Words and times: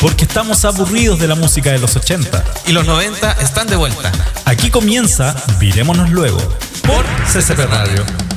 Porque 0.00 0.24
estamos 0.24 0.64
aburridos 0.64 1.18
de 1.18 1.28
la 1.28 1.34
música 1.34 1.70
de 1.70 1.78
los 1.78 1.94
80. 1.94 2.44
Y 2.66 2.72
los 2.72 2.86
90 2.86 3.32
están 3.32 3.66
de 3.66 3.76
vuelta. 3.76 4.10
Aquí 4.46 4.70
comienza 4.70 5.34
Virémonos 5.58 6.10
Luego 6.10 6.38
por 6.86 7.04
CCP 7.26 7.66
Radio. 7.66 8.29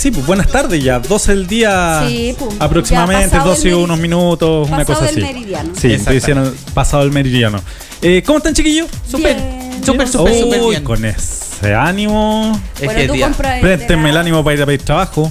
Sí, 0.00 0.10
pues 0.10 0.26
buenas 0.26 0.48
tardes 0.48 0.82
ya. 0.82 0.98
12 0.98 1.32
del 1.32 1.46
día 1.46 2.04
Sí, 2.08 2.34
pum. 2.38 2.48
aproximadamente, 2.58 3.24
Ya 3.26 3.30
pasado 3.30 3.50
12 3.50 3.68
y 3.68 3.72
unos 3.72 3.98
minutos, 3.98 4.68
una 4.68 4.78
pasado 4.78 4.98
cosa 5.00 5.10
el 5.10 5.24
así. 5.24 5.32
meridiano. 5.34 5.70
Sí, 5.78 5.92
estoy 5.92 6.14
diciendo 6.16 6.54
pasado 6.74 7.02
el 7.02 7.10
meridiano. 7.12 7.60
Eh, 8.02 8.22
¿Cómo 8.24 8.38
están, 8.38 8.54
chiquillos? 8.54 8.88
Súper, 9.08 9.36
súper, 9.84 10.08
súper, 10.08 10.60
bien. 10.70 10.84
Con 10.84 11.04
ese 11.04 11.74
ánimo. 11.74 12.58
Es 12.78 12.84
Bueno, 12.86 13.00
que, 13.00 13.08
tú 13.08 13.14
compra- 13.14 13.60
Préstenme 13.60 14.10
el 14.10 14.16
ánimo 14.16 14.42
para 14.42 14.56
ir 14.56 14.62
a 14.62 14.66
pedir 14.66 14.82
trabajo. 14.82 15.30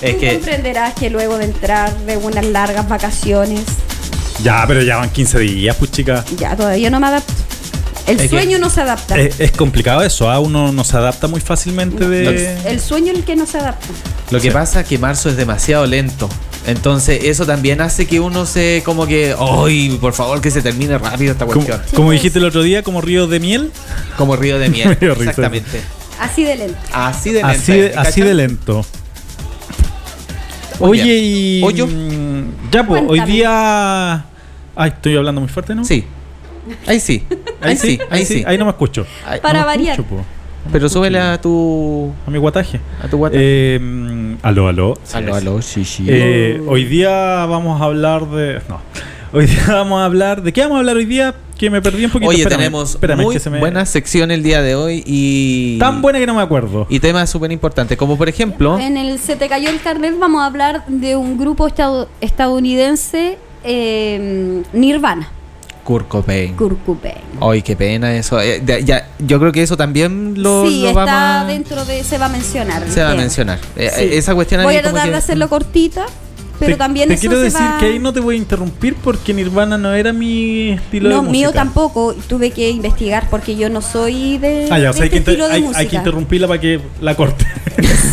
es 0.00 0.14
Tú 0.14 0.20
que 0.20 0.32
comprenderás 0.34 0.94
que 0.94 1.10
luego 1.10 1.36
de 1.38 1.44
entrar 1.44 1.94
de 2.06 2.16
unas 2.16 2.44
largas 2.46 2.88
vacaciones, 2.88 3.60
Ya, 4.42 4.64
pero 4.66 4.82
ya 4.82 4.96
van 4.96 5.10
15 5.10 5.38
días, 5.38 5.76
pues 5.76 5.90
chica. 5.92 6.24
ya 6.38 6.56
todavía 6.56 6.90
no 6.90 6.98
me 6.98 7.06
adapto. 7.08 7.31
El 8.06 8.16
Es 8.16 8.22
que- 8.22 8.28
sueño 8.30 8.58
no 8.58 8.68
se 8.68 8.80
adapta. 8.80 9.16
Es, 9.18 9.38
es 9.38 9.52
complicado 9.52 10.02
eso, 10.02 10.28
¿ah? 10.30 10.40
uno 10.40 10.72
no 10.72 10.82
se 10.84 10.96
adapta 10.96 11.28
muy 11.28 11.40
fácilmente 11.40 12.08
de... 12.08 12.58
El 12.68 12.80
sueño 12.80 13.12
es 13.12 13.18
el 13.18 13.24
que 13.24 13.36
no 13.36 13.46
se 13.46 13.58
adapta. 13.58 13.86
lo 14.30 14.40
que 14.40 14.48
Sí. 14.48 14.52
pasa 14.54 14.80
es 14.80 14.86
que 14.88 14.98
marzo 14.98 15.28
es 15.28 15.36
demasiado 15.36 15.86
lento. 15.86 16.28
Entonces 16.66 17.24
eso 17.24 17.44
también 17.46 17.80
hace 17.80 18.06
que 18.06 18.20
uno 18.20 18.46
se 18.46 18.82
como 18.84 19.06
que, 19.06 19.34
¡ay, 19.38 19.98
por 20.00 20.12
favor 20.12 20.40
que 20.40 20.50
se 20.50 20.62
termine 20.62 20.96
rápido 20.98 21.32
esta 21.32 21.44
Como, 21.46 21.54
cuestión! 21.64 21.80
como 21.94 22.08
pues. 22.08 22.18
dijiste 22.20 22.38
el 22.38 22.44
otro 22.44 22.62
día, 22.62 22.82
como 22.82 23.00
río 23.00 23.26
de 23.26 23.40
miel. 23.40 23.70
Como 24.16 24.36
río 24.36 24.58
de 24.58 24.68
miel. 24.68 24.96
Exactamente. 25.00 25.80
Así 26.20 26.44
de 26.44 26.56
lento. 26.56 26.78
Así 26.92 27.30
de 27.30 27.42
lento. 27.42 27.48
Así 27.48 27.72
de, 27.72 27.90
¿cachai? 27.90 28.06
así 28.08 28.20
de 28.20 28.34
lento. 28.34 28.86
Muy 30.80 31.00
Oye, 31.00 31.04
bien. 31.04 31.18
y. 31.24 32.70
Ya, 32.72 32.84
pues, 32.86 33.02
hoy 33.06 33.20
día. 33.20 34.24
Ay, 34.74 34.90
estoy 34.90 35.16
hablando 35.16 35.40
muy 35.40 35.48
fuerte, 35.50 35.74
¿no? 35.74 35.84
Sí. 35.84 36.04
Ahí 36.86 36.98
sí. 37.00 37.24
Ahí 37.62 37.76
sí, 37.76 37.98
ahí 38.10 38.24
sí. 38.24 38.42
Ahí 38.46 38.58
no 38.58 38.64
me 38.64 38.70
escucho. 38.70 39.06
Para 39.42 39.54
No 39.54 39.60
me 39.60 39.66
variar. 39.66 39.98
escucho. 40.00 40.24
Pero 40.70 40.88
súbele 40.88 41.18
a 41.18 41.40
tu 41.40 42.12
A 42.26 42.30
mi 42.30 42.38
guataje. 42.38 42.80
a 43.02 43.08
tu 43.08 43.16
guata. 43.16 43.36
Eh, 43.38 44.36
aló, 44.42 44.68
aló. 44.68 44.96
Sí, 45.02 45.16
aló, 45.16 45.32
sí. 45.32 45.38
aló, 45.40 45.62
sí, 45.62 45.84
sí. 45.84 46.06
Eh, 46.08 46.62
hoy 46.68 46.84
día 46.84 47.10
vamos 47.46 47.80
a 47.80 47.84
hablar 47.84 48.28
de. 48.30 48.60
No. 48.68 48.80
Hoy 49.32 49.46
día 49.46 49.64
vamos 49.68 50.00
a 50.00 50.04
hablar. 50.04 50.42
¿De 50.42 50.52
qué 50.52 50.60
vamos 50.62 50.76
a 50.76 50.78
hablar 50.80 50.96
hoy 50.96 51.04
día? 51.06 51.34
Que 51.58 51.68
me 51.70 51.80
perdí 51.82 52.04
un 52.04 52.10
poquito. 52.10 52.28
Oye, 52.28 52.38
Espérame, 52.42 52.58
tenemos 52.60 52.90
espérame, 52.90 53.22
muy 53.22 53.34
que 53.34 53.40
se 53.40 53.48
me- 53.50 53.60
buena 53.60 53.86
sección 53.86 54.30
el 54.32 54.42
día 54.42 54.62
de 54.62 54.74
hoy 54.74 55.02
y 55.06 55.78
Tan 55.78 56.02
buena 56.02 56.18
que 56.18 56.26
no 56.26 56.34
me 56.34 56.42
acuerdo. 56.42 56.86
y 56.90 56.98
temas 56.98 57.30
súper 57.30 57.52
importantes, 57.52 57.96
como 57.96 58.16
por 58.18 58.28
ejemplo, 58.28 58.78
En 58.80 58.96
el 58.96 59.18
Se 59.20 59.36
te 59.36 59.48
cayó 59.48 59.68
el 59.70 59.80
carnet 59.80 60.18
vamos 60.18 60.42
a 60.42 60.46
hablar 60.46 60.84
de 60.88 61.14
un 61.14 61.38
grupo 61.38 61.68
estadounidense, 62.20 63.38
eh, 63.64 64.62
Nirvana, 64.72 65.28
Kurt 65.84 66.08
Cobain. 66.08 66.54
Kurt 66.54 66.84
Cobain. 66.84 67.16
Ay, 67.40 67.62
qué 67.62 67.74
pena 67.76 68.14
eso. 68.14 68.40
Eh, 68.40 68.60
de- 68.60 68.84
ya, 68.84 69.08
yo 69.18 69.38
creo 69.40 69.50
que 69.52 69.62
eso 69.62 69.76
también 69.76 70.34
lo, 70.42 70.66
sí, 70.68 70.82
lo 70.82 70.88
está 70.90 71.04
vamos 71.04 71.44
a, 71.44 71.52
dentro 71.52 71.84
de... 71.84 72.04
Se 72.04 72.18
va 72.18 72.26
a 72.26 72.28
mencionar. 72.28 72.84
se 72.88 73.02
va 73.02 73.10
a 73.10 73.14
mencionar. 73.16 73.58
Eh, 73.76 73.90
Sí. 73.96 74.08
Esa 74.12 74.34
cuestión 74.34 74.62
Voy 74.62 74.76
a 74.76 74.82
como 74.82 74.92
tratar 74.92 75.06
que- 75.06 75.10
de 75.12 75.16
hacerlo 75.18 75.48
cortita, 75.48 76.06
pero 76.60 76.74
te, 76.74 76.78
también 76.78 77.08
te 77.08 77.14
eso 77.14 77.20
quiero 77.22 77.36
se 77.38 77.42
decir 77.44 77.60
va- 77.60 77.78
que 77.80 77.86
ahí 77.86 77.98
no 77.98 78.12
te 78.12 78.20
voy 78.20 78.36
a 78.36 78.38
interrumpir 78.38 78.94
porque 78.94 79.34
Nirvana 79.34 79.76
no 79.76 79.92
era 79.92 80.12
mi 80.12 80.70
estilo 80.70 81.08
de 81.08 81.14
No, 81.16 81.22
música. 81.22 81.32
mío 81.32 81.52
tampoco. 81.52 82.14
Tuve 82.28 82.50
que 82.52 82.70
investigar 82.70 83.28
porque 83.28 83.56
yo 83.56 83.68
no 83.68 83.80
soy 83.82 84.38
de, 84.38 84.68
Ah, 84.70 84.78
ya, 84.78 84.90
o 84.90 84.92
de 84.92 84.98
sea, 84.98 85.04
hay, 85.04 85.10
que 85.10 85.16
este 85.18 85.30
estilo 85.32 85.48
de 85.48 85.54
hay- 85.54 85.62
música. 85.62 85.80
hay 85.80 85.86
que 85.88 85.96
interrumpirla 85.96 86.46
para 86.46 86.60
que 86.60 86.80
la 87.00 87.16
corte. 87.16 87.44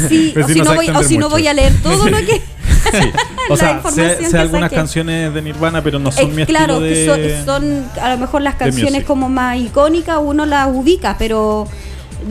Sí, 0.09 0.31
Pero 0.33 0.45
o 0.47 0.49
si 0.49 0.59
no 0.59 0.73
no, 0.73 0.99
o 0.99 1.03
si 1.03 1.17
no 1.19 1.29
voy 1.29 1.45
a 1.47 1.53
leer 1.53 1.73
todo 1.83 2.07
lo 2.09 2.17
que... 2.17 2.41
Sí. 2.91 3.11
O 3.51 3.57
sea, 3.57 3.81
sé, 3.91 4.37
algunas 4.37 4.69
saqué. 4.69 4.75
canciones 4.75 5.33
de 5.33 5.41
Nirvana, 5.41 5.81
pero 5.81 5.97
no 5.97 6.11
son 6.11 6.25
Eh, 6.29 6.33
mi 6.35 6.45
claro, 6.45 6.85
estilo 6.85 7.17
de... 7.17 7.43
son, 7.43 7.61
son 7.63 7.85
a 7.99 8.11
lo 8.11 8.17
mejor 8.19 8.43
las 8.43 8.55
canciones 8.55 9.03
como 9.05 9.27
más 9.27 9.57
icónicas, 9.57 10.19
uno 10.21 10.45
las 10.45 10.67
ubica, 10.71 11.15
pero 11.17 11.67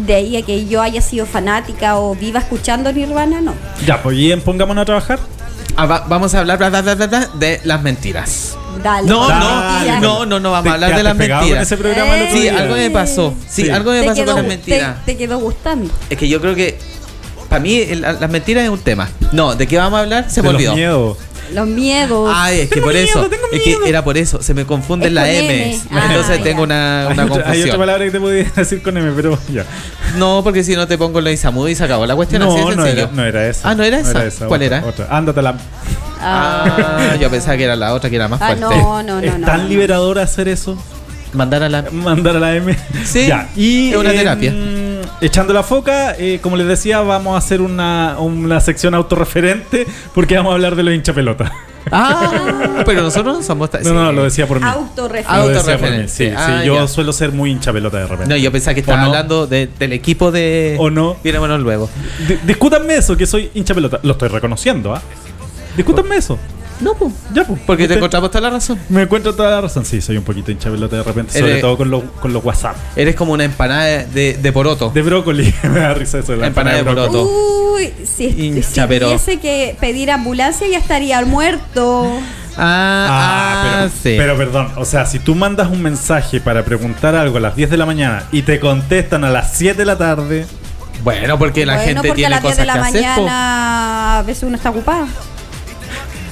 de 0.06 0.14
ahí 0.14 0.36
a 0.36 0.42
que 0.42 0.66
yo 0.66 0.80
haya 0.80 1.00
sido 1.00 1.26
fanática 1.26 1.96
o 1.98 2.14
viva 2.14 2.38
escuchando 2.38 2.92
Nirvana, 2.92 3.40
no. 3.40 3.52
Ya, 3.84 4.00
pues 4.00 4.16
bien, 4.16 4.40
pongámonos 4.42 4.82
a 4.82 4.84
trabajar. 4.84 5.18
Ah, 5.76 5.86
va- 5.86 6.04
vamos 6.08 6.32
a 6.36 6.40
hablar 6.40 6.56
bla, 6.58 6.68
bla, 6.70 6.82
bla, 6.82 6.94
bla, 6.94 7.06
bla, 7.08 7.28
de 7.34 7.60
las 7.64 7.82
mentiras. 7.82 8.56
Dale. 8.80 9.08
No, 9.08 9.26
Dale. 9.26 9.90
no, 9.92 10.00
no, 10.00 10.26
no, 10.26 10.40
no 10.40 10.50
vamos 10.52 10.64
Te 10.64 10.70
a 10.70 10.74
hablar 10.74 10.96
de 10.96 11.02
las 11.02 11.16
mentiras. 11.16 11.62
ese 11.62 11.76
programa 11.76 12.16
el 12.16 12.28
otro 12.28 12.36
Sí, 12.40 12.48
algo 12.48 12.74
me 12.76 12.90
pasó. 12.90 13.34
Sí, 13.48 13.64
Sí. 13.64 13.70
algo 13.70 13.90
me 13.90 14.00
te, 14.02 14.06
pasó 14.06 14.22
quedó, 14.22 14.34
con 14.34 14.36
las 14.36 14.44
te, 14.44 14.56
mentiras. 14.56 15.04
te 15.04 15.16
quedó 15.16 15.38
gustando. 15.40 15.90
Es 16.10 16.16
que 16.16 16.28
yo 16.28 16.40
creo 16.40 16.54
que 16.54 16.78
para 17.48 17.60
mí 17.60 17.76
el- 17.76 18.00
las 18.02 18.30
mentiras 18.30 18.64
es 18.64 18.70
un 18.70 18.80
tema. 18.80 19.08
No, 19.32 19.54
¿de 19.54 19.66
qué 19.66 19.76
vamos 19.78 19.98
a 19.98 20.02
hablar? 20.02 20.30
Se 20.30 20.42
me 20.42 20.48
los 20.48 20.56
olvidó. 20.56 20.74
miedos. 20.74 21.16
Los 21.54 21.66
miedos. 21.66 22.30
Ay, 22.34 22.60
es 22.60 22.68
que 22.68 22.74
Tengo 22.74 22.88
por 22.88 22.96
eso, 22.96 23.22
tengo 23.26 23.44
es 23.50 23.62
que 23.62 23.70
miedo. 23.70 23.86
era 23.86 24.04
por 24.04 24.18
eso, 24.18 24.42
se 24.42 24.52
me 24.52 24.66
confunde 24.66 25.06
Es 25.06 25.12
la 25.14 25.22
con 25.22 25.30
M. 25.30 25.64
M. 25.70 25.80
Ah, 25.92 26.04
Entonces 26.10 26.36
ya. 26.38 26.44
tengo 26.44 26.62
una, 26.62 27.06
Hay 27.08 27.12
una 27.14 27.24
otra, 27.24 27.24
hay 27.24 27.30
otra 27.30 27.44
confusión. 27.54 27.78
palabra 27.78 28.04
que 28.04 28.10
te 28.10 28.20
podía 28.20 28.44
decir 28.54 28.82
con 28.82 28.96
M, 28.98 29.12
pero 29.16 29.38
ya. 29.50 29.64
No, 30.18 30.42
porque 30.44 30.62
si 30.62 30.76
no 30.76 30.86
te 30.86 30.98
pongo 30.98 31.22
la 31.22 31.30
Isamu 31.32 31.66
y 31.68 31.74
se 31.74 31.84
acabó 31.84 32.04
la 32.04 32.14
cuestión 32.16 32.42
así 32.42 32.54
de 32.54 32.60
No, 32.60 32.70
no 32.74 32.82
sencillo. 32.84 33.04
era, 33.04 33.12
no 33.14 33.24
era 33.24 33.48
esa. 33.48 33.70
Ah, 33.70 33.74
¿no 33.74 33.82
era 33.82 33.98
esa? 33.98 34.46
¿Cuál 34.46 34.62
otra, 34.62 34.76
era? 34.78 34.86
Otra. 34.86 35.06
Ándatela. 35.10 35.54
Ah, 36.20 37.16
yo 37.20 37.30
pensaba 37.30 37.56
que 37.56 37.64
era 37.64 37.76
la 37.76 37.94
otra 37.94 38.10
que 38.10 38.16
era 38.16 38.28
más 38.28 38.40
Ah, 38.42 38.46
fuerte. 38.48 38.60
no, 38.60 39.02
no, 39.02 39.20
no. 39.20 39.26
es 39.26 39.38
no, 39.38 39.46
tan 39.46 39.62
no. 39.62 39.68
liberador 39.68 40.18
hacer 40.18 40.48
eso. 40.48 40.76
Mandar 41.32 41.62
a 41.62 41.68
la. 41.68 41.82
Mandar 41.92 42.36
a 42.36 42.40
la 42.40 42.56
M. 42.56 42.76
Sí, 43.04 43.26
Ya, 43.28 43.48
y, 43.56 43.90
es 43.90 43.96
una 43.96 44.10
terapia. 44.12 44.50
Echando 45.20 45.52
la 45.52 45.62
foca, 45.62 46.14
eh, 46.18 46.38
como 46.42 46.56
les 46.56 46.66
decía, 46.66 47.00
vamos 47.00 47.34
a 47.34 47.38
hacer 47.38 47.60
una, 47.60 48.16
una 48.18 48.60
sección 48.60 48.94
autorreferente 48.94 49.86
porque 50.14 50.36
vamos 50.36 50.50
a 50.50 50.54
hablar 50.54 50.76
de 50.76 50.82
los 50.82 50.94
hinchapelota. 50.94 51.52
Ah, 51.90 52.82
pero 52.86 53.02
nosotros 53.02 53.38
no 53.38 53.42
somos. 53.42 53.70
No, 53.82 53.94
no, 53.94 54.12
lo 54.12 54.24
decía 54.24 54.46
por 54.46 54.60
mí. 54.60 54.66
Autorreferente. 54.68 55.40
Lo 55.40 55.48
decía 55.48 55.78
por 55.78 55.90
mí. 55.90 56.02
Sí, 56.08 56.26
sí, 56.28 56.32
Ah, 56.36 56.62
yo 56.64 56.74
ya. 56.74 56.86
suelo 56.86 57.12
ser 57.12 57.32
muy 57.32 57.50
hinchapelota 57.50 57.98
de 57.98 58.06
repente. 58.06 58.28
No, 58.28 58.36
yo 58.36 58.52
pensaba 58.52 58.74
que 58.74 58.80
estaba 58.80 59.04
hablando 59.04 59.46
de- 59.46 59.68
del 59.78 59.92
equipo 59.94 60.30
de. 60.30 60.76
¿O 60.78 60.90
no? 60.90 61.16
Mirémonos 61.24 61.60
luego. 61.60 61.88
D- 62.26 62.38
discútanme 62.44 62.96
eso, 62.96 63.16
que 63.16 63.26
soy 63.26 63.50
hinchapelota. 63.54 64.00
Lo 64.02 64.12
estoy 64.12 64.28
reconociendo, 64.28 64.94
¿ah? 64.94 65.00
Discútanme 65.76 66.16
eso. 66.16 66.38
No, 66.80 66.94
pues. 66.94 67.12
Ya, 67.34 67.44
pues. 67.44 67.60
Porque 67.66 67.82
te 67.84 67.94
Usted- 67.94 67.96
encontramos 67.98 68.30
toda 68.30 68.42
la 68.42 68.50
razón. 68.50 68.78
Me 68.88 69.02
encuentro 69.02 69.34
toda 69.34 69.50
la 69.50 69.60
razón. 69.60 69.84
Sí, 69.84 70.00
soy 70.00 70.16
un 70.16 70.24
poquito 70.24 70.50
hinchapelota 70.52 70.96
de 70.96 71.02
repente, 71.02 71.38
sobre 71.38 71.60
todo 71.60 71.76
con 71.76 71.90
los, 71.90 72.02
con 72.20 72.32
los 72.32 72.44
WhatsApp. 72.44 72.76
Eres 72.96 73.14
como 73.16 73.32
una 73.32 73.44
empanada 73.44 74.04
de, 74.04 74.34
de 74.40 74.52
poroto. 74.52 74.90
De 74.90 75.02
brócoli, 75.02 75.52
me 75.64 75.80
da 75.80 75.94
risa 75.94 76.18
eso. 76.18 76.36
La 76.36 76.46
Empanada 76.48 76.76
de 76.76 76.82
brócoli. 76.82 77.06
poroto. 77.08 77.74
Uy, 77.74 77.92
si, 78.04 78.30
si 78.32 78.46
Hincha, 78.46 78.86
pero- 78.86 79.06
tuviese 79.06 79.38
que 79.40 79.76
pedir 79.80 80.10
ambulancia 80.10 80.66
ya 80.68 80.78
estaría 80.78 81.24
muerto. 81.24 82.10
Ah, 82.56 83.06
Ah, 83.10 83.64
pero, 83.78 83.88
sí. 84.02 84.14
pero 84.18 84.36
perdón, 84.36 84.72
o 84.76 84.84
sea, 84.84 85.06
si 85.06 85.20
tú 85.20 85.34
mandas 85.36 85.68
un 85.70 85.80
mensaje 85.80 86.40
para 86.40 86.64
preguntar 86.64 87.14
algo 87.14 87.36
a 87.36 87.40
las 87.40 87.54
10 87.54 87.70
de 87.70 87.76
la 87.76 87.86
mañana 87.86 88.24
y 88.32 88.42
te 88.42 88.58
contestan 88.58 89.22
a 89.24 89.30
las 89.30 89.52
7 89.52 89.76
de 89.78 89.84
la 89.84 89.96
tarde, 89.96 90.44
bueno, 91.04 91.38
porque 91.38 91.64
la 91.64 91.74
bueno, 91.74 91.86
gente 91.86 92.08
porque 92.08 92.10
a 92.10 92.14
tiene 92.14 92.30
las 92.30 92.42
10 92.42 92.52
cosas 92.54 92.58
de 92.58 92.66
la 92.66 92.72
que 92.74 92.80
hacer. 92.80 93.14
po. 93.14 93.20
mañana 93.22 94.18
a 94.18 94.22
veces 94.22 94.42
uno 94.42 94.56
está 94.56 94.70
ocupado. 94.70 95.06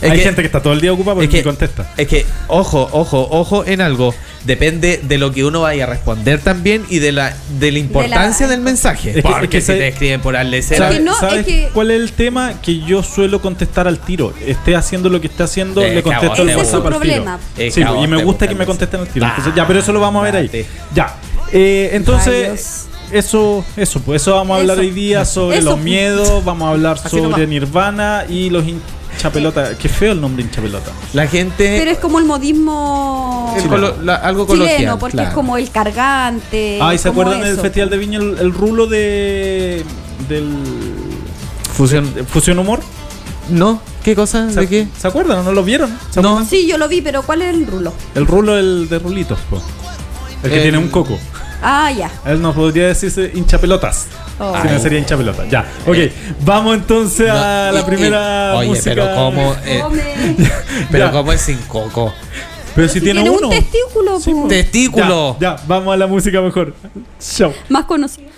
Es 0.02 0.10
hay 0.10 0.18
que- 0.18 0.24
gente 0.24 0.42
que 0.42 0.46
está 0.46 0.62
todo 0.62 0.72
el 0.72 0.80
día 0.80 0.92
ocupada 0.92 1.14
porque 1.14 1.26
es 1.26 1.30
que, 1.30 1.36
ni 1.38 1.42
contesta. 1.44 1.92
es 1.96 2.06
que, 2.08 2.26
ojo, 2.48 2.88
ojo, 2.92 3.26
ojo 3.30 3.64
en 3.66 3.80
algo. 3.80 4.14
Depende 4.44 5.00
de 5.02 5.18
lo 5.18 5.32
que 5.32 5.44
uno 5.44 5.62
vaya 5.62 5.84
a 5.84 5.86
responder 5.88 6.40
también 6.40 6.84
y 6.88 7.00
de 7.00 7.10
la, 7.10 7.36
de 7.58 7.72
la 7.72 7.78
importancia 7.80 8.46
la- 8.46 8.52
del 8.52 8.60
mensaje. 8.60 9.10
Es 9.10 9.16
que- 9.16 9.22
Porque 9.22 9.44
es 9.44 9.50
que 9.50 9.60
si 9.60 9.66
se- 9.66 9.74
te 9.78 9.88
escriben 9.88 10.20
por 10.20 10.36
al 10.36 10.62
¿Sabes, 10.62 11.00
no, 11.02 11.14
sabes 11.18 11.40
es 11.40 11.46
que- 11.46 11.68
cuál 11.74 11.90
es 11.90 12.00
el 12.00 12.12
tema? 12.12 12.52
Que 12.62 12.78
yo 12.80 13.02
suelo 13.02 13.40
contestar 13.40 13.88
al 13.88 13.98
tiro. 13.98 14.32
Esté 14.46 14.76
haciendo 14.76 15.08
lo 15.08 15.20
que 15.20 15.26
esté 15.26 15.42
haciendo, 15.42 15.82
Eh, 15.82 15.94
le 15.94 16.02
contesto 16.02 16.46
es 16.46 16.56
WhatsApp 16.56 16.74
al 16.74 16.82
tiro. 16.82 16.98
problema. 16.98 17.38
Eh, 17.56 17.70
Sí, 17.72 17.80
y 17.82 18.06
me 18.06 18.22
gusta 18.22 18.46
que 18.46 18.54
me 18.54 18.66
contesten 18.66 19.00
al 19.00 19.08
tiro. 19.08 19.26
Entonces, 19.26 19.52
ya, 19.56 19.66
pero 19.66 19.80
eso 19.80 19.92
lo 19.92 19.98
vamos 20.00 20.20
a 20.20 20.24
ver 20.30 20.36
ahí. 20.36 20.66
Ya. 20.94 21.16
Eh, 21.52 21.90
entonces, 21.94 22.86
eso, 23.12 23.64
eso, 23.76 24.00
pues 24.00 24.22
eso 24.22 24.34
vamos 24.36 24.56
a 24.56 24.60
hablar 24.60 24.76
Eso. 24.78 24.86
hoy 24.86 24.90
día 24.92 25.24
sobre 25.24 25.58
Eso. 25.58 25.70
los 25.70 25.78
miedos, 25.80 26.44
vamos 26.44 26.66
a 26.68 26.70
hablar 26.70 26.96
Así 26.98 27.08
sobre 27.08 27.22
nomás. 27.24 27.48
Nirvana 27.48 28.24
y 28.28 28.50
los 28.50 28.64
hinchapelota. 29.16 29.76
Qué 29.78 29.88
feo 29.88 30.12
el 30.12 30.20
nombre 30.20 30.42
hinchapelota. 30.44 30.90
La 31.12 31.26
gente. 31.26 31.76
Pero 31.78 31.90
es 31.90 31.98
como 31.98 32.18
el 32.18 32.24
modismo 32.24 33.52
el 33.56 33.62
Chileno. 33.62 33.76
colo- 33.88 34.02
la- 34.02 34.16
algo 34.16 34.46
chileno, 34.46 34.64
coloquial. 34.66 34.98
porque 34.98 35.12
claro. 35.16 35.28
es 35.30 35.34
como 35.34 35.56
el 35.56 35.70
cargante. 35.70 36.78
Ah, 36.80 36.94
¿y 36.94 36.98
se 36.98 37.08
acuerdan 37.08 37.40
del. 37.42 37.58
Festival 37.58 37.90
de 37.90 37.96
Viña 37.98 38.18
el, 38.18 38.38
el 38.38 38.52
rulo 38.52 38.86
de 38.86 39.84
del 40.28 40.54
Fusión. 41.72 42.06
Fusión 42.28 42.58
Humor? 42.58 42.80
¿No? 43.48 43.80
¿Qué 44.02 44.14
cosa? 44.14 44.50
¿Se, 44.50 44.60
¿De 44.60 44.68
qué? 44.68 44.88
¿Se 44.98 45.06
acuerdan 45.08 45.38
o 45.38 45.42
no 45.42 45.52
lo 45.52 45.62
vieron? 45.64 45.96
¿Se 46.10 46.20
No. 46.20 46.44
Sí, 46.44 46.66
yo 46.66 46.78
lo 46.78 46.88
vi, 46.88 47.00
pero 47.02 47.22
¿cuál 47.22 47.42
es 47.42 47.54
el 47.54 47.66
rulo? 47.66 47.92
El 48.14 48.26
rulo 48.26 48.56
el 48.58 48.88
de 48.88 48.98
rulitos, 48.98 49.38
po. 49.50 49.60
El 50.42 50.50
que 50.50 50.56
El- 50.56 50.62
tiene 50.62 50.78
un 50.78 50.88
coco. 50.88 51.18
Ah, 51.62 51.90
ya. 51.90 52.10
Él 52.26 52.40
nos 52.42 52.54
podría 52.54 52.86
decirse 52.88 53.30
hinchapelotas. 53.34 54.06
Oh. 54.38 54.54
Si 54.62 54.68
no 54.68 54.78
sería 54.78 54.98
hinchapelota. 54.98 55.46
Ya. 55.48 55.64
Ok. 55.86 55.96
Vamos 56.44 56.76
entonces 56.76 57.30
a 57.30 57.68
No, 57.72 57.78
la 57.78 57.86
primera 57.86 58.52
y- 58.54 58.56
oye, 58.58 58.68
música. 58.68 58.90
pero 58.94 59.14
cómo. 59.14 59.54
eh, 59.64 59.82
pero 60.90 61.10
cómo 61.12 61.32
es 61.32 61.40
sin 61.40 61.58
coco. 61.62 62.12
Pero 62.74 62.88
si 62.88 62.94
Si 62.94 63.00
tiene, 63.00 63.22
tiene 63.22 63.34
uno. 63.36 63.48
un 63.48 63.54
testículo, 63.54 64.20
Sí. 64.20 64.34
Testículo. 64.48 65.36
Ya, 65.40 65.56
ya, 65.56 65.62
vamos 65.66 65.94
a 65.94 65.96
la 65.96 66.06
música 66.06 66.42
mejor. 66.42 66.74
Chao. 67.18 67.54
más 67.70 67.86
conocido. 67.86 68.28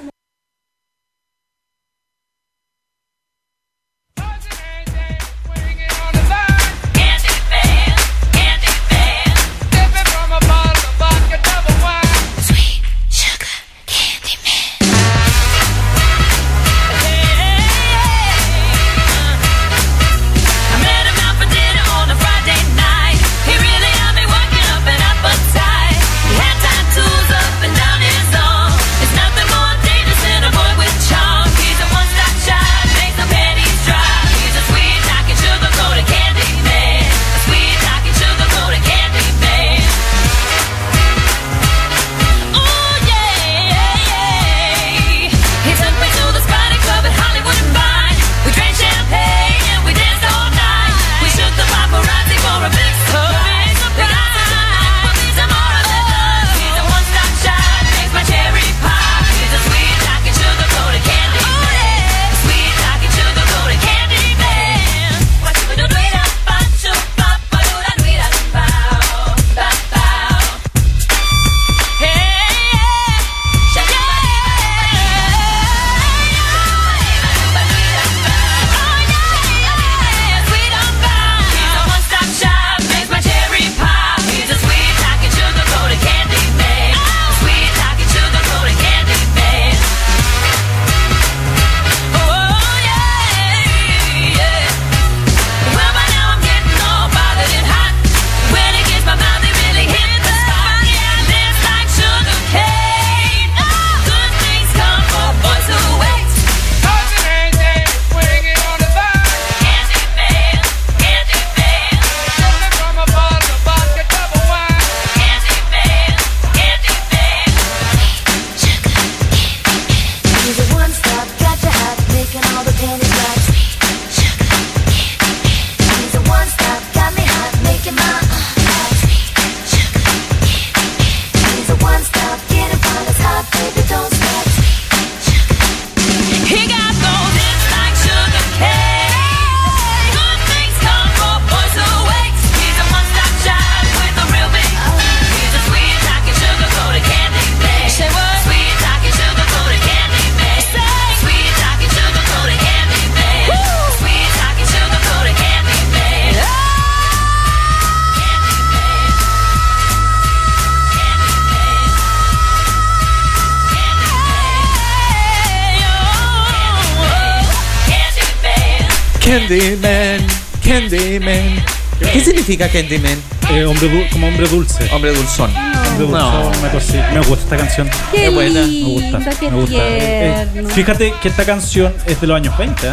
Significa 172.48 172.68
Candyman? 172.70 173.18
Eh, 173.50 173.64
hombre 173.64 174.08
como 174.10 174.26
hombre 174.28 174.48
dulce. 174.48 174.88
Hombre 174.92 175.12
dulzón. 175.14 175.50
Hombre 175.54 175.98
dulce, 175.98 176.12
No. 176.18 176.48
una 176.58 176.70
cosita. 176.72 177.10
Me 177.12 177.20
gusta 177.20 177.44
esta 177.44 177.56
canción. 177.58 177.90
Qué 178.12 178.28
buena. 178.30 178.60
Me 178.62 178.82
gusta. 178.84 179.30
qué 179.38 179.50
me 179.50 179.60
gusta. 179.60 179.76
Eh, 179.78 180.46
fíjate 180.68 181.14
que 181.20 181.28
esta 181.28 181.44
canción 181.44 181.92
es 182.06 182.20
de 182.20 182.26
los 182.26 182.36
años 182.36 182.56
20, 182.56 182.86
¿eh? 182.88 182.92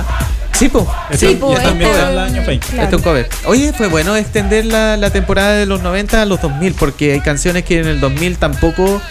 Sí, 0.53 0.69
po. 0.69 0.89
Sí, 1.11 1.27
y 1.31 1.35
pues, 1.35 1.57
esta 1.57 1.69
también 1.69 1.89
esta- 1.91 2.01
es 2.03 2.07
de 2.09 2.15
los 2.15 2.23
años 2.31 2.47
20. 2.47 2.67
Claro. 2.67 2.83
Este 2.83 2.95
es 2.95 2.99
un 3.01 3.03
cover. 3.03 3.29
Oye, 3.45 3.73
fue 3.73 3.87
bueno 3.87 4.15
extender 4.15 4.65
la, 4.65 4.95
la 4.97 5.09
temporada 5.09 5.53
de 5.53 5.65
los 5.65 5.81
90 5.81 6.21
a 6.21 6.25
los 6.25 6.41
2000, 6.41 6.73
porque 6.75 7.11
hay 7.13 7.19
canciones 7.21 7.63
que 7.65 7.79
en 7.79 7.87
el 7.87 7.99
2000 7.99 8.37
tampoco 8.37 9.01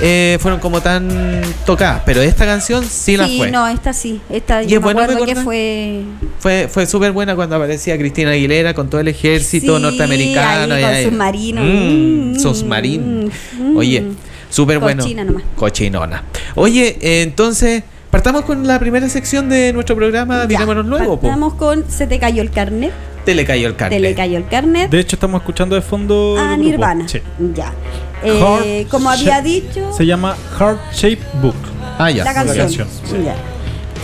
eh, 0.00 0.38
fueron 0.40 0.60
como 0.60 0.80
tan 0.80 1.42
tocadas, 1.66 2.02
pero 2.06 2.22
esta 2.22 2.46
canción 2.46 2.84
sí 2.88 3.18
la 3.18 3.26
Sí, 3.26 3.36
fue. 3.36 3.50
no, 3.50 3.66
esta 3.68 3.92
sí. 3.92 4.20
Esta 4.30 4.62
Y 4.62 4.68
yo 4.68 4.78
es 4.78 4.80
me 4.84 4.92
bueno 4.94 5.02
acuerdo 5.02 5.26
que 5.26 5.36
fue. 5.36 6.00
Fue, 6.44 6.68
fue 6.68 6.84
súper 6.84 7.12
buena 7.12 7.34
cuando 7.34 7.56
aparecía 7.56 7.96
Cristina 7.96 8.32
Aguilera 8.32 8.74
con 8.74 8.90
todo 8.90 9.00
el 9.00 9.08
ejército 9.08 9.76
Sí, 9.78 9.82
norteamericano. 9.82 10.74
ahí 10.74 10.80
y 10.82 10.84
con 10.84 10.94
ahí- 10.94 11.04
submarino. 11.06 11.60
Mm, 11.62 12.32
Mm, 12.32 12.38
submarino. 12.38 13.30
mm. 13.60 13.76
Oye, 13.78 14.04
súper 14.50 14.78
bueno. 14.78 15.02
Cochina 15.02 15.24
nomás. 15.24 15.42
Cochinona. 15.56 16.24
Oye, 16.54 16.98
eh, 17.00 17.22
entonces, 17.22 17.82
partamos 18.10 18.42
con 18.44 18.66
la 18.66 18.78
primera 18.78 19.08
sección 19.08 19.48
de 19.48 19.72
nuestro 19.72 19.96
programa 19.96 20.42
Ya, 20.42 20.46
Digámonos 20.48 20.84
Luego. 20.84 21.16
po. 21.16 21.22
Partamos 21.22 21.54
con 21.54 21.90
Se 21.90 22.06
te 22.06 22.18
cayó 22.18 22.42
el 22.42 22.50
carnet. 22.50 22.92
Te 23.24 23.34
le 23.34 23.46
cayó 23.46 23.66
el 23.66 23.74
carnet. 23.76 23.96
Te 23.96 24.02
le 24.02 24.14
cayó 24.14 24.36
el 24.36 24.46
carnet. 24.46 24.90
De 24.90 25.00
hecho, 25.00 25.16
estamos 25.16 25.40
escuchando 25.40 25.74
de 25.76 25.80
fondo. 25.80 26.36
a 26.38 26.48
grupo. 26.56 26.62
Nirvana. 26.62 27.08
Sí. 27.08 27.20
Ya. 27.54 27.72
Eh, 28.22 28.86
como 28.90 29.08
había 29.08 29.40
dicho, 29.40 29.94
Se 29.96 30.04
llama 30.04 30.36
Heart 30.58 30.92
Shape 30.92 31.20
Book. 31.40 31.54
Ah, 31.98 32.10
ya. 32.10 32.22
la 32.22 32.34
canción. 32.34 32.58
canción, 32.58 32.88
sí. 33.06 33.16
Ya. 33.24 33.34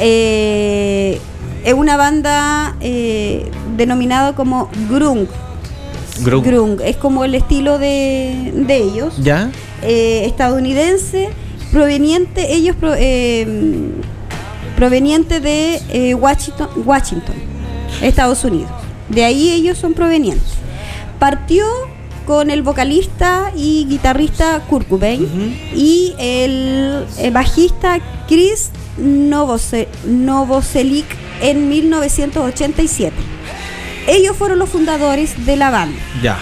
Eh, 0.01 1.21
es 1.65 1.75
una 1.75 1.97
banda 1.97 2.77
eh, 2.81 3.51
denominada 3.77 4.35
como 4.35 4.71
Grung. 4.89 5.27
Grung. 6.23 6.45
Grung. 6.45 6.81
Es 6.83 6.97
como 6.97 7.25
el 7.25 7.35
estilo 7.35 7.79
de, 7.79 8.53
de 8.55 8.77
ellos. 8.77 9.15
¿Ya? 9.23 9.51
eh, 9.83 10.25
estadounidense 10.27 11.31
proveniente 11.73 12.53
ellos 12.55 12.77
pro- 12.77 12.95
eh, 12.97 13.47
proveniente 14.77 15.41
de 15.41 15.81
eh, 15.91 16.15
Washington, 16.15 16.69
Washington, 16.85 17.35
Estados 18.03 18.45
Unidos. 18.45 18.71
De 19.09 19.25
ahí 19.25 19.51
ellos 19.51 19.79
son 19.79 19.95
provenientes. 19.95 20.53
Partió 21.19 21.65
con 22.27 22.51
el 22.51 22.63
vocalista 22.63 23.51
y 23.57 23.87
guitarrista 23.89 24.61
Kurt 24.69 24.89
Cobain 24.89 25.27
y 25.75 26.13
el, 26.19 27.05
bajista 27.33 27.99
Chris 28.29 28.71
Novose- 29.01 29.89
Novoselic 30.07 31.07
en 31.41 31.69
1987. 31.69 33.15
Ellos 34.07 34.37
fueron 34.37 34.59
los 34.59 34.69
fundadores 34.71 35.45
de 35.47 35.57
la 35.57 35.71
banda. 35.71 35.99
Ya. 36.23 36.39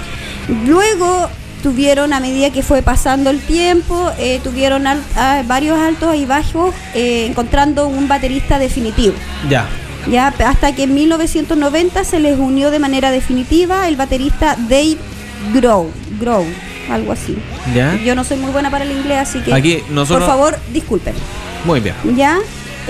Luego 0.66 1.28
tuvieron, 1.62 2.12
a 2.12 2.20
medida 2.20 2.50
que 2.50 2.62
fue 2.62 2.82
pasando 2.82 3.30
el 3.30 3.40
tiempo, 3.40 4.10
eh, 4.18 4.40
tuvieron 4.44 4.86
al- 4.86 5.02
a- 5.16 5.42
varios 5.46 5.78
altos 5.78 6.14
y 6.16 6.24
bajos, 6.24 6.74
eh, 6.94 7.26
encontrando 7.28 7.88
un 7.88 8.08
baterista 8.08 8.58
definitivo. 8.58 9.14
Ya. 9.48 9.66
Ya 10.10 10.28
hasta 10.28 10.74
que 10.74 10.84
en 10.84 10.94
1990 10.94 12.04
se 12.04 12.20
les 12.20 12.38
unió 12.38 12.70
de 12.70 12.78
manera 12.78 13.10
definitiva 13.10 13.88
el 13.88 13.96
baterista 13.96 14.56
Dave 14.68 14.96
Grohl, 15.52 15.88
Grohl, 16.20 16.46
algo 16.90 17.12
así. 17.12 17.36
Ya. 17.74 17.96
Yo 17.96 18.14
no 18.14 18.24
soy 18.24 18.38
muy 18.38 18.52
buena 18.52 18.70
para 18.70 18.84
el 18.84 18.92
inglés, 18.92 19.18
así 19.18 19.40
que 19.40 19.52
Aquí 19.52 19.82
nosotros- 19.90 20.26
por 20.26 20.28
favor 20.38 20.58
disculpen. 20.72 21.14
Muy 21.64 21.80
bien. 21.80 21.94
¿Ya? 22.16 22.38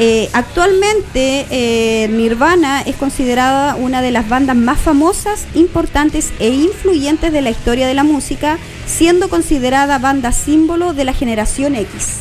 Eh, 0.00 0.28
actualmente 0.32 1.46
eh, 1.50 2.06
Nirvana 2.08 2.82
es 2.82 2.94
considerada 2.94 3.74
una 3.74 4.00
de 4.00 4.12
las 4.12 4.28
bandas 4.28 4.54
más 4.56 4.78
famosas, 4.78 5.46
importantes 5.54 6.30
e 6.38 6.50
influyentes 6.50 7.32
de 7.32 7.42
la 7.42 7.50
historia 7.50 7.88
de 7.88 7.94
la 7.94 8.04
música, 8.04 8.58
siendo 8.86 9.28
considerada 9.28 9.98
banda 9.98 10.30
símbolo 10.30 10.92
de 10.94 11.04
la 11.04 11.12
generación 11.14 11.74
X. 11.74 12.18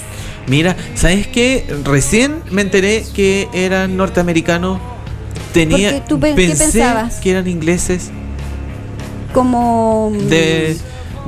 Mira, 0.48 0.76
¿sabes 0.96 1.28
qué? 1.28 1.66
Recién 1.84 2.42
me 2.50 2.64
enteré 2.64 3.04
que 3.14 3.48
eran 3.54 3.96
norteamericanos. 3.96 4.80
Tenía, 5.54 6.04
tú 6.06 6.20
pe- 6.20 6.30
¿qué 6.34 6.48
pensé 6.48 6.64
pensabas? 6.80 7.16
que 7.20 7.30
eran 7.32 7.48
ingleses 7.48 8.10
Como... 9.34 10.12
de, 10.30 10.78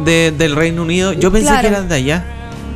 de- 0.03 0.31
del 0.31 0.55
Reino 0.55 0.81
Unido. 0.81 1.13
Yo 1.13 1.31
pensé 1.31 1.47
Claro. 1.47 1.61
que 1.61 1.67
eran 1.67 1.89
de 1.89 1.95
allá. 1.95 2.25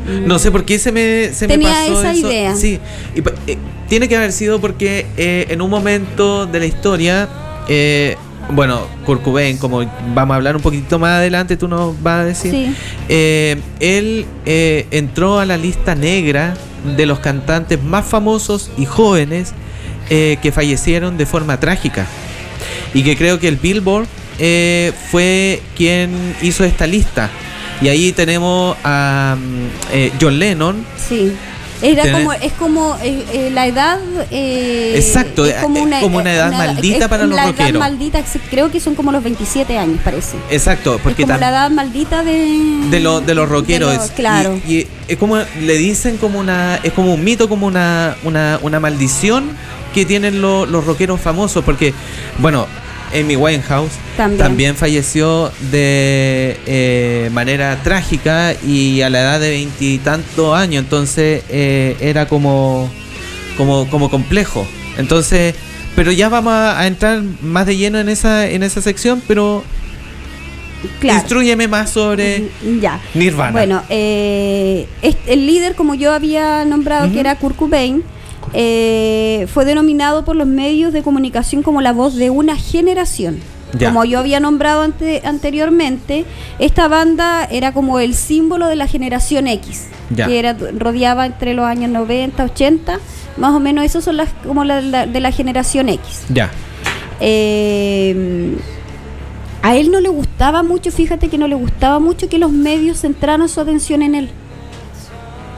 No 0.06 0.38
sé 0.40 0.52
por 0.52 0.66
qué 0.66 0.80
se 0.80 0.92
me, 0.92 1.34
se 1.34 1.48
me 1.48 1.58
pasó 1.60 2.00
esa 2.02 2.12
eso. 2.12 2.28
idea. 2.30 2.56
Sí, 2.56 2.80
y 3.16 3.20
eh, 3.52 3.58
tiene 3.88 4.08
que 4.10 4.18
haber 4.18 4.32
sido 4.32 4.60
porque 4.60 5.06
eh, 5.18 5.48
en 5.50 5.62
un 5.62 5.70
momento 5.70 6.46
de 6.46 6.60
la 6.60 6.66
historia, 6.66 7.30
eh, 7.70 8.16
bueno, 8.50 8.82
Kurt 9.06 9.22
Cobain, 9.24 9.58
como 9.58 9.86
vamos 10.14 10.34
a 10.34 10.36
hablar 10.38 10.56
un 10.58 10.62
poquitito 10.62 11.00
más 11.00 11.12
adelante, 11.20 11.56
tú 11.56 11.68
nos 11.70 12.02
vas 12.04 12.22
a 12.22 12.26
decir, 12.26 12.52
Sí. 12.52 12.76
eh, 13.08 13.58
él 13.80 14.26
eh, 14.46 14.88
entró 14.92 15.40
a 15.40 15.46
la 15.46 15.56
lista 15.58 15.96
negra 15.96 16.54
de 16.98 17.06
los 17.06 17.20
cantantes 17.20 17.82
más 17.82 18.06
famosos 18.06 18.70
y 18.78 18.86
jóvenes 18.86 19.54
eh, 20.10 20.38
que 20.42 20.52
fallecieron 20.52 21.18
de 21.18 21.26
forma 21.26 21.58
trágica. 21.62 22.06
Y 22.94 23.04
que 23.04 23.16
creo 23.16 23.40
que 23.40 23.48
el 23.48 23.56
Billboard 23.56 24.06
eh, 24.38 24.92
fue 25.12 25.62
quien 25.78 26.36
hizo 26.42 26.66
esta 26.66 26.86
lista. 26.86 27.30
Y 27.82 27.88
ahí 27.90 28.12
tenemos 28.12 28.78
a 28.84 29.36
mm, 29.38 29.68
eh, 29.94 30.12
John 30.22 30.40
Lennon. 30.40 30.86
Sí. 30.98 31.34
Era 31.82 32.04
Tener- 32.04 32.14
como, 32.24 32.34
es 32.34 32.54
como 32.54 32.96
eh, 33.04 33.26
eh, 33.34 33.50
la 33.54 33.68
edad. 33.68 34.00
eh, 34.32 34.94
Exacto, 34.96 35.46
es 35.46 35.56
como 35.56 35.76
es 35.76 35.84
una, 35.84 36.00
como 36.00 36.18
una 36.20 36.34
edad 36.34 36.52
maldita 36.54 36.98
es 37.04 37.08
para 37.10 37.26
los 37.26 37.36
la 37.36 37.48
rockeros. 37.48 37.72
edad 37.72 37.80
maldita, 37.80 38.24
creo 38.50 38.72
que 38.72 38.80
son 38.80 38.96
como 38.96 39.12
los 39.12 39.22
27 39.22 39.78
años, 39.78 40.00
parece. 40.02 40.38
Exacto, 40.50 40.98
porque 41.04 41.24
es 41.24 41.28
como 41.28 41.38
la 41.40 41.50
edad 41.50 41.70
maldita 41.72 42.24
de. 42.24 42.48
de, 42.90 43.00
lo- 43.02 43.20
de 43.20 43.36
los 43.36 43.50
rockeros. 43.50 43.92
de 43.92 43.98
los- 43.98 44.12
claro. 44.12 44.58
Y, 44.66 44.74
y 44.76 44.88
es 45.10 45.18
como, 45.18 45.38
le 45.60 45.74
dicen 45.78 46.16
como 46.16 46.40
una, 46.40 46.80
es 46.84 46.94
como 46.94 47.14
un 47.16 47.22
mito, 47.22 47.50
como 47.50 47.68
una, 47.68 48.16
una, 48.24 48.60
una 48.62 48.80
maldición 48.80 49.50
que 49.94 50.06
tienen 50.06 50.42
lo- 50.42 50.66
los 50.66 50.86
rockeros 50.86 51.20
famosos. 51.20 51.66
Porque, 51.66 51.94
bueno, 52.38 52.66
Amy 53.14 53.36
Winehouse 53.36 53.92
También. 54.18 54.38
también, 54.38 54.76
falleció 54.76 55.52
de 55.72 56.58
eh, 56.66 57.30
manera 57.34 57.80
trágica 57.84 58.54
y 58.66 59.02
a 59.02 59.10
la 59.10 59.22
edad 59.22 59.40
de 59.40 59.50
veintitantos 59.50 60.56
años. 60.58 60.84
Entonces 60.84 61.44
eh, 61.50 61.96
era 62.00 62.28
como, 62.28 62.90
como, 63.58 63.90
como 63.90 64.10
complejo. 64.10 64.68
Entonces, 64.98 65.56
pero 65.96 66.12
ya 66.12 66.30
vamos 66.30 66.54
a, 66.54 66.86
entrar 66.88 67.22
más 67.42 67.66
de 67.66 67.78
lleno 67.78 68.00
en 68.00 68.10
esa, 68.10 68.50
en 68.50 68.64
esa 68.64 68.82
sección, 68.82 69.22
pero 69.28 69.64
claro. 71.00 71.20
instruyeme 71.20 71.68
más 71.68 71.92
sobre... 71.92 72.50
Mm, 72.62 72.80
Ya. 72.80 73.00
Nirvana. 73.14 73.52
Bueno, 73.52 73.84
eh, 73.90 74.88
el 75.28 75.46
líder, 75.46 75.76
como 75.76 75.96
yo 75.96 76.12
había 76.14 76.66
nombrado, 76.66 77.12
que 77.12 77.20
era 77.20 77.36
Kurt 77.38 77.56
Cobain, 77.56 78.04
eh, 78.54 79.48
fue 79.54 79.64
denominado 79.66 80.26
por 80.26 80.36
los 80.36 80.48
medios 80.48 80.92
de 80.94 81.02
comunicación 81.04 81.64
como 81.64 81.82
la 81.82 81.94
voz 81.94 82.16
de 82.16 82.30
una 82.30 82.56
generación. 82.58 83.40
Ya. 83.80 83.88
Como 83.90 84.06
yo 84.06 84.20
había 84.20 84.40
nombrado 84.40 84.84
ante- 84.84 85.22
anteriormente, 85.26 86.26
esta 86.60 86.88
banda 86.88 87.44
era 87.50 87.72
como 87.72 88.00
el 88.00 88.14
símbolo 88.14 88.68
de 88.68 88.76
la 88.76 88.86
generación 88.88 89.48
X, 89.48 89.88
Ya. 90.12 90.28
que 90.28 90.38
era, 90.38 90.56
rodeaba 90.78 91.26
entre 91.26 91.56
los 91.56 91.66
años 91.66 91.90
90, 91.90 92.44
80, 92.44 93.00
más 93.38 93.52
o 93.56 93.60
menos 93.60 93.84
esos 93.84 94.04
son 94.04 94.18
las 94.18 94.30
como 94.46 94.64
la, 94.64 94.80
la- 94.82 95.08
de 95.08 95.20
la 95.20 95.32
generación 95.32 95.90
X. 95.90 96.22
Ya. 96.30 96.52
Eh, 97.20 98.56
a 99.64 99.76
él 99.76 99.90
no 99.92 100.00
le 100.02 100.10
gustaba 100.10 100.62
mucho, 100.62 100.92
fíjate 100.92 101.30
que 101.30 101.38
no 101.40 101.48
le 101.48 101.56
gustaba 101.56 101.98
mucho 102.00 102.30
que 102.30 102.38
los 102.38 102.52
medios 102.52 103.00
centraran 103.00 103.48
su 103.50 103.60
atención 103.62 104.02
en 104.04 104.14
él. 104.14 104.30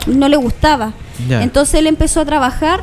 No 0.08 0.30
le 0.30 0.38
gustaba. 0.38 0.94
Entonces 1.42 1.76
él 1.76 1.88
empezó 1.88 2.20
a 2.22 2.26
trabajar 2.26 2.82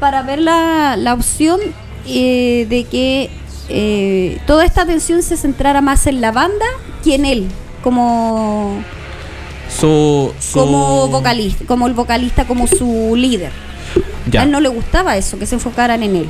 para 0.00 0.22
ver 0.22 0.40
la, 0.40 0.96
la 0.96 1.14
opción 1.14 1.60
eh, 2.06 2.66
de 2.68 2.84
que 2.84 3.30
eh, 3.68 4.38
toda 4.46 4.64
esta 4.64 4.82
atención 4.82 5.22
se 5.22 5.36
centrara 5.36 5.80
más 5.80 6.06
en 6.06 6.20
la 6.20 6.32
banda 6.32 6.66
que 7.04 7.14
en 7.14 7.24
él, 7.24 7.46
como, 7.82 8.82
su- 9.68 10.32
como 10.60 11.08
vocalista, 11.08 11.64
como 11.66 11.86
el 11.86 11.94
vocalista, 11.94 12.44
como 12.46 12.66
su 12.66 13.12
líder. 13.16 13.52
Ya. 14.30 14.40
A 14.40 14.44
él 14.44 14.50
no 14.50 14.60
le 14.60 14.68
gustaba 14.68 15.16
eso, 15.16 15.38
que 15.38 15.46
se 15.46 15.54
enfocaran 15.56 16.02
en 16.02 16.16
él. 16.16 16.26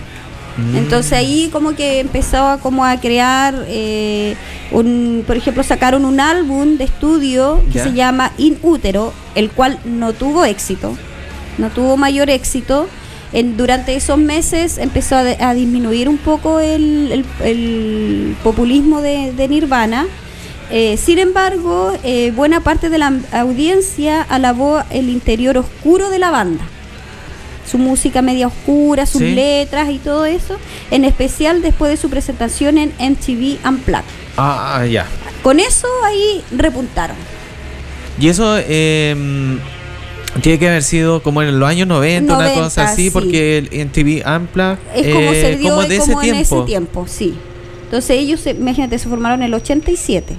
Mm. 0.56 0.76
Entonces 0.76 1.12
ahí 1.14 1.48
como 1.50 1.74
que 1.74 2.00
empezaba 2.00 2.58
como 2.58 2.84
a 2.84 2.98
crear, 3.00 3.54
eh, 3.68 4.36
un, 4.70 5.24
por 5.26 5.36
ejemplo, 5.36 5.62
sacaron 5.62 6.04
un 6.04 6.20
álbum 6.20 6.76
de 6.76 6.84
estudio 6.84 7.62
que 7.72 7.78
se 7.78 7.92
llama 7.94 8.32
In 8.38 8.58
Útero, 8.62 9.12
el 9.34 9.50
cual 9.50 9.78
no 9.84 10.12
tuvo 10.12 10.44
éxito, 10.44 10.94
no 11.58 11.70
tuvo 11.70 11.96
mayor 11.96 12.30
éxito. 12.30 12.88
En, 13.32 13.56
durante 13.56 13.94
esos 13.96 14.18
meses 14.18 14.76
empezó 14.78 15.16
a, 15.16 15.24
de- 15.24 15.36
a 15.42 15.54
disminuir 15.54 16.08
un 16.08 16.18
poco 16.18 16.60
el, 16.60 17.10
el- 17.12 17.24
el 17.44 18.36
populismo 18.44 19.00
de, 19.00 19.32
de 19.32 19.48
Nirvana. 19.48 20.06
Eh, 20.70 20.96
sin 20.96 21.18
embargo, 21.18 21.92
eh, 22.04 22.30
buena 22.34 22.60
parte 22.60 22.88
de 22.90 22.98
la 22.98 23.12
audiencia 23.32 24.22
alabó 24.22 24.82
el 24.90 25.08
interior 25.10 25.56
oscuro 25.58 26.08
de 26.10 26.18
la 26.18 26.30
banda 26.30 26.62
su 27.70 27.78
música 27.78 28.20
media 28.22 28.48
oscura, 28.48 29.06
sus 29.06 29.20
Sí. 29.22 29.34
letras 29.34 29.88
y 29.88 29.98
todo 29.98 30.26
eso, 30.26 30.58
en 30.90 31.04
especial 31.06 31.62
después 31.62 31.90
de 31.90 31.96
su 31.96 32.10
presentación 32.10 32.76
en 32.76 32.92
MTV 32.98 33.66
Unplugged. 33.66 34.04
Ah, 34.36 34.84
ya. 34.84 35.06
Con 35.42 35.58
eso 35.60 35.86
ahí 36.04 36.42
repuntaron. 36.50 37.16
Y 38.18 38.28
eso 38.28 38.56
eh, 38.58 39.14
tiene 40.40 40.58
que 40.58 40.68
haber 40.68 40.82
sido 40.82 41.22
como 41.22 41.42
en 41.42 41.58
los 41.58 41.68
años 41.68 41.86
90, 41.88 42.34
una 42.34 42.44
90, 42.44 42.62
cosa 42.64 42.84
así, 42.84 43.04
sí. 43.04 43.10
porque 43.10 43.58
el- 43.58 43.68
en 43.72 43.88
TV 43.90 44.22
Ampla 44.24 44.78
Es 44.94 45.12
como 45.14 45.30
se 45.32 45.56
dio 45.56 45.70
como 45.76 45.82
de 45.88 45.96
ese 45.96 46.06
tiempo. 46.06 46.22
en 46.22 46.34
ese 46.36 46.60
tiempo, 46.62 47.04
sí. 47.06 47.34
Entonces 47.84 48.10
ellos, 48.18 48.46
imagínate, 48.46 48.98
se 48.98 49.08
formaron 49.08 49.40
en 49.42 49.46
el 49.48 49.54
87. 49.54 50.34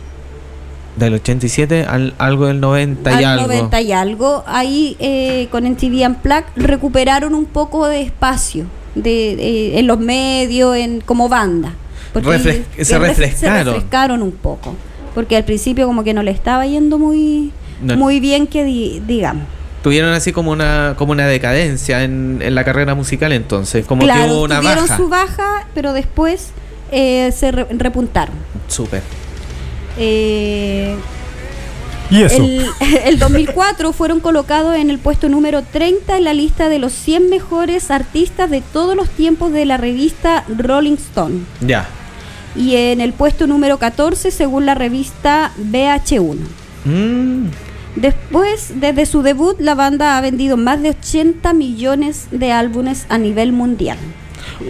Del 0.98 1.14
87 1.16 1.86
al 1.86 2.14
algo 2.20 2.46
del 2.48 2.60
90 2.60 3.12
y 3.12 3.24
al 3.24 3.40
algo. 3.40 3.48
90 3.48 3.82
y 3.82 3.92
algo. 3.92 4.44
Ahí 4.48 4.96
eh, 5.00 5.48
con 5.52 5.66
MTV 5.66 6.06
Unplugged 6.08 6.46
recuperaron 6.56 7.34
un 7.34 7.46
poco 7.46 7.88
de 7.88 8.02
espacio 8.02 8.66
de, 8.96 9.78
en 9.80 9.88
los 9.88 10.00
medios, 10.00 10.76
en 10.78 11.02
como 11.02 11.30
banda. 11.30 11.74
Refres- 12.14 12.64
que 12.76 12.86
se 12.86 12.96
ref- 12.98 13.08
refrescaron. 13.08 13.58
Se 13.58 13.64
refrescaron 13.72 14.22
un 14.22 14.32
poco. 14.34 14.76
Porque 15.16 15.36
al 15.36 15.46
principio 15.46 15.88
como 15.88 16.04
que 16.04 16.14
no 16.14 16.22
le 16.24 16.30
estaba 16.32 16.66
yendo 16.68 17.00
muy, 17.00 17.52
No. 17.82 17.96
muy 17.98 18.20
bien 18.20 18.46
que 18.48 18.64
di- 18.64 19.02
digamos. 19.08 19.44
Tuvieron 19.84 20.14
así 20.14 20.32
como 20.32 20.52
una 20.52 20.96
como 20.98 21.12
una 21.12 21.28
decadencia 21.28 22.04
en, 22.04 22.40
en 22.42 22.56
la 22.56 22.64
carrera 22.64 22.96
musical 22.96 23.32
entonces, 23.34 23.86
como 23.86 24.02
claro, 24.04 24.24
que 24.26 24.32
hubo 24.32 24.44
una 24.44 24.60
tuvieron 24.62 24.88
baja. 24.88 24.98
su 24.98 25.10
baja, 25.10 25.68
pero 25.76 25.94
después 25.94 26.48
eh, 26.92 27.32
se 27.38 27.52
re- 27.52 27.68
repuntaron. 27.72 28.36
Súper. 28.68 29.02
Eh, 29.98 30.96
Y 32.10 32.22
eso. 32.24 32.38
El, 32.44 32.66
el 33.06 33.20
2004 33.20 33.92
fueron 33.94 34.20
colocados 34.20 34.76
en 34.76 34.90
el 34.90 35.00
puesto 35.00 35.30
número 35.30 35.62
30 35.64 36.18
en 36.18 36.24
la 36.24 36.34
lista 36.34 36.70
de 36.70 36.80
los 36.80 36.94
100 36.94 37.30
mejores 37.30 37.92
artistas 37.92 38.50
de 38.50 38.62
todos 38.62 38.96
los 38.96 39.10
tiempos 39.10 39.52
de 39.52 39.66
la 39.66 39.78
revista 39.78 40.44
Rolling 40.58 40.94
Stone. 40.96 41.42
Ya. 41.62 41.88
Y 42.56 42.76
en 42.76 43.02
el 43.02 43.14
puesto 43.14 43.48
número 43.48 43.80
14 43.80 44.30
según 44.32 44.66
la 44.66 44.76
revista 44.76 45.52
VH1. 45.60 46.38
Mm, 46.86 47.46
Después, 47.96 48.74
desde 48.80 49.06
su 49.06 49.22
debut, 49.22 49.60
la 49.60 49.76
banda 49.76 50.18
ha 50.18 50.22
vendido 50.22 50.58
más 50.58 50.82
de 50.82 50.90
80 50.92 51.54
millones 51.54 52.28
de 52.32 52.52
álbumes 52.52 53.06
a 53.10 53.18
nivel 53.20 53.52
mundial, 53.54 53.98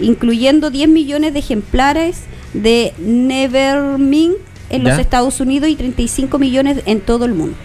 incluyendo 0.02 0.70
10 0.70 0.88
millones 0.90 1.32
de 1.32 1.38
ejemplares 1.38 2.18
de 2.52 2.92
Nevermind 2.98 4.34
en 4.70 4.84
los 4.84 4.94
Ya. 4.96 5.00
Estados 5.00 5.40
Unidos 5.40 5.70
y 5.70 5.76
35 5.76 6.38
millones 6.38 6.82
en 6.86 7.00
todo 7.00 7.24
el 7.24 7.32
mundo. 7.34 7.56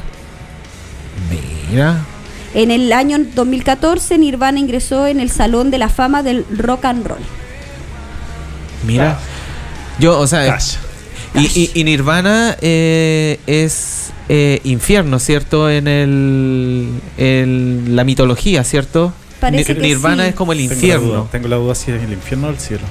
mira. 1.71 2.05
En 2.55 2.71
el 2.71 2.91
año 2.93 3.19
2014, 3.35 4.17
Nirvana 4.17 4.57
ingresó 4.59 5.05
en 5.05 5.19
el 5.19 5.29
Salón 5.29 5.69
de 5.69 5.77
la 5.77 5.87
Fama 5.87 6.23
del 6.23 6.45
Rock 6.57 6.85
and 6.85 7.05
Roll. 7.05 7.19
Mira. 8.87 9.19
Yo, 9.99 10.17
o 10.19 10.25
sea, 10.25 10.47
Cash. 10.47 10.77
y, 11.35 11.45
y- 11.45 11.71
y 11.75 11.83
Nirvana 11.83 12.57
eh, 12.61 13.39
es 13.45 14.09
eh, 14.29 14.62
infierno, 14.63 15.19
¿cierto? 15.19 15.69
En 15.69 15.88
el, 15.88 16.88
en 17.17 17.95
la 17.95 18.03
mitología, 18.03 18.63
¿cierto? 18.63 19.12
Parece 19.39 19.74
Ni- 19.74 19.79
que 19.81 19.88
Nirvana 19.88 20.24
sí. 20.24 20.29
es 20.29 20.36
como 20.36 20.51
el 20.53 20.59
Tengo 20.59 20.69
la 20.69 20.75
infierno. 20.75 21.07
duda, 21.07 21.25
Tengo 21.31 21.48
la 21.48 21.55
duda 21.57 21.75
si 21.75 21.91
es 21.91 22.01
el 22.03 22.13
infierno 22.13 22.48
o 22.48 22.50
el 22.51 22.59
cielo. 22.59 22.83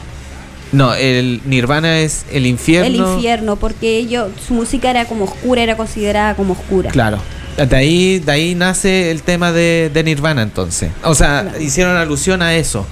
No, 0.72 0.94
el 0.94 1.40
Nirvana 1.46 2.00
es 2.00 2.26
el 2.32 2.44
infierno. 2.46 2.86
El 3.08 3.14
infierno, 3.14 3.56
porque 3.56 3.96
ellos, 3.98 4.28
su 4.46 4.52
música 4.54 4.90
era 4.90 5.06
como 5.06 5.24
oscura, 5.24 5.62
era 5.62 5.76
considerada 5.76 6.34
como 6.34 6.52
oscura. 6.52 6.90
Claro. 6.90 7.18
De 7.56 7.74
ahí, 7.76 8.18
de 8.18 8.30
ahí 8.32 8.54
nace 8.54 9.10
el 9.10 9.22
tema 9.22 9.50
de, 9.50 9.90
de 9.92 10.04
Nirvana 10.04 10.42
entonces. 10.42 10.90
O 11.02 11.14
sea, 11.14 11.42
Claro. 11.42 11.60
hicieron 11.60 11.96
alusión 11.96 12.42
a 12.42 12.54
eso, 12.54 12.86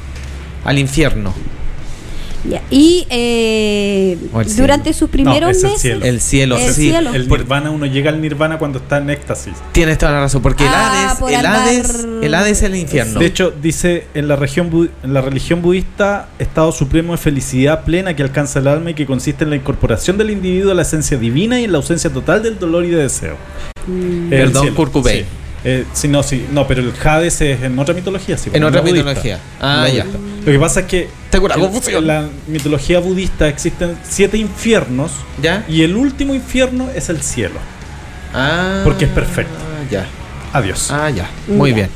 al 0.65 0.79
infierno. 0.79 1.35
Ya. 2.49 2.63
Y 2.71 3.07
eh, 3.11 4.19
durante 4.57 4.93
sus 4.93 5.11
primeros 5.11 5.51
es 5.51 5.57
el 5.65 5.71
meses, 5.71 5.81
cielo. 5.83 6.05
El 6.05 6.21
cielo, 6.21 6.59
El 6.59 6.73
sí. 6.75 6.91
cielo. 6.91 7.15
El 7.15 7.27
Por- 7.27 7.41
nirvana, 7.41 7.71
uno 7.71 7.87
llega 7.87 8.11
al 8.11 8.21
nirvana 8.21 8.59
cuando 8.59 8.79
está 8.79 8.99
en 8.99 9.11
éxtasis. 9.11 9.55
Tienes 9.73 9.99
toda 9.99 10.13
la 10.13 10.21
razón, 10.21 10.43
porque 10.43 10.65
el 10.65 10.71
Ah, 10.73 11.07
Hades, 11.09 11.19
por 11.19 11.31
el 11.31 11.37
andar- 11.37 11.63
Hades, 11.69 12.07
el 12.23 12.35
Hades 12.35 12.59
es 12.59 12.63
el 12.63 12.77
infierno. 12.77 13.19
De 13.19 13.27
hecho, 13.27 13.51
dice 13.63 14.07
en 14.15 14.29
la, 14.29 14.37
región 14.37 14.71
bu- 14.71 14.91
en 15.03 15.13
la 15.15 15.23
religión 15.23 15.61
budista, 15.63 16.29
estado 16.39 16.71
supremo 16.73 17.13
de 17.13 17.19
felicidad 17.19 17.85
plena 17.85 18.15
que 18.15 18.23
alcanza 18.23 18.59
el 18.61 18.69
alma 18.69 18.91
y 18.91 18.95
que 18.95 19.07
consiste 19.07 19.45
en 19.45 19.51
la 19.51 19.57
incorporación 19.57 20.19
del 20.19 20.31
individuo 20.31 20.71
a 20.73 20.75
la 20.75 20.83
esencia 20.83 21.17
divina 21.19 21.61
y 21.61 21.65
en 21.65 21.73
la 21.73 21.79
ausencia 21.79 22.11
total 22.11 22.43
del 22.43 22.59
dolor 22.59 22.85
y 22.85 22.91
de 22.91 22.99
deseo. 23.03 23.37
Mm. 23.87 24.33
El 24.33 24.53
Perdón, 24.53 24.75
Cobain. 24.93 25.19
sí. 25.25 25.25
Eh, 25.69 25.85
sí, 25.95 26.07
no, 26.07 26.23
sí, 26.23 26.47
no, 26.53 26.65
pero 26.69 26.81
el 26.81 26.93
Hades 27.05 27.41
es 27.41 27.61
en 27.63 27.77
otra 27.77 27.93
mitología, 27.93 28.39
sí. 28.39 28.51
En 28.53 28.63
la 28.63 28.69
otra 28.69 28.83
budista. 28.83 28.99
mitología. 29.09 29.41
Ah, 29.61 29.89
ya. 29.89 30.05
budista. 30.05 30.19
Lo 30.47 30.53
que 30.53 30.59
pasa 30.61 30.81
es 30.81 30.87
que 30.87 31.09
Tengo 31.29 31.47
una 31.47 31.55
en- 31.57 31.61
confusión. 31.61 32.03
en 32.03 32.07
la 32.07 32.29
mitología 32.47 33.01
budista 33.01 33.49
existen 33.49 33.99
siete 34.09 34.39
infiernos 34.39 35.11
¿Ya? 35.43 35.65
y 35.69 35.83
el 35.83 35.97
último 35.97 36.35
infierno 36.35 36.89
es 36.95 37.09
el 37.09 37.21
cielo. 37.21 37.59
Ah, 38.33 38.83
Porque 38.85 39.07
es 39.07 39.11
perfecto. 39.11 39.53
Ya. 39.91 40.07
Adiós. 40.53 40.89
Ah, 40.93 41.11
ya. 41.11 41.29
Muy 41.49 41.71
Ya. 41.71 41.77
bien. 41.77 41.89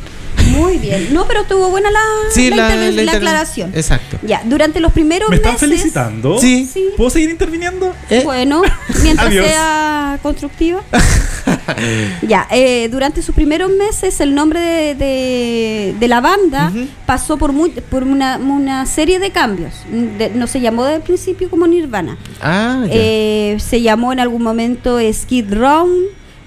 Muy 0.51 0.79
bien. 0.79 1.13
No, 1.13 1.27
pero 1.27 1.43
estuvo 1.43 1.69
buena 1.71 1.91
la, 1.91 2.01
Sí, 2.33 2.51
la, 2.51 2.75
la, 2.91 3.13
aclaración. 3.13 3.73
Exacto. 3.75 4.19
Ya, 4.23 4.43
durante 4.45 4.81
los 4.81 4.93
primeros 4.93 5.29
¿Me 5.31 5.37
están 5.37 5.53
meses. 5.55 5.69
felicitando? 5.69 6.39
Sí. 6.39 6.69
Sí. 6.73 6.89
¿Puedo 6.97 7.11
seguir 7.11 7.31
interviniendo? 7.31 7.95
Eh. 8.11 8.23
Bueno, 8.25 8.63
mientras 9.03 9.33
sea 9.33 10.19
constructiva. 10.23 10.83
ya, 12.23 12.47
eh, 12.51 12.89
durante 12.91 13.23
sus 13.23 13.35
primeros 13.35 13.71
meses 13.71 14.21
el 14.21 14.35
nombre 14.35 14.61
de, 14.61 14.95
de- 14.95 15.95
de 15.99 16.09
la 16.09 16.21
banda 16.21 16.73
pasó 17.07 17.37
por, 17.37 17.53
muy- 17.53 17.71
por 17.71 18.03
una, 18.05 18.37
una 18.39 18.87
serie 18.87 19.19
de 19.19 19.31
cambios. 19.31 19.73
De- 20.19 20.31
no 20.31 20.47
se 20.47 20.61
llamó 20.61 20.85
de 20.85 21.01
principio 21.01 21.49
como 21.51 21.67
Nirvana. 21.67 22.19
Ah, 22.41 22.85
ya. 22.87 22.93
Eh, 22.93 23.57
se 23.61 23.81
llamó 23.83 24.13
en 24.13 24.21
algún 24.21 24.43
momento 24.43 24.99
Skid 25.13 25.53
Row, 25.55 25.89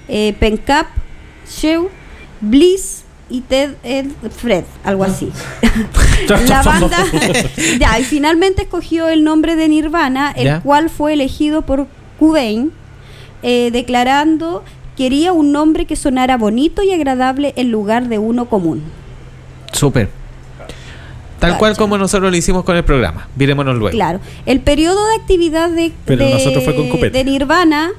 eh, 0.08 0.34
Pencap, 0.38 0.86
Show, 1.48 1.88
Bliss 2.40 3.03
y 3.30 3.40
Ted 3.40 3.74
Ed 3.82 4.06
Fred, 4.36 4.64
algo 4.84 5.04
así. 5.04 5.30
la 6.48 6.62
banda 6.62 6.98
ya 7.78 7.98
y 7.98 8.04
finalmente 8.04 8.62
escogió 8.62 9.08
el 9.08 9.24
nombre 9.24 9.56
de 9.56 9.68
Nirvana, 9.68 10.32
el 10.36 10.44
Ya. 10.44 10.60
cual 10.60 10.90
fue 10.90 11.14
elegido 11.14 11.62
por 11.62 11.86
Cobain, 12.18 12.70
eh, 13.42 13.70
declarando 13.72 14.62
quería 14.96 15.32
un 15.32 15.50
nombre 15.52 15.86
que 15.86 15.96
sonara 15.96 16.36
bonito 16.36 16.82
y 16.82 16.92
agradable 16.92 17.52
en 17.56 17.70
lugar 17.72 18.08
de 18.08 18.18
uno 18.18 18.44
común. 18.46 18.82
Súper. 19.72 20.08
Tal 21.40 21.58
cual 21.58 21.76
como 21.76 21.98
nosotros 21.98 22.30
lo 22.30 22.36
hicimos 22.36 22.64
con 22.64 22.76
el 22.76 22.84
programa. 22.84 23.28
Virémonos 23.34 23.76
luego. 23.76 23.90
Claro. 23.94 24.20
El 24.46 24.60
periodo 24.60 25.06
de 25.08 25.14
actividad 25.16 25.68
de, 25.68 25.92
Pero 26.06 26.24
de- 26.24 26.32
nosotros 26.32 26.64
fue 26.64 26.74
con 26.74 26.88
copete. 26.88 27.10
de 27.18 27.24
Nirvana 27.24 27.90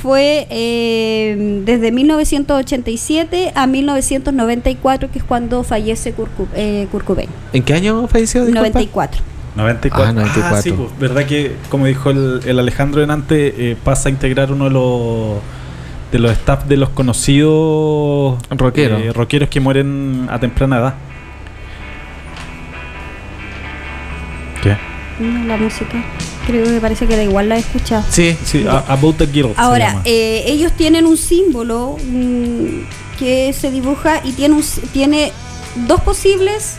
fue 0.00 0.46
eh, 0.50 1.62
desde 1.64 1.90
1987 1.92 3.52
a 3.54 3.66
1994, 3.66 5.10
que 5.10 5.18
es 5.18 5.24
cuando 5.24 5.64
fallece 5.64 6.14
Cob- 6.14 6.46
eh. 6.54 6.86
¿En 7.52 7.62
qué 7.62 7.74
año 7.74 8.06
falleció? 8.08 8.42
disculpa? 8.46 8.60
94. 8.68 9.20
94. 9.56 10.08
Ah, 10.08 10.12
94. 10.12 10.62
sí, 10.62 10.70
pues, 10.72 10.98
verdad 10.98 11.26
que, 11.26 11.56
como 11.68 11.86
dijo 11.86 12.10
el, 12.10 12.40
el 12.46 12.58
Alejandro 12.58 13.00
delante, 13.00 13.70
eh, 13.72 13.76
pasa 13.82 14.08
a 14.08 14.12
integrar 14.12 14.52
uno 14.52 14.64
de 14.64 14.70
los 14.70 15.38
de 16.12 16.18
los 16.18 16.30
staff 16.32 16.64
de 16.64 16.78
los 16.78 16.88
conocidos 16.90 18.38
Rockeros. 18.50 19.02
eh, 19.02 19.12
rockeros 19.12 19.50
que 19.50 19.60
mueren 19.60 20.26
a 20.30 20.38
temprana 20.38 20.78
edad. 20.78 20.94
¿Qué? 24.62 24.76
No, 25.20 25.44
la 25.44 25.56
música. 25.56 26.02
Creo 26.48 26.64
que 26.64 26.80
parece 26.80 27.06
que 27.06 27.14
da 27.14 27.22
igual 27.22 27.48
la 27.50 27.56
he 27.56 27.60
escuchado. 27.60 28.02
Sí, 28.10 28.34
Sí, 28.44 28.66
a- 28.66 28.78
About 28.88 29.18
the 29.18 29.26
Girl. 29.26 29.52
Ahora, 29.56 30.00
eh, 30.06 30.44
ellos 30.46 30.72
tienen 30.72 31.04
un 31.06 31.16
símbolo 31.18 31.96
que 33.18 33.52
se 33.52 33.70
dibuja 33.70 34.20
y 34.24 34.32
tiene, 34.32 34.54
un 34.54 34.64
tiene 34.92 35.30
dos 35.86 36.00
posibles 36.00 36.76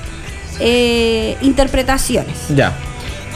eh, 0.59 1.37
interpretaciones. 1.41 2.35
Ya. 2.55 2.73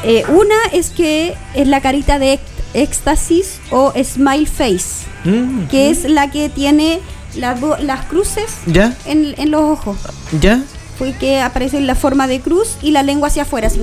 Eh, 0.03 0.23
una 0.29 0.55
es 0.71 0.89
que 0.89 1.35
es 1.53 1.67
la 1.67 1.79
carita 1.81 2.17
de 2.19 2.39
éxtasis 2.73 3.59
o 3.69 3.93
smile 4.03 4.47
face, 4.47 5.05
Mm, 5.25 5.67
que 5.67 5.89
es 5.89 6.03
la 6.03 6.29
que 6.31 6.49
tiene 6.49 6.99
las, 7.37 7.57
las 7.81 8.05
cruces 8.07 8.45
¿Ya? 8.65 8.97
en, 9.05 9.33
en 9.37 9.51
los 9.51 9.61
ojos. 9.61 9.97
¿Ya? 10.41 10.61
Fue 10.97 11.13
que 11.13 11.39
aparece 11.39 11.77
en 11.77 11.87
la 11.87 11.95
forma 11.95 12.27
de 12.27 12.41
cruz 12.41 12.75
y 12.81 12.91
la 12.91 13.03
lengua 13.03 13.29
hacia 13.29 13.43
afuera. 13.43 13.67
Así, 13.67 13.79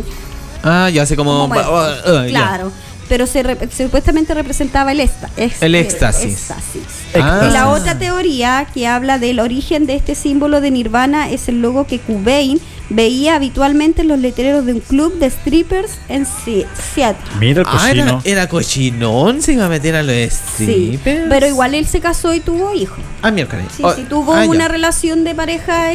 Ah, 0.63 0.91
ya 0.91 1.07
sé 1.07 1.17
como... 1.17 1.49
como 1.49 1.55
ah, 1.55 1.95
ya. 2.05 2.27
claro. 2.29 2.73
Pero 3.09 3.27
se 3.27 3.43
rep- 3.43 3.69
supuestamente 3.73 4.35
representaba 4.35 4.93
el, 4.93 5.01
ex- 5.01 5.61
El 5.61 5.75
éxtasis. 5.75 6.33
éxtasis. 6.33 6.83
Ah. 7.21 7.47
Y 7.49 7.53
la 7.53 7.69
otra 7.71 7.99
teoría 7.99 8.69
que 8.73 8.87
habla 8.87 9.19
del 9.19 9.41
origen 9.41 9.87
de 9.87 9.97
este 9.97 10.15
símbolo 10.15 10.61
de 10.61 10.71
Nirvana 10.71 11.29
es 11.29 11.49
el 11.49 11.61
logo 11.61 11.89
que 11.89 11.99
Cobain 11.99 12.61
veía 12.89 13.35
habitualmente 13.35 14.03
en 14.03 14.09
los 14.09 14.19
letreros 14.21 14.65
de 14.65 14.75
un 14.75 14.81
club 14.81 15.19
de 15.19 15.29
strippers 15.29 15.91
en 16.09 16.25
Se- 16.25 16.67
Seattle. 16.95 17.21
Mira 17.41 17.63
el 17.63 17.67
Ah, 17.69 17.91
era, 17.91 18.05
cochino. 18.05 18.23
era 18.25 18.49
cochinón, 18.49 19.43
se 19.43 19.55
iba 19.55 19.67
a 19.67 19.69
meter 19.69 19.97
a 19.97 20.05
los 20.05 20.15
Sí, 20.33 20.65
strippers. 20.67 21.27
pero 21.29 21.47
igual 21.49 21.75
él 21.75 21.87
se 21.89 21.99
casó 22.01 22.33
y 22.33 22.39
tuvo 22.39 22.73
hijos. 22.75 22.99
Ah, 23.23 23.33
miércoles. 23.33 23.67
Sí, 23.77 23.83
Oh, 23.85 23.93
sí, 23.93 24.07
tuvo 24.09 24.35
ah, 24.35 24.45
ya. 24.45 24.51
una 24.51 24.69
relación 24.69 25.25
de 25.25 25.35
pareja 25.35 25.95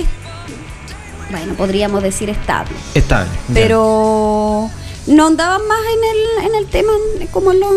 bueno, 1.37 1.53
podríamos 1.55 2.01
decir 2.01 2.29
estable. 2.29 2.71
Estable. 2.93 3.29
ya. 3.49 3.53
Pero 3.53 4.69
no 5.07 5.27
andaban 5.27 5.67
más 5.67 5.79
en 5.79 6.45
el, 6.45 6.49
en 6.51 6.55
el 6.63 6.65
tema 6.69 6.91
como 7.31 7.51
en 7.51 7.59
los... 7.59 7.71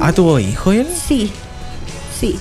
Ah, 0.00 0.12
¿tuvo 0.12 0.38
hijo 0.38 0.72
él? 0.72 0.86
Sí, 1.06 1.30
sí. 2.18 2.38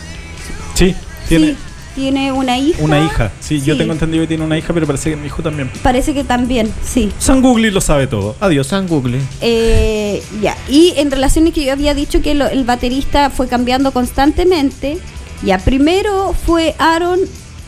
Sí, 0.73 0.95
tiene 1.27 1.47
sí, 1.51 1.57
tiene 1.95 2.31
una 2.31 2.57
hija. 2.57 2.81
una 2.83 2.99
hija. 3.05 3.31
Sí, 3.39 3.61
yo 3.61 3.77
tengo 3.77 3.91
entendido 3.93 4.23
que 4.23 4.27
tiene 4.27 4.43
una 4.45 4.57
hija, 4.57 4.73
pero 4.73 4.85
parece 4.85 5.09
que 5.09 5.15
mi 5.17 5.27
hijo 5.27 5.41
también. 5.43 5.69
Parece 5.83 6.13
que 6.13 6.23
también, 6.23 6.71
sí. 6.83 7.11
San 7.19 7.41
Google 7.41 7.71
lo 7.71 7.81
sabe 7.81 8.07
todo. 8.07 8.35
Adiós. 8.39 8.67
San 8.67 8.87
Google. 8.87 9.19
Eh, 9.41 10.23
ya, 10.41 10.55
y 10.69 10.93
en 10.97 11.11
relación 11.11 11.47
a 11.47 11.51
que 11.51 11.63
yo 11.65 11.71
había 11.73 11.93
dicho 11.93 12.21
que 12.21 12.33
lo- 12.33 12.47
el 12.47 12.63
baterista 12.63 13.29
fue 13.29 13.47
cambiando 13.47 13.91
constantemente, 13.91 14.97
ya, 15.43 15.57
primero 15.59 16.33
fue 16.45 16.75
Aaron 16.79 17.19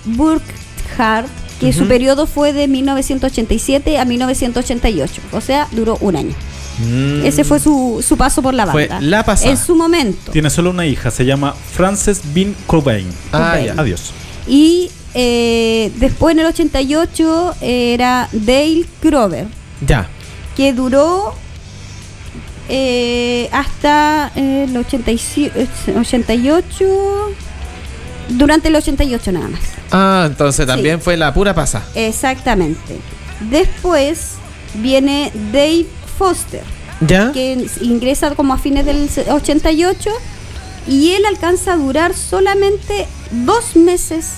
Burkhardt, 0.06 1.28
que 1.60 1.74
su 1.74 1.88
periodo 1.88 2.28
fue 2.28 2.54
de 2.54 2.68
1987 2.68 3.98
a 3.98 4.06
1988, 4.06 5.22
o 5.32 5.42
sea, 5.42 5.68
duró 5.72 5.98
un 6.02 6.16
año. 6.16 6.36
Mm. 6.80 7.26
Ese 7.26 7.44
fue 7.44 7.60
su, 7.60 8.04
su 8.08 8.18
paso 8.18 8.42
por 8.44 8.54
la 8.54 8.68
Fue 8.68 8.88
banda. 8.88 9.08
la 9.08 9.24
pasada. 9.26 9.50
En 9.50 9.58
su 9.58 9.76
momento. 9.76 10.32
Tiene 10.32 10.50
solo 10.52 10.70
una 10.70 10.86
hija, 10.86 11.10
se 11.10 11.26
llama 11.26 11.56
Frances 11.74 12.22
Bean 12.36 12.56
Cobain. 12.68 13.08
Ah, 13.32 13.52
Cobain. 13.56 13.66
ya. 13.66 13.74
Adiós. 13.82 14.12
Y 14.48 14.92
eh, 15.16 15.92
después 15.96 16.34
en 16.34 16.40
el 16.42 16.46
88 16.46 17.56
era 17.62 18.30
Dale 18.32 18.86
Grover, 19.02 19.48
Ya. 19.86 20.08
que 20.56 20.74
duró 20.74 21.34
eh, 22.70 23.50
hasta 23.52 24.32
eh, 24.36 24.66
el 24.70 24.78
87, 24.78 25.68
eh, 25.88 25.96
88, 25.98 26.86
durante 28.30 28.68
el 28.68 28.76
88 28.76 29.32
nada 29.32 29.48
más. 29.48 29.62
Ah, 29.92 30.24
entonces 30.28 30.66
también 30.66 31.02
fue 31.02 31.18
la 31.18 31.34
pura 31.34 31.54
pasa. 31.54 31.84
Exactamente. 31.96 33.00
Después 33.50 34.34
viene 34.76 35.32
Dave 35.52 35.86
Foster, 36.18 36.64
¿Ya? 37.02 37.32
que 37.32 37.68
ingresa 37.82 38.36
como 38.36 38.54
a 38.54 38.58
fines 38.58 38.86
del 38.86 39.10
88 39.30 40.10
y 40.88 41.12
él 41.12 41.26
alcanza 41.26 41.74
a 41.74 41.78
durar 41.78 42.14
solamente 42.14 43.08
dos 43.46 43.76
meses 43.76 44.34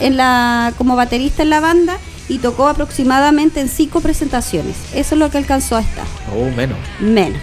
en 0.00 0.16
la, 0.16 0.72
como 0.78 0.96
baterista 0.96 1.42
en 1.42 1.50
la 1.50 1.60
banda 1.60 1.98
y 2.28 2.38
tocó 2.38 2.68
aproximadamente 2.68 3.60
en 3.60 3.68
cinco 3.68 4.00
presentaciones. 4.00 4.76
Eso 4.94 5.14
es 5.14 5.18
lo 5.18 5.30
que 5.30 5.38
alcanzó 5.38 5.76
a 5.76 5.80
estar. 5.80 6.06
Oh, 6.34 6.50
menos. 6.56 6.78
Menos. 7.00 7.42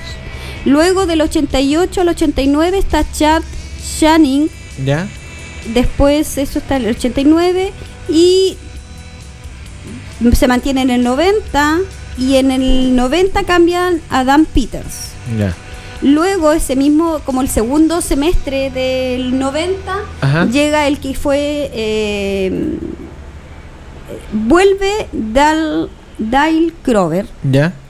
Luego 0.66 1.06
del 1.06 1.22
88 1.22 2.02
al 2.02 2.10
89 2.10 2.78
está 2.78 3.06
Chad 3.12 3.44
Channing. 4.00 4.50
¿Ya? 4.86 5.08
Después 5.74 6.38
eso 6.38 6.60
está 6.60 6.78
en 6.78 6.86
el 6.86 6.96
89 6.96 7.72
y 8.10 8.58
se 10.34 10.48
mantiene 10.48 10.82
en 10.82 10.90
el 10.90 11.04
90 11.04 11.80
y 12.18 12.36
en 12.36 12.52
el 12.52 12.96
90 12.96 13.44
cambian 13.44 14.02
a 14.10 14.24
Dan 14.24 14.46
Peters. 14.46 15.12
Luego 16.02 16.52
ese 16.52 16.76
mismo, 16.76 17.20
como 17.26 17.42
el 17.42 17.48
segundo 17.48 18.02
semestre 18.02 18.72
del 18.72 19.38
90, 19.38 20.00
Ajá. 20.22 20.46
llega 20.46 20.88
el 20.88 21.00
que 21.00 21.14
fue... 21.14 21.70
eh, 21.74 22.78
vuelve 24.34 25.08
Dal, 25.12 25.90
Dale 26.18 26.74
Crover, 26.84 27.28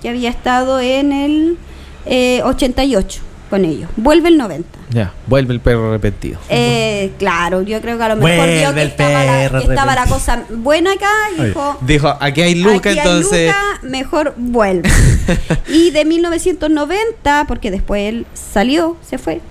que 0.02 0.10
había 0.10 0.30
estado 0.30 0.80
en 0.80 1.12
el 1.12 1.58
eh, 2.06 2.42
88 2.44 3.22
con 3.52 3.64
ellos. 3.66 3.88
Vuelve 3.98 4.30
el 4.30 4.38
90. 4.40 4.80
Ya. 4.90 5.14
Vuelve 5.28 5.54
el 5.54 5.60
perro 5.60 5.90
arrepentido. 5.90 6.40
Eh, 6.50 7.12
claro, 7.20 7.62
yo 7.62 7.80
creo 7.82 7.98
que 8.00 8.04
a 8.04 8.10
lo 8.10 8.16
mejor 8.16 8.36
Vuelve 8.38 8.58
vio 8.60 8.74
que 8.74 8.82
el 8.82 8.88
estaba, 8.88 9.24
la, 9.24 9.32
perro 9.34 9.60
que 9.60 9.68
estaba 9.68 9.86
la 9.96 10.02
arrepentido. 10.02 10.18
cosa 10.18 10.44
buena 10.58 10.94
acá 10.94 11.10
y 11.38 11.44
dijo, 11.44 11.78
Dijo, 11.82 12.18
aquí 12.20 12.42
hay 12.42 12.56
Luca, 12.56 12.78
"Aquí 12.78 12.90
hay 12.90 12.98
entonces. 12.98 13.48
Luca, 13.48 13.80
mejor 13.84 14.34
vuelve. 14.38 14.90
y 15.68 15.92
de 15.92 16.06
1990, 16.06 17.46
porque 17.48 17.70
después 17.70 18.02
él 18.10 18.26
salió, 18.34 18.98
se 19.08 19.18
fue, 19.20 19.42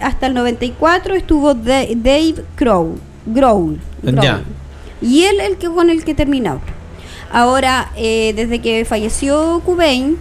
hasta 0.00 0.26
el 0.26 0.34
94 0.34 1.14
estuvo 1.14 1.54
Da- 1.54 1.84
Dave 1.94 2.36
Crow, 2.56 2.98
Grohl, 3.26 3.78
Grohl. 4.02 4.24
Ya. 4.24 4.40
Y 5.02 5.24
él 5.24 5.40
el 5.40 5.56
que 5.58 5.68
con 5.68 5.90
el 5.90 6.04
que 6.04 6.14
terminó. 6.14 6.60
Ahora, 7.32 7.90
eh, 7.96 8.32
desde 8.36 8.60
que 8.60 8.84
falleció 8.84 9.60
Cobain, 9.66 10.16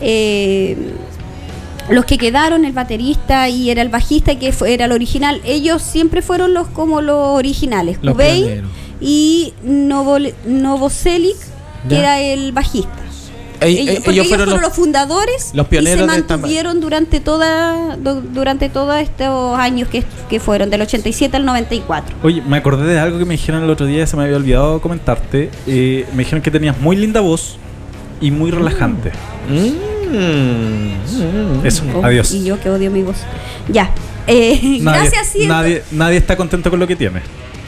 eh, 0.00 0.76
los 1.90 2.04
que 2.04 2.18
quedaron, 2.18 2.64
el 2.64 2.72
baterista 2.72 3.48
y 3.48 3.70
era 3.70 3.82
el 3.82 3.88
bajista 3.88 4.38
que 4.38 4.52
fue, 4.52 4.74
era 4.74 4.86
el 4.86 4.92
original, 4.92 5.40
ellos 5.44 5.82
siempre 5.82 6.22
fueron 6.22 6.52
los 6.54 6.66
como 6.68 7.00
los 7.00 7.16
originales, 7.38 7.98
Los 8.02 8.16
y 9.00 9.52
Novoselic, 10.46 11.36
que 11.88 11.94
Ya. 11.94 11.98
era 12.00 12.20
el 12.20 12.52
bajista. 12.52 12.90
Ey- 13.60 13.78
Ellos, 13.78 13.88
ey- 13.88 13.96
porque 13.96 14.10
ellos 14.10 14.28
fueron, 14.28 14.60
los, 14.60 14.72
fundadores 14.74 15.50
los 15.54 15.66
pioneros 15.66 16.06
y 16.06 16.10
se 16.10 16.20
mantuvieron 16.20 16.78
durante 16.80 17.20
toda 17.20 17.96
du- 17.96 18.20
durante 18.34 18.68
todos 18.68 18.96
estos 18.96 19.58
años 19.58 19.88
que, 19.88 20.04
que 20.28 20.40
fueron 20.40 20.68
del 20.68 20.82
87 20.82 21.34
al 21.38 21.46
94. 21.46 22.16
Oye, 22.22 22.42
me 22.46 22.58
acordé 22.58 22.84
de 22.92 22.98
algo 22.98 23.18
que 23.18 23.24
me 23.24 23.32
dijeron 23.32 23.62
el 23.64 23.70
otro 23.70 23.86
día, 23.86 24.06
se 24.06 24.14
me 24.16 24.24
había 24.24 24.36
olvidado 24.36 24.82
comentarte. 24.82 25.48
Eh, 25.66 26.04
me 26.12 26.18
dijeron 26.18 26.42
que 26.42 26.50
tenías 26.50 26.78
muy 26.78 26.96
linda 26.96 27.20
voz 27.20 27.56
y 28.20 28.30
muy 28.30 28.50
relajante. 28.50 29.10
Mm. 29.48 29.95
Eso, 31.64 31.84
Oh, 31.94 32.04
adiós. 32.04 32.32
Y 32.32 32.44
yo 32.44 32.60
que 32.60 32.70
odio 32.70 32.90
mi 32.90 33.02
voz. 33.02 33.16
Ya. 33.68 33.90
Eh, 34.26 34.58
Nadie, 34.82 35.00
gracias, 35.02 35.28
Cielo. 35.32 35.54
nadie, 35.54 35.82
nadie 35.92 36.18
está 36.18 36.36
contento 36.36 36.70
con 36.70 36.80
lo 36.80 36.86
que 36.86 36.96
tiene. 36.96 37.20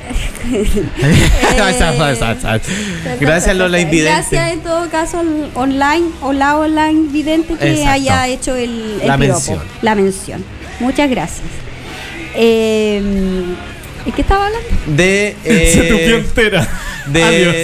Gracias, 3.20 3.57
Lola 3.57 3.81
Invidente. 3.81 4.12
Gracias 4.12 4.53
en 4.53 4.61
todo 4.61 4.88
caso 4.88 5.18
al 5.20 5.51
online, 5.55 6.07
hola 6.22 6.59
online 6.59 7.09
vidente 7.11 7.55
que 7.57 7.70
Exacto. 7.72 7.90
haya 7.90 8.29
hecho 8.29 8.57
el, 8.57 8.98
el 9.03 9.07
La 9.07 9.18
piropo, 9.18 9.35
mención. 9.40 9.59
La 9.83 9.94
mención. 9.94 10.44
Muchas 10.81 11.11
gracias. 11.11 11.42
Eh, 12.35 13.03
¿De 14.07 14.12
qué 14.12 14.22
estaba 14.22 14.46
hablando? 14.46 14.66
De. 14.87 15.37
Se 15.44 15.81
tupió 15.83 16.16
Eh, 16.16 16.20
entera. 16.20 16.68
de 17.07 17.22
Adiós. 17.22 17.55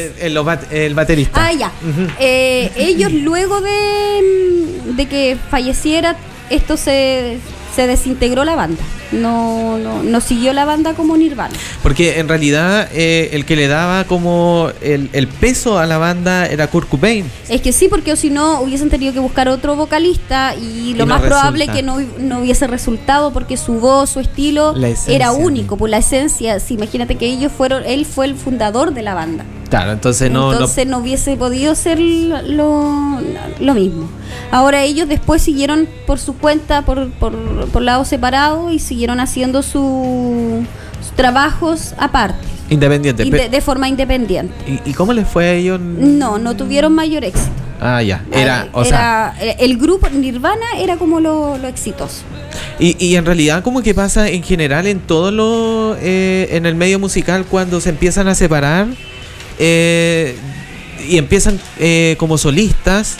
el, 0.70 0.76
el 0.78 0.94
baterista. 0.94 1.46
Ah, 1.46 1.52
ya. 1.52 1.72
Eh, 2.20 2.70
ellos 2.76 3.12
luego 3.12 3.60
de, 3.60 4.63
de 4.84 5.06
que 5.06 5.36
falleciera, 5.50 6.16
esto 6.50 6.76
se, 6.76 7.38
se 7.74 7.86
desintegró 7.86 8.44
la 8.44 8.54
banda. 8.54 8.82
No, 9.12 9.78
no, 9.78 10.02
no 10.02 10.20
siguió 10.20 10.52
la 10.52 10.64
banda 10.64 10.94
como 10.94 11.16
Nirvana. 11.16 11.54
Porque 11.84 12.18
en 12.18 12.28
realidad 12.28 12.88
eh, 12.92 13.30
el 13.32 13.44
que 13.44 13.54
le 13.54 13.68
daba 13.68 14.04
como 14.04 14.70
el, 14.82 15.08
el 15.12 15.28
peso 15.28 15.78
a 15.78 15.86
la 15.86 15.98
banda 15.98 16.46
era 16.46 16.66
Kurt 16.66 16.88
Cobain. 16.88 17.30
Es 17.48 17.60
que 17.60 17.72
sí, 17.72 17.86
porque 17.88 18.12
o 18.12 18.16
si 18.16 18.30
no 18.30 18.60
hubiesen 18.60 18.90
tenido 18.90 19.12
que 19.12 19.20
buscar 19.20 19.48
otro 19.48 19.76
vocalista 19.76 20.56
y 20.56 20.94
lo 20.94 21.04
Y 21.04 21.06
no 21.06 21.06
más 21.06 21.22
probable 21.22 21.66
resulta. 21.66 21.74
que 21.74 21.82
no, 21.82 22.00
no 22.18 22.40
hubiese 22.40 22.66
resultado 22.66 23.32
porque 23.32 23.56
su 23.56 23.74
voz, 23.74 24.10
su 24.10 24.20
estilo 24.20 24.74
era 25.06 25.30
único, 25.32 25.76
pues 25.76 25.90
la 25.90 25.98
esencia, 25.98 26.58
sí, 26.58 26.74
imagínate 26.74 27.14
que 27.14 27.26
ellos 27.26 27.52
fueron, 27.56 27.84
él 27.86 28.04
fue 28.06 28.26
el 28.26 28.34
fundador 28.34 28.94
de 28.94 29.02
la 29.02 29.14
banda. 29.14 29.44
Claro, 29.74 29.92
entonces 29.92 30.30
no. 30.30 30.52
Entonces 30.52 30.86
no, 30.86 30.98
hubiese 30.98 31.36
podido 31.36 31.74
ser 31.74 31.98
lo, 31.98 33.20
lo 33.60 33.74
mismo. 33.74 34.08
Ahora 34.52 34.82
ellos 34.84 35.08
después 35.08 35.42
siguieron 35.42 35.88
por 36.06 36.18
su 36.20 36.36
cuenta, 36.36 36.82
por, 36.82 37.10
por, 37.10 37.34
por 37.68 37.82
lado 37.82 38.04
separado 38.04 38.70
y 38.70 38.78
siguieron 38.78 39.18
haciendo 39.18 39.62
su- 39.62 40.64
sus 41.00 41.12
trabajos 41.16 41.94
aparte, 41.98 42.46
independiente. 42.70 43.24
inde- 43.24 43.36
pe- 43.36 43.48
de 43.48 43.60
forma 43.60 43.88
independiente. 43.88 44.54
¿Y, 44.84 44.90
y 44.90 44.94
cómo 44.94 45.12
les 45.12 45.26
fue 45.26 45.44
a 45.46 45.52
ellos? 45.54 45.80
No, 45.80 46.38
no 46.38 46.54
tuvieron 46.56 46.92
mayor 46.94 47.24
éxito. 47.24 47.50
Ah, 47.80 48.00
ya. 48.00 48.24
Era, 48.30 48.68
o 48.72 48.84
sea. 48.84 49.34
Era- 49.40 49.52
el 49.54 49.76
grupo 49.76 50.08
Nirvana 50.08 50.66
era 50.78 50.96
como 50.96 51.18
lo, 51.18 51.58
lo 51.58 51.66
exitoso. 51.66 52.22
Y, 52.78 52.96
y 53.04 53.16
en 53.16 53.26
realidad, 53.26 53.64
como 53.64 53.82
que 53.82 53.92
pasa 53.94 54.28
en 54.28 54.44
general 54.44 54.86
en 54.86 55.00
todo 55.00 55.32
lo. 55.32 55.96
eh, 56.00 56.48
en 56.52 56.64
el 56.66 56.76
medio 56.76 56.98
musical, 57.00 57.44
cuando 57.44 57.80
se 57.80 57.90
empiezan 57.90 58.28
a 58.28 58.34
separar 58.36 58.86
eh, 59.58 60.36
y 61.08 61.18
empiezan 61.18 61.60
eh, 61.78 62.16
como 62.18 62.38
solistas 62.38 63.16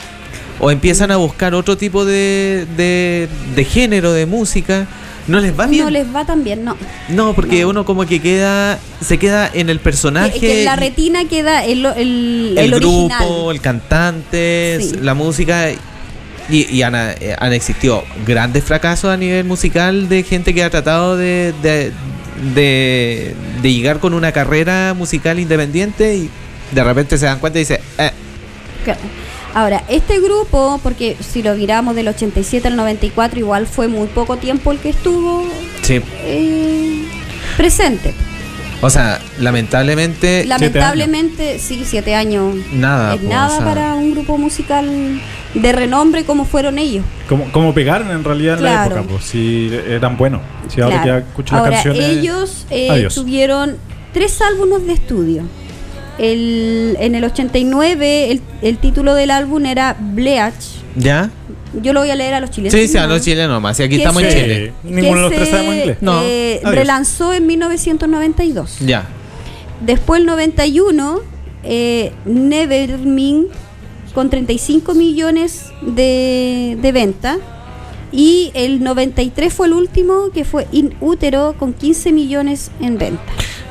o 0.59 0.71
empiezan 0.71 1.11
a 1.11 1.17
buscar 1.17 1.53
otro 1.53 1.77
tipo 1.77 2.05
de, 2.05 2.65
de, 2.77 3.27
de 3.55 3.63
género 3.65 4.13
de 4.13 4.25
música, 4.25 4.87
no 5.27 5.39
les 5.39 5.57
va 5.59 5.65
bien. 5.67 5.83
No 5.83 5.89
les 5.89 6.07
va 6.15 6.23
tan 6.25 6.43
bien, 6.43 6.63
no. 6.63 6.77
No, 7.09 7.33
porque 7.33 7.61
No. 7.61 7.69
uno 7.69 7.85
como 7.85 8.05
que 8.05 8.21
queda, 8.21 8.79
se 9.01 9.17
queda 9.17 9.49
en 9.53 9.69
el 9.69 9.79
personaje. 9.79 10.39
Que 10.39 10.59
en 10.59 10.65
la 10.65 10.75
retina 10.75 11.25
queda 11.27 11.65
el, 11.65 11.85
el, 11.85 12.55
el, 12.57 12.57
el 12.57 12.71
grupo, 12.79 13.05
original. 13.47 13.55
el 13.55 13.61
cantante, 13.61 14.77
Sí. 14.81 14.95
la 15.01 15.13
música. 15.13 15.69
Y, 16.47 16.71
y 16.71 16.83
han, 16.83 16.93
eh, 16.95 17.35
han 17.39 17.53
existido 17.53 18.03
grandes 18.25 18.63
fracasos 18.63 19.09
a 19.09 19.17
nivel 19.17 19.45
musical 19.45 20.07
de 20.07 20.21
gente 20.21 20.53
que 20.53 20.63
ha 20.63 20.69
tratado 20.69 21.17
de, 21.17 21.53
de, 21.63 21.91
de, 22.53 23.33
de 23.61 23.73
llegar 23.73 23.99
con 23.99 24.13
una 24.13 24.31
carrera 24.31 24.93
musical 24.93 25.39
independiente 25.39 26.15
y 26.15 26.29
de 26.71 26.83
repente 26.83 27.17
se 27.17 27.25
dan 27.25 27.39
cuenta 27.39 27.59
y 27.59 27.61
dice, 27.61 27.79
eh. 27.97 28.11
Ahora, 29.53 29.83
este 29.87 30.19
grupo, 30.19 30.79
porque 30.83 31.15
si 31.21 31.41
lo 31.41 31.55
miramos 31.55 31.95
del 31.95 32.09
87 32.09 32.67
al 32.67 32.75
94, 32.75 33.39
igual 33.39 33.67
fue 33.67 33.87
muy 33.87 34.07
poco 34.07 34.35
tiempo 34.35 34.71
el 34.71 34.79
que 34.79 34.89
estuvo 34.89 35.47
sí. 35.81 36.01
eh, 36.23 37.05
presente. 37.55 38.13
O 38.85 38.89
sea, 38.91 39.19
lamentablemente 39.39 40.45
Lamentablemente, 40.45 41.57
sí, 41.59 41.81
siete 41.85 42.13
años. 42.13 42.55
Nada, 42.71 43.15
Es 43.15 43.21
po, 43.21 43.29
nada 43.29 43.47
o 43.47 43.57
sea. 43.57 43.65
para 43.65 43.93
un 43.95 44.11
grupo 44.11 44.37
musical 44.37 45.19
de 45.55 45.71
renombre 45.71 46.23
como 46.23 46.45
fueron 46.45 46.77
ellos. 46.77 47.03
Como, 47.27 47.51
como 47.51 47.73
pegaron 47.73 48.11
en 48.11 48.23
realidad 48.23 48.57
en 48.57 48.63
la 48.63 48.85
época, 48.85 49.03
pues 49.09 49.23
si 49.23 49.71
eran 49.87 50.17
buenos. 50.17 50.41
Si 50.67 50.81
ahora 50.81 51.01
Claro. 51.01 51.23
que 51.23 51.29
escucho 51.29 51.55
las 51.55 51.63
Ahora, 51.63 51.73
canciones. 51.73 52.01
ellos 52.05 52.67
eh, 52.69 53.07
tuvieron 53.13 53.77
tres 54.13 54.39
álbumes 54.41 54.85
de 54.85 54.93
estudio. 54.93 55.43
El, 56.17 56.95
en 56.99 57.15
el 57.15 57.23
89 57.23 58.31
el, 58.31 58.41
el 58.61 58.77
título 58.77 59.15
del 59.15 59.31
álbum 59.31 59.65
era 59.65 59.95
Bleach. 59.99 60.53
¿Ya? 60.95 61.29
Yo 61.81 61.93
lo 61.93 61.99
voy 62.01 62.09
a 62.09 62.15
leer 62.15 62.33
a 62.33 62.39
los 62.39 62.49
chilenos. 62.51 62.73
Sí, 62.79 62.87
sí, 62.87 62.97
a 62.97 63.07
los 63.07 63.21
chilenos 63.21 63.61
más. 63.61 63.79
Y 63.79 63.83
aquí 63.83 63.95
Que 63.95 64.03
estamos 64.03 64.23
en 64.23 64.31
se- 64.31 64.41
Chile. 64.41 64.73
Ninguno 64.83 65.15
de 65.15 65.21
los 65.21 65.29
que 65.31 65.35
tres 65.37 65.49
se, 65.49 65.55
sabemos 65.55 65.75
inglés. 65.75 65.97
No. 66.01 66.21
eh, 66.23 66.61
relanzó 66.63 67.33
en 67.33 67.45
1992. 67.47 68.77
Ya. 68.79 69.07
Después 69.85 70.19
el 70.21 70.25
91, 70.25 71.19
eh, 71.63 72.11
Nevermind 72.25 73.47
con 74.13 74.29
35 74.29 74.93
millones 74.93 75.65
de, 75.81 76.77
de 76.81 76.91
venta. 76.91 77.37
Y 78.11 78.51
el 78.53 78.81
93 78.81 79.53
fue 79.53 79.67
el 79.67 79.73
último, 79.73 80.29
que 80.33 80.45
fue 80.45 80.67
In 80.71 80.95
Utero 81.01 81.55
con 81.59 81.73
15 81.73 82.13
millones 82.13 82.71
en 82.79 82.97
venta. 82.97 83.21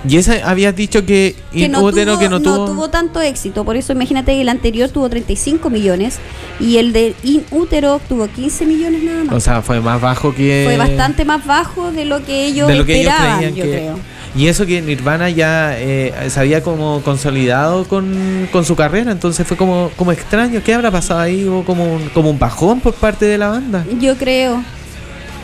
Y 0.06 0.16
esa 0.18 0.34
habías 0.48 0.76
dicho 0.76 1.06
que 1.06 1.34
Que 1.52 1.68
no, 1.68 1.80
Inútero 1.80 2.12
tuvo, 2.12 2.20
que 2.22 2.28
no 2.28 2.40
tuvo. 2.40 2.64
tuvo 2.66 2.90
tanto 2.90 3.20
éxito. 3.22 3.64
Por 3.64 3.76
eso 3.76 3.92
imagínate 3.92 4.32
que 4.32 4.40
el 4.42 4.48
anterior 4.48 4.88
tuvo 4.90 5.08
35 5.08 5.70
millones 5.70 6.18
y 6.60 6.76
el 6.76 6.92
de 6.92 7.14
In 7.22 7.44
Utero 7.50 8.00
tuvo 8.08 8.26
15 8.28 8.66
millones 8.66 9.02
nada 9.02 9.24
más. 9.24 9.34
O 9.34 9.40
sea, 9.40 9.62
fue 9.62 9.80
más 9.80 10.00
bajo 10.00 10.34
que. 10.34 10.64
fue 10.66 10.76
bastante 10.76 11.24
más 11.24 11.46
bajo 11.46 11.90
de 11.92 12.04
lo 12.04 12.22
que 12.24 12.44
ellos 12.46 12.68
de 12.68 12.74
lo 12.74 12.84
que 12.84 13.00
ellos 13.00 13.12
esperaban, 13.12 13.38
creían 13.38 13.54
yo 13.54 13.64
que- 13.64 13.70
creo. 13.70 13.98
Y 14.36 14.48
eso 14.48 14.66
que 14.66 14.82
Nirvana 14.82 15.30
ya 15.30 15.78
eh, 15.78 16.12
se 16.28 16.40
había 16.40 16.60
como 16.60 17.00
consolidado 17.04 17.84
con, 17.84 18.48
con 18.50 18.64
su 18.64 18.74
carrera, 18.74 19.12
entonces 19.12 19.46
fue 19.46 19.56
como, 19.56 19.90
como 19.96 20.10
extraño. 20.10 20.60
¿Qué 20.64 20.74
habrá 20.74 20.90
pasado 20.90 21.20
ahí? 21.20 21.44
¿Hubo 21.44 21.64
como 21.64 21.84
un, 21.94 22.08
como 22.08 22.30
un 22.30 22.38
bajón 22.40 22.80
por 22.80 22.94
parte 22.94 23.26
de 23.26 23.38
la 23.38 23.48
banda? 23.50 23.84
Yo 24.00 24.16
creo. 24.16 24.60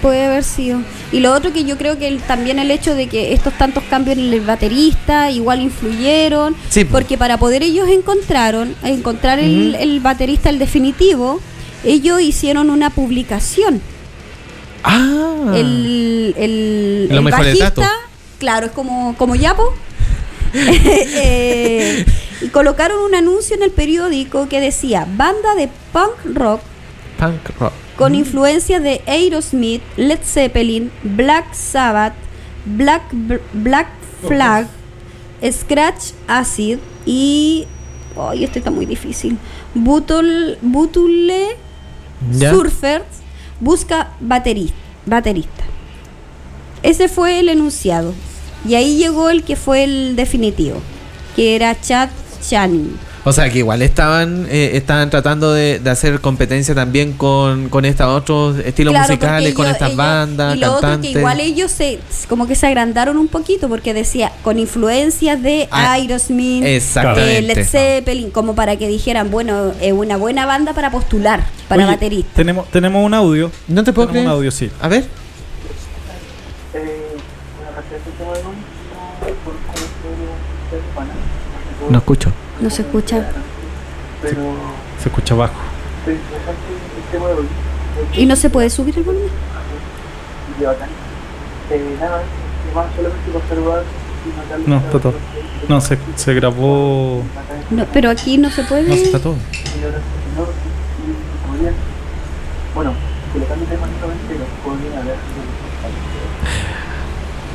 Puede 0.02 0.24
haber 0.24 0.44
sido. 0.44 0.80
Y 1.12 1.20
lo 1.20 1.32
otro 1.34 1.52
que 1.52 1.64
yo 1.64 1.76
creo 1.76 1.98
que 1.98 2.08
el- 2.08 2.20
también 2.22 2.58
el 2.58 2.70
hecho 2.70 2.94
de 2.94 3.06
que 3.06 3.32
estos 3.34 3.52
tantos 3.58 3.82
cambios 3.90 4.16
en 4.16 4.32
el 4.32 4.40
baterista 4.40 5.30
igual 5.30 5.60
influyeron. 5.60 6.56
Sí, 6.70 6.84
porque 6.84 7.18
para 7.18 7.36
poder 7.38 7.62
ellos 7.62 7.88
encontraron, 7.88 8.74
encontrar 8.82 9.38
el, 9.38 10.00
baterista, 10.00 10.48
el 10.48 10.58
definitivo, 10.58 11.40
ellos 11.84 12.20
hicieron 12.22 12.70
una 12.70 12.90
publicación. 12.90 13.82
Ah, 14.82 15.52
El, 15.54 16.34
el, 16.38 17.20
bajista, 17.30 17.90
claro, 18.38 18.66
es 18.66 18.72
como, 18.72 19.14
como 19.18 19.34
Yapo. 19.34 19.64
Eh, 20.54 22.04
y 22.40 22.48
colocaron 22.48 23.00
un 23.04 23.14
anuncio 23.14 23.54
en 23.54 23.62
el 23.62 23.70
periódico 23.70 24.48
que 24.48 24.60
decía 24.60 25.06
banda 25.16 25.54
de 25.54 25.68
punk 25.92 26.34
rock 26.36 26.60
punk 27.18 27.58
rock. 27.60 27.72
Con 28.00 28.14
influencias 28.14 28.82
de 28.82 29.02
Aerosmith, 29.06 29.82
Led 29.98 30.20
Zeppelin, 30.24 30.90
Black 31.04 31.52
Sabbath, 31.54 32.14
Black, 32.64 33.02
Black 33.52 33.88
Flag, 34.26 34.66
Scratch 35.52 36.12
Acid 36.26 36.78
y. 37.04 37.66
Ay, 38.18 38.44
este 38.44 38.58
está 38.58 38.70
muy 38.70 38.86
difícil. 38.86 39.36
Butul, 39.74 40.56
Butule 40.62 41.48
¿Ya? 42.32 42.50
Surfers 42.50 43.04
busca 43.60 44.12
bateri- 44.26 44.72
baterista. 45.06 45.64
Ese 46.82 47.08
fue 47.08 47.38
el 47.40 47.50
enunciado. 47.50 48.14
Y 48.66 48.74
ahí 48.76 48.96
llegó 48.96 49.28
el 49.28 49.42
que 49.44 49.56
fue 49.56 49.84
el 49.84 50.16
definitivo, 50.16 50.80
que 51.36 51.54
era 51.54 51.78
Chad 51.78 52.08
Channing. 52.48 52.96
O 53.22 53.32
sea 53.32 53.50
que 53.50 53.58
igual 53.58 53.82
estaban 53.82 54.46
eh, 54.48 54.70
estaban 54.74 55.10
tratando 55.10 55.52
de, 55.52 55.78
de 55.78 55.90
hacer 55.90 56.20
competencia 56.20 56.74
también 56.74 57.12
con, 57.12 57.68
con 57.68 57.84
estos 57.84 58.06
otros 58.06 58.56
estilos 58.64 58.92
Claro, 58.92 59.08
musicales, 59.08 59.52
con 59.54 59.66
estas 59.66 59.88
ellos- 59.88 59.96
bandas, 59.98 60.56
y 60.56 60.60
lo 60.60 60.68
otro 60.68 60.80
cantantes. 60.80 61.12
que 61.12 61.18
igual 61.18 61.40
ellos 61.40 61.70
se 61.70 61.98
como 62.28 62.46
que 62.46 62.54
se 62.54 62.66
agrandaron 62.66 63.18
un 63.18 63.28
poquito 63.28 63.68
porque 63.68 63.92
decía 63.92 64.32
con 64.42 64.58
influencias 64.58 65.42
de 65.42 65.68
Ah, 65.70 65.92
Aerosmith, 65.92 66.64
Exactamente. 66.64 67.30
de 67.32 67.42
Led 67.42 67.64
Zeppelin, 67.66 68.30
como 68.30 68.54
para 68.54 68.76
que 68.76 68.88
dijeran, 68.88 69.30
bueno, 69.30 69.72
es 69.82 69.92
una 69.92 70.16
buena 70.16 70.46
banda 70.46 70.72
para 70.72 70.90
postular 70.90 71.44
para 71.68 71.82
Oye, 71.84 71.92
baterista. 71.92 72.30
Tenemos, 72.34 72.70
tenemos 72.70 73.04
un 73.04 73.12
audio. 73.12 73.50
No 73.68 73.84
te 73.84 73.92
puedo 73.92 74.08
Tenemos 74.08 74.12
creer. 74.12 74.26
un 74.26 74.32
audio, 74.32 74.50
sí. 74.50 74.70
A 74.80 74.88
ver. 74.88 75.04
No 81.90 81.98
escucho. 81.98 82.32
No 82.60 82.70
se 82.70 82.82
escucha 82.82 83.30
Se 84.22 85.08
escucha 85.08 85.34
bajo. 85.34 85.54
y 88.14 88.26
no 88.26 88.36
se 88.36 88.48
puede 88.48 88.70
subir 88.70 88.96
el 88.96 89.04
volumen. 89.04 89.30
No, 94.66 94.76
está 94.76 94.98
todo. 94.98 95.14
No, 95.68 95.80
se, 95.80 95.98
se 96.16 96.34
grabó. 96.34 97.22
No, 97.70 97.86
pero 97.92 98.10
aquí 98.10 98.38
no 98.38 98.50
se 98.50 98.62
puede. 98.64 98.88
No, 98.88 98.94
se 98.94 99.02
está 99.04 99.18
todo. 99.18 99.36
Bueno, 102.74 102.92
colocando 103.32 103.64
el 103.64 103.70
tema 103.70 103.86
entero, 103.86 104.44
podrían 104.64 104.98
haber 104.98 105.16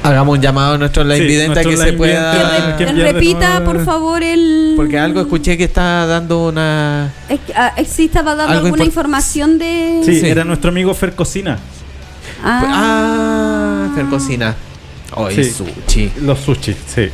Hagamos 0.07 0.37
un 0.37 0.41
llamado 0.41 0.73
a 0.75 0.77
nuestro 0.77 1.03
live 1.03 1.17
Sí, 1.19 1.25
vidente 1.25 1.59
a 1.59 1.63
que 1.63 1.77
se 1.77 1.85
Que 1.85 1.93
pueda. 1.93 2.31
vidente. 2.33 2.67
re- 2.67 2.75
¿quién 2.77 2.95
pierde? 2.95 3.11
repita, 3.13 3.59
No, 3.59 3.65
por 3.65 3.83
favor, 3.85 4.23
el. 4.23 4.73
Porque 4.75 4.99
algo 4.99 5.21
escuché 5.21 5.57
que 5.57 5.63
está 5.65 6.05
dando 6.05 6.47
una. 6.49 7.11
Es 7.29 7.39
que, 7.41 7.53
ah, 7.55 7.73
sí 7.87 8.05
estaba 8.05 8.35
dando 8.35 8.53
Algo 8.53 8.65
alguna 8.67 8.83
import- 8.83 8.87
información 8.87 9.57
de. 9.57 10.01
Sí, 10.05 10.19
Sí. 10.19 10.27
era 10.27 10.43
nuestro 10.43 10.69
amigo 10.69 10.93
Fer 10.93 11.13
Cocina. 11.15 11.57
Ah, 12.43 13.87
Fer 13.95 14.05
Cocina. 14.05 14.55
Oye, 15.15 15.43
Sí. 15.43 15.51
sushi. 15.51 16.11
Los 16.21 16.39
sushi, 16.39 16.75
sí. 16.93 17.09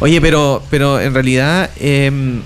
Oye, 0.00 0.20
pero, 0.20 0.62
pero 0.70 1.00
en 1.00 1.14
realidad, 1.14 1.70
em, 1.78 2.42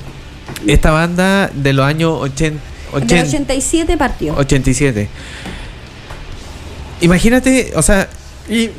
esta 0.67 0.91
banda 0.91 1.51
de 1.55 1.73
los 1.73 1.85
años 1.87 2.19
80, 2.21 2.61
De 2.93 3.23
87 3.23 3.97
partió. 3.97 4.35
87. 4.37 5.09
Imagínate, 7.01 7.73
o 7.77 7.83
sea. 7.83 8.09
Y 8.49 8.71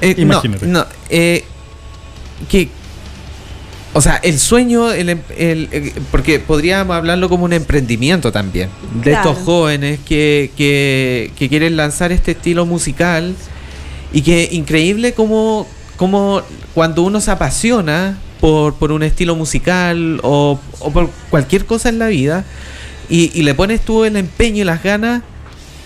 eh, 0.00 0.14
no, 0.18 0.22
Imagínate. 0.22 0.66
No, 0.66 0.86
eh, 1.08 1.44
que. 2.48 2.68
O 3.92 4.00
sea, 4.00 4.16
el 4.22 4.38
sueño, 4.38 4.92
el, 4.92 5.08
em- 5.08 5.22
el- 5.36 5.68
eh, 5.72 5.92
porque 6.12 6.38
podríamos 6.38 6.94
hablarlo 6.94 7.28
como 7.28 7.44
un 7.44 7.52
emprendimiento 7.52 8.30
también, 8.30 8.68
de 9.02 9.10
Claro. 9.10 9.30
estos 9.30 9.44
jóvenes 9.44 9.98
que, 10.06 10.52
que, 10.56 11.32
que 11.36 11.48
quieren 11.48 11.76
lanzar 11.76 12.12
este 12.12 12.30
estilo 12.32 12.66
musical 12.66 13.34
y 14.12 14.22
que 14.22 14.48
increíble 14.52 15.12
como, 15.12 15.66
como 15.96 16.40
cuando 16.72 17.02
uno 17.02 17.20
se 17.20 17.32
apasiona 17.32 18.16
por, 18.40 18.74
por 18.76 18.92
un 18.92 19.02
estilo 19.02 19.34
musical 19.34 20.20
o, 20.22 20.60
o 20.78 20.90
por 20.92 21.10
cualquier 21.28 21.66
cosa 21.66 21.88
en 21.88 21.98
la 21.98 22.06
vida 22.06 22.44
y, 23.08 23.32
y 23.34 23.42
le 23.42 23.54
pones 23.54 23.80
tú 23.80 24.04
el 24.04 24.14
empeño 24.16 24.62
y 24.62 24.64
las 24.64 24.84
ganas, 24.84 25.22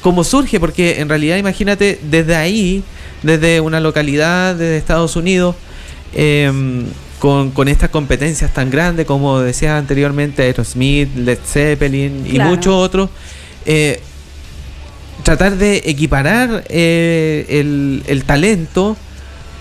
como 0.03 0.25
surge, 0.25 0.61
porque 0.61 1.01
en 1.01 1.09
realidad 1.09 1.39
imagínate 1.39 1.99
desde 2.03 2.37
ahí, 2.37 2.85
desde 3.25 3.61
una 3.61 3.81
localidad, 3.81 4.55
desde 4.55 4.77
Estados 4.77 5.17
Unidos, 5.17 5.57
em, 6.15 6.85
con, 7.19 7.51
con 7.51 7.69
estas 7.69 7.91
competencias 7.91 8.53
tan 8.53 8.71
grandes 8.71 9.07
como 9.07 9.41
decía 9.41 9.79
anteriormente 9.79 10.43
Aerosmith, 10.43 11.17
Led 11.17 11.39
Zeppelin 11.45 12.27
y 12.31 12.39
muchos 12.39 12.75
otros, 12.75 13.11
eh, 13.65 14.01
tratar 15.23 15.57
de 15.57 15.83
equiparar 15.87 16.65
eh, 16.69 17.47
el, 17.49 18.03
el 18.07 18.25
talento, 18.25 18.97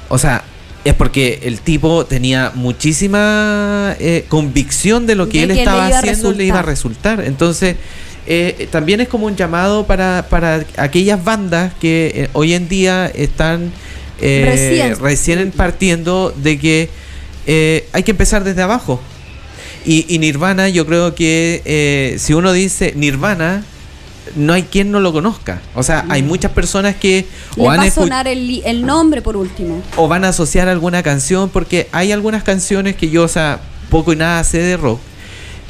o 0.10 0.17
sea, 0.17 0.43
es 0.84 0.93
porque 0.93 1.39
el 1.43 1.60
tipo 1.62 2.06
tenía 2.06 2.52
muchísima 2.54 3.95
eh, 3.99 4.26
convicción 4.28 5.08
de 5.08 5.15
lo 5.15 5.30
que 5.30 5.39
De 5.39 5.43
él 5.45 5.54
que 5.54 5.60
estaba 5.60 5.88
haciendo 5.88 6.34
le 6.34 6.43
iba 6.43 6.60
a 6.60 6.62
resultar. 6.62 7.19
resultar. 7.19 7.32
Entonces, 7.32 7.78
eh, 8.25 8.67
también 8.71 9.01
es 9.01 9.07
como 9.07 9.25
un 9.25 9.36
llamado 9.36 9.86
para, 9.86 10.27
para 10.29 10.65
aquellas 10.77 11.23
bandas 11.23 11.73
que 11.79 12.12
eh, 12.15 12.29
hoy 12.33 12.53
en 12.53 12.67
día 12.69 13.07
están 13.07 13.71
eh, 14.21 14.45
Recién. 14.45 14.99
recién 14.99 15.51
partiendo 15.51 16.33
de 16.36 16.57
que 16.59 16.89
eh, 17.45 17.88
hay 17.91 18.03
que 18.03 18.12
empezar 18.12 18.43
desde 18.43 18.62
abajo. 18.62 19.01
Y, 19.86 20.05
y 20.07 20.19
Nirvana, 20.19 20.69
yo 20.69 20.86
creo 20.86 21.13
que 21.13 22.15
si 22.17 22.33
uno 22.33 22.53
dice 22.53 22.93
Nirvana, 22.95 23.65
no 24.36 24.53
hay 24.53 24.63
quien 24.63 24.91
no 24.91 25.01
lo 25.01 25.12
conozca. 25.12 25.62
O 25.75 25.83
sea, 25.83 26.05
hay 26.07 26.23
muchas 26.23 26.51
personas 26.51 26.95
que 26.95 27.25
o 27.57 27.65
va 27.65 27.73
han 27.73 27.81
a 27.81 27.91
sonar 27.91 28.27
el, 28.27 28.62
el 28.65 28.86
nombre 28.86 29.21
por 29.21 29.36
último. 29.36 29.81
o 29.97 30.07
van 30.07 30.23
a 30.23 30.29
asociar 30.29 30.69
alguna 30.69 31.03
canción, 31.03 31.49
porque 31.49 31.89
hay 31.91 32.13
algunas 32.13 32.43
canciones 32.43 32.95
que 32.95 33.09
yo, 33.09 33.23
o 33.23 33.27
sea, 33.27 33.59
poco 33.89 34.13
y 34.13 34.15
nada 34.15 34.43
sé 34.45 34.59
de 34.59 34.77
rock, 34.77 34.99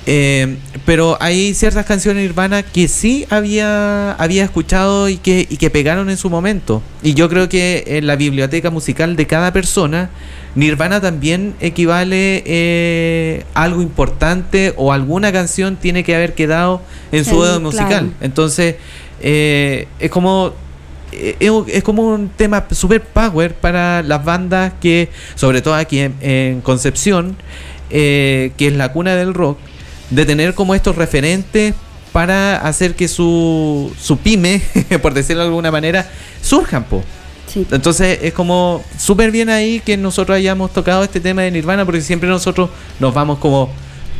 Eh, 0.06 0.58
pero 0.86 1.18
hay 1.22 1.54
ciertas 1.54 1.86
canciones 1.86 2.24
Nirvana 2.24 2.62
que 2.62 2.88
sí 2.88 3.26
había, 3.30 4.12
había 4.14 4.44
escuchado 4.44 5.08
y 5.08 5.18
que, 5.18 5.48
y 5.50 5.58
que 5.58 5.70
pegaron 5.70 6.10
en 6.10 6.18
su 6.18 6.30
momento. 6.30 6.82
Y 7.02 7.14
yo 7.14 7.30
creo 7.30 7.48
que 7.48 7.84
en 7.86 8.08
la 8.08 8.16
biblioteca 8.16 8.70
musical 8.70 9.16
de 9.16 9.28
cada 9.28 9.54
persona, 9.54 10.10
Nirvana 10.56 11.00
también 11.00 11.56
equivale 11.62 12.44
eh, 12.46 13.46
a 13.54 13.64
algo 13.64 13.82
importante 13.82 14.74
o 14.78 14.92
alguna 14.92 15.32
canción 15.32 15.78
tiene 15.78 16.04
que 16.04 16.16
haber 16.16 16.34
quedado 16.34 16.82
en 17.12 17.24
su 17.26 17.42
dedo 17.42 17.60
musical. 17.60 17.88
claro. 17.88 18.12
Entonces, 18.22 18.76
eh, 19.22 19.88
es 20.00 20.12
como 20.12 20.54
es, 21.12 21.84
como 21.84 22.08
un 22.08 22.30
tema 22.30 22.66
super 22.72 23.02
power 23.02 23.54
para 23.54 24.04
las 24.04 24.24
bandas 24.24 24.74
que, 24.82 25.10
sobre 25.36 25.62
todo 25.62 25.76
aquí 25.76 26.00
en, 26.00 26.16
en 26.22 26.62
Concepción, 26.62 27.38
eh, 27.90 28.52
que 28.58 28.68
es 28.68 28.74
la 28.74 28.92
cuna 28.92 29.16
del 29.16 29.34
rock, 29.34 29.58
de 30.14 30.26
tener 30.26 30.54
como 30.54 30.76
estos 30.76 30.96
referentes 30.96 31.74
para 32.12 32.58
hacer 32.58 32.96
que 32.96 33.08
su, 33.08 33.92
su 34.00 34.18
pyme, 34.18 34.62
por 35.02 35.14
decirlo 35.14 35.42
de 35.42 35.48
alguna 35.50 35.72
manera, 35.72 36.10
surjan, 36.42 36.84
po. 36.84 37.04
Sí. 37.48 37.66
Entonces 37.72 38.20
es 38.22 38.34
como 38.34 38.84
súper 38.98 39.32
bien 39.32 39.50
ahí 39.50 39.82
que 39.84 39.98
nosotros 39.98 40.36
hayamos 40.36 40.72
tocado 40.72 41.04
este 41.04 41.20
tema 41.20 41.42
de 41.42 41.52
Nirvana 41.52 41.86
porque 41.86 42.02
siempre 42.02 42.30
nosotros 42.30 42.70
nos 43.00 43.14
vamos 43.14 43.40
como, 43.40 43.70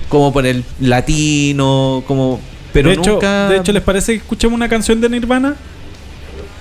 como 0.10 0.34
por 0.34 0.46
el 0.46 0.64
latino, 0.80 2.04
como... 2.08 2.40
Pero 2.74 2.90
de, 2.90 2.96
hecho, 2.96 3.12
nunca... 3.12 3.50
de 3.50 3.58
hecho, 3.58 3.72
¿les 3.72 3.84
parece 3.84 4.14
que 4.14 4.18
escuchemos 4.20 4.56
una 4.56 4.68
canción 4.68 5.00
de 5.00 5.10
Nirvana? 5.10 5.56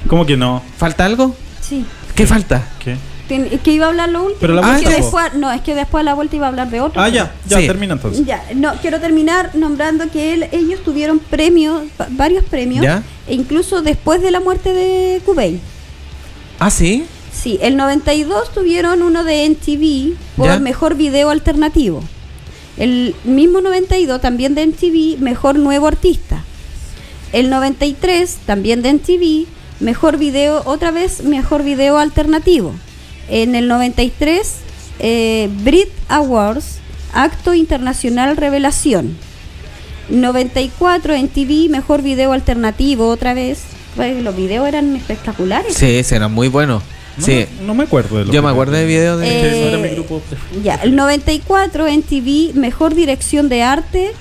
¿Cómo 0.06 0.26
que 0.26 0.36
no? 0.36 0.62
¿Falta 0.76 1.06
algo? 1.06 1.34
Sí. 1.60 1.84
¿Qué 2.14 2.26
falta? 2.26 2.68
¿Qué? 2.78 2.96
Es 3.34 3.60
que 3.60 3.72
iba 3.72 3.86
a 3.86 3.88
hablar 3.90 4.08
lo 4.08 4.20
último. 4.24 4.40
Pero 4.40 4.54
la 4.54 4.60
Es 4.62 4.66
vuelta, 4.66 4.90
que 4.90 4.96
po. 4.96 5.02
después, 5.02 5.34
no, 5.34 5.52
es 5.52 5.60
que 5.62 5.74
después 5.74 6.00
a 6.00 6.04
la 6.04 6.14
vuelta 6.14 6.36
iba 6.36 6.46
a 6.46 6.48
hablar 6.48 6.70
de 6.70 6.80
otro. 6.80 7.00
Ah, 7.00 7.08
ya, 7.08 7.32
ya, 7.46 7.58
Sí. 7.58 7.66
termina 7.66 7.94
entonces. 7.94 8.24
Ya, 8.26 8.44
no, 8.54 8.72
quiero 8.80 9.00
terminar 9.00 9.54
nombrando 9.54 10.10
que 10.10 10.34
él- 10.34 10.48
ellos 10.52 10.80
tuvieron 10.84 11.18
premios, 11.18 11.82
va- 12.00 12.08
varios 12.10 12.44
premios, 12.44 12.82
¿Ya? 12.84 13.02
e 13.26 13.34
incluso 13.34 13.82
después 13.82 14.22
de 14.22 14.30
la 14.30 14.40
muerte 14.40 14.72
de 14.72 15.20
Cobain. 15.24 15.60
Ah, 16.58 16.70
sí. 16.70 17.04
Sí, 17.32 17.58
el 17.62 17.76
92 17.76 18.52
tuvieron 18.52 19.02
uno 19.02 19.24
de 19.24 19.44
MTV 19.46 20.14
por 20.36 20.46
¿Ya? 20.46 20.58
mejor 20.58 20.94
video 20.96 21.30
alternativo. 21.30 22.02
El 22.76 23.14
mismo 23.24 23.60
92 23.60 24.20
también 24.20 24.54
de 24.54 24.62
MTV, 24.62 25.18
mejor 25.20 25.56
nuevo 25.58 25.86
artista. 25.88 26.44
El 27.32 27.48
93 27.50 28.38
también 28.46 28.82
de 28.82 28.90
MTV, 28.90 29.46
mejor 29.80 30.18
video, 30.18 30.62
otra 30.66 30.90
vez 30.90 31.22
mejor 31.24 31.62
video 31.64 31.98
alternativo. 31.98 32.74
En 33.28 33.54
el 33.54 33.68
93, 33.68 34.54
eh, 34.98 35.48
Brit 35.62 35.88
Awards, 36.08 36.78
Acto 37.12 37.54
Internacional 37.54 38.36
Revelación. 38.36 39.16
94 40.08 41.14
en 41.14 41.28
TV, 41.28 41.68
mejor 41.68 42.02
video 42.02 42.32
alternativo 42.32 43.08
otra 43.08 43.34
vez. 43.34 43.62
Pues, 43.96 44.22
los 44.22 44.34
videos 44.34 44.66
eran 44.66 44.96
espectaculares. 44.96 45.74
Sí, 45.74 46.02
serán 46.04 46.32
muy 46.32 46.48
buenos. 46.48 46.82
No, 47.18 47.24
sí. 47.26 47.32
me- 47.60 47.66
no 47.66 47.74
me 47.74 47.84
acuerdo 47.84 48.16
de 48.18 48.24
lo 48.24 48.32
Yo 48.32 48.40
que- 48.40 48.46
me 48.46 48.50
acuerdo 48.52 48.72
de 48.72 48.86
videos 48.86 49.20
de... 49.20 49.26
No 49.26 49.32
Eh, 49.78 49.80
mi 49.82 49.88
grupo 49.94 50.20
preferido. 50.20 50.62
Ya, 50.62 50.76
el 50.76 50.96
94 50.96 51.86
en 51.86 52.02
TV, 52.02 52.52
mejor 52.54 52.94
dirección 52.94 53.48
de 53.50 53.62
arte. 53.62 54.12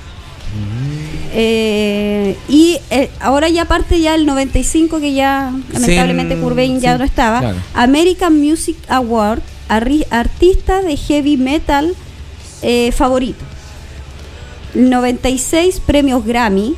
Eh, 1.33 2.35
y 2.49 2.77
eh, 2.89 3.09
ahora 3.21 3.47
ya 3.49 3.65
parte 3.65 3.99
ya 4.01 4.15
el 4.15 4.25
95 4.25 4.99
que 4.99 5.13
ya 5.13 5.53
lamentablemente 5.71 6.35
Sin- 6.35 6.43
Cobain 6.43 6.79
ya 6.81 6.93
sí, 6.93 6.99
no 6.99 7.05
estaba. 7.05 7.39
claro. 7.39 7.57
American 7.73 8.39
Music 8.39 8.75
Award, 8.89 9.41
arri- 9.69 10.05
artista 10.09 10.81
de 10.81 10.97
heavy 10.97 11.37
metal 11.37 11.95
eh, 12.61 12.91
favorito. 12.91 13.43
96 14.73 15.79
premios 15.85 16.25
Grammy, 16.25 16.75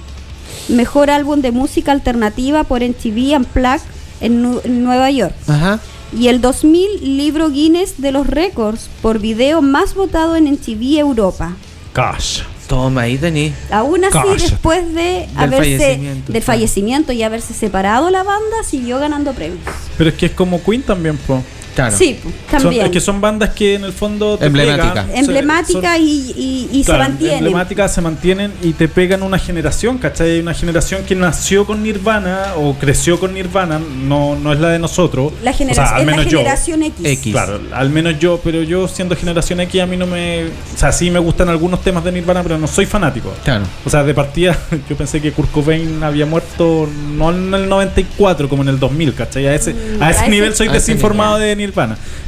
mejor 0.67 1.09
álbum 1.09 1.41
de 1.41 1.51
música 1.51 1.91
alternativa 1.91 2.63
por 2.63 2.81
MTV 2.81 3.35
Unplugged 3.37 3.81
en, 4.21 4.41
Nu- 4.41 4.61
en 4.63 4.83
Nueva 4.83 5.11
York. 5.11 5.35
Ajá. 5.47 5.79
Y 6.17 6.27
el 6.27 6.41
2000 6.41 7.17
libro 7.17 7.49
Guinness 7.49 7.95
de 7.99 8.11
los 8.11 8.27
récords 8.27 8.87
por 9.01 9.19
video 9.19 9.61
más 9.61 9.95
votado 9.95 10.35
en 10.35 10.45
MTV 10.47 10.99
Europa. 10.99 11.53
Gosh. 11.95 12.41
Toma, 12.67 13.01
ahí 13.01 13.17
tení. 13.17 13.53
Aún 13.71 14.03
así, 14.05 14.13
Cállate. 14.13 14.41
después 14.41 14.93
de 14.93 15.27
haberse 15.35 15.77
fallecimiento, 15.77 16.31
del 16.31 16.41
claro. 16.41 16.45
fallecimiento 16.45 17.11
y 17.11 17.23
haberse 17.23 17.53
separado 17.53 18.09
la 18.09 18.23
banda, 18.23 18.63
siguió 18.63 18.99
ganando 18.99 19.33
premios. 19.33 19.59
Pero 19.97 20.09
es 20.09 20.15
que 20.15 20.27
es 20.27 20.31
como 20.31 20.63
Queen 20.63 20.81
también, 20.81 21.17
po. 21.17 21.43
Claro. 21.75 21.97
Sí, 21.97 22.19
pues, 22.21 22.35
Son, 22.51 22.61
también. 22.61 22.85
es 22.85 22.91
que 22.91 22.99
son 22.99 23.19
bandas 23.21 23.49
que 23.51 23.75
en 23.75 23.83
el 23.83 23.93
fondo 23.93 24.37
te 24.37 24.45
Emblemática. 24.45 25.05
pegan, 25.05 25.17
Emblemáticas 25.17 25.99
y, 25.99 26.33
y- 26.37 26.69
y 26.79 26.83
claro, 26.83 27.03
se 27.03 27.09
mantienen. 27.09 27.37
emblemáticas 27.39 27.93
se 27.93 28.01
mantienen 28.01 28.53
y 28.61 28.73
te 28.73 28.87
pegan 28.87 29.23
una 29.23 29.39
generación, 29.39 29.97
¿cachai? 29.97 30.31
Hay 30.31 30.39
una 30.39 30.53
generación 30.53 31.03
que 31.03 31.15
nació 31.15 31.65
con 31.65 31.81
Nirvana 31.83 32.53
o 32.57 32.75
creció 32.75 33.19
con 33.19 33.33
Nirvana, 33.33 33.79
no, 33.79 34.35
no 34.35 34.53
es 34.53 34.59
la 34.59 34.69
de 34.69 34.79
nosotros. 34.79 35.33
La 35.43 35.51
O 35.51 35.53
sea, 35.53 35.57
generación, 35.57 35.95
al 35.95 36.01
es 36.01 36.05
la 36.05 36.11
menos 36.11 36.31
yo. 36.31 36.37
generación 36.39 36.83
X. 36.83 37.05
X. 37.05 37.31
Claro, 37.33 37.59
al 37.73 37.89
menos 37.89 38.19
yo, 38.19 38.39
pero 38.43 38.61
yo 38.63 38.87
siendo 38.87 39.15
generación 39.15 39.59
X 39.61 39.81
a 39.81 39.85
mí 39.85 39.97
no 39.97 40.05
me... 40.05 40.45
O 40.45 40.77
sea, 40.77 40.91
sí 40.91 41.09
me 41.09 41.19
gustan 41.19 41.49
algunos 41.49 41.81
temas 41.83 42.03
de 42.03 42.11
Nirvana, 42.11 42.43
pero 42.43 42.57
no 42.59 42.67
soy 42.67 42.85
fanático. 42.85 43.33
Claro. 43.43 43.63
O 43.85 43.89
sea, 43.89 44.03
de 44.03 44.13
partida 44.13 44.57
yo 44.89 44.95
pensé 44.95 45.21
que 45.21 45.31
Kurt 45.31 45.51
Cobain 45.51 46.03
había 46.03 46.25
muerto 46.25 46.87
no 47.15 47.31
en 47.31 47.53
el 47.53 47.67
94 47.67 48.47
como 48.47 48.61
en 48.63 48.69
el 48.69 48.79
2000, 48.79 49.13
¿cachai? 49.15 49.47
A 49.47 49.55
ese, 49.55 49.73
Mm, 49.73 50.01
a 50.03 50.09
ese 50.11 50.19
a 50.19 50.21
ese- 50.23 50.29
nivel 50.29 50.55
soy 50.55 50.67
a 50.67 50.71
ese 50.71 50.79
desinformado 50.79 51.37
nivel. 51.37 51.49
de 51.49 51.55
Nirvana. 51.55 51.62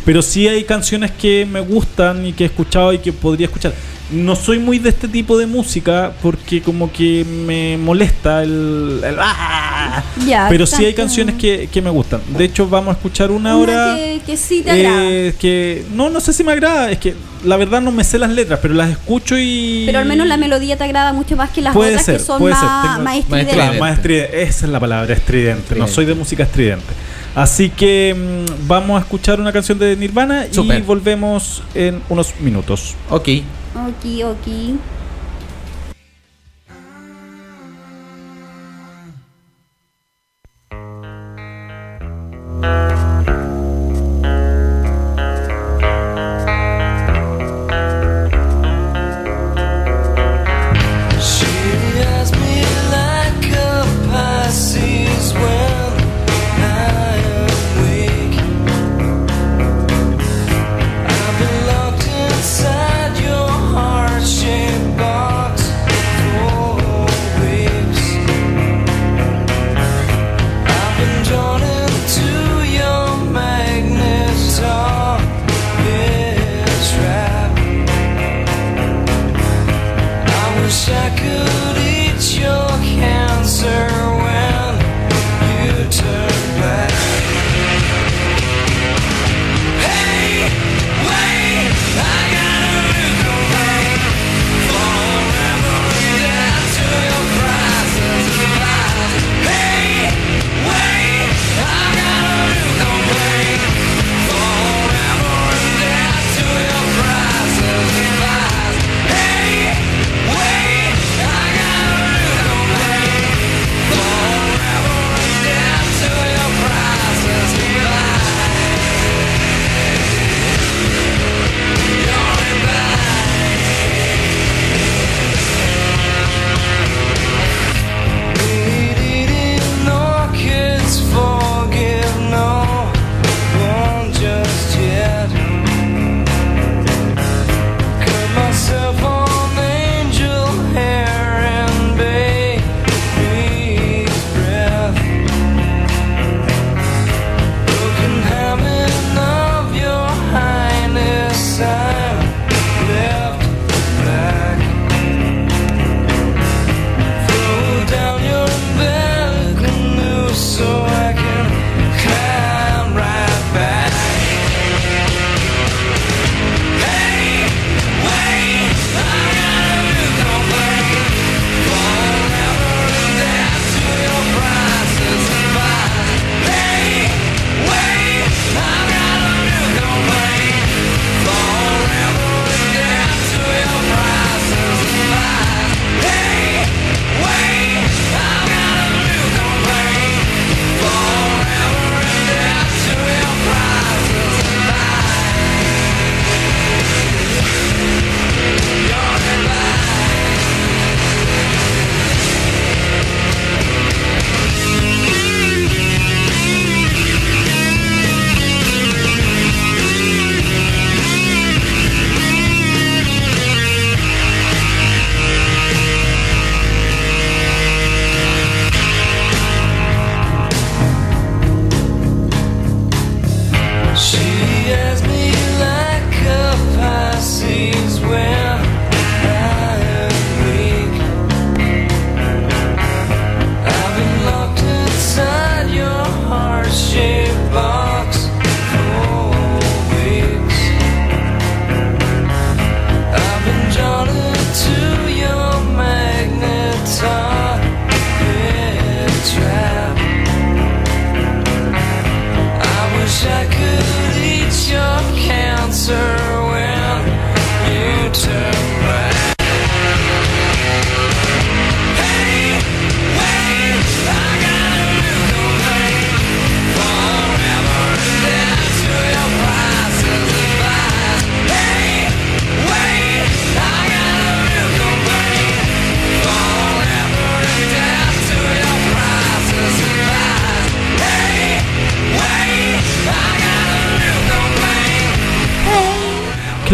Pero 0.05 0.21
sí 0.21 0.47
hay 0.47 0.63
canciones 0.63 1.11
que 1.11 1.45
me 1.49 1.59
gustan 1.59 2.25
y 2.25 2.33
que 2.33 2.43
he 2.43 2.47
escuchado 2.47 2.93
y 2.93 2.99
que 2.99 3.11
podría 3.11 3.47
escuchar. 3.47 3.73
No 4.11 4.35
soy 4.35 4.59
muy 4.59 4.77
de 4.77 4.89
este 4.89 5.07
tipo 5.07 5.35
de 5.35 5.47
música 5.47 6.11
porque 6.21 6.61
como 6.61 6.91
que 6.93 7.25
me 7.25 7.75
molesta 7.77 8.43
el... 8.43 9.01
el 9.03 9.15
¡ah! 9.19 10.03
Ya, 10.27 10.45
Pero 10.47 10.67
sí 10.67 10.85
hay 10.85 10.93
canciones 10.93 11.33
que, 11.35 11.67
que 11.71 11.81
me 11.81 11.89
gustan. 11.89 12.21
De 12.37 12.43
hecho, 12.45 12.67
vamos 12.69 12.89
a 12.89 12.97
escuchar 12.97 13.31
una 13.31 13.55
Una 13.55 13.63
hora... 13.87 13.95
que, 13.95 14.21
que 14.23 14.37
sí 14.37 14.61
te 14.61 14.69
agrada. 14.71 15.05
eh, 15.09 15.33
que 15.39 15.83
no, 15.95 16.11
no 16.11 16.19
sé 16.19 16.33
si 16.33 16.43
me 16.43 16.51
agrada, 16.51 16.91
es 16.91 16.99
que 16.99 17.15
la 17.43 17.57
verdad 17.57 17.81
no 17.81 17.91
me 17.91 18.03
sé 18.03 18.19
las 18.19 18.29
letras, 18.29 18.59
pero 18.61 18.75
las 18.75 18.91
escucho 18.91 19.35
y... 19.39 19.83
Pero 19.87 19.97
al 19.97 20.05
menos 20.05 20.27
la 20.27 20.37
melodía 20.37 20.77
te 20.77 20.83
agrada 20.83 21.11
mucho 21.11 21.35
más 21.35 21.49
que 21.49 21.61
las 21.63 21.73
Puede 21.73 21.91
otras 21.93 22.05
ser, 22.05 22.17
que 22.17 22.23
son 22.23 22.37
puede 22.39 22.53
ser. 22.53 22.63
más, 22.63 22.83
Tengo- 22.91 23.03
más 23.05 23.17
estridentes. 23.17 23.55
Claro, 23.55 23.79
más 23.79 23.93
estridente. 23.97 24.43
Esa 24.43 24.65
es 24.67 24.71
la 24.71 24.79
palabra, 24.79 25.13
estridente. 25.15 25.55
No 25.55 25.61
Estridente. 25.85 25.93
soy 25.93 26.05
de 26.05 26.13
música 26.13 26.43
estridente. 26.43 26.85
Así 27.35 27.69
que 27.69 28.15
mm, 28.15 28.67
vamos 28.67 28.97
a 28.97 29.01
escuchar 29.03 29.41
una 29.41 29.51
canción 29.51 29.77
de 29.77 29.95
Nirvana 29.97 30.45
y 30.47 30.81
volvemos 30.81 31.61
en 31.73 32.01
unos 32.09 32.39
minutos. 32.39 32.95
Ok. 33.09 33.29
Ok, 33.75 34.05
ok. 34.23 34.47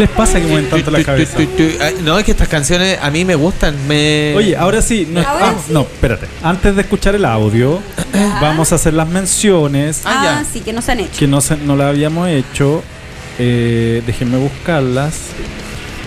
Les 0.01 0.09
pasa 0.09 0.39
que 0.39 0.47
mueven 0.47 0.69
tanto 0.69 0.91
la 0.91 1.03
cabeza? 1.03 1.37
No, 2.03 2.17
es 2.19 2.25
que 2.25 2.31
estas 2.31 2.47
canciones 2.47 2.97
a 3.01 3.09
mí 3.11 3.25
me 3.25 3.35
gustan. 3.35 3.75
Me... 3.87 4.33
Oye, 4.35 4.55
ahora 4.57 4.81
sí. 4.81 5.07
No, 5.09 5.21
Ahora 5.21 5.49
ah, 5.49 5.55
sí. 5.65 5.71
no, 5.73 5.81
espérate. 5.81 6.27
Antes 6.43 6.75
de 6.75 6.81
escuchar 6.81 7.15
el 7.15 7.25
audio, 7.25 7.79
vamos 8.41 8.71
a 8.71 8.75
hacer 8.75 8.93
las 8.93 9.07
menciones 9.07 10.01
Ah, 10.05 10.21
Ah, 10.21 10.41
ya. 10.43 10.49
sí, 10.51 10.61
que 10.61 10.73
no 10.73 10.81
se 10.81 10.91
han 10.91 10.99
hecho. 11.01 11.17
que 11.19 11.27
no, 11.27 11.41
se, 11.41 11.57
no 11.57 11.75
las 11.75 11.89
habíamos 11.89 12.27
hecho. 12.29 12.83
Eh, 13.39 14.01
déjenme 14.05 14.37
buscarlas. 14.37 15.15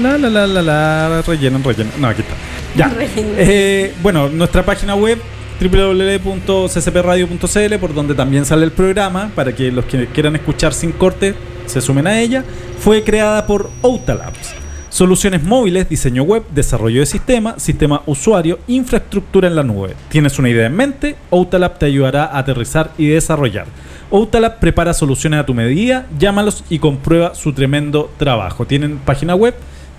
La, 0.00 0.18
la, 0.18 0.28
la, 0.28 0.46
la, 0.46 0.62
la. 0.62 1.22
Rellenen, 1.26 1.62
rellenen. 1.64 1.92
No, 1.98 2.08
aquí 2.08 2.22
está. 2.22 2.34
Ya. 2.76 2.92
Eh, 3.38 3.94
bueno, 4.02 4.28
nuestra 4.28 4.64
página 4.64 4.94
web 4.96 5.18
www.ccpradio.cl 5.60 7.74
por 7.78 7.94
donde 7.94 8.14
también 8.14 8.44
sale 8.44 8.64
el 8.64 8.72
programa 8.72 9.30
para 9.34 9.54
que 9.54 9.70
los 9.70 9.84
que 9.84 10.06
quieran 10.08 10.34
escuchar 10.36 10.74
sin 10.74 10.90
corte 10.92 11.34
se 11.66 11.80
sumen 11.80 12.06
a 12.06 12.20
ella 12.20 12.44
fue 12.78 13.04
creada 13.04 13.46
por 13.46 13.70
Outalabs 13.82 14.64
Soluciones 14.94 15.42
móviles, 15.42 15.88
diseño 15.88 16.22
web, 16.22 16.44
desarrollo 16.54 17.00
de 17.00 17.06
sistema, 17.06 17.58
sistema 17.58 18.02
usuario, 18.06 18.60
infraestructura 18.68 19.48
en 19.48 19.56
la 19.56 19.64
nube. 19.64 19.96
¿Tienes 20.08 20.38
una 20.38 20.50
idea 20.50 20.66
en 20.66 20.76
mente? 20.76 21.16
Outalab 21.30 21.78
te 21.78 21.86
ayudará 21.86 22.26
a 22.26 22.38
aterrizar 22.38 22.92
y 22.96 23.08
desarrollar. 23.08 23.66
Outalab 24.12 24.60
prepara 24.60 24.94
soluciones 24.94 25.40
a 25.40 25.46
tu 25.46 25.52
medida, 25.52 26.06
llámalos 26.16 26.62
y 26.70 26.78
comprueba 26.78 27.34
su 27.34 27.52
tremendo 27.52 28.08
trabajo. 28.18 28.68
Tienen 28.68 28.98
página 28.98 29.34
web 29.34 29.56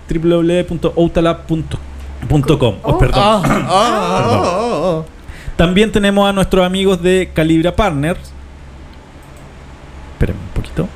www.outalab.com. 0.10 2.76
Oh, 2.84 2.98
perdón. 2.98 3.22
Ah, 3.22 3.42
ah, 3.46 3.68
ah. 3.70 5.04
También 5.58 5.92
tenemos 5.92 6.26
a 6.26 6.32
nuestros 6.32 6.66
amigos 6.66 7.04
de 7.04 7.32
Calibra 7.34 7.76
Partners. 7.76 8.32
Esperen 10.14 10.38
un 10.38 10.48
poquito. 10.54 10.88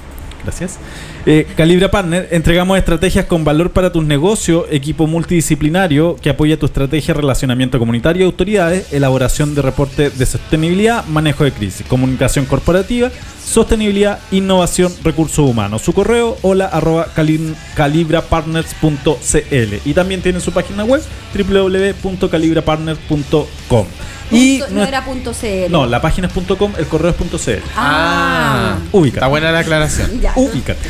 Gracias. 0.43 0.79
Eh, 1.25 1.47
Calibra 1.55 1.91
Partner, 1.91 2.27
entregamos 2.31 2.77
estrategias 2.77 3.25
con 3.25 3.43
valor 3.43 3.71
para 3.71 3.91
tus 3.91 4.05
negocios, 4.05 4.65
equipo 4.71 5.05
multidisciplinario 5.05 6.15
que 6.21 6.29
apoya 6.29 6.57
tu 6.57 6.65
estrategia, 6.65 7.13
relacionamiento 7.13 7.77
comunitario 7.77 8.25
autoridades, 8.25 8.93
elaboración 8.93 9.55
de 9.55 9.61
reporte 9.61 10.09
de 10.09 10.25
sostenibilidad, 10.25 11.05
manejo 11.05 11.43
de 11.43 11.51
crisis, 11.51 11.85
comunicación 11.87 12.45
corporativa, 12.45 13.11
sostenibilidad, 13.49 14.19
innovación, 14.31 14.93
recursos 15.03 15.39
humanos. 15.39 15.81
Su 15.81 15.93
correo 15.93 16.37
hola 16.43 16.65
arroba 16.65 17.07
cali- 17.15 17.55
calibrapartners.cl 17.75 19.75
y 19.85 19.93
también 19.93 20.21
tienen 20.21 20.41
su 20.41 20.51
página 20.51 20.83
web 20.85 21.01
www.calibrapartners.com. 21.35 23.85
Y 24.31 24.59
Punto- 24.59 24.75
no 24.75 24.83
era 24.83 25.03
punto 25.03 25.33
CL. 25.33 25.71
no, 25.71 25.87
la 25.87 25.99
página 26.01 26.27
es 26.27 26.33
.com, 26.57 26.71
el 26.77 26.85
correo 26.85 27.09
es 27.11 27.17
.cl. 27.41 27.61
Ah. 27.75 28.77
Ubícate. 28.91 29.17
Está 29.19 29.27
buena 29.27 29.51
la 29.51 29.59
aclaración. 29.59 30.21
Ya. 30.21 30.33
Ubícate. 30.35 30.87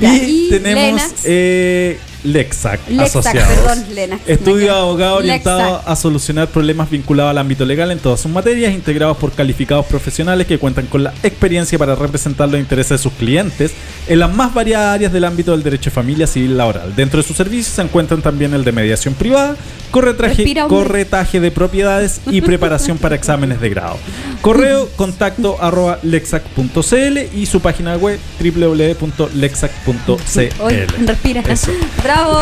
Ya, 0.00 0.14
Y, 0.16 0.48
y 0.48 0.50
tenemos 0.50 1.00
eh, 1.24 2.00
Lexac, 2.24 2.80
Lexac, 2.88 3.06
asociados. 3.06 3.52
perdón, 3.54 3.84
Lenax. 3.94 4.28
Estudio 4.28 4.66
de 4.66 4.70
abogado 4.70 5.16
orientado 5.16 5.72
Lexac. 5.76 5.88
a 5.88 5.96
solucionar 5.96 6.48
problemas 6.48 6.90
vinculados 6.90 7.30
al 7.30 7.38
ámbito 7.38 7.64
legal 7.64 7.90
en 7.90 7.98
todas 7.98 8.20
sus 8.20 8.30
materias, 8.30 8.72
integrados 8.72 9.16
por 9.16 9.32
calificados 9.32 9.86
profesionales 9.86 10.46
que 10.46 10.58
cuentan 10.58 10.86
con 10.86 11.04
la 11.04 11.12
experiencia 11.22 11.78
para 11.78 11.94
representar 11.94 12.48
los 12.48 12.60
intereses 12.60 12.90
de 12.90 12.98
sus 12.98 13.12
clientes 13.12 13.72
en 14.08 14.18
las 14.18 14.34
más 14.34 14.52
variadas 14.54 14.94
áreas 14.94 15.12
del 15.12 15.24
ámbito 15.24 15.52
del 15.52 15.62
derecho 15.62 15.90
de 15.90 15.94
familia 15.94 16.26
civil 16.26 16.56
laboral. 16.56 16.94
Dentro 16.94 17.20
de 17.20 17.26
sus 17.26 17.36
servicios 17.36 17.74
se 17.74 17.82
encuentran 17.82 18.22
también 18.22 18.54
el 18.54 18.64
de 18.64 18.72
mediación 18.72 19.14
privada, 19.14 19.56
corretaje, 19.90 20.54
corretaje 20.68 21.40
de 21.40 21.50
propiedades 21.50 22.20
y 22.26 22.40
preparación 22.42 22.98
para 22.98 23.14
exámenes 23.14 23.60
de 23.60 23.70
grado. 23.70 23.98
Correo 24.40 24.88
contacto 24.96 25.56
arroba 25.60 25.98
lexac.cl 26.02 27.18
y 27.34 27.46
su 27.46 27.60
página 27.60 27.96
web 27.96 28.18
www.lexac.cl. 28.40 31.06
Respira. 31.06 31.42
Eso. 31.48 31.72
Bravo. 32.12 32.40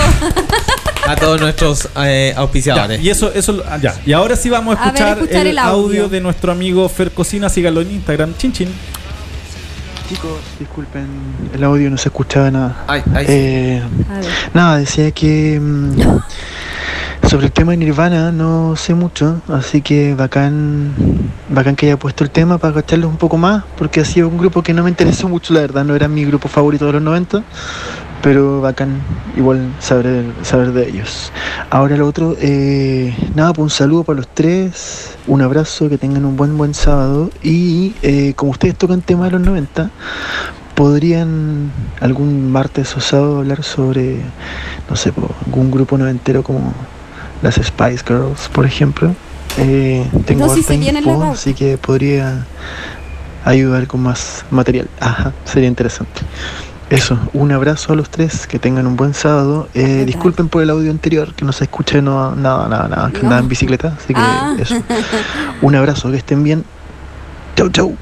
A 1.06 1.16
todos 1.16 1.40
nuestros 1.40 1.88
eh, 1.96 2.32
Ya, 2.34 2.40
auspiciadores. 2.40 3.00
y 3.00 3.08
eso, 3.10 3.32
eso, 3.32 3.62
ah, 3.68 3.78
ya. 3.78 3.94
Y 4.04 4.12
ahora 4.12 4.34
sí 4.36 4.50
vamos 4.50 4.76
a 4.76 4.82
A 4.88 4.92
ver, 4.92 5.02
escuchar, 5.18 5.46
el, 5.46 5.52
el 5.52 5.58
audio. 5.58 5.80
audio. 5.82 6.08
de 6.08 6.20
nuestro 6.20 6.50
amigo 6.52 6.88
Fer 6.88 7.12
Cocina. 7.12 7.48
Sígalo 7.48 7.80
en 7.80 7.92
Instagram. 7.92 8.34
Chin 8.36 8.52
chin. 8.52 8.68
Chicos, 10.08 10.40
disculpen, 10.58 11.06
el 11.54 11.62
audio 11.62 11.88
no 11.88 11.96
se 11.96 12.08
escuchaba 12.08 12.50
nada. 12.50 12.84
Ay, 12.88 13.02
ay. 13.14 13.26
Eh, 13.28 13.82
nada, 14.52 14.78
decía 14.78 15.12
que 15.12 15.60
mm, 15.60 15.92
sobre 17.28 17.46
el 17.46 17.52
tema 17.52 17.70
de 17.70 17.76
Nirvana 17.76 18.32
no 18.32 18.74
sé 18.74 18.94
mucho, 18.94 19.40
así 19.48 19.82
que 19.82 20.14
bacán, 20.16 20.92
bacán 21.48 21.76
que 21.76 21.86
haya 21.86 21.96
puesto 21.96 22.24
el 22.24 22.30
tema 22.30 22.58
para 22.58 22.74
cacharlos 22.74 23.08
un 23.08 23.18
poco 23.18 23.36
más, 23.38 23.62
porque 23.78 24.00
ha 24.00 24.04
sido 24.04 24.26
un 24.26 24.36
grupo 24.36 24.64
que 24.64 24.74
no 24.74 24.82
me 24.82 24.90
interesó 24.90 25.28
mucho, 25.28 25.54
la 25.54 25.60
verdad, 25.60 25.84
no 25.84 25.94
era 25.94 26.08
mi 26.08 26.24
grupo 26.24 26.48
favorito 26.48 26.86
de 26.86 26.94
los 26.94 27.02
90, 27.02 27.44
pero 28.22 28.60
bacán 28.60 29.00
igual 29.36 29.72
saber, 29.78 30.24
saber 30.42 30.72
de 30.72 30.88
ellos. 30.88 31.32
Ahora 31.70 31.96
lo 31.96 32.06
otro, 32.06 32.36
eh, 32.40 33.14
nada, 33.34 33.52
pues 33.52 33.64
un 33.64 33.70
saludo 33.70 34.04
para 34.04 34.16
los 34.18 34.28
tres, 34.28 35.16
un 35.26 35.42
abrazo, 35.42 35.88
que 35.88 35.98
tengan 35.98 36.24
un 36.24 36.36
buen 36.36 36.56
buen 36.58 36.74
sábado 36.74 37.30
y 37.42 37.94
eh, 38.02 38.34
como 38.36 38.52
ustedes 38.52 38.76
tocan 38.76 39.00
tema 39.00 39.26
de 39.26 39.32
los 39.32 39.40
90, 39.40 39.90
podrían 40.74 41.70
algún 42.00 42.50
martes 42.50 42.96
o 42.96 43.00
sábado 43.00 43.38
hablar 43.38 43.62
sobre, 43.62 44.16
no 44.88 44.96
sé, 44.96 45.12
algún 45.46 45.70
grupo 45.70 45.96
noventero 45.98 46.42
como 46.42 46.72
las 47.42 47.56
Spice 47.56 48.04
Girls, 48.06 48.48
por 48.52 48.66
ejemplo. 48.66 49.14
Eh, 49.58 50.06
tengo 50.26 50.46
No, 50.46 50.54
si 50.54 50.60
harta 50.60 50.72
se 50.72 50.78
viene 50.78 50.98
info, 51.00 51.10
la 51.10 51.18
pauta. 51.18 51.32
así 51.32 51.54
que 51.54 51.76
podría 51.76 52.46
ayudar 53.44 53.86
con 53.86 54.02
más 54.02 54.44
material. 54.50 54.88
Ajá, 55.00 55.32
sería 55.44 55.68
interesante. 55.68 56.20
Eso, 56.90 57.18
un 57.34 57.52
abrazo 57.52 57.92
a 57.92 57.96
los 57.96 58.10
tres, 58.10 58.46
que 58.48 58.58
tengan 58.58 58.86
un 58.86 58.96
buen 58.96 59.14
sábado. 59.14 59.68
Eh, 59.74 60.02
disculpen 60.06 60.48
por 60.48 60.62
el 60.62 60.70
audio 60.70 60.90
anterior, 60.90 61.34
que 61.34 61.44
no 61.44 61.52
se 61.52 61.64
escuche 61.64 62.02
no, 62.02 62.34
nada, 62.34 62.68
nada, 62.68 62.88
nada, 62.88 63.10
que 63.10 63.18
No. 63.18 63.24
andaba 63.24 63.40
en 63.40 63.48
bicicleta, 63.48 63.94
así 63.96 64.12
que 64.12 64.20
Ah. 64.20 64.56
eso. 64.58 64.74
Un 65.62 65.74
abrazo, 65.76 66.10
que 66.10 66.16
estén 66.16 66.42
bien. 66.42 66.64
Chau, 67.56 67.68
chau. 67.70 67.96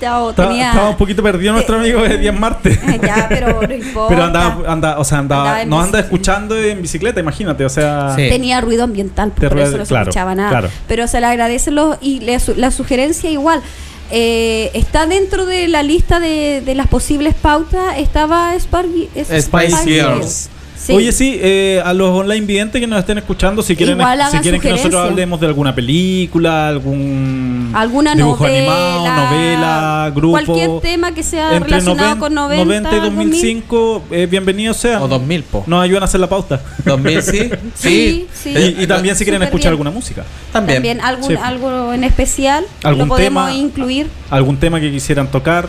Chao, 0.00 0.32
tenía. 0.34 0.70
Estaba 0.70 0.90
un 0.90 0.96
poquito 0.96 1.22
perdido 1.22 1.52
nuestro 1.54 1.78
amigo 1.78 2.02
de 2.02 2.18
Díaz 2.18 2.38
Marte. 2.38 2.78
Ya, 3.02 3.26
pero 3.28 3.62
no 3.62 3.74
importa. 3.74 4.08
Pero 4.14 4.24
andaba, 4.24 4.70
anda, 4.72 4.98
o 4.98 5.04
sea, 5.04 5.18
andaba, 5.18 5.50
Andaba 5.60 5.64
nos 5.64 5.84
anda 5.86 6.00
escuchando 6.00 6.58
en 6.58 6.82
bicicleta, 6.82 7.20
imagínate, 7.20 7.64
o 7.64 7.68
sea. 7.70 8.14
Sí. 8.16 8.28
Tenía 8.28 8.60
ruido 8.60 8.84
ambiental, 8.84 9.30
por 9.30 9.52
rueda- 9.52 9.68
eso 9.68 9.78
no 9.78 9.84
se 9.84 9.88
claro, 9.88 10.10
escuchaba 10.10 10.34
nada. 10.34 10.50
claro. 10.50 10.68
Pero 10.88 11.06
se 11.06 11.20
le 11.20 11.26
agradece 11.26 11.70
los, 11.70 11.96
y 12.02 12.20
le 12.20 12.38
su- 12.40 12.54
la 12.56 12.70
sugerencia 12.70 13.30
igual. 13.30 13.62
Eh, 14.10 14.70
está 14.74 15.06
dentro 15.06 15.46
de 15.46 15.68
la 15.68 15.82
lista 15.82 16.20
de, 16.20 16.62
de 16.64 16.74
las 16.74 16.88
posibles 16.88 17.34
pautas. 17.34 17.98
Estaba 17.98 18.54
Spice 18.58 19.84
Girls. 19.84 20.48
Sí. 20.84 20.92
Oye, 20.92 21.12
sí, 21.12 21.38
eh, 21.40 21.80
a 21.82 21.94
los 21.94 22.10
online 22.10 22.44
videntes 22.44 22.78
que 22.78 22.86
nos 22.86 22.98
estén 22.98 23.16
escuchando, 23.16 23.62
si 23.62 23.74
quieren, 23.74 23.98
Igual 23.98 24.20
si 24.30 24.38
quieren 24.40 24.60
que 24.60 24.68
nosotros 24.68 25.00
hablemos 25.08 25.40
de 25.40 25.46
alguna 25.46 25.74
película, 25.74 26.68
algún 26.68 27.72
alguna 27.74 28.14
dibujo 28.14 28.44
novela, 28.44 28.96
animado, 28.98 29.24
novela, 29.30 30.12
grupo, 30.14 30.32
cualquier 30.44 30.80
tema 30.82 31.12
que 31.14 31.22
sea 31.22 31.56
entre 31.56 31.70
relacionado 31.70 32.10
noven- 32.16 32.18
con 32.18 32.34
90, 32.34 32.64
90 32.64 32.96
y 32.96 33.00
2005, 33.00 34.04
eh, 34.10 34.26
bienvenidos 34.30 34.76
sean. 34.76 35.00
O 35.02 35.08
2000, 35.08 35.42
po. 35.44 35.64
Nos 35.66 35.82
ayudan 35.82 36.02
a 36.02 36.04
hacer 36.04 36.20
la 36.20 36.28
pauta. 36.28 36.60
2000, 36.84 37.22
sí. 37.22 37.50
Sí, 37.74 38.26
sí. 38.34 38.50
Y, 38.50 38.82
y 38.82 38.86
también 38.86 39.16
si 39.16 39.24
quieren 39.24 39.42
escuchar 39.42 39.62
bien. 39.70 39.72
alguna 39.72 39.90
música. 39.90 40.24
También. 40.52 40.76
También 40.76 41.00
algún, 41.00 41.28
Sí. 41.30 41.36
algo 41.42 41.94
en 41.94 42.04
especial 42.04 42.64
¿Algún 42.82 43.08
lo 43.08 43.14
podemos 43.14 43.46
tema? 43.46 43.56
incluir. 43.58 44.06
algún 44.28 44.58
tema 44.58 44.80
que 44.80 44.90
quisieran 44.90 45.28
tocar. 45.30 45.66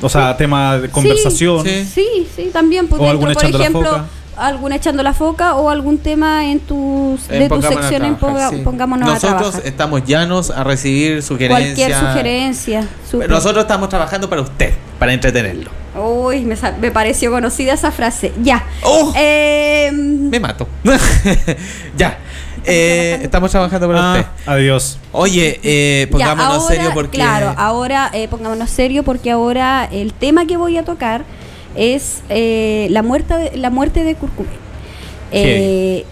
O 0.00 0.08
sea, 0.08 0.36
tema 0.36 0.78
de 0.78 0.88
conversación. 0.88 1.64
Sí. 1.64 1.84
Sí, 1.94 2.28
sí, 2.34 2.50
también. 2.52 2.86
Pues, 2.88 3.00
O 3.00 3.04
dentro, 3.04 3.20
por 3.20 3.30
echando 3.32 3.58
la 3.58 3.64
ejemplo, 3.64 3.90
foca. 3.90 4.04
algún 4.36 4.72
echando 4.72 5.02
la 5.02 5.12
foca 5.12 5.54
o 5.54 5.68
algún 5.70 5.98
tema 5.98 6.46
en 6.50 6.60
tus, 6.60 7.28
En 7.28 7.40
de 7.40 7.48
tu 7.48 7.54
Pongámonos 7.56 7.64
a 7.64 7.88
sección 7.88 8.04
en 8.04 8.18
ponga- 8.18 8.50
sí. 8.50 8.56
Pongámonos 8.64 9.08
a 9.08 9.12
Nosotros 9.14 9.38
trabajar. 9.40 9.62
estamos 9.66 10.04
llanos 10.04 10.50
a 10.50 10.64
recibir 10.64 11.22
sugerencias. 11.22 11.88
Cualquier 11.90 12.10
sugerencia. 12.12 12.88
Nosotros 13.28 13.62
estamos 13.64 13.88
trabajando 13.88 14.28
para 14.30 14.42
usted, 14.42 14.72
para 14.98 15.12
entretenerlo. 15.12 15.70
Uy, 15.94 16.42
me, 16.42 16.90
pareció 16.92 17.30
conocida 17.32 17.72
esa 17.74 17.90
frase. 17.90 18.32
Ya. 18.42 18.64
¡Oh! 18.82 19.12
Eh, 19.16 19.90
Me 19.92 20.38
mato. 20.38 20.68
ya. 21.96 22.18
Eh, 22.64 23.20
estamos 23.22 23.50
trabajando 23.50 23.86
para 23.88 24.00
Ah, 24.00 24.18
usted. 24.18 24.26
adiós. 24.46 24.98
Oye, 25.12 25.60
eh, 25.62 26.06
ya, 26.06 26.10
pongámonos 26.10 26.62
ahora, 26.62 26.74
serio 26.74 26.90
porque. 26.94 27.18
Claro, 27.18 27.54
ahora 27.56 28.10
eh, 28.12 28.28
pongámonos 28.28 28.70
serio 28.70 29.02
porque 29.02 29.30
ahora 29.30 29.88
el 29.90 30.12
tema 30.12 30.46
que 30.46 30.56
voy 30.56 30.76
a 30.76 30.84
tocar 30.84 31.24
es 31.76 32.22
eh, 32.28 32.88
la, 32.90 33.02
muerte 33.02 33.34
de, 33.36 33.56
la 33.56 33.70
muerte 33.70 34.04
de. 34.04 34.16
Eh, 35.32 36.04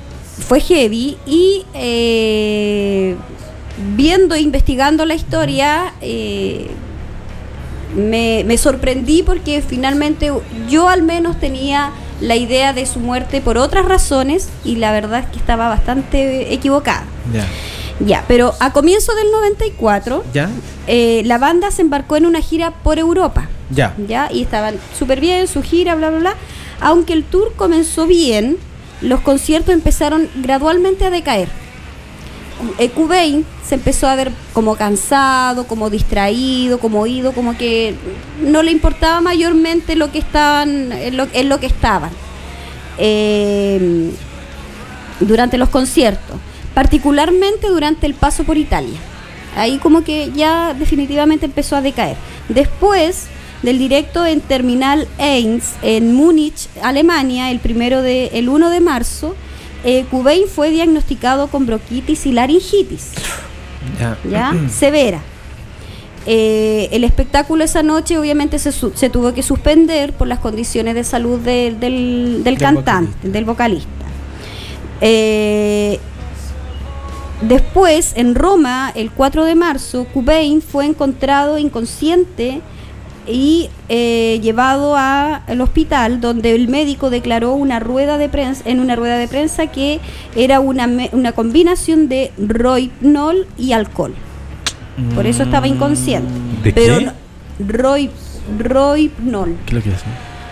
fue 0.47 0.61
heavy 0.61 1.17
y 1.27 1.65
eh, 1.75 3.17
viendo, 3.97 4.37
investigando 4.37 5.05
la 5.05 5.15
historia, 5.15 5.93
eh, 6.01 6.69
me, 7.95 8.45
me 8.47 8.59
sorprendí 8.59 9.23
porque 9.23 9.63
finalmente 9.63 10.33
yo 10.69 10.89
al 10.89 11.03
menos 11.03 11.39
tenía 11.39 11.91
la 12.21 12.37
idea 12.37 12.73
de 12.73 12.85
su 12.87 12.99
muerte 13.01 13.41
por 13.41 13.59
otras 13.59 13.85
razones 13.87 14.49
y 14.65 14.77
la 14.77 14.93
verdad 14.93 15.21
es 15.21 15.27
que 15.27 15.39
estaba 15.39 15.69
bastante 15.69 16.53
equivocada. 16.53 17.05
Ya. 17.33 17.47
Ya, 18.01 18.25
pero 18.29 18.55
a 18.61 18.73
comienzo 18.73 19.13
del 19.17 19.31
94, 19.33 20.25
¿Ya? 20.33 20.49
eh, 20.87 21.23
la 21.25 21.39
banda 21.39 21.71
se 21.73 21.83
embarcó 21.83 22.17
en 22.17 22.27
una 22.27 22.41
gira 22.41 22.71
por 22.71 22.99
Europa. 22.99 23.49
Ya. 23.71 23.95
¿ya? 24.07 24.29
Y 24.33 24.43
estaban 24.43 24.77
súper 24.97 25.21
bien, 25.21 25.49
su 25.49 25.63
gira, 25.63 25.95
bla, 25.97 26.11
bla, 26.11 26.19
bla. 26.21 26.35
Aunque 26.81 27.13
el 27.13 27.25
tour 27.25 27.53
comenzó 27.57 28.07
bien, 28.07 28.57
los 29.01 29.21
conciertos 29.21 29.75
empezaron 29.75 30.29
gradualmente 30.37 31.05
a 31.05 31.11
decaer. 31.11 31.49
Cobain 32.95 33.45
se 33.67 33.77
empezó 33.77 34.09
a 34.09 34.17
ver 34.17 34.33
como 34.53 34.77
cansado, 34.77 35.67
como 35.67 35.91
distraído, 35.91 36.79
como 36.79 37.01
oído, 37.01 37.33
como 37.33 37.57
que 37.57 37.95
no 38.41 38.63
le 38.63 38.71
importaba 38.71 39.21
mayormente 39.21 39.97
lo 39.97 40.11
que 40.11 40.19
estaban, 40.19 40.93
en 40.93 41.17
lo, 41.17 41.27
en 41.33 41.49
lo 41.49 41.61
que 41.61 41.67
estaban 41.67 42.11
eh, 42.99 44.11
durante 45.21 45.59
los 45.59 45.69
conciertos, 45.69 46.37
particularmente 46.75 47.69
durante 47.69 48.07
el 48.07 48.15
paso 48.15 48.45
por 48.45 48.57
Italia. 48.57 48.99
Ahí 49.57 49.79
como 49.79 50.05
que 50.05 50.31
ya 50.35 50.75
definitivamente 50.75 51.47
empezó 51.47 51.77
a 51.77 51.83
decaer. 51.83 52.17
Después 52.49 53.27
del 53.63 53.79
directo 53.79 54.25
en 54.25 54.41
Terminal 54.41 55.09
1 55.19 55.61
en 55.83 56.15
Múnich, 56.15 56.69
Alemania, 56.83 57.51
el 57.51 57.59
primero 57.59 58.03
de 58.03 58.27
el 58.35 58.49
1 58.49 58.71
de 58.71 58.81
marzo, 58.81 59.35
eh, 59.85 60.05
fue 60.53 60.71
diagnosticado 60.71 61.49
con 61.49 61.67
bronquitis 61.67 62.27
y 62.27 62.33
laringitis, 62.33 63.13
Ya. 63.99 64.19
ya 64.31 64.55
severa. 64.71 65.21
Eh, 66.27 66.89
el 66.93 67.05
espectáculo 67.05 67.65
esa 67.65 67.83
noche 67.83 68.19
obviamente 68.19 68.59
se, 68.59 68.71
tuvo 69.11 69.33
que 69.33 69.43
suspender 69.43 70.13
por 70.13 70.29
las 70.29 70.41
condiciones 70.41 70.95
de 70.95 71.03
salud 71.05 71.39
de- 71.41 71.75
del, 71.79 72.43
del 72.45 72.59
cantante, 72.59 73.29
del 73.29 73.45
vocalista. 73.47 73.89
Eh, 75.01 75.99
después, 77.41 78.13
en 78.17 78.35
Roma, 78.35 78.93
el 78.95 79.11
4 79.11 79.45
de 79.45 79.55
marzo, 79.55 80.07
Cobain 80.13 80.61
fue 80.61 80.87
encontrado 80.87 81.57
inconsciente 81.59 82.61
y 83.29 83.69
eh, 83.89 84.41
llevado 84.43 84.97
al 84.97 85.61
hospital 85.61 86.21
donde 86.21 86.55
el 86.55 86.69
médico 86.69 87.11
declaró 87.11 87.53
una 87.53 87.79
rueda 87.81 88.17
de 88.19 88.29
prensa 88.29 88.63
en 88.67 88.81
una 88.81 88.97
rueda 88.97 89.19
de 89.19 89.29
prensa 89.29 89.67
que 89.69 90.01
era 90.35 90.61
una, 90.61 90.89
una 91.13 91.33
combinación 91.33 92.09
de 92.09 92.33
rohypnol 92.39 93.47
y 93.59 93.73
alcohol. 93.73 94.15
Por 95.15 95.27
eso 95.27 95.43
estaba 95.45 95.69
inconsciente. 95.69 96.33
¿De 96.65 96.73
Pero 96.73 96.99
qué? 96.99 97.05
no- 97.07 97.13
rohy- 97.69 98.11
rohypnol. 98.59 99.57
¿Qué 99.67 99.71
es 99.71 99.73
lo 99.75 99.83
que 99.83 99.91
es? 99.91 100.03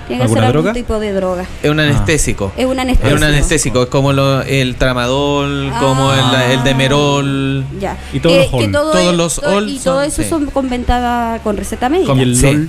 Tiene 0.07 0.23
que 0.23 0.29
ser 0.29 0.39
¿Alguna 0.39 0.47
algún 0.47 0.63
droga? 0.63 0.73
tipo 0.73 0.99
de 1.01 1.13
droga. 1.13 1.45
Es 1.63 1.71
un 1.71 1.81
anestésico. 1.81 2.53
Es 2.57 2.65
un 2.67 2.75
Es 2.75 2.79
anestésico. 2.79 3.17
un 3.17 3.25
anestésico, 3.25 3.83
es 3.83 3.89
como 3.89 4.13
lo- 4.13 4.43
el 4.43 4.77
tramadol, 4.77 5.73
como 5.81 6.13
el, 6.13 6.21
Ah. 6.21 6.53
el 6.53 6.63
demerol. 6.65 7.65
Ya. 7.81 7.97
Y 8.13 8.21
todos 8.21 8.37
los 8.37 8.53
Ol. 8.55 8.71
todo 8.73 8.93
Todos 8.93 9.15
los 9.17 9.35
to- 9.41 9.55
Ol 9.57 9.69
Y 9.69 9.79
todo 9.79 9.97
son- 9.97 10.05
eso 10.05 10.23
sí. 10.23 10.29
son 10.29 10.47
con 10.47 10.69
venta 10.69 11.41
con 11.43 11.57
receta 11.57 11.89
médica. 11.89 12.09
Como- 12.11 12.21
¿Y 12.21 12.25
el 12.25 12.37
Sí. 12.37 12.43
LOL? 12.47 12.69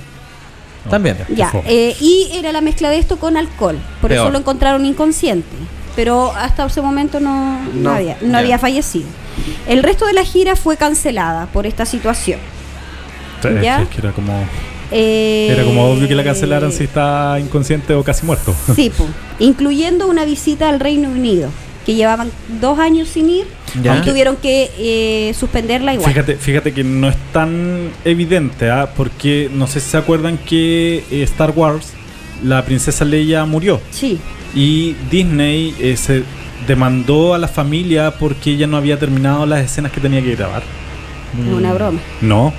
También. 0.90 1.18
Ya, 1.34 1.52
eh, 1.66 1.94
y 2.00 2.30
era 2.32 2.50
la 2.50 2.60
mezcla 2.60 2.88
de 2.88 2.98
esto 2.98 3.18
con 3.18 3.36
alcohol. 3.36 3.78
Por 4.00 4.08
Peor. 4.10 4.22
eso 4.26 4.32
lo 4.32 4.38
encontraron 4.38 4.84
inconsciente. 4.86 5.48
Pero 5.94 6.32
hasta 6.34 6.64
ese 6.66 6.80
momento 6.80 7.18
no, 7.20 7.60
no 7.60 7.68
No, 7.74 7.90
había, 7.90 8.16
no 8.22 8.32
ya. 8.32 8.38
había 8.38 8.58
fallecido. 8.58 9.06
El 9.66 9.82
resto 9.82 10.06
de 10.06 10.12
la 10.12 10.24
gira 10.24 10.56
fue 10.56 10.76
cancelada 10.76 11.46
por 11.46 11.66
esta 11.66 11.84
situación. 11.84 12.40
¿ya? 13.62 13.76
que- 13.78 13.82
es 13.84 13.88
que 13.90 13.98
era 14.00 14.12
como, 14.12 14.32
Eh, 14.90 15.48
era 15.50 15.64
como 15.64 15.84
obvio 15.90 16.08
que 16.08 16.14
la 16.14 16.24
cancelaran 16.24 16.72
si 16.72 16.84
está 16.84 17.38
inconsciente 17.40 17.92
o 17.94 18.02
casi 18.02 18.24
muerto. 18.26 18.54
Sí, 18.74 18.90
po. 18.90 19.06
incluyendo 19.38 20.06
una 20.08 20.24
visita 20.24 20.68
al 20.68 20.80
Reino 20.80 21.10
Unido, 21.10 21.50
que 21.84 21.94
llevaban 21.94 22.30
dos 22.60 22.78
años 22.78 23.08
sin 23.08 23.28
ir 23.30 23.46
Ya. 23.82 23.98
y 23.98 24.00
tuvieron 24.02 24.36
que 24.36 24.70
eh, 24.78 25.34
suspenderla 25.34 25.94
igual. 25.94 26.10
Fíjate, 26.10 26.36
fíjate 26.36 26.72
que 26.72 26.84
no 26.84 27.08
es 27.08 27.16
tan 27.32 27.90
evidente, 28.04 28.70
¿ah? 28.70 28.90
porque 28.96 29.50
no 29.52 29.66
sé 29.66 29.80
si 29.80 29.90
se 29.90 29.96
acuerdan 29.98 30.38
que 30.38 31.04
eh, 31.10 31.22
Star 31.22 31.52
Wars, 31.54 31.92
la 32.42 32.64
princesa 32.64 33.04
Leia 33.04 33.44
murió 33.44 33.80
Sí, 33.90 34.18
y 34.54 34.94
Disney 35.10 35.74
eh, 35.80 35.96
se 35.96 36.22
demandó 36.66 37.34
a 37.34 37.38
la 37.38 37.48
familia 37.48 38.12
porque 38.18 38.50
ella 38.52 38.66
no 38.66 38.76
había 38.76 38.98
terminado 38.98 39.44
las 39.46 39.64
escenas 39.64 39.92
que 39.92 40.00
tenía 40.00 40.22
que 40.22 40.34
grabar. 40.34 40.62
una 41.54 41.72
broma. 41.74 42.00
No, 42.20 42.52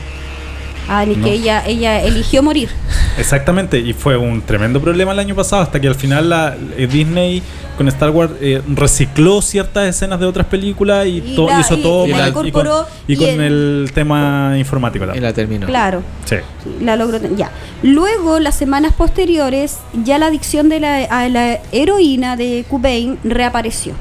Ah, 0.89 1.05
ni 1.05 1.15
No. 1.15 1.25
que 1.25 1.33
ella, 1.33 1.63
ella 1.67 2.01
eligió 2.03 2.41
morir. 2.43 2.69
exactamente, 3.17 3.77
y 3.79 3.93
fue 3.93 4.17
un 4.17 4.41
tremendo 4.41 4.81
problema 4.81 5.11
el 5.11 5.19
año 5.19 5.35
pasado 5.35 5.61
hasta 5.61 5.79
que 5.79 5.87
al 5.87 5.95
final 5.95 6.29
la, 6.29 6.55
eh, 6.77 6.87
Disney 6.87 7.41
con 7.77 7.87
Star 7.87 8.09
Wars 8.09 8.31
eh, 8.41 8.61
recicló 8.67 9.41
ciertas 9.41 9.87
escenas 9.87 10.19
de 10.19 10.25
otras 10.25 10.47
películas 10.47 11.05
y, 11.05 11.17
Y 11.25 11.35
to- 11.35 11.47
la- 11.47 11.59
hizo 11.61 11.75
y- 11.77 11.81
todo 11.81 12.07
y 12.07 12.11
la 12.11 12.17
con- 12.33 12.45
y 12.47 12.51
con, 12.51 12.65
incorporó 12.65 12.87
y 13.07 13.13
y 13.13 13.15
con 13.15 13.29
el- 13.29 13.83
el 13.85 13.91
tema 13.93 14.53
informático 14.57 15.05
Y 15.15 15.19
la 15.19 15.31
terminó. 15.33 15.65
Claro. 15.67 16.01
Sí. 16.25 16.35
La 16.81 16.95
logró. 16.95 17.19
Ya. 17.37 17.51
Luego, 17.83 18.39
las 18.39 18.55
semanas 18.55 18.93
posteriores, 18.93 19.77
ya 20.03 20.17
la 20.17 20.27
adicción 20.27 20.67
de 20.69 20.79
la, 20.81 20.97
a 21.05 21.29
la 21.29 21.59
heroína 21.71 22.35
de 22.35 22.65
Cobain 22.69 23.17
reapareció. 23.23 23.93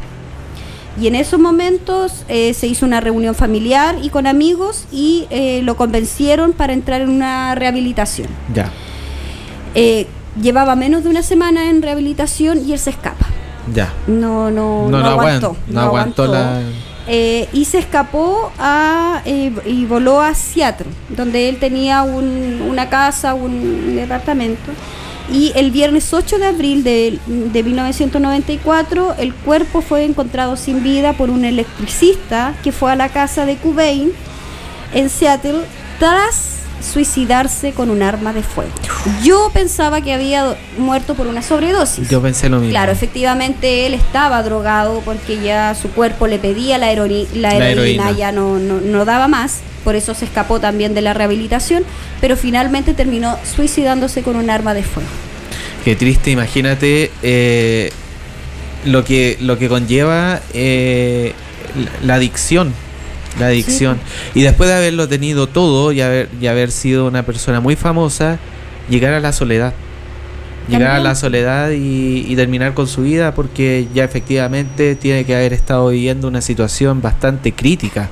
Y 1.00 1.06
en 1.06 1.14
esos 1.14 1.38
momentos 1.38 2.24
eh, 2.28 2.54
se 2.54 2.66
hizo 2.66 2.84
una 2.86 3.00
reunión 3.00 3.34
familiar 3.34 3.96
y 4.02 4.08
con 4.10 4.26
amigos 4.26 4.84
y 4.90 5.26
eh, 5.30 5.60
lo 5.62 5.76
convencieron 5.76 6.52
para 6.52 6.72
entrar 6.72 7.00
en 7.00 7.08
una 7.10 7.54
rehabilitación. 7.54 8.28
Ya, 8.54 8.70
Eh, 9.74 10.06
llevaba 10.40 10.74
menos 10.76 11.04
de 11.04 11.10
una 11.10 11.22
semana 11.22 11.68
en 11.70 11.82
rehabilitación 11.82 12.66
y 12.66 12.72
él 12.72 12.78
se 12.78 12.90
escapa. 12.90 13.26
ya. 13.74 13.92
No, 14.06 14.50
no, 14.50 14.88
No, 14.88 14.98
no, 14.98 15.00
no 15.00 15.06
aguantó. 15.10 15.56
no 15.68 15.80
aguantó 15.80 16.26
la- 16.26 16.60
y 17.52 17.64
se 17.64 17.78
escapó 17.78 18.50
a, 18.58 19.22
y 19.24 19.84
voló 19.86 20.20
a 20.20 20.34
Seattle, 20.34 20.86
donde 21.10 21.48
él 21.48 21.58
tenía 21.58 22.02
un- 22.02 22.62
una 22.68 22.88
casa, 22.88 23.34
un 23.34 23.94
departamento. 23.96 24.70
Y 25.30 25.52
el 25.54 25.70
viernes 25.70 26.12
8 26.14 26.38
de 26.38 26.46
abril 26.46 26.84
de, 26.84 27.18
de 27.26 27.62
1994, 27.62 29.16
el 29.18 29.34
cuerpo 29.34 29.82
fue 29.82 30.04
encontrado 30.04 30.56
sin 30.56 30.82
vida 30.82 31.12
por 31.12 31.28
un 31.28 31.44
electricista 31.44 32.54
que 32.64 32.72
fue 32.72 32.92
a 32.92 32.96
la 32.96 33.10
casa 33.10 33.44
de 33.44 33.56
Cobain 33.56 34.10
en 34.94 35.10
Seattle 35.10 35.60
tras 35.98 36.57
suicidarse 36.80 37.72
con 37.72 37.90
un 37.90 38.02
arma 38.02 38.32
de 38.32 38.42
fuego. 38.42 38.70
Yo 39.22 39.50
pensaba 39.52 40.00
que 40.00 40.12
había 40.12 40.56
muerto 40.78 41.14
por 41.14 41.26
una 41.26 41.42
sobredosis. 41.42 42.08
Yo 42.08 42.20
pensé 42.22 42.48
lo 42.48 42.58
mismo. 42.58 42.70
Claro, 42.70 42.92
efectivamente 42.92 43.86
él 43.86 43.94
estaba 43.94 44.42
drogado 44.42 45.00
porque 45.04 45.40
ya 45.42 45.74
su 45.74 45.88
cuerpo 45.90 46.26
le 46.26 46.38
pedía 46.38 46.78
la, 46.78 46.92
heroí- 46.92 47.26
la 47.34 47.54
La 47.54 47.68
heroína, 47.70 48.04
heroína. 48.04 48.12
ya 48.18 48.32
no, 48.32 48.58
no, 48.58 48.80
no 48.80 49.04
daba 49.04 49.28
más, 49.28 49.58
por 49.84 49.96
eso 49.96 50.14
se 50.14 50.24
escapó 50.24 50.60
también 50.60 50.94
de 50.94 51.00
la 51.02 51.14
rehabilitación, 51.14 51.84
pero 52.20 52.36
finalmente 52.36 52.94
terminó 52.94 53.36
suicidándose 53.56 54.22
con 54.22 54.36
un 54.36 54.50
arma 54.50 54.74
de 54.74 54.82
fuego. 54.82 55.08
Qué 55.84 55.96
triste, 55.96 56.30
imagínate 56.30 57.10
eh, 57.22 57.90
lo 58.84 59.04
que 59.04 59.36
lo 59.40 59.58
que 59.58 59.68
conlleva 59.68 60.40
eh, 60.52 61.32
la 62.04 62.14
adicción. 62.14 62.72
La 63.38 63.46
adicción. 63.46 63.98
Y 64.34 64.42
después 64.42 64.68
de 64.68 64.76
haberlo 64.76 65.08
tenido 65.08 65.46
todo 65.46 65.92
y 65.92 66.00
haber, 66.00 66.28
y 66.40 66.46
haber 66.46 66.70
sido 66.70 67.06
una 67.06 67.22
persona 67.24 67.60
muy 67.60 67.76
famosa, 67.76 68.38
llegar 68.90 69.12
a 69.14 69.20
la 69.20 69.32
soledad. 69.32 69.72
Llegar 70.68 70.90
a 70.90 71.00
la 71.00 71.14
soledad 71.14 71.70
y, 71.70 72.26
y 72.28 72.36
terminar 72.36 72.74
con 72.74 72.86
su 72.86 73.00
vida 73.02 73.34
porque 73.34 73.88
ya 73.94 74.04
efectivamente 74.04 74.96
tiene 74.96 75.24
que 75.24 75.34
haber 75.34 75.54
estado 75.54 75.88
viviendo 75.88 76.28
una 76.28 76.42
situación 76.42 77.00
bastante 77.00 77.52
crítica. 77.52 78.10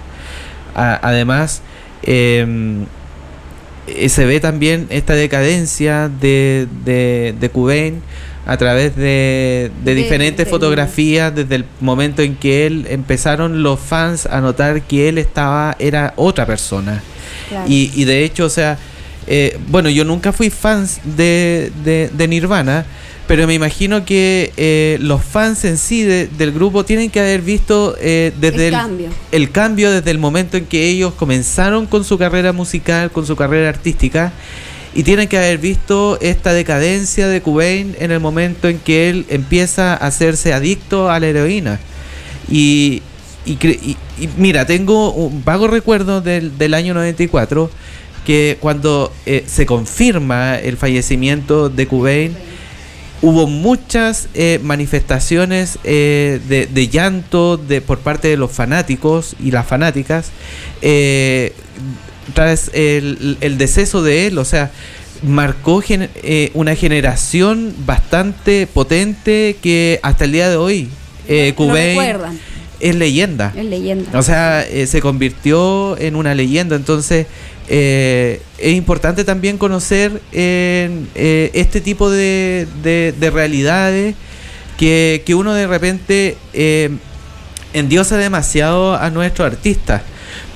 A- 0.74 0.98
además, 1.02 1.60
em, 2.02 2.86
eh, 3.88 4.08
se 4.08 4.24
ve 4.24 4.40
también 4.40 4.86
esta 4.88 5.12
decadencia 5.14 6.08
de, 6.08 6.66
de, 6.84 7.34
de 7.38 7.50
Cobain 7.50 8.00
a 8.47 8.57
través 8.57 8.94
de, 8.97 9.70
de 9.84 9.94
De- 9.94 10.01
diferentes 10.01 10.47
de- 10.47 10.51
fotografías 10.51 11.34
desde 11.34 11.57
el 11.57 11.64
momento 11.80 12.22
en 12.22 12.36
que 12.36 12.66
él 12.66 12.86
empezaron 12.88 13.62
los 13.62 13.80
fans 13.80 14.26
a 14.26 14.40
notar 14.40 14.82
que 14.82 15.09
él 15.09 15.18
estaba 15.18 15.76
era 15.78 16.12
otra 16.16 16.47
persona 16.47 17.03
Claro. 17.49 17.66
y, 17.68 17.90
y 17.94 18.05
de 18.05 18.24
hecho 18.24 18.44
o 18.47 18.49
sea 18.49 18.78
eh, 19.26 19.59
bueno 19.68 19.88
yo 19.90 20.05
nunca 20.05 20.32
fui 20.32 20.51
fans 20.51 21.01
de, 21.05 21.70
de, 21.84 22.09
de 22.12 22.28
Nirvana 22.28 22.86
pero 23.26 23.49
me 23.49 23.55
imagino 23.55 24.05
que 24.05 24.53
eh, 24.57 24.99
los 25.01 25.20
fans 25.24 25.64
en 25.64 25.78
sí 25.78 26.03
de- 26.05 26.28
del 26.28 26.53
grupo 26.53 26.84
tienen 26.84 27.11
que 27.11 27.18
haber 27.18 27.42
visto 27.42 27.97
eh, 28.01 28.32
desde 28.40 28.68
El 28.68 28.74
el, 28.74 28.80
cambio. 28.80 29.09
el 29.32 29.51
cambio 29.51 29.90
desde 29.90 30.12
el 30.12 30.18
momento 30.18 30.57
en 30.57 30.66
que 30.66 30.88
ellos 30.88 31.12
comenzaron 31.14 31.86
con 31.86 32.05
su 32.05 32.16
carrera 32.18 32.53
musical, 32.53 33.11
con 33.11 33.26
su 33.26 33.34
carrera 33.34 33.68
artística, 33.68 34.32
y 34.97 35.03
tienen 35.03 35.28
que 35.28 35.36
haber 35.36 35.59
visto 35.59 36.18
esta 36.22 36.55
decadencia 36.55 37.28
de 37.28 37.42
Cobain 37.42 37.94
en 38.01 38.11
el 38.11 38.18
momento 38.18 38.66
en 38.68 38.78
que 38.78 39.11
él 39.11 39.26
empieza 39.28 39.92
a 39.92 39.97
hacerse 40.07 40.55
adicto 40.55 41.11
a 41.11 41.20
la 41.20 41.26
heroína. 41.26 41.78
Y, 42.51 43.03
y, 43.44 43.53
y- 43.66 43.97
y 44.18 44.28
mira, 44.38 44.64
tengo 44.66 45.12
un 45.12 45.44
vago 45.44 45.68
recuerdo 45.68 46.22
del, 46.22 46.57
del 46.57 46.72
año 46.72 46.94
94 46.94 47.70
que 48.24 48.57
cuando 48.59 49.12
eh, 49.26 49.44
se 49.47 49.66
confirma 49.66 50.57
el 50.57 50.78
fallecimiento 50.78 51.68
de 51.68 51.86
Cobain, 51.86 52.34
hubo 53.20 53.47
muchas 53.47 54.28
eh, 54.32 54.59
manifestaciones 54.62 55.78
eh, 55.84 56.40
de, 56.49 56.66
de 56.66 56.88
llanto 56.88 57.59
de, 57.59 57.82
por 57.82 57.99
parte 57.99 58.28
de 58.28 58.38
los 58.38 58.51
fanáticos 58.51 59.36
y 59.38 59.51
las 59.51 59.66
fanáticas 59.66 60.30
eh, 60.80 61.53
tras 62.34 62.70
el, 62.74 63.38
el 63.40 63.58
deceso 63.58 64.02
de 64.02 64.26
él. 64.26 64.38
O 64.38 64.44
sea, 64.44 64.70
marcó 65.22 65.82
eh, 65.88 66.50
una 66.54 66.74
generación 66.74 67.74
bastante 67.86 68.66
potente 68.66 69.56
que 69.62 69.98
hasta 70.02 70.24
el 70.24 70.32
día 70.32 70.48
de 70.50 70.56
hoy 70.56 70.88
eh, 71.28 71.54
es 72.80 72.94
leyenda. 72.94 73.52
es 73.56 73.64
leyenda. 73.64 74.18
O 74.18 74.22
sea, 74.22 74.62
eh, 74.62 74.86
se 74.86 75.00
convirtió 75.00 75.96
en 75.98 76.14
una 76.16 76.34
leyenda. 76.34 76.76
Entonces, 76.76 77.26
eh, 77.68 78.40
es 78.58 78.74
importante 78.74 79.24
también 79.24 79.56
conocer 79.58 80.20
eh, 80.32 81.50
este 81.54 81.80
tipo 81.80 82.10
de, 82.10 82.66
de- 82.82 83.14
de 83.18 83.30
realidades 83.30 84.14
que, 84.76 85.22
que 85.24 85.34
uno 85.34 85.54
de 85.54 85.66
repente 85.66 86.36
eh, 86.52 86.90
endiosa 87.72 88.18
demasiado 88.18 88.94
a 88.94 89.08
nuestros 89.10 89.46
artistas. 89.50 90.02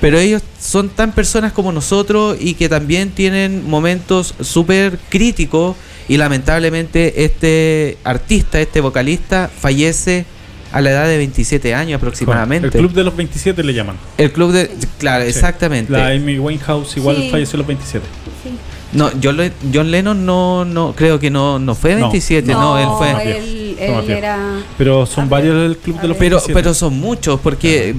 Pero 0.01 0.17
ellos 0.17 0.41
son 0.59 0.89
tan 0.89 1.11
personas 1.13 1.53
como 1.53 1.71
nosotros 1.71 2.35
y 2.39 2.55
que 2.55 2.67
también 2.67 3.11
tienen 3.11 3.69
momentos 3.69 4.33
súper 4.41 4.97
críticos 5.09 5.75
y 6.09 6.17
lamentablemente 6.17 7.23
este 7.23 7.97
artista, 8.03 8.59
este 8.59 8.81
vocalista, 8.81 9.49
fallece 9.55 10.25
a 10.71 10.81
la 10.81 10.89
edad 10.91 11.07
de 11.07 11.17
27 11.17 11.75
años 11.75 11.97
aproximadamente. 11.97 12.67
El 12.67 12.71
club 12.71 12.93
de 12.93 13.03
los 13.03 13.15
27 13.15 13.63
le 13.63 13.73
llaman. 13.73 13.97
El 14.17 14.31
club 14.31 14.51
de. 14.51 14.71
Claro, 14.97 15.23
Sí. 15.23 15.29
exactamente. 15.29 15.91
La 15.91 16.07
Amy 16.07 16.39
Winehouse 16.39 16.97
igual 16.97 17.17
Sí. 17.17 17.29
falleció 17.29 17.57
a 17.57 17.59
los 17.59 17.67
27. 17.67 18.05
Sí. 18.43 18.49
No, 18.93 19.09
John, 19.23 19.37
Le- 19.37 19.51
John 19.73 19.91
Lennon 19.91 20.25
no, 20.25 20.65
no, 20.65 20.93
creo 20.95 21.19
que 21.19 21.29
no, 21.29 21.59
no 21.59 21.75
fue 21.75 21.91
No. 21.95 22.09
27, 22.09 22.51
no, 22.51 22.77
él 22.77 22.87
fue. 22.97 23.37
él, 23.37 23.60
él 23.85 24.09
era. 24.09 24.59
Pero 24.77 25.05
son 25.05 25.29
varios 25.29 25.55
del 25.61 25.77
club 25.77 25.99
de 26.01 26.07
los. 26.07 26.17
Pero, 26.17 26.37
27. 26.37 26.53
pero 26.53 26.73
son 26.73 26.99
muchos, 26.99 27.39
porque 27.39 27.95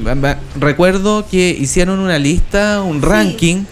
recuerdo 0.59 1.26
que 1.30 1.51
hicieron 1.59 1.99
una 1.99 2.18
lista, 2.18 2.83
un 2.83 3.01
Sí. 3.01 3.07
ranking, 3.07 3.64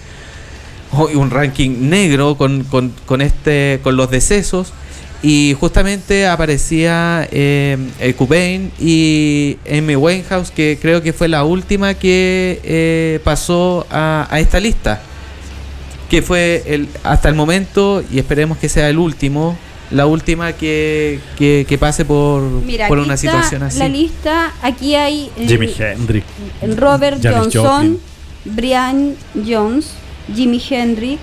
un 1.14 1.30
ranking 1.30 1.88
negro 1.88 2.36
con, 2.36 2.64
con, 2.64 2.92
con 3.06 3.20
este, 3.20 3.80
con 3.82 3.96
los 3.96 4.10
decesos, 4.10 4.72
y 5.22 5.54
justamente 5.60 6.26
aparecía 6.26 7.28
eh, 7.30 7.76
eh, 8.00 8.14
Cobain 8.14 8.72
y 8.80 9.58
Amy 9.70 9.94
Winehouse, 9.94 10.50
que 10.50 10.78
creo 10.80 11.02
que 11.02 11.12
fue 11.12 11.28
la 11.28 11.44
última 11.44 11.92
que 11.94 12.58
eh, 12.64 13.20
pasó 13.22 13.86
a, 13.90 14.26
a 14.30 14.40
esta 14.40 14.58
lista, 14.60 15.02
que 16.08 16.22
fue 16.22 16.62
el, 16.66 16.88
hasta 17.04 17.28
el 17.28 17.34
momento, 17.34 18.02
y 18.10 18.18
esperemos 18.18 18.56
que 18.58 18.68
sea 18.68 18.88
el 18.88 18.98
último, 18.98 19.56
la 19.90 20.06
última 20.06 20.52
que, 20.52 21.20
que, 21.36 21.66
que 21.68 21.78
pase 21.78 22.04
por, 22.04 22.42
Mira, 22.42 22.88
por 22.88 22.98
aquí 22.98 23.04
una 23.06 23.14
está 23.14 23.30
situación 23.30 23.62
así. 23.64 23.78
La 23.78 23.88
lista, 23.88 24.52
aquí 24.62 24.94
hay 24.94 25.30
eh, 25.36 25.46
Jimi 25.48 25.68
Hendrix. 25.76 26.26
Robert 26.76 27.20
Janis 27.22 27.54
Johnson, 27.54 27.98
Joplin. 28.44 28.56
Brian 28.56 29.16
Jones, 29.46 29.90
Jimi 30.34 30.60
Hendrix, 30.70 31.20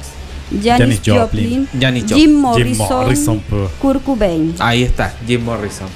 Janis 0.52 0.78
Janis 0.80 1.02
Joplin. 1.06 1.68
Joplin, 1.68 1.82
Janis 1.82 2.04
Joplin. 2.04 2.18
Jim 2.20 2.30
Jim 2.32 2.42
Morrison, 2.42 2.88
Morrison. 2.90 3.40
po. 3.42 3.70
Kurt 3.80 4.04
Cobain. 4.04 4.54
Ahí 4.60 4.84
está, 4.84 5.14
Jim 5.26 5.44
Morrison, 5.44 5.88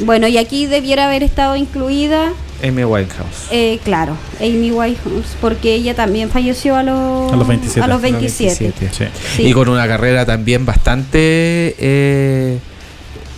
Bueno, 0.00 0.26
y 0.28 0.38
aquí 0.38 0.66
debiera 0.66 1.06
haber 1.06 1.22
estado 1.22 1.56
incluida, 1.56 2.32
Amy 2.62 2.84
Winehouse. 2.84 3.46
eh, 3.50 3.78
claro, 3.84 4.16
Amy 4.40 4.70
Winehouse, 4.72 5.36
porque 5.40 5.74
ella 5.74 5.94
también 5.94 6.30
falleció 6.30 6.76
a 6.76 6.82
los, 6.82 7.32
A 7.32 7.36
los 7.36 7.46
27. 7.46 7.80
a 7.80 7.86
los 7.86 7.90
A 7.90 7.94
los 7.94 8.02
27. 8.02 8.64
27. 8.64 9.10
Sí. 9.12 9.26
Sí. 9.36 9.42
Y 9.48 9.52
con 9.52 9.68
una 9.68 9.86
carrera 9.86 10.24
también 10.24 10.64
bastante 10.66 11.76
eh, 11.78 12.58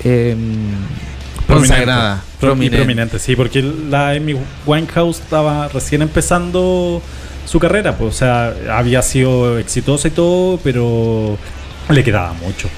em, 0.04 0.38
consagrada, 1.46 2.22
prominente. 2.40 2.76
prominente, 2.78 3.18
sí, 3.18 3.36
porque 3.36 3.62
la 3.62 4.10
Amy 4.10 4.36
Winehouse 4.66 5.20
estaba 5.20 5.68
recién 5.68 6.02
empezando 6.02 7.02
su 7.44 7.58
carrera, 7.58 7.96
pues, 7.96 8.14
o 8.14 8.18
sea, 8.18 8.54
había 8.70 9.02
sido 9.02 9.58
exitosa 9.58 10.08
y 10.08 10.10
todo, 10.12 10.58
pero 10.62 11.36
le 11.88 12.02
quedaba 12.04 12.32
mucho. 12.34 12.68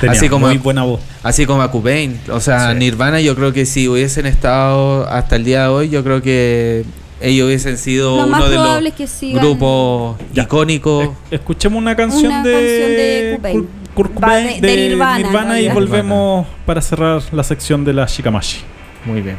Tenía 0.00 0.16
Así 0.16 0.28
como- 0.28 0.46
muy 0.46 0.58
buena 0.58 0.82
voz. 0.84 1.00
Así 1.22 1.46
como 1.46 1.62
a 1.62 1.70
Cobain. 1.70 2.20
O 2.30 2.40
sea, 2.40 2.72
Sí. 2.72 2.78
Nirvana 2.78 3.20
yo 3.20 3.34
creo 3.34 3.52
que 3.52 3.66
si 3.66 3.88
hubiesen 3.88 4.26
estado 4.26 5.08
hasta 5.08 5.36
el 5.36 5.44
día 5.44 5.62
de 5.62 5.68
hoy, 5.68 5.88
yo 5.88 6.04
creo 6.04 6.22
que 6.22 6.84
ellos 7.20 7.46
hubiesen 7.46 7.78
sido 7.78 8.16
Lo 8.16 8.26
más 8.28 8.40
uno 8.40 8.48
de 8.48 8.54
los 8.54 8.64
probable 8.64 8.88
es 8.90 8.94
que 8.94 9.06
sigan 9.06 9.42
grupos 9.42 10.16
Ya. 10.32 10.44
icónicos. 10.44 11.08
Escuchemos 11.30 11.78
una 11.78 11.96
canción 11.96 12.26
Una 12.26 12.42
de, 12.44 12.52
canción 12.52 12.90
de 12.90 13.34
Cobain. 13.36 13.56
Kurt- 13.58 13.68
Kurt 13.94 14.10
Va 14.16 14.20
Cobain, 14.20 14.60
de- 14.60 14.68
de 14.68 14.88
Nirvana, 14.88 15.60
y 15.60 15.68
volvemos 15.70 16.46
para 16.64 16.80
cerrar 16.80 17.20
la 17.32 17.42
sección 17.42 17.84
de 17.84 17.92
la 17.94 18.06
Shikamashi. 18.06 18.58
Muy 19.04 19.20
bien. 19.22 19.36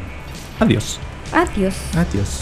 Adiós. 0.59 0.99
Adiós. 1.31 1.75
Adiós. 1.95 2.41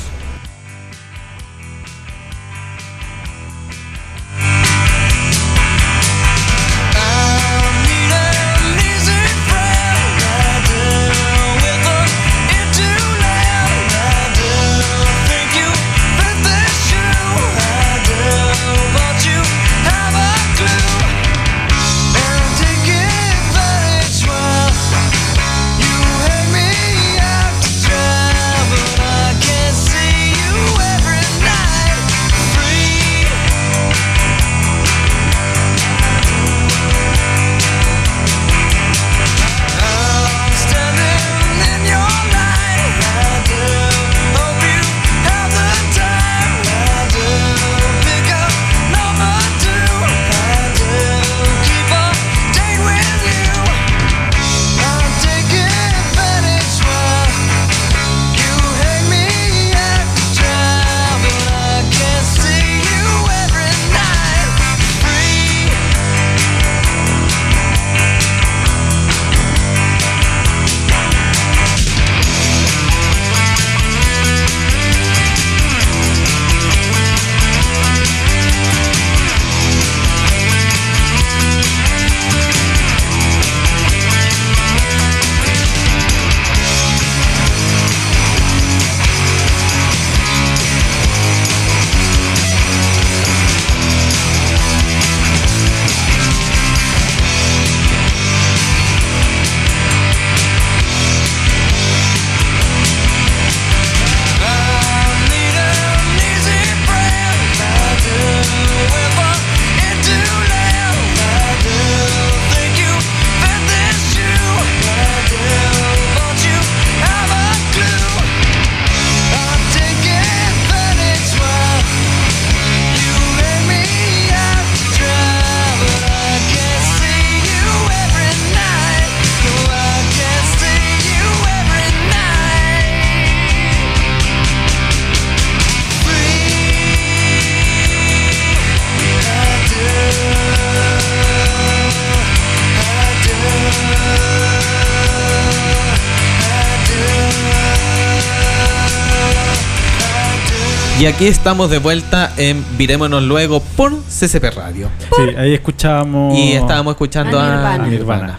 Aquí 151.07 151.27
estamos 151.27 151.69
de 151.69 151.77
vuelta 151.79 152.33
en 152.37 152.63
Virémonos 152.77 153.23
Luego 153.23 153.61
por 153.61 153.93
CCP 154.03 154.43
Radio. 154.55 154.89
Sí, 155.15 155.35
ahí 155.37 155.53
escuchábamos. 155.53 156.37
Y 156.37 156.53
estábamos 156.53 156.91
escuchando 156.93 157.39
A 157.39 157.77
Nirvana. 157.79 158.37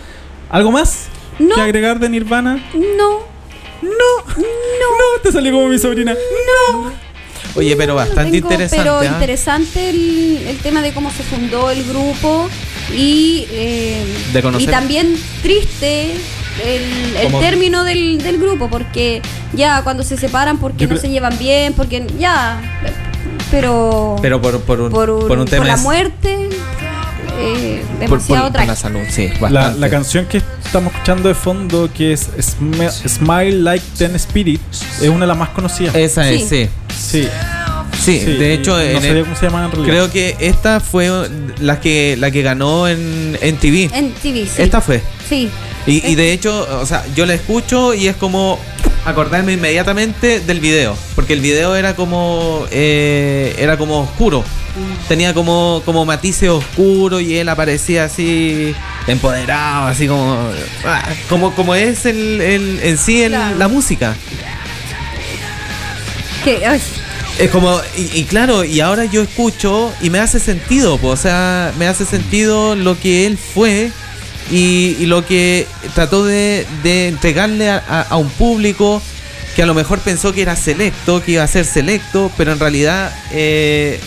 a. 0.51 0.57
¿Algo 0.57 0.71
más 0.73 1.07
No. 1.39 1.55
que 1.55 1.61
agregar 1.61 1.99
de 1.99 2.09
Nirvana? 2.09 2.57
No, 2.75 3.21
No. 3.83 4.35
No. 4.37 5.23
te 5.23 5.33
salió 5.33 5.53
como 5.53 5.69
mi 5.69 5.79
sobrina. 5.79 6.15
No. 6.73 6.93
Oye, 7.55 7.75
pero 7.77 7.95
bastante 7.95 8.25
tengo- 8.33 8.37
interesante. 8.47 8.77
Pero 8.85 8.99
¿ah? 9.01 9.05
interesante 9.07 9.91
el, 9.91 10.45
el 10.47 10.59
tema 10.59 10.83
de 10.83 10.93
cómo 10.93 11.11
se 11.11 11.23
fundó 11.23 11.71
el 11.71 11.83
grupo 11.85 12.49
y, 12.95 13.47
eh, 13.51 14.05
De 14.33 14.43
conocer- 14.43 14.63
y 14.63 14.67
también 14.67 15.17
triste 15.43 16.15
el, 16.65 17.33
término 17.41 17.85
del, 17.85 18.19
del 18.23 18.39
grupo, 18.39 18.69
porque 18.69 19.23
ya 19.53 19.83
cuando 19.83 20.03
se 20.03 20.17
separan, 20.17 20.59
porque 20.59 20.87
Yo 20.87 20.95
no 20.95 20.97
se 21.01 21.09
llevan 21.09 21.37
bien, 21.39 21.73
porque 21.75 22.07
ya, 22.19 22.61
pero, 23.51 24.17
Pero 24.23 24.41
por, 24.41 24.61
por 24.63 24.81
un, 24.81 24.91
por, 24.91 25.11
un- 25.11 25.27
por 25.29 25.39
un 25.39 25.47
tema 25.47 25.59
por 25.65 25.67
la 25.67 25.77
muerte, 25.79 26.49
eh, 27.41 27.83
demasiado 28.01 28.09
por- 28.09 28.53
por 28.53 28.67
la 28.67 28.75
trágico. 28.75 28.77
salud, 28.77 29.01
sí, 29.11 29.29
La, 29.29 29.39
bastante. 29.51 29.81
la 29.81 29.91
canción 29.91 30.27
que 30.27 30.43
estamos 30.65 30.93
escuchando 30.93 31.29
de 31.29 31.35
fondo, 31.35 31.89
que 31.95 32.13
es 32.13 32.29
Smile 33.07 33.53
Like 33.63 33.85
Ten 33.97 34.15
Spirit, 34.17 34.61
es 35.01 35.09
una 35.09 35.21
de 35.21 35.27
las 35.29 35.37
más 35.39 35.51
conocidas. 35.51 35.95
Esa 35.95 36.29
es, 36.31 36.49
sí. 36.49 36.69
sí, 36.97 37.29
Sí, 38.01 38.21
sí, 38.21 38.33
de 38.35 38.55
hecho, 38.55 38.73
no 38.73 38.79
el- 38.81 39.23
cómo 39.25 39.35
se 39.37 39.47
llama 39.47 39.65
en 39.65 39.71
realidad. 39.73 39.89
creo 39.93 40.11
que 40.11 40.37
esta 40.41 40.79
fue 40.81 41.11
la 41.61 41.81
que, 41.81 42.17
la 42.19 42.31
que 42.31 42.43
ganó 42.43 42.87
en, 42.89 43.37
en 43.41 43.57
TV. 43.57 43.91
En 43.93 44.13
TV, 44.13 44.47
sí. 44.47 44.63
Esta 44.63 44.81
fue. 44.81 45.03
Sí. 45.29 45.51
Y, 45.89 46.07
y 46.07 46.15
de 46.15 46.33
hecho, 46.33 46.67
o 46.81 46.87
sea, 46.87 47.05
yo 47.17 47.25
la 47.27 47.35
escucho 47.35 47.95
y 47.95 48.07
es 48.09 48.17
como 48.17 48.59
acordarme 49.05 49.55
inmediatamente 49.55 50.41
del 50.41 50.61
video. 50.61 50.97
Porque 51.15 51.33
el 51.33 51.41
video 51.41 51.75
era 51.77 51.97
como. 51.97 52.67
eh, 52.71 53.57
era 53.59 53.77
como 53.79 54.01
oscuro. 54.03 54.45
Tenía 55.09 55.35
como, 55.35 55.83
como 55.85 56.05
matices 56.05 56.51
oscuros 56.51 57.21
y 57.23 57.37
él 57.39 57.49
aparecía 57.49 58.05
así 58.05 58.75
empoderado, 59.07 59.87
así 59.89 60.07
como. 60.07 60.39
ah, 60.85 61.03
como, 61.29 61.53
como 61.55 61.75
es 61.75 62.05
el, 62.07 62.41
el- 62.41 62.81
en 62.83 62.99
sí 62.99 63.23
el- 63.23 63.33
Claro. 63.33 63.57
la 63.59 63.67
música. 63.69 64.15
Que, 66.45 66.65
ay, 66.67 66.81
Es 67.39 67.51
como, 67.51 67.81
y, 67.97 68.21
y 68.21 68.25
claro, 68.25 68.65
y 68.65 68.81
ahora 68.81 69.05
yo 69.05 69.23
escucho 69.23 69.93
y 70.01 70.11
me 70.11 70.19
hace 70.21 70.39
sentido, 70.39 70.99
po, 70.99 71.09
o 71.09 71.17
sea, 71.17 71.73
me 71.79 71.87
hace 71.87 72.05
sentido 72.05 72.75
lo 72.77 72.99
que 72.99 73.27
él 73.27 73.37
fue 73.39 73.91
y, 74.51 74.97
y 74.99 75.07
lo 75.07 75.25
que 75.27 75.67
trató 75.95 76.25
de, 76.25 76.67
de 76.83 77.09
entregarle 77.09 77.69
a, 77.71 77.83
a- 77.89 78.03
a 78.03 78.17
un 78.17 78.29
público 78.31 79.03
que 79.57 79.63
a 79.63 79.67
lo 79.67 79.75
mejor 79.75 79.99
pensó 80.01 80.33
que 80.33 80.43
era 80.43 80.55
selecto, 80.57 81.23
que 81.23 81.33
iba 81.33 81.43
a 81.43 81.47
ser 81.49 81.65
selecto, 81.65 82.31
pero 82.37 82.53
en 82.53 82.61
realidad 82.61 83.13
eh, 83.33 83.99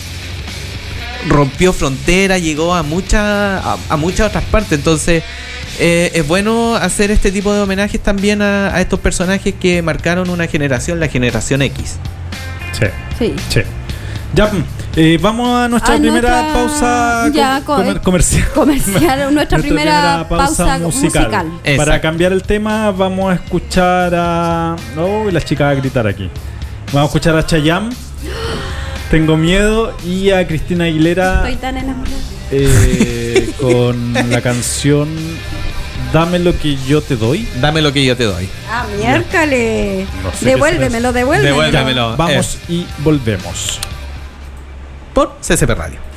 rompió 1.28 1.72
frontera, 1.72 2.38
llegó 2.38 2.74
a, 2.74 2.82
mucha, 2.82 3.58
a, 3.58 3.76
a 3.88 3.96
muchas 3.96 4.28
otras 4.28 4.44
partes, 4.44 4.72
entonces... 4.72 5.22
eh, 5.78 6.10
es 6.14 6.26
bueno 6.26 6.74
hacer 6.76 7.10
este 7.10 7.30
tipo 7.32 7.52
de 7.54 7.60
homenajes 7.60 8.00
también 8.00 8.42
a, 8.42 8.74
a 8.74 8.80
estos 8.80 9.00
personajes 9.00 9.54
que 9.58 9.80
marcaron 9.82 10.28
una 10.30 10.46
generación, 10.46 11.00
la 11.00 11.08
generación 11.08 11.62
X. 11.62 11.94
Sí, 12.78 12.86
sí. 13.18 13.34
sí. 13.48 13.60
Ya, 14.34 14.46
mm, 14.46 14.64
eh, 14.96 15.18
vamos 15.20 15.48
a 15.48 15.68
nuestra 15.68 15.94
A 15.94 15.98
primera 15.98 16.42
nuestra- 16.42 16.52
pausa 16.52 17.28
ya, 17.32 17.62
com- 17.64 17.76
co- 17.76 17.82
comer- 17.82 18.00
comercial. 18.02 18.48
Comercial, 18.54 19.34
nuestra 19.34 19.58
primera 19.58 20.26
pausa 20.28 20.78
musical. 20.78 21.46
Exacto. 21.64 21.76
Para 21.76 22.00
cambiar 22.00 22.32
el 22.32 22.42
tema, 22.42 22.90
vamos 22.90 23.30
a 23.32 23.34
escuchar 23.36 24.12
a. 24.14 24.76
Oh, 24.98 25.30
la 25.30 25.40
chica 25.40 25.64
va 25.64 25.70
a 25.70 25.74
gritar 25.74 26.06
aquí. 26.06 26.28
Vamos 26.92 27.02
a 27.02 27.06
escuchar 27.06 27.36
a 27.36 27.46
Chayam. 27.46 27.90
Tengo 29.10 29.36
miedo. 29.36 29.94
Y 30.06 30.30
a 30.30 30.46
Cristina 30.46 30.84
Aguilera 30.84 31.36
Estoy 31.36 31.56
tan 31.56 31.76
enamorada. 31.76 32.16
eh, 32.50 33.50
con 33.60 34.12
la 34.30 34.40
canción 34.40 35.08
Dame 36.12 36.38
lo 36.38 36.58
que 36.58 36.76
yo 36.86 37.00
te 37.00 37.16
doy. 37.16 37.48
Dame 37.60 37.80
lo 37.80 37.90
que 37.92 38.04
yo 38.04 38.14
te 38.16 38.24
doy. 38.24 38.46
Ah, 38.70 38.84
miércoles. 38.98 40.06
No 40.22 40.30
sé 40.32 40.44
devuélvemelo, 40.44 41.12
devuélvemelo. 41.12 41.62
Devuélvemelo. 41.62 42.16
Vamos 42.18 42.58
y 42.68 42.86
volvemos. 42.98 43.80
Por 45.14 45.32
CCP 45.40 45.74
Radio. 45.74 46.11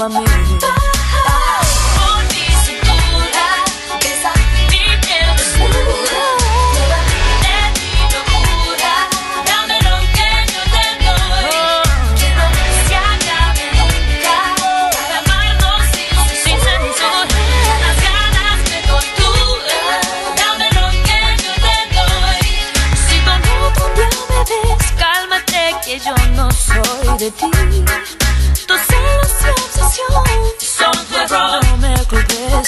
A 0.00 0.08
mí. 0.08 0.87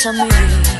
A 0.07 0.12
mí. 0.12 0.80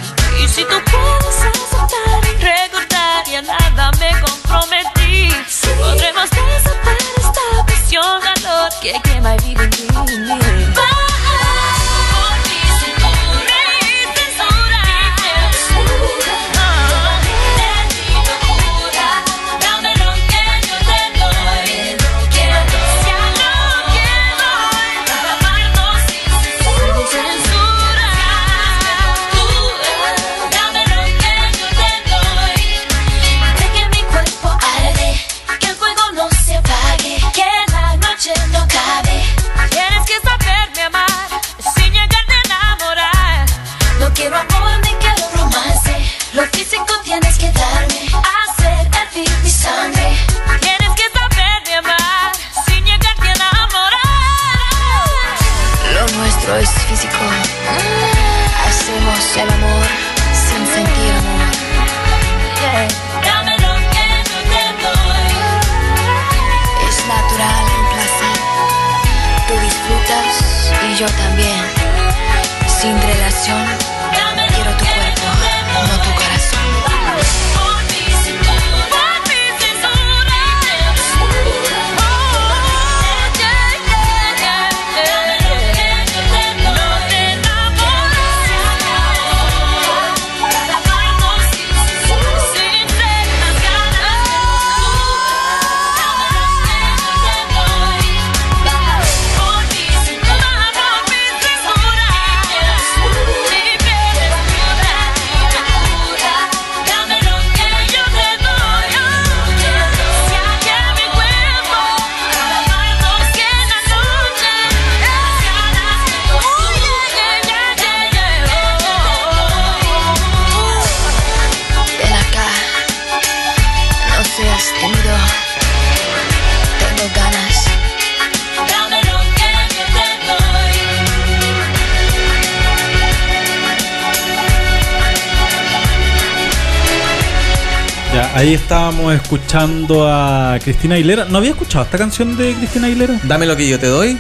Estábamos 138.75 139.13
escuchando 139.13 140.07
a 140.09 140.57
Cristina 140.63 140.95
Aguilera. 140.95 141.25
¿No 141.25 141.39
había 141.39 141.51
escuchado 141.51 141.85
esta 141.87 141.99
canción 141.99 142.37
de 142.37 142.55
Cristina 142.55 142.87
Aguilera? 142.87 143.19
Dame 143.25 143.45
lo 143.45 143.57
que 143.57 143.69
yo 143.69 143.81
te 143.81 143.89
doy. 143.89 144.17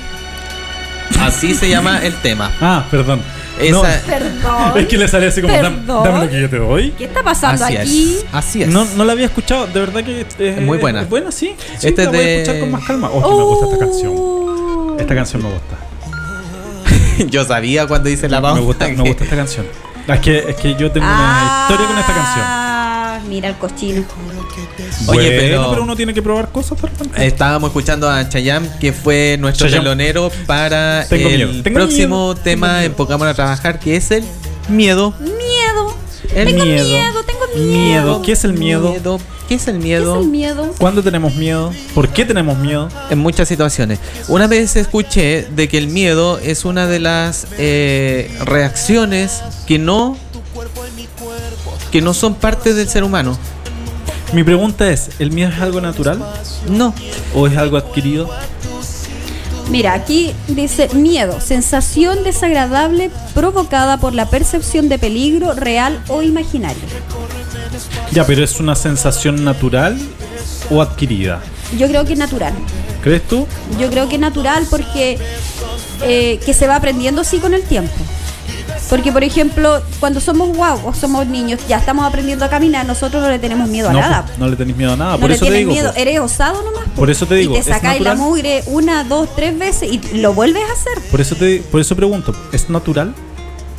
Así 1.20 1.54
se 1.54 1.68
llama 1.68 2.00
el 2.04 2.14
tema. 2.16 2.50
Ah, 2.60 2.84
perdón. 2.90 3.22
No. 3.70 3.84
Esa- 3.86 4.02
Perdón. 4.04 4.72
Es 4.78 4.86
que 4.88 4.96
le 4.98 5.06
sale 5.06 5.28
así 5.28 5.40
como, 5.40 5.54
"Dam- 5.54 5.76
Perdón. 5.76 6.02
dame 6.04 6.24
lo 6.24 6.30
que 6.30 6.40
yo 6.40 6.50
te 6.50 6.56
doy. 6.58 6.90
¿Qué 6.98 7.04
está 7.04 7.22
pasando 7.22 7.64
así 7.64 7.76
aquí? 7.76 8.16
es. 8.18 8.26
Así 8.32 8.62
es. 8.62 8.68
No, 8.68 8.84
no 8.96 9.04
la 9.04 9.12
había 9.12 9.26
escuchado, 9.26 9.68
de 9.68 9.78
verdad 9.78 10.02
que 10.02 10.26
es, 10.40 10.60
muy 10.62 10.78
buena. 10.78 11.02
Es 11.02 11.08
buena, 11.08 11.30
sí. 11.30 11.54
sí 11.78 11.86
Este 11.86 12.04
la 12.06 12.10
voy 12.10 12.18
a 12.18 12.22
de- 12.22 12.40
escuchar 12.42 12.60
con 12.60 12.70
más 12.72 12.84
calma. 12.84 13.08
Oh, 13.12 13.22
que 13.22 13.36
me 13.36 13.42
gusta 13.44 13.66
esta 13.66 13.78
canción. 13.86 14.12
Oh. 14.16 14.96
Esta 14.98 15.14
canción 15.14 15.42
me 15.44 15.50
gusta. 15.50 17.26
Yo 17.30 17.44
sabía 17.44 17.86
cuando 17.86 18.08
hice 18.08 18.28
la 18.28 18.40
pausa. 18.42 18.58
Me 18.58 18.66
gusta, 18.66 18.88
me 18.88 18.94
gusta 19.08 19.22
esta 19.22 19.36
canción. 19.36 19.66
Es 20.08 20.18
que, 20.18 20.38
es 20.38 20.56
que 20.56 20.74
yo 20.74 20.90
tengo 20.90 21.06
una 21.06 21.60
historia 21.68 21.86
con 21.86 21.98
esta 21.98 22.12
canción. 22.14 22.44
Mira 23.40 23.48
el 23.48 23.56
cochino. 23.56 24.04
Oye, 25.06 25.34
Bueno, 25.38 25.70
pero- 25.70 25.82
uno 25.82 25.96
tiene 25.96 26.12
que 26.12 26.20
probar 26.20 26.50
cosas. 26.52 26.76
Estábamos 27.16 27.68
escuchando 27.68 28.10
a 28.10 28.28
Chayam, 28.28 28.68
que 28.78 28.92
fue 28.92 29.38
nuestro 29.40 29.70
telonero 29.70 30.30
para 30.44 31.06
Tengo 31.08 31.30
el 31.30 31.62
próximo 31.62 32.34
miedo, 32.34 32.34
tema 32.34 32.84
en 32.84 32.92
Pokémon 32.92 33.26
a 33.26 33.32
trabajar, 33.32 33.80
que 33.80 33.96
es 33.96 34.10
el 34.10 34.24
miedo. 34.68 35.14
Miedo. 35.20 35.96
El 36.34 36.48
tengo 36.48 36.64
miedo. 36.66 36.86
miedo. 36.86 37.22
tengo 37.24 37.40
miedo. 37.56 37.82
Miedo. 37.86 38.22
¿Qué 38.22 38.32
es 38.32 38.44
el 38.44 38.52
miedo? 38.52 39.18
¿Qué 39.48 39.54
es 39.54 39.66
el 39.68 39.78
¿Qué 39.78 39.84
miedo? 39.84 40.16
es 40.16 40.22
el 40.26 40.30
miedo? 40.30 40.74
¿Cuándo 40.76 41.02
tenemos 41.02 41.34
miedo? 41.34 41.72
¿Por 41.94 42.10
qué 42.10 42.26
tenemos 42.26 42.58
miedo? 42.58 42.90
En 43.08 43.18
muchas 43.20 43.48
situaciones. 43.48 44.00
Una 44.28 44.48
vez 44.48 44.76
escuché 44.76 45.46
de 45.50 45.66
que 45.66 45.78
el 45.78 45.88
miedo 45.88 46.38
es 46.38 46.66
una 46.66 46.86
de 46.86 46.98
las 47.00 47.46
eh, 47.58 48.30
reacciones 48.44 49.42
que 49.66 49.78
no 49.78 50.18
que 51.90 52.00
no 52.00 52.14
son 52.14 52.34
parte 52.34 52.74
del 52.74 52.88
ser 52.88 53.04
humano. 53.04 53.36
Mi 54.32 54.44
pregunta 54.44 54.90
es, 54.90 55.10
¿el 55.18 55.32
miedo 55.32 55.50
es 55.50 55.60
algo 55.60 55.80
natural 55.80 56.24
No. 56.68 56.94
o 57.34 57.46
es 57.48 57.56
algo 57.56 57.76
adquirido? 57.76 58.30
Mira, 59.70 59.92
aquí 59.94 60.32
dice 60.48 60.88
miedo, 60.94 61.40
sensación 61.40 62.24
desagradable 62.24 63.10
provocada 63.34 63.98
por 63.98 64.14
la 64.14 64.26
percepción 64.28 64.88
de 64.88 64.98
peligro 64.98 65.52
real 65.52 66.02
o 66.08 66.22
imaginario. 66.22 66.82
Ya, 68.12 68.24
pero 68.26 68.42
¿es 68.42 68.58
una 68.58 68.74
sensación 68.74 69.44
natural 69.44 69.96
o 70.70 70.82
adquirida? 70.82 71.40
Yo 71.78 71.86
creo 71.88 72.04
que 72.04 72.14
es 72.14 72.18
natural. 72.18 72.52
¿Crees 73.00 73.22
tú? 73.28 73.46
Yo 73.78 73.88
creo 73.90 74.08
que 74.08 74.16
es 74.16 74.20
natural 74.20 74.66
porque 74.68 75.18
eh, 76.02 76.40
que 76.44 76.52
se 76.52 76.66
va 76.66 76.76
aprendiendo 76.76 77.22
sí 77.22 77.38
con 77.38 77.54
el 77.54 77.62
tiempo. 77.62 77.94
Porque, 78.90 79.12
por 79.12 79.22
ejemplo, 79.24 79.80
cuando 80.00 80.20
somos 80.20 80.54
guau, 80.56 80.92
somos 80.94 81.24
niños, 81.26 81.60
ya 81.68 81.78
estamos 81.78 82.04
aprendiendo 82.04 82.44
a 82.44 82.48
caminar, 82.50 82.84
nosotros 82.84 83.22
no 83.22 83.28
le 83.30 83.38
tenemos 83.38 83.68
miedo 83.68 83.88
a 83.88 83.92
no, 83.92 84.00
nada. 84.00 84.26
pues, 84.26 84.38
no 84.38 84.48
le 84.48 84.56
tenés 84.56 84.76
miedo 84.76 84.92
a 84.92 84.96
nada. 84.96 85.12
no 85.12 85.20
por 85.20 85.30
le 85.30 85.36
eso 85.36 85.46
te 85.46 85.52
digo. 85.52 85.70
miedo, 85.72 85.90
pues. 85.92 86.02
eres 86.02 86.18
osado 86.20 86.62
nomás. 86.62 86.82
pues. 86.86 86.96
Por 86.98 87.08
eso 87.10 87.24
te 87.26 87.36
digo, 87.36 87.54
Y 87.54 87.58
¿es 87.58 87.66
te 87.66 87.72
sacáis 87.72 88.02
la 88.02 88.16
mugre 88.16 88.64
una, 88.66 89.04
dos, 89.04 89.28
tres 89.36 89.56
veces 89.56 89.90
y 89.92 90.00
lo 90.18 90.34
vuelves 90.34 90.62
a 90.68 90.72
hacer. 90.72 91.10
Por 91.10 91.20
eso 91.20 91.36
te, 91.36 91.60
por 91.70 91.80
eso 91.80 91.94
pregunto, 91.96 92.34
¿es 92.52 92.68
natural 92.68 93.14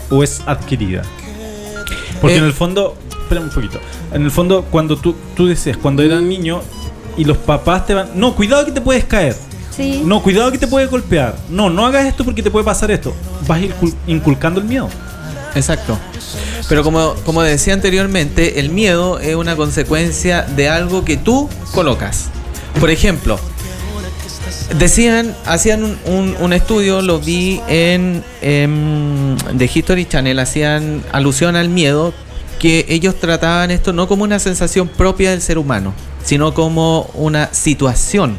o 0.10 0.24
es 0.24 0.42
adquirida? 0.46 1.02
Porque 2.22 2.36
Eh. 2.36 2.40
en 2.40 2.46
el 2.46 2.54
fondo, 2.54 2.96
espera 3.10 3.42
un 3.42 3.50
poquito. 3.50 3.80
En 4.14 4.24
el 4.24 4.32
fondo, 4.32 4.64
cuando 4.72 4.96
tú, 4.98 5.16
tú 5.36 5.46
decías, 5.48 5.76
cuando 5.78 6.04
eras 6.04 6.22
niño 6.22 6.62
y 7.18 7.26
los 7.26 7.38
papás 7.38 7.86
te 7.86 7.94
van, 7.94 8.12
no, 8.16 8.34
cuidado 8.36 8.66
que 8.66 8.72
te 8.72 8.80
puedes 8.82 9.04
caer. 9.06 9.36
Sí. 9.76 10.02
No, 10.06 10.22
cuidado 10.22 10.52
que 10.52 10.58
te 10.58 10.68
puede 10.68 10.86
golpear. 10.88 11.36
No, 11.50 11.70
no 11.70 11.86
hagas 11.86 12.06
esto 12.06 12.24
porque 12.26 12.44
te 12.44 12.52
puede 12.52 12.66
pasar 12.66 12.92
esto. 12.92 13.14
Vas 13.48 13.62
incul- 13.62 13.96
inculcando 14.08 14.60
el 14.60 14.68
miedo. 14.68 14.90
Exacto. 15.56 15.98
Pero 16.70 16.84
como, 16.84 17.14
como 17.26 17.42
decía 17.42 17.74
anteriormente, 17.74 18.60
el 18.60 18.70
miedo 18.70 19.20
es 19.20 19.36
una 19.36 19.56
consecuencia 19.56 20.44
de 20.44 20.70
algo 20.70 21.04
que 21.04 21.18
tú 21.18 21.50
colocas. 21.74 22.26
Por 22.80 22.90
ejemplo, 22.90 23.38
decían, 24.78 25.36
hacían 25.46 25.84
un, 25.84 25.98
un- 26.06 26.36
un 26.40 26.54
estudio, 26.54 27.02
lo 27.02 27.20
vi 27.20 27.62
en, 27.68 28.24
en 28.42 29.38
The 29.58 29.70
History 29.74 30.06
Channel, 30.06 30.40
hacían 30.40 31.04
alusión 31.12 31.56
al 31.56 31.70
miedo, 31.70 32.14
que 32.60 32.86
ellos 32.90 33.16
trataban 33.20 33.72
esto 33.72 33.92
no 33.92 34.08
como 34.08 34.24
una 34.24 34.40
sensación 34.40 34.88
propia 34.88 35.32
del 35.32 35.42
ser 35.42 35.58
humano, 35.58 35.94
sino 36.24 36.54
como 36.54 37.10
una 37.16 37.54
situación 37.54 38.38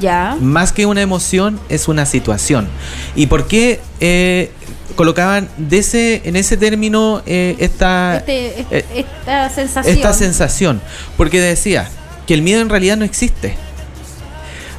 Ya. 0.00 0.36
más 0.40 0.72
que 0.72 0.86
una 0.86 1.00
emoción, 1.02 1.58
es 1.68 1.88
una 1.88 2.04
situación. 2.06 2.68
¿Y 3.16 3.26
por 3.26 3.46
qué 3.46 3.80
eh, 4.00 4.50
colocaban 4.96 5.48
de 5.56 5.78
ese, 5.78 6.22
en 6.24 6.36
ese 6.36 6.56
término 6.56 7.22
eh, 7.26 7.56
esta, 7.58 8.18
Este- 8.18 8.60
es- 8.60 8.66
eh, 8.70 8.84
esta 8.96 9.48
sensación. 9.50 9.94
esta 9.96 10.12
sensación? 10.12 10.80
Porque 11.16 11.40
decía 11.40 11.88
que 12.26 12.34
el 12.34 12.42
miedo 12.42 12.60
en 12.60 12.68
realidad 12.68 12.96
no 12.96 13.04
existe. 13.04 13.56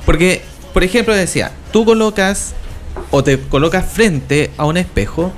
Porque, 0.05 0.41
por 0.73 0.83
ejemplo, 0.83 1.15
decía, 1.15 1.51
tú 1.71 1.85
colocas 1.85 2.53
o 3.11 3.23
te 3.23 3.39
colocas 3.39 3.85
frente 3.91 4.51
a 4.57 4.65
un 4.65 4.77
espejo 4.77 5.31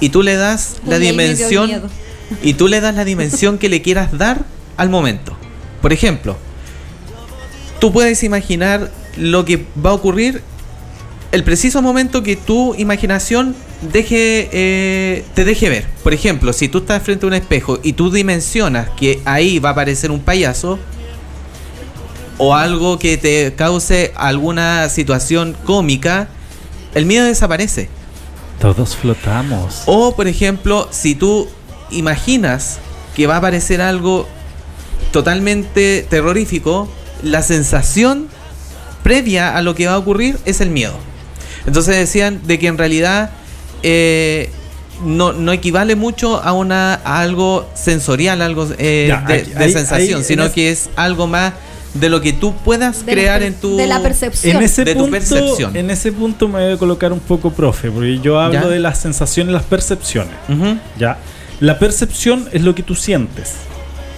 y 0.00 0.10
tú 0.10 0.22
le 0.22 0.36
das 0.36 0.76
la 0.86 0.96
Uy, 0.96 1.06
dimensión 1.06 1.82
y 2.42 2.54
tú 2.54 2.68
le 2.68 2.80
das 2.80 2.94
la 2.94 3.04
dimensión 3.04 3.58
que 3.58 3.68
le 3.68 3.82
quieras 3.82 4.16
dar 4.16 4.44
al 4.76 4.90
momento. 4.90 5.36
Por 5.82 5.92
ejemplo, 5.92 6.36
tú 7.84 7.92
puedes 7.92 8.22
imaginar 8.22 8.90
lo 9.18 9.44
que 9.44 9.66
va 9.84 9.90
a 9.90 9.92
ocurrir 9.92 10.40
el 11.32 11.44
preciso 11.44 11.82
momento 11.82 12.22
que 12.22 12.34
tu 12.34 12.74
imaginación 12.76 13.54
deje 13.92 14.48
eh, 14.52 15.22
te 15.34 15.44
deje 15.44 15.68
ver. 15.68 15.84
Por 16.02 16.14
ejemplo, 16.14 16.54
si 16.54 16.68
tú 16.68 16.78
estás 16.78 17.02
frente 17.02 17.26
a 17.26 17.28
un 17.28 17.34
espejo 17.34 17.80
y 17.82 17.92
tú 17.92 18.10
dimensionas 18.10 18.88
que 18.96 19.20
ahí 19.26 19.58
va 19.58 19.68
a 19.68 19.72
aparecer 19.72 20.10
un 20.10 20.20
payaso 20.20 20.78
o 22.38 22.54
algo 22.54 22.98
que 22.98 23.18
te 23.18 23.52
cause 23.54 24.12
alguna 24.16 24.88
situación 24.88 25.54
cómica, 25.64 26.28
el 26.94 27.04
miedo 27.04 27.26
desaparece. 27.26 27.90
Todos 28.62 28.96
flotamos. 28.96 29.82
O, 29.84 30.16
por 30.16 30.26
ejemplo, 30.26 30.88
si 30.90 31.14
tú 31.14 31.48
imaginas 31.90 32.78
que 33.14 33.26
va 33.26 33.34
a 33.34 33.38
aparecer 33.38 33.82
algo 33.82 34.26
totalmente 35.12 36.06
terrorífico, 36.08 36.88
la 37.24 37.42
sensación 37.42 38.28
previa 39.02 39.56
a 39.56 39.62
lo 39.62 39.74
que 39.74 39.86
va 39.86 39.94
a 39.94 39.98
ocurrir 39.98 40.38
es 40.44 40.60
el 40.60 40.70
miedo. 40.70 40.94
Entonces 41.66 41.96
decían 41.96 42.40
de 42.46 42.58
que 42.58 42.66
en 42.68 42.78
realidad 42.78 43.30
eh, 43.82 44.50
no, 45.04 45.32
no 45.32 45.52
equivale 45.52 45.96
mucho 45.96 46.42
a 46.42 46.52
una 46.52 46.94
a 47.04 47.20
algo 47.20 47.68
sensorial, 47.74 48.40
algo 48.42 48.68
eh, 48.78 49.06
Ya, 49.08 49.20
de, 49.22 49.72
sensación, 49.72 50.20
ahí 50.20 50.24
sino 50.24 50.44
es- 50.44 50.52
que 50.52 50.70
es 50.70 50.88
algo 50.96 51.26
más 51.26 51.52
de 51.94 52.08
lo 52.08 52.20
que 52.20 52.32
tú 52.32 52.54
puedas 52.56 53.06
de 53.06 53.12
crear 53.12 53.42
en 53.42 53.54
tu 53.54 53.76
de 53.76 53.86
la 53.86 54.00
percepción. 54.02 54.56
En 54.56 54.62
ese, 54.62 54.84
de 54.84 54.94
tu 54.94 55.00
punto, 55.02 55.12
percepción. 55.12 55.76
en 55.76 55.90
ese 55.90 56.10
punto 56.12 56.48
me 56.48 56.64
voy 56.64 56.72
a 56.72 56.76
colocar 56.76 57.12
un 57.12 57.20
poco 57.20 57.52
profe, 57.52 57.90
porque 57.90 58.18
yo 58.20 58.40
hablo 58.40 58.62
Ya. 58.62 58.66
de 58.68 58.80
las 58.80 58.98
sensaciones, 58.98 59.52
las 59.52 59.62
percepciones. 59.64 60.34
¿ya? 60.98 61.18
La 61.60 61.78
percepción 61.78 62.48
es 62.52 62.62
lo 62.62 62.74
que 62.74 62.82
tú 62.82 62.94
sientes. 62.96 63.52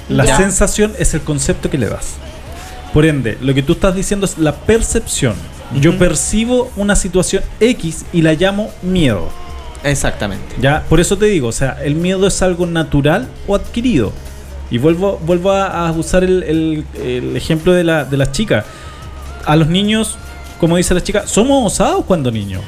La 0.09 0.25
Ya. 0.25 0.37
sensación 0.39 0.93
es 0.99 1.13
el 1.15 1.21
concepto 1.21 1.69
que 1.69 1.77
le 1.79 1.89
das. 1.89 2.15
Por 2.97 3.05
ende, 3.05 3.37
lo 3.43 3.53
que 3.53 3.63
tú 3.63 3.75
estás 3.75 3.95
diciendo 3.95 4.25
es 4.25 4.39
la 4.39 4.55
percepción. 4.55 5.35
Yo 5.83 5.99
percibo 5.99 6.71
una 6.77 6.97
situación 6.97 7.43
X 7.61 8.07
y 8.11 8.23
la 8.23 8.33
llamo 8.33 8.71
miedo. 8.81 9.29
Exactamente. 9.85 10.55
¿Ya? 10.59 10.83
Por 10.89 10.99
eso 10.99 11.19
te 11.19 11.27
digo, 11.27 11.49
o 11.49 11.53
sea, 11.53 11.77
el 11.85 11.95
miedo 11.95 12.27
es 12.27 12.41
algo 12.41 12.65
natural 12.65 13.29
o 13.47 13.55
adquirido. 13.55 14.13
Y 14.71 14.79
vuelvo, 14.79 15.21
vuelvo 15.27 15.51
a, 15.53 15.89
a 15.89 15.93
usar 15.93 16.25
el, 16.25 16.43
el- 16.43 16.85
el 16.99 17.37
ejemplo 17.37 17.75
de 17.75 17.85
la, 17.85 18.07
de 18.07 18.17
las 18.17 18.33
chicas. 18.33 18.65
A 19.45 19.57
los 19.57 19.69
niños, 19.69 20.17
como 20.59 20.79
dice 20.79 20.95
la 20.95 21.03
chica, 21.03 21.27
somos 21.27 21.71
osados 21.71 22.03
cuando 22.07 22.31
niños. 22.31 22.63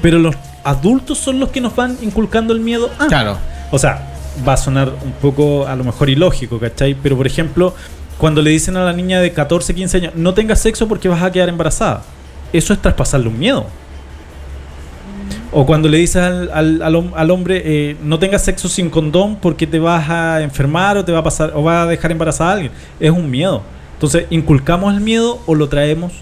Pero 0.00 0.18
los 0.18 0.34
adultos 0.64 1.18
son 1.18 1.38
los 1.40 1.50
que 1.50 1.60
nos 1.60 1.76
van 1.76 1.98
inculcando 2.00 2.54
el 2.54 2.60
miedo. 2.60 2.88
Ah, 2.98 3.04
Claro. 3.06 3.36
o 3.70 3.78
sea, 3.78 4.08
va 4.48 4.54
a 4.54 4.56
sonar 4.56 4.88
un 5.04 5.12
poco 5.20 5.66
a 5.66 5.76
lo 5.76 5.84
mejor 5.84 6.08
ilógico, 6.08 6.58
¿cachai? 6.58 6.94
Pero 6.94 7.18
por 7.18 7.26
ejemplo, 7.26 7.74
cuando 8.18 8.40
le 8.42 8.50
dicen 8.50 8.76
a 8.76 8.84
la 8.84 8.92
niña 8.92 9.20
de 9.20 9.32
14, 9.32 9.74
15 9.74 9.96
años, 9.96 10.12
no 10.14 10.34
tengas 10.34 10.60
sexo 10.60 10.86
porque 10.88 11.08
vas 11.08 11.22
a 11.22 11.30
quedar 11.32 11.48
embarazada. 11.48 12.02
Eso 12.52 12.72
es 12.72 12.80
traspasarle 12.80 13.28
un 13.28 13.38
miedo. 13.38 13.66
O 15.52 15.64
cuando 15.66 15.88
le 15.88 15.98
dices 15.98 16.16
al, 16.22 16.50
al- 16.52 16.82
al 16.82 17.12
al 17.14 17.30
hombre, 17.30 17.62
eh, 17.64 17.96
no 18.02 18.18
tengas 18.18 18.42
sexo 18.44 18.68
sin 18.68 18.90
condón 18.90 19.36
porque 19.36 19.66
te 19.66 19.78
vas 19.78 20.08
a 20.10 20.42
enfermar 20.42 20.96
o 20.96 21.04
te 21.04 21.12
va 21.12 21.20
a 21.20 21.22
pasar 21.22 21.52
o 21.54 21.62
va 21.62 21.82
a 21.82 21.86
dejar 21.86 22.10
embarazada 22.10 22.50
a 22.50 22.52
alguien. 22.54 22.72
Es 22.98 23.10
un 23.10 23.30
miedo. 23.30 23.62
Entonces, 23.94 24.26
¿inculcamos 24.30 24.92
el 24.94 25.00
miedo 25.00 25.40
o 25.46 25.54
lo 25.54 25.68
traemos? 25.68 26.12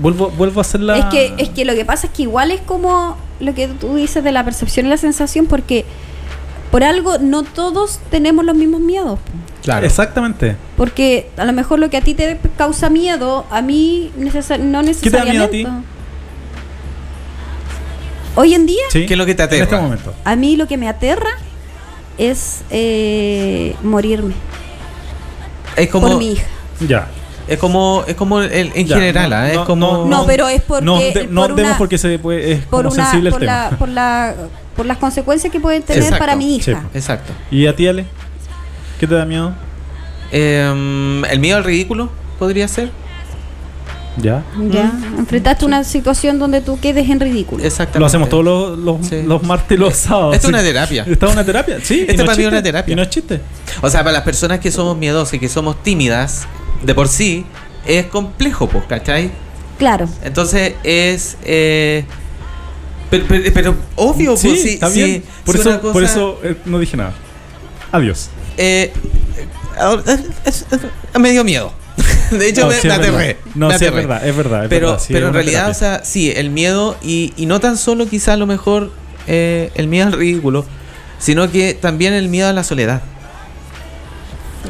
Vuelvo, 0.00 0.30
vuelvo 0.30 0.60
a 0.60 0.62
hacer 0.62 0.80
la... 0.80 0.96
Es 0.96 1.04
que, 1.06 1.34
es 1.38 1.48
que 1.50 1.64
lo 1.64 1.74
que 1.74 1.84
pasa 1.84 2.06
es 2.06 2.12
que 2.12 2.22
igual 2.22 2.50
es 2.52 2.60
como 2.60 3.16
lo 3.40 3.52
que 3.54 3.66
tú 3.68 3.96
dices 3.96 4.22
de 4.24 4.32
la 4.32 4.44
percepción 4.44 4.86
y 4.86 4.88
la 4.88 4.96
sensación, 4.96 5.46
porque 5.46 5.84
por 6.70 6.84
algo 6.84 7.18
no 7.18 7.42
todos 7.42 7.98
tenemos 8.10 8.44
los 8.44 8.54
mismos 8.54 8.80
miedos. 8.80 9.18
Claro. 9.62 9.84
Exactamente. 9.84 10.56
Porque 10.82 11.30
a 11.36 11.44
lo 11.44 11.52
mejor 11.52 11.78
lo 11.78 11.90
que 11.90 11.96
a 11.96 12.00
ti 12.00 12.12
te 12.12 12.36
causa 12.58 12.90
miedo, 12.90 13.46
a 13.52 13.62
mí 13.62 14.10
no 14.16 14.32
¿Qué 14.32 14.40
te 14.42 14.48
da 14.48 14.58
miedo 14.58 14.78
a 14.78 14.82
necesariamente. 14.82 15.48
ti? 15.48 15.66
Hoy 18.34 18.54
en 18.54 18.66
día, 18.66 18.82
¿Sí? 18.90 19.06
¿Qué 19.06 19.14
es 19.14 19.18
lo 19.18 19.24
que 19.24 19.36
te 19.36 19.44
En 19.44 19.48
este 19.52 19.62
aterra? 19.62 19.80
momento. 19.80 20.12
a 20.24 20.34
mí 20.34 20.56
lo 20.56 20.66
que 20.66 20.76
me 20.76 20.88
aterra 20.88 21.30
es 22.18 22.62
eh, 22.70 23.76
morirme 23.84 24.34
Es 25.76 25.88
como 25.88 26.08
por 26.08 26.18
mi 26.18 26.32
hija. 26.32 26.46
Ya. 26.88 27.06
Es 27.46 27.58
como, 27.60 28.02
es 28.08 28.16
como 28.16 28.40
el- 28.40 28.72
en 28.74 28.84
Ya, 28.84 28.96
general, 28.96 29.30
no, 29.30 29.36
¿ah? 29.36 29.48
es 29.50 29.54
no, 29.58 29.64
como. 29.64 30.04
No, 30.06 30.26
pero 30.26 30.48
es 30.48 30.62
porque 30.62 30.84
No, 30.84 30.98
de- 30.98 31.28
no 31.30 31.42
por 31.42 31.54
demos 31.54 31.70
una- 31.70 31.78
porque 31.78 31.96
se 31.96 32.18
puede, 32.18 32.54
es 32.54 32.58
por 32.64 32.82
como 32.82 32.92
una 32.92 33.04
sensible 33.04 33.28
el 33.28 33.32
por 33.34 33.40
tema. 33.40 33.68
la, 33.70 33.76
por 33.78 33.88
la 33.88 34.34
por 34.74 34.86
las 34.86 34.98
consecuencias 34.98 35.52
que 35.52 35.60
pueden 35.60 35.84
tener 35.84 36.02
Exacto, 36.02 36.18
para 36.18 36.34
mi 36.34 36.60
sí. 36.60 36.72
hija. 36.72 36.82
Exacto. 36.92 37.32
¿Y 37.52 37.68
a 37.68 37.76
ti, 37.76 37.86
Ale? 37.86 38.04
¿Qué 38.98 39.06
te 39.06 39.14
da 39.14 39.24
miedo? 39.24 39.54
Em, 40.32 41.24
el 41.26 41.38
miedo 41.40 41.58
al 41.58 41.64
ridículo 41.64 42.10
podría 42.38 42.66
ser. 42.68 42.90
Ya. 44.18 44.44
Ya, 44.70 44.92
enfrentaste 45.16 45.64
una 45.64 45.84
situación 45.84 46.38
donde 46.38 46.60
tú 46.60 46.78
quedes 46.78 47.08
en 47.08 47.18
ridículo. 47.18 47.64
Exactamente. 47.64 48.00
Lo 48.00 48.06
hacemos 48.06 48.28
todos 48.28 48.44
los, 48.44 48.78
los, 48.78 49.06
Sí. 49.06 49.22
los 49.26 49.42
martes 49.42 49.76
y 49.76 49.80
los 49.80 49.94
sábados. 49.96 50.34
Esto 50.34 50.48
es 50.48 50.50
Sí. 50.50 50.54
una 50.54 50.62
terapia. 50.62 51.04
¿Esta 51.08 51.26
es 51.26 51.32
una 51.32 51.44
terapia? 51.44 51.78
Sí. 51.82 52.00
Esto 52.00 52.12
y 52.12 52.16
no 52.18 52.24
para 52.26 52.36
mí 52.36 52.42
es 52.42 52.48
una 52.48 52.62
terapia. 52.62 52.92
Y 52.92 52.96
no 52.96 53.02
es 53.02 53.08
chiste. 53.08 53.40
O 53.80 53.88
sea, 53.88 54.00
para 54.00 54.12
las 54.12 54.22
personas 54.22 54.60
que 54.60 54.70
somos 54.70 54.98
miedosas 54.98 55.32
y 55.34 55.38
que 55.38 55.48
somos 55.48 55.82
tímidas, 55.82 56.42
de 56.82 56.94
por 56.94 57.08
sí, 57.08 57.46
es 57.86 58.04
complejo, 58.06 58.68
pues, 58.68 58.84
¿cachai? 58.86 59.30
Claro. 59.78 60.06
Entonces 60.22 60.74
es. 60.84 61.38
eh, 61.44 62.04
pero, 63.08 63.24
pero- 63.28 63.50
pero 63.54 63.74
obvio, 63.96 64.36
sí, 64.36 64.48
pues 64.48 64.62
sí. 64.62 64.68
está 64.74 64.90
sí, 64.90 65.02
bien. 65.02 65.24
Por 65.44 65.54
sí, 65.54 65.60
eso, 65.62 65.80
cosa- 65.80 65.92
por 65.92 66.02
eso 66.04 66.38
eh, 66.42 66.56
no 66.66 66.78
dije 66.78 66.96
nada. 66.98 67.12
Adiós. 67.92 68.28
eh, 68.58 68.92
es- 70.44 70.66
me 71.18 71.30
dio 71.30 71.44
miedo. 71.44 71.72
De 72.30 72.48
hecho, 72.48 72.62
No, 72.62 72.68
me, 72.68 72.74
sí 72.76 72.88
me 72.88 72.94
aterré. 72.94 73.36
No, 73.54 73.68
me 73.68 73.78
sí 73.78 73.84
es 73.84 73.92
verdad, 73.92 74.26
es 74.26 74.34
verdad. 74.36 74.62
es 74.64 74.68
Pero, 74.70 74.86
verdad, 74.88 75.02
sí, 75.02 75.12
pero 75.12 75.26
es 75.26 75.28
en 75.30 75.34
realidad, 75.34 75.68
o 75.70 75.74
sea, 75.74 76.02
sí, 76.04 76.30
el 76.34 76.50
miedo, 76.50 76.96
y, 77.02 77.32
y 77.36 77.46
no 77.46 77.60
tan 77.60 77.76
solo 77.76 78.06
quizá 78.08 78.32
a 78.32 78.36
lo 78.36 78.46
mejor 78.46 78.90
eh, 79.26 79.70
el 79.74 79.88
miedo 79.88 80.06
al 80.06 80.12
ridículo, 80.14 80.64
sino 81.18 81.50
que 81.50 81.74
también 81.74 82.14
el 82.14 82.28
miedo 82.28 82.48
a 82.48 82.52
la 82.52 82.64
soledad. 82.64 83.02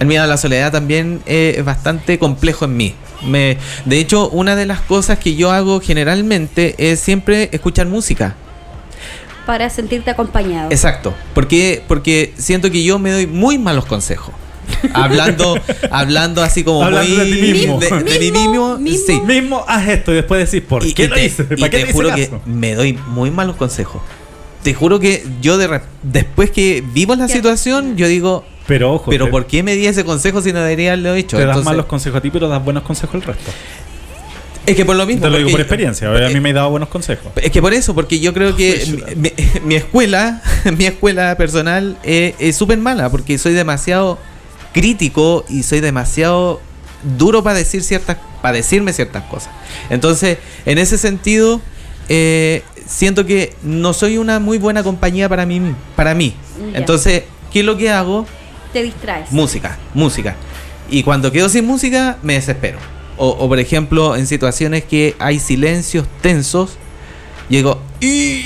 El 0.00 0.06
miedo 0.06 0.24
a 0.24 0.26
la 0.26 0.36
soledad 0.36 0.72
también 0.72 1.22
eh, 1.26 1.54
es 1.58 1.64
bastante 1.64 2.18
complejo 2.18 2.64
en 2.64 2.76
mí. 2.76 2.94
Me, 3.24 3.58
de 3.84 3.98
hecho, 4.00 4.28
una 4.30 4.56
de 4.56 4.66
las 4.66 4.80
cosas 4.80 5.18
que 5.18 5.36
yo 5.36 5.52
hago 5.52 5.80
generalmente 5.80 6.74
es 6.78 6.98
siempre 6.98 7.48
escuchar 7.52 7.86
música. 7.86 8.34
Para 9.46 9.70
sentirte 9.70 10.10
acompañado. 10.10 10.70
Exacto. 10.70 11.14
Porque, 11.34 11.82
porque 11.86 12.32
siento 12.36 12.70
que 12.70 12.82
yo 12.82 12.98
me 12.98 13.12
doy 13.12 13.26
muy 13.28 13.58
malos 13.58 13.84
consejos. 13.86 14.34
Hablando, 14.94 15.54
hablando 15.90 16.42
así 16.42 16.64
como 16.64 16.82
Hablando 16.84 17.14
muy 17.16 17.30
de 17.30 17.36
ti 17.36 17.52
mismo. 17.52 17.78
de, 17.78 17.88
de 17.90 18.18
mí 18.18 18.32
mismo, 18.32 18.78
Mismo, 18.78 19.06
sí. 19.06 19.20
Mismo 19.20 19.64
haz 19.68 19.88
esto 19.88 20.12
y 20.12 20.16
después 20.16 20.50
decís, 20.50 20.66
¿por 20.68 20.84
Y- 20.84 20.92
qué 20.94 21.04
y 21.04 21.08
lo 21.08 21.14
te, 21.14 21.24
hice? 21.24 21.42
y 21.50 21.56
¿Para 21.56 21.70
qué 21.70 21.76
te 21.78 21.82
hice 21.84 21.92
juro 21.92 22.08
caso? 22.10 22.20
que 22.20 22.50
me 22.50 22.74
doy 22.74 22.98
muy 23.08 23.30
malos 23.30 23.56
consejos. 23.56 24.02
Te 24.62 24.74
juro 24.74 25.00
que 25.00 25.24
yo 25.40 25.58
de 25.58 25.80
después 26.02 26.50
que 26.50 26.84
vivo 26.92 27.14
la 27.16 27.26
situación, 27.28 27.96
yo 27.96 28.06
digo, 28.06 28.44
Pero 28.68 28.92
ojo, 28.94 29.10
pero 29.10 29.24
te, 29.24 29.30
¿por 29.32 29.46
qué 29.46 29.62
me 29.64 29.74
di 29.74 29.86
ese 29.86 30.04
consejo 30.04 30.40
si 30.40 30.52
no 30.52 30.60
debería 30.60 30.92
haberlo 30.92 31.14
hecho? 31.14 31.36
te 31.36 31.42
das 31.44 31.48
Entonces, 31.56 31.64
malos 31.66 31.86
consejos 31.86 32.18
a 32.18 32.20
ti, 32.22 32.30
pero 32.30 32.48
das 32.48 32.62
buenos 32.64 32.84
consejos 32.84 33.16
al 33.16 33.22
resto. 33.22 33.50
es 34.64 34.76
que 34.76 34.84
por 34.84 34.94
lo 34.94 35.04
mismo. 35.04 35.22
Te 35.22 35.30
lo 35.30 35.38
digo 35.38 35.50
porque- 35.50 35.52
por 35.52 35.60
experiencia. 35.62 36.08
A 36.26 36.28
mí 36.30 36.38
me 36.38 36.50
he 36.50 36.52
dado 36.52 36.70
buenos 36.70 36.88
consejos. 36.88 37.32
Es 37.34 37.50
que 37.50 37.60
por 37.60 37.74
eso, 37.74 37.92
porque 37.94 38.20
yo 38.20 38.32
creo 38.32 38.54
que 38.54 38.84
Joder, 39.00 39.16
mi, 39.16 39.30
mi- 39.30 39.60
mi 39.64 39.74
escuela, 39.74 40.40
mi 40.78 40.86
escuela 40.86 41.36
personal 41.36 41.96
eh, 42.04 42.36
es 42.38 42.54
súper 42.56 42.78
mala, 42.78 43.10
porque 43.10 43.38
soy 43.38 43.54
demasiado 43.54 44.16
crítico 44.72 45.44
y 45.48 45.62
soy 45.62 45.80
demasiado 45.80 46.60
duro 47.18 47.42
para 47.42 47.58
decir 47.58 47.82
ciertas, 47.82 48.18
para 48.40 48.56
decirme 48.56 48.92
ciertas 48.92 49.24
cosas. 49.24 49.52
Entonces, 49.90 50.38
en 50.66 50.78
ese 50.78 50.98
sentido, 50.98 51.60
eh, 52.08 52.62
siento 52.86 53.26
que 53.26 53.54
no 53.62 53.92
soy 53.92 54.18
una 54.18 54.38
muy 54.38 54.58
buena 54.58 54.82
compañía 54.82 55.28
para 55.28 55.46
mí, 55.46 55.60
para 55.96 56.14
mí. 56.14 56.34
Entonces, 56.74 57.24
¿qué 57.52 57.60
es 57.60 57.66
lo 57.66 57.76
que 57.76 57.90
hago? 57.90 58.26
Te 58.72 58.82
distraes. 58.82 59.30
Música, 59.30 59.78
música. 59.94 60.36
Y 60.90 61.02
cuando 61.02 61.32
quedo 61.32 61.48
sin 61.48 61.66
música, 61.66 62.18
me 62.22 62.34
desespero. 62.34 62.78
O, 63.16 63.28
o, 63.28 63.48
por 63.48 63.58
ejemplo, 63.58 64.16
en 64.16 64.26
situaciones 64.26 64.84
que 64.84 65.14
hay 65.18 65.38
silencios 65.38 66.06
tensos, 66.22 66.76
llego, 67.48 67.80
¿y 68.00 68.44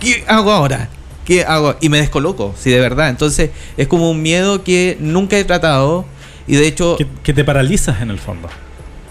qué 0.00 0.24
hago 0.26 0.50
ahora? 0.50 0.88
¿Qué 1.30 1.44
hago? 1.44 1.76
Y 1.80 1.88
me 1.90 1.98
descoloco, 1.98 2.54
sí, 2.58 2.70
de 2.70 2.80
verdad. 2.80 3.08
Entonces, 3.08 3.50
es 3.76 3.86
como 3.86 4.10
un 4.10 4.20
miedo 4.20 4.64
que 4.64 4.96
nunca 4.98 5.38
he 5.38 5.44
tratado. 5.44 6.04
Y 6.48 6.56
de 6.56 6.66
hecho, 6.66 6.96
Que, 6.96 7.06
que 7.22 7.32
te 7.32 7.44
paralizas 7.44 8.02
en 8.02 8.10
el 8.10 8.18
fondo. 8.18 8.48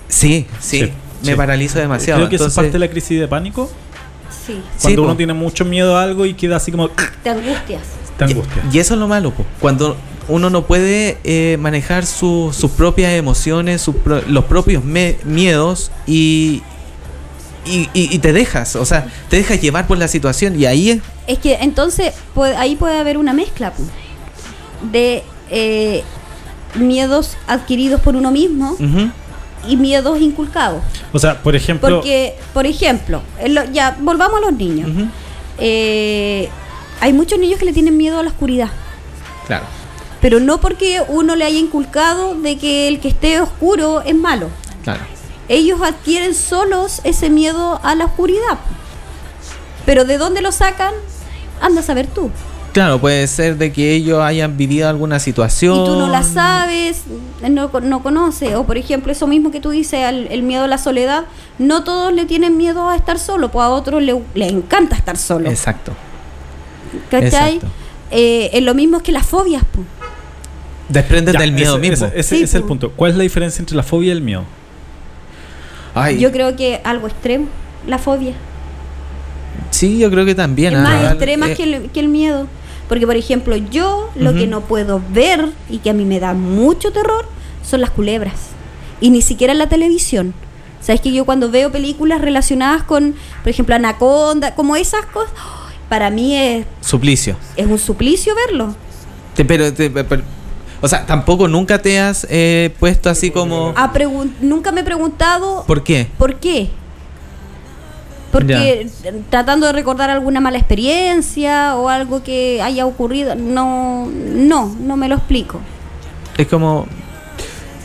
sí, 0.10 0.46
sí, 0.60 0.80
Sí, 0.82 0.92
me 1.24 1.32
sí. 1.32 1.36
paralizo 1.38 1.80
demasiado. 1.80 2.20
Creo 2.20 2.30
que 2.30 2.36
eso 2.36 2.46
es 2.48 2.52
Entonces, 2.52 2.72
parte 2.72 2.74
de 2.74 2.80
la 2.80 2.90
crisis 2.92 3.20
de 3.22 3.28
pánico. 3.30 3.72
Sí. 4.46 4.62
Cuando 4.82 5.02
po. 5.04 5.08
uno 5.08 5.16
tiene 5.16 5.34
mucho 5.34 5.64
miedo 5.64 5.96
a 5.98 6.04
algo 6.04 6.26
y 6.26 6.34
queda 6.34 6.58
así 6.58 6.72
como 6.72 6.90
Te 7.24 7.30
angustias. 7.30 7.82
te 8.18 8.24
angustia. 8.26 8.64
Y, 8.70 8.76
y 8.76 8.80
eso 8.80 8.96
es 8.96 9.00
lo 9.00 9.08
malo, 9.08 9.32
po. 9.32 9.46
cuando 9.62 9.96
uno 10.28 10.50
no 10.50 10.66
puede 10.68 11.18
eh, 11.24 11.56
manejar 11.60 12.06
su- 12.06 12.54
sus 12.54 12.72
propias 12.72 13.14
emociones, 13.14 13.82
sus 13.82 13.96
pro- 13.96 14.22
los 14.28 14.44
propios 14.46 14.84
me- 14.84 15.18
miedos 15.24 15.90
y, 16.06 16.62
y, 17.66 17.90
y- 17.94 18.14
y 18.16 18.20
te 18.20 18.34
dejas, 18.34 18.76
o 18.76 18.86
sea, 18.86 19.08
te 19.30 19.38
dejas 19.38 19.62
llevar 19.62 19.88
por 19.88 19.98
la 19.98 20.08
situación 20.08 20.60
y 20.60 20.66
ahí 20.66 20.90
es... 20.92 21.00
Es 21.28 21.40
que 21.40 21.56
entonces 21.62 22.14
puede- 22.34 22.56
ahí 22.56 22.76
puede 22.76 22.98
haber 23.00 23.18
una 23.18 23.34
mezcla 23.34 23.72
pu, 23.74 23.84
de 24.92 25.24
eh, 25.52 26.04
miedos 26.76 27.36
adquiridos 27.48 28.02
por 28.02 28.16
uno 28.16 28.32
mismo 28.32 28.78
y 29.68 29.76
miedos 29.76 30.20
inculcados. 30.22 30.82
O 31.12 31.20
sea, 31.20 31.42
por 31.42 31.56
ejemplo, 31.56 31.96
Porque, 31.98 32.36
por 32.54 32.66
ejemplo, 32.66 33.22
lo- 33.48 33.66
ya 33.72 33.98
volvamos 34.00 34.38
a 34.42 34.46
los 34.50 34.54
niños. 34.54 34.90
Eh, 35.58 36.50
hay 37.02 37.14
muchos 37.14 37.38
niños 37.40 37.60
que 37.60 37.66
le 37.66 37.74
tienen 37.74 37.98
miedo 37.98 38.20
a 38.20 38.24
la 38.24 38.30
oscuridad. 38.30 38.70
Claro, 39.48 39.66
Pero 40.22 40.40
no 40.40 40.60
porque 40.62 41.02
uno 41.08 41.36
le 41.36 41.46
haya 41.46 41.58
inculcado 41.60 42.36
de 42.36 42.58
que 42.58 42.88
el 42.88 43.00
que 43.00 43.08
esté 43.10 43.40
oscuro 43.42 44.02
es 44.02 44.16
malo. 44.16 44.48
claro. 44.84 45.02
Ellos 45.50 45.82
adquieren 45.82 46.34
solos 46.36 47.02
ese 47.04 47.30
miedo 47.30 47.80
a 47.84 47.96
la 47.96 48.06
oscuridad. 48.06 48.60
Pero 49.86 50.06
¿de 50.06 50.18
dónde 50.18 50.42
lo 50.42 50.52
sacan? 50.52 50.94
Anda 51.62 51.82
a 51.82 51.84
saber 51.84 52.08
tú. 52.08 52.30
Claro, 52.72 53.00
puede 53.02 53.26
ser 53.28 53.58
de 53.58 53.74
que 53.74 53.94
ellos 53.96 54.22
hayan 54.22 54.56
vivido 54.56 54.88
alguna 54.88 55.20
situación. 55.20 55.74
Y 55.76 55.86
tú 55.86 55.96
no 55.96 56.08
la 56.08 56.22
sabes, 56.22 57.02
no, 57.50 57.72
no 57.82 58.04
conoces. 58.04 58.54
O 58.56 58.64
por 58.66 58.78
ejemplo, 58.78 59.12
eso 59.12 59.26
mismo 59.26 59.50
que 59.50 59.60
tú 59.60 59.72
dices, 59.72 60.02
el 60.08 60.44
miedo 60.44 60.66
a 60.66 60.68
la 60.68 60.78
soledad. 60.78 61.26
No 61.58 61.84
todos 61.84 62.14
le 62.14 62.26
tienen 62.26 62.56
miedo 62.58 62.88
a 62.88 62.96
estar 62.96 63.18
solo, 63.18 63.50
pues 63.50 63.64
a 63.66 63.70
otros 63.70 64.04
le, 64.04 64.22
le 64.36 64.48
encanta 64.48 64.96
estar 64.96 65.18
solo. 65.18 65.50
Exacto. 65.50 65.94
¿Cachai? 67.10 67.56
exacto. 67.56 67.68
Eh, 68.12 68.52
es 68.54 68.62
lo 68.64 68.76
mismo 68.76 69.00
que 69.02 69.12
las 69.12 69.26
fobias. 69.26 69.64
pues. 69.74 69.86
Desprenden 70.90 71.34
ya, 71.34 71.40
del 71.42 71.52
miedo 71.52 71.78
ese, 71.78 71.90
mismo. 71.90 72.06
ese- 72.08 72.20
ese 72.20 72.38
Sí, 72.38 72.44
es 72.44 72.54
el 72.54 72.62
po. 72.62 72.68
punto. 72.70 72.92
¿Cuál 72.96 73.12
es 73.12 73.18
la 73.18 73.24
diferencia 73.24 73.62
entre 73.62 73.76
la 73.76 73.84
fobia 73.84 74.10
y 74.10 74.12
el 74.12 74.22
miedo? 74.22 74.44
Ay, 76.02 76.20
Yo 76.20 76.32
creo 76.32 76.56
que 76.56 76.82
algo 76.84 77.08
extremo, 77.08 77.48
la 77.88 77.98
fobia. 77.98 78.34
sí, 79.72 79.98
yo 79.98 80.10
creo 80.10 80.26
que 80.26 80.36
también. 80.36 80.74
es 80.74 80.80
ah, 80.80 80.84
más 80.84 81.04
extrema 81.12 81.50
eh, 81.52 81.56
que, 81.56 81.64
el, 81.64 81.90
que 81.92 82.00
el 82.00 82.08
miedo. 82.10 82.48
Porque, 82.88 83.06
por 83.06 83.16
ejemplo, 83.16 83.56
yo 83.56 84.10
lo 84.16 84.34
que 84.34 84.48
no 84.48 84.62
puedo 84.62 85.00
ver 85.12 85.50
y 85.70 85.78
que 85.78 85.92
a 85.92 85.94
mí 85.94 86.06
me 86.06 86.20
da 86.20 86.34
mucho 86.34 86.92
terror 86.92 87.26
son 87.64 87.82
las 87.82 87.92
culebras. 87.92 88.34
Y 89.00 89.12
ni 89.12 89.22
siquiera 89.22 89.54
en 89.54 89.60
la 89.60 89.70
televisión. 89.70 90.34
¿Sabes 90.82 91.00
que 91.02 91.12
yo 91.12 91.24
cuando 91.26 91.52
veo 91.52 91.72
películas 91.72 92.20
relacionadas 92.20 92.82
con, 92.84 93.14
por 93.44 93.50
ejemplo, 93.50 93.76
Anaconda, 93.76 94.56
como 94.56 94.76
esas 94.76 95.06
cosas, 95.06 95.32
para 95.88 96.10
mí 96.10 96.36
es, 96.36 96.66
Suplicio. 96.82 97.36
es 97.58 97.68
un 97.68 97.78
suplicio 97.78 98.34
verlo. 98.34 98.74
Te- 99.36 99.46
pero, 99.46 99.72
te- 99.72 99.90
pero- 99.92 100.24
o 100.82 100.88
sea, 100.88 101.06
tampoco 101.06 101.48
nunca 101.48 101.82
te 101.82 102.00
has 102.00 102.26
eh, 102.30 102.74
puesto 102.80 103.10
así 103.10 103.32
como... 103.32 103.74
A 103.76 103.92
pregun- 103.94 104.32
nunca 104.42 104.72
me 104.72 104.82
he 104.82 104.84
preguntado 104.84 105.64
¿Por 105.68 105.84
qué? 105.84 106.08
por 106.18 106.36
qué. 106.36 106.70
Porque 108.32 108.88
tratando 109.32 109.66
de 109.66 109.74
recordar 109.74 110.12
alguna 110.12 110.40
mala 110.40 110.58
experiencia 110.60 111.76
o 111.76 111.90
algo 111.90 112.22
que 112.22 112.62
haya 112.62 112.86
ocurrido, 112.86 113.36
no, 113.36 114.08
no, 114.08 114.76
no 114.80 114.98
me 114.98 115.10
lo 115.10 115.16
explico. 115.16 115.60
Es 116.38 116.48
como... 116.48 116.86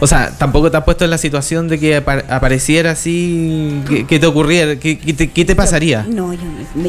O 0.00 0.06
sea, 0.06 0.30
tampoco 0.36 0.70
te 0.70 0.76
has 0.76 0.84
puesto 0.84 1.04
en 1.04 1.10
la 1.10 1.18
situación 1.18 1.68
de 1.68 1.78
que 1.78 1.96
apa- 1.96 2.24
apareciera 2.28 2.90
así, 2.90 3.80
que, 3.88 4.06
que 4.06 4.18
te 4.18 4.26
ocurriera, 4.26 4.76
que, 4.76 4.98
que 4.98 5.12
te, 5.14 5.30
¿qué 5.30 5.44
te 5.44 5.54
pasaría? 5.54 6.04
No, 6.08 6.34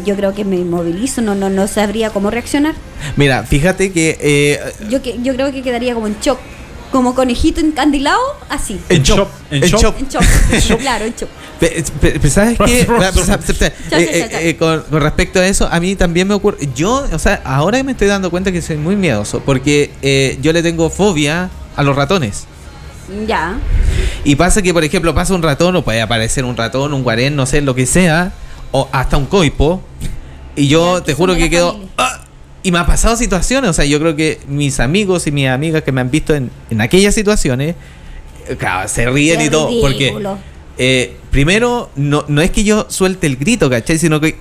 yo, 0.06 0.16
creo 0.16 0.34
que 0.34 0.44
me 0.44 0.58
inmovilizo, 0.58 1.22
no, 1.22 1.36
no, 1.36 1.50
no 1.50 1.68
sabría 1.68 2.10
cómo 2.10 2.32
reaccionar. 2.32 2.74
Mira, 3.16 3.44
fíjate 3.44 3.92
que... 3.92 4.18
eh, 4.20 4.60
Yo, 4.90 5.02
que, 5.02 5.20
yo 5.22 5.34
creo 5.36 5.52
que 5.52 5.62
quedaría 5.62 5.94
como 5.94 6.08
en 6.08 6.18
shock, 6.20 6.40
como 6.92 7.14
conejito 7.14 7.62
encandilado, 7.62 8.20
así. 8.50 8.80
en 8.90 8.98
En 8.98 9.04
shock, 9.04 9.18
shock, 9.18 9.30
en 9.52 9.64
en 9.64 9.70
shock. 9.70 9.82
shock. 9.82 9.96
En 10.52 10.60
shock, 10.60 10.80
claro, 10.82 11.06
en 11.06 11.14
shock. 11.16 11.30
¿Sabes 12.30 12.58
qué? 12.58 14.58
Con 14.58 14.84
respecto 15.02 15.40
a 15.40 15.48
eso, 15.48 15.68
a 15.72 15.80
mí 15.80 15.96
también 15.96 16.28
me 16.28 16.34
ocurre. 16.34 16.58
Yo, 16.76 17.06
o 17.12 17.20
sea, 17.20 17.42
ahora 17.46 17.82
me 17.84 17.92
estoy 17.94 18.08
dando 18.08 18.30
cuenta 18.30 18.52
que 18.52 18.62
soy 18.62 18.78
muy 18.78 18.96
miedoso 18.96 19.40
porque 19.42 19.92
eh, 20.02 20.38
yo 20.42 20.52
le 20.54 20.62
tengo 20.64 20.90
fobia 20.90 21.50
a 21.76 21.84
los 21.84 21.96
ratones. 21.96 22.46
Ya. 23.28 23.58
Y 24.24 24.36
pasa 24.36 24.62
que, 24.62 24.74
por 24.74 24.84
ejemplo, 24.84 25.14
pasa 25.14 25.34
un 25.36 25.44
ratón, 25.44 25.76
o 25.76 25.84
puede 25.84 26.02
aparecer 26.02 26.46
un 26.46 26.58
ratón, 26.58 26.94
un 26.94 27.04
guarén, 27.04 27.36
no 27.36 27.46
sé, 27.46 27.62
lo 27.62 27.76
que 27.76 27.86
sea, 27.86 28.34
o 28.72 28.90
hasta 28.92 29.18
un 29.18 29.26
coipo, 29.26 29.82
y 30.56 30.68
yo 30.68 31.00
Ya, 31.00 31.04
te 31.06 31.14
juro 31.14 31.36
que 31.36 31.50
quedo. 31.50 31.80
¡ah! 31.98 32.22
Y 32.64 32.72
me 32.72 32.80
ha 32.80 32.86
pasado 32.88 33.16
situaciones, 33.16 33.70
o 33.70 33.74
sea, 33.74 33.86
yo 33.86 34.00
creo 34.00 34.16
que 34.16 34.40
mis 34.48 34.80
amigos 34.80 35.28
y 35.28 35.32
mis 35.32 35.48
amigas 35.50 35.84
que 35.84 35.92
me 35.92 36.02
han 36.02 36.10
visto 36.10 36.34
en, 36.34 36.50
en 36.72 36.82
aquellas 36.82 37.14
situaciones 37.14 37.76
claro, 38.58 38.88
se 38.90 39.08
ríen 39.08 39.38
Qué 39.40 39.46
y 39.46 39.50
todo. 39.50 39.70
Porque 39.82 40.16
eh, 40.80 41.16
primero, 41.30 41.92
no, 41.96 42.26
no 42.28 42.42
es 42.42 42.50
que 42.50 42.64
yo 42.64 42.88
suelte 42.90 43.28
el 43.28 43.36
grito, 43.38 43.70
¿cachai? 43.70 44.00
Sino 44.00 44.20
que 44.20 44.38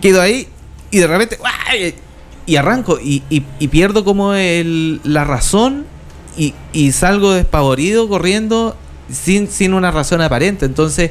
quedo 0.00 0.20
ahí 0.20 0.48
y 0.90 0.98
de 0.98 1.06
repente 1.06 1.38
y 2.44 2.56
arranco 2.56 2.98
y, 3.00 3.22
y- 3.30 3.44
y 3.60 3.68
pierdo 3.68 4.04
como 4.04 4.34
el, 4.34 5.00
la 5.04 5.22
razón 5.24 5.86
y, 6.36 6.54
y 6.72 6.92
salgo 6.92 7.32
despavorido 7.32 8.08
corriendo 8.08 8.76
sin, 9.10 9.48
sin 9.48 9.74
una 9.74 9.90
razón 9.90 10.20
aparente. 10.20 10.64
Entonces, 10.66 11.10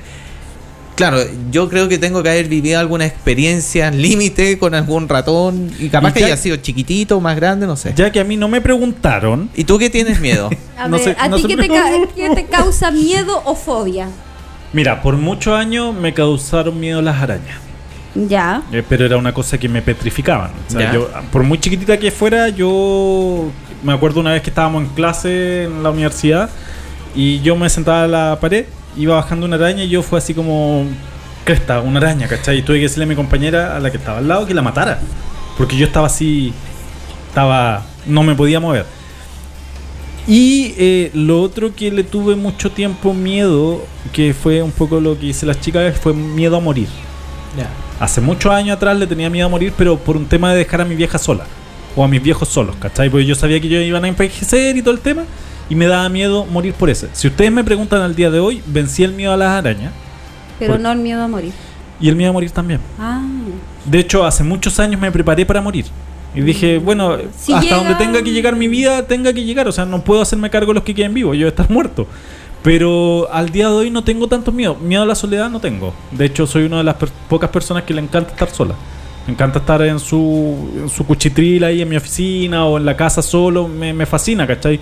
claro, 0.96 1.18
yo 1.52 1.70
creo 1.70 1.88
que 1.88 1.98
tengo 1.98 2.22
que 2.24 2.30
haber 2.30 2.48
vivido 2.48 2.80
alguna 2.80 3.06
experiencia 3.06 3.92
límite 3.92 4.58
con 4.60 4.74
algún 4.74 5.08
ratón 5.10 5.72
y 5.80 5.90
capaz 5.90 6.10
Y 6.10 6.14
que 6.14 6.20
ya- 6.22 6.26
haya 6.28 6.38
sido 6.38 6.56
chiquitito, 6.58 7.20
más 7.22 7.36
grande, 7.36 7.66
no 7.68 7.76
sé. 7.76 7.94
Ya 7.96 8.12
que 8.12 8.20
a 8.20 8.24
mí 8.24 8.38
no 8.38 8.48
me 8.48 8.62
preguntaron, 8.62 9.50
¿Y 9.56 9.64
tú 9.64 9.78
qué 9.78 9.90
tienes 9.90 10.20
miedo? 10.20 10.50
A 10.78 10.88
No 10.88 10.98
ver, 10.98 11.06
sé- 11.06 11.16
¿a 11.20 11.28
no 11.30 11.38
ti 11.38 11.44
qué 11.48 11.58
te, 11.58 11.68
ca- 11.68 11.92
qué 12.16 12.30
te 12.32 12.46
causa 12.46 12.92
miedo 12.92 13.42
o 13.46 13.56
fobia? 13.56 14.08
mira, 14.74 15.02
por 15.02 15.18
muchos 15.18 15.54
años 15.54 15.94
me 15.94 16.14
causaron 16.14 16.80
miedo 16.80 17.02
las 17.02 17.22
arañas. 17.22 17.58
Ya. 18.16 18.64
Eh, 18.72 18.84
pero 18.88 19.06
era 19.06 19.18
una 19.18 19.34
cosa 19.34 19.58
que 19.58 19.68
me 19.70 19.82
petrificaban. 19.82 20.52
O 20.68 20.72
sea, 20.72 20.80
Ya. 20.82 20.94
yo, 20.94 21.10
por 21.32 21.44
muy 21.44 21.60
chiquitita 21.60 21.98
que 21.98 22.10
fuera, 22.12 22.50
yo 22.50 23.50
me 23.84 23.94
acuerdo 23.94 24.20
una 24.20 24.34
vez 24.34 24.42
que 24.42 24.50
estábamos 24.50 24.84
en 24.84 24.90
clase 24.90 25.64
en 25.64 25.84
la 25.84 25.90
universidad 25.90 26.50
y 27.16 27.42
yo 27.42 27.56
me 27.56 27.70
sentaba 27.70 28.04
a 28.04 28.08
la 28.08 28.38
pared, 28.40 28.66
iba 28.98 29.16
bajando 29.16 29.46
una 29.46 29.56
araña 29.56 29.84
y 29.84 29.90
yo 29.90 30.02
fue 30.02 30.20
así 30.20 30.34
como 30.34 30.86
cresta, 31.44 31.82
una 31.82 32.00
araña, 32.00 32.28
¿cachai? 32.28 32.60
Y 32.60 32.62
tuve 32.62 32.78
que 32.78 32.84
decirle 32.84 33.06
a 33.06 33.08
mi 33.08 33.16
compañera 33.16 33.76
a 33.76 33.80
la 33.80 33.92
que 33.92 33.98
estaba 33.98 34.20
al 34.20 34.28
lado 34.28 34.46
que 34.46 34.54
la 34.54 34.62
matara. 34.62 35.00
Porque 35.58 35.76
yo 35.76 35.86
estaba 35.86 36.08
así, 36.08 36.54
estaba, 37.28 37.84
no 38.06 38.24
me 38.24 38.36
podía 38.36 38.60
mover. 38.60 38.86
Y 40.28 40.74
eh, 40.78 41.12
lo 41.14 41.42
otro 41.42 41.76
que 41.76 41.92
le 41.92 42.04
tuve 42.04 42.36
mucho 42.36 42.72
tiempo 42.72 43.14
miedo, 43.14 43.84
que 44.14 44.34
fue 44.34 44.62
un 44.62 44.72
poco 44.72 45.00
lo 45.00 45.20
que 45.20 45.28
hice 45.28 45.46
las 45.46 45.60
chicas, 45.60 45.98
fue 45.98 46.14
miedo 46.14 46.58
a 46.58 46.60
morir. 46.60 46.88
Hace 48.00 48.22
muchos 48.22 48.52
años 48.52 48.78
atrás 48.78 48.98
le 48.98 49.08
tenía 49.08 49.30
miedo 49.30 49.48
a 49.48 49.50
morir, 49.50 49.74
pero 49.78 49.98
por 49.98 50.16
un 50.16 50.26
tema 50.26 50.52
de 50.52 50.60
dejar 50.60 50.82
a 50.82 50.86
mi 50.86 50.96
vieja 50.96 51.18
sola. 51.18 51.46
O 51.96 52.04
a 52.04 52.08
mis 52.08 52.22
viejos 52.24 52.48
solos, 52.48 52.76
¿cachai? 52.80 53.10
Porque 53.10 53.26
yo 53.26 53.36
sabía 53.36 53.60
que 53.60 53.68
ellos 53.68 53.84
iban 53.84 54.06
a 54.06 54.08
envejecer 54.08 54.78
y 54.78 54.82
todo 54.82 54.94
el 54.94 55.00
tema. 55.02 55.24
Y 55.70 55.76
me 55.76 55.88
daba 55.88 56.08
miedo 56.10 56.46
morir 56.46 56.74
por 56.74 56.90
eso. 56.90 57.08
Si 57.14 57.28
ustedes 57.28 57.52
me 57.52 57.64
preguntan 57.64 58.02
al 58.02 58.16
día 58.16 58.30
de 58.30 58.40
hoy, 58.40 58.62
vencí 58.66 59.04
el 59.04 59.14
miedo 59.14 59.32
a 59.34 59.38
las 59.38 59.50
arañas. 59.50 59.94
Pero 60.60 60.74
Por- 60.74 60.82
no 60.82 60.92
el 60.92 61.00
miedo 61.00 61.22
a 61.24 61.28
morir. 61.28 61.54
Y 62.00 62.10
el 62.10 62.16
miedo 62.16 62.30
a 62.32 62.34
morir 62.34 62.52
también. 62.52 62.80
Ah. 63.00 63.22
De 63.86 64.00
hecho, 64.00 64.26
hace 64.26 64.44
muchos 64.44 64.80
años 64.80 65.00
me 65.00 65.12
preparé 65.12 65.46
para 65.46 65.62
morir. 65.62 65.86
Y 66.34 66.42
dije, 66.42 66.78
bueno, 66.78 67.18
Si 67.38 67.52
hasta 67.54 67.64
llega- 67.66 67.78
donde 67.78 67.96
tenga 67.96 68.22
que 68.24 68.32
llegar 68.32 68.56
mi 68.56 68.68
vida, 68.68 69.06
tenga 69.06 69.34
que 69.34 69.44
llegar. 69.44 69.68
O 69.68 69.72
sea, 69.72 69.86
no 69.86 70.02
puedo 70.04 70.22
hacerme 70.22 70.50
cargo 70.50 70.72
de 70.72 70.76
los 70.76 70.84
que 70.84 70.96
queden 70.96 71.14
vivos. 71.14 71.36
Yo 71.36 71.42
voy 71.42 71.46
a 71.46 71.50
estar 71.50 71.70
muerto. 71.70 72.08
Pero 72.64 73.28
al 73.32 73.50
día 73.50 73.68
de 73.68 73.74
hoy 73.74 73.90
no 73.92 74.04
tengo 74.04 74.28
tanto 74.28 74.52
miedo. 74.52 74.76
Miedo 74.76 75.04
a 75.04 75.06
la 75.06 75.16
soledad 75.16 75.50
no 75.50 75.60
tengo. 75.60 75.94
De 76.12 76.26
hecho, 76.26 76.46
soy 76.46 76.64
una 76.64 76.78
de 76.78 76.84
las 76.84 76.96
per- 76.96 77.10
pocas 77.30 77.50
personas 77.50 77.84
que 77.84 77.94
le 77.94 78.02
encanta 78.02 78.32
estar 78.32 78.50
sola. 78.50 78.76
Me 79.28 79.34
encanta 79.34 79.60
estar 79.60 79.82
en 79.84 80.00
su, 80.00 80.72
en 80.84 80.90
su 80.90 81.06
cuchitril 81.06 81.64
ahí 81.64 81.82
en 81.82 81.90
mi 81.90 81.96
oficina 81.96 82.66
o 82.66 82.78
en 82.78 82.86
la 82.86 82.96
casa 82.98 83.22
solo. 83.22 83.68
Me, 83.68 83.94
me 83.94 84.06
fascina, 84.06 84.48
¿cachai? 84.48 84.80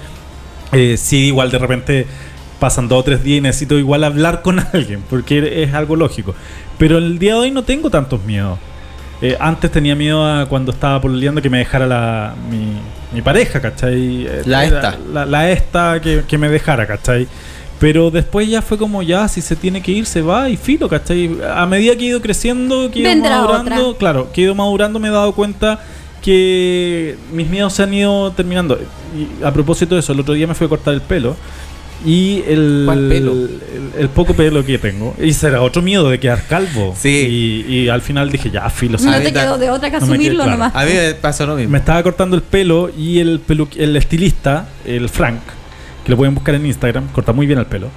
Eh, 0.71 0.95
sí, 0.97 1.27
igual 1.27 1.51
de 1.51 1.57
repente 1.57 2.07
pasan 2.59 2.87
dos 2.87 2.99
o 2.99 3.03
tres 3.03 3.23
días 3.23 3.39
y 3.39 3.41
necesito 3.41 3.77
igual 3.77 4.03
hablar 4.03 4.41
con 4.41 4.59
alguien, 4.73 5.03
porque 5.09 5.63
es 5.63 5.73
algo 5.73 5.95
lógico. 5.95 6.35
Pero 6.77 6.97
el 6.97 7.19
día 7.19 7.33
de 7.33 7.39
hoy 7.39 7.51
no 7.51 7.63
tengo 7.63 7.89
tantos 7.89 8.23
miedos. 8.23 8.57
Eh, 9.21 9.35
antes 9.39 9.69
tenía 9.71 9.95
miedo 9.95 10.25
a 10.25 10.45
cuando 10.45 10.71
estaba 10.71 11.01
pololeando 11.01 11.41
que 11.41 11.49
me 11.49 11.57
dejara 11.57 11.85
la, 11.85 12.33
mi, 12.49 12.79
mi 13.13 13.21
pareja, 13.21 13.59
¿cachai? 13.59 14.25
Eh, 14.25 14.41
La 14.45 14.63
esta. 14.63 14.97
La, 15.11 15.25
la 15.25 15.51
esta 15.51 15.99
que, 16.01 16.23
que 16.25 16.37
me 16.37 16.47
dejara, 16.47 16.87
¿cachai? 16.87 17.27
Pero 17.79 18.11
después 18.11 18.47
ya 18.49 18.61
fue 18.61 18.77
como 18.77 19.01
ya, 19.01 19.27
si 19.27 19.41
se 19.41 19.55
tiene 19.55 19.81
que 19.81 19.91
ir, 19.91 20.05
se 20.05 20.21
va 20.21 20.49
y 20.49 20.57
filo, 20.57 20.89
¿cachai? 20.89 21.31
A 21.55 21.65
medida 21.65 21.95
que 21.95 22.03
he 22.03 22.07
ido 22.07 22.21
creciendo, 22.21 22.91
que 22.91 22.99
he 22.99 23.11
ido 23.13 23.23
madurando, 23.29 23.87
otra. 23.87 23.99
claro, 23.99 24.31
que 24.33 24.41
he 24.41 24.43
ido 24.43 24.55
madurando 24.55 24.99
me 24.99 25.07
he 25.07 25.11
dado 25.11 25.31
cuenta 25.33 25.79
que 26.21 27.15
mis 27.31 27.47
miedos 27.47 27.73
se 27.73 27.83
han 27.83 27.93
ido 27.93 28.31
terminando. 28.31 28.77
Y 29.15 29.43
a 29.43 29.51
propósito 29.53 29.95
de 29.95 30.01
eso, 30.01 30.11
el 30.11 30.19
otro 30.19 30.33
día 30.33 30.45
me 30.45 30.55
fui 30.55 30.65
a 30.65 30.69
cortar 30.69 30.93
el 30.93 31.01
pelo. 31.01 31.35
Y 32.05 32.43
el, 32.47 32.83
¿Cuál 32.85 33.09
pelo? 33.09 33.31
el, 33.33 33.59
el 33.97 34.09
poco 34.09 34.33
pelo 34.33 34.65
que 34.65 34.77
tengo. 34.77 35.15
Y 35.21 35.33
será 35.33 35.61
otro 35.61 35.81
miedo 35.81 36.09
de 36.09 36.19
quedar 36.19 36.43
calvo. 36.47 36.95
Sí. 36.97 37.65
Y, 37.67 37.73
y 37.73 37.89
al 37.89 38.01
final 38.01 38.29
dije, 38.31 38.49
ya, 38.49 38.69
filo. 38.69 38.97
No 39.01 39.21
te 39.21 39.33
quedó 39.33 39.57
de 39.57 39.69
otra 39.69 39.89
que 39.89 39.99
No 39.99 40.07
me 40.07 40.13
quedé 40.13 40.27
asumirlo 40.27 40.43
claro. 40.43 40.51
nomás. 40.59 40.75
A 40.75 40.85
mí 40.85 40.91
me 40.93 41.13
pasó 41.15 41.45
lo 41.45 41.55
mismo. 41.55 41.71
Me 41.71 41.77
estaba 41.79 42.01
cortando 42.03 42.35
el 42.35 42.41
pelo 42.41 42.89
y 42.97 43.19
el, 43.19 43.39
pelu 43.39 43.67
el 43.77 43.95
estilista, 43.97 44.67
el 44.85 45.09
Frank, 45.09 45.39
que 46.09 46.13
lo 46.13 46.17
pueden 46.17 46.33
buscar 46.33 46.55
en 46.55 46.65
Instagram, 46.65 47.07
corta 47.09 47.33
muy 47.33 47.45
bien 47.45 47.59
el 47.59 47.67
pelo, 47.67 47.87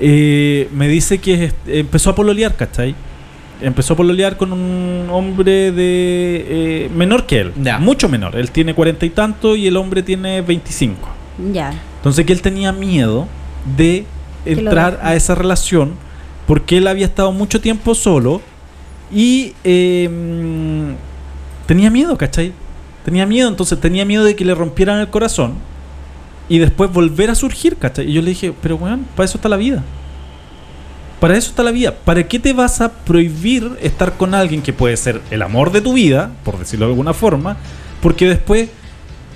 eh, 0.00 0.68
me 0.72 0.88
dice 0.88 1.18
que 1.18 1.52
empezó 1.68 2.10
a 2.10 2.16
pololear, 2.16 2.56
¿cachai? 2.56 2.96
Empezó 3.60 3.94
a 3.94 3.96
pololear 3.96 4.36
con 4.36 4.52
un 4.52 5.06
hombre 5.08 5.70
de 5.70 6.46
eh, 6.48 6.90
menor 6.92 7.26
que 7.26 7.42
él, 7.42 7.52
mucho 7.78 8.08
menor. 8.08 8.34
Él 8.34 8.50
tiene 8.50 8.74
cuarenta 8.74 9.06
y 9.06 9.10
tanto 9.10 9.54
y 9.54 9.68
el 9.68 9.76
hombre 9.76 10.02
tiene 10.02 10.42
25. 10.42 10.96
Ya. 11.52 11.72
Entonces 11.98 12.26
que 12.26 12.32
él 12.32 12.42
tenía 12.42 12.72
miedo 12.72 13.28
de 13.76 14.04
entrar 14.44 14.98
a 15.04 15.14
esa 15.14 15.36
relación 15.36 15.92
porque 16.48 16.78
él 16.78 16.88
había 16.88 17.06
estado 17.06 17.30
mucho 17.30 17.60
tiempo 17.60 17.94
solo 17.94 18.40
y 19.12 19.52
eh, 19.62 20.08
mm, 20.08 21.66
tenía 21.66 21.88
miedo, 21.88 22.18
¿cachai? 22.18 22.52
Tenía 23.04 23.26
miedo, 23.26 23.48
entonces 23.48 23.78
tenía 23.78 24.04
miedo 24.04 24.24
de 24.24 24.34
que 24.34 24.44
le 24.44 24.56
rompieran 24.56 24.98
el 24.98 25.08
corazón 25.08 25.70
y 26.50 26.58
después 26.58 26.92
volver 26.92 27.30
a 27.30 27.34
surgir, 27.34 27.76
¿cachai? 27.76 28.10
Y 28.10 28.12
yo 28.12 28.20
le 28.20 28.28
dije, 28.30 28.52
pero 28.60 28.76
bueno, 28.76 28.98
para 29.16 29.24
eso 29.24 29.38
está 29.38 29.48
la 29.48 29.56
vida. 29.56 29.82
Para 31.20 31.36
eso 31.36 31.50
está 31.50 31.62
la 31.62 31.70
vida. 31.70 31.94
¿Para 32.04 32.26
qué 32.26 32.38
te 32.38 32.52
vas 32.52 32.80
a 32.80 32.90
prohibir 32.92 33.70
estar 33.80 34.16
con 34.16 34.34
alguien 34.34 34.60
que 34.60 34.72
puede 34.72 34.96
ser 34.96 35.20
el 35.30 35.42
amor 35.42 35.70
de 35.70 35.80
tu 35.80 35.92
vida, 35.92 36.30
por 36.44 36.58
decirlo 36.58 36.86
de 36.86 36.92
alguna 36.92 37.14
forma, 37.14 37.56
porque 38.02 38.26
después 38.28 38.68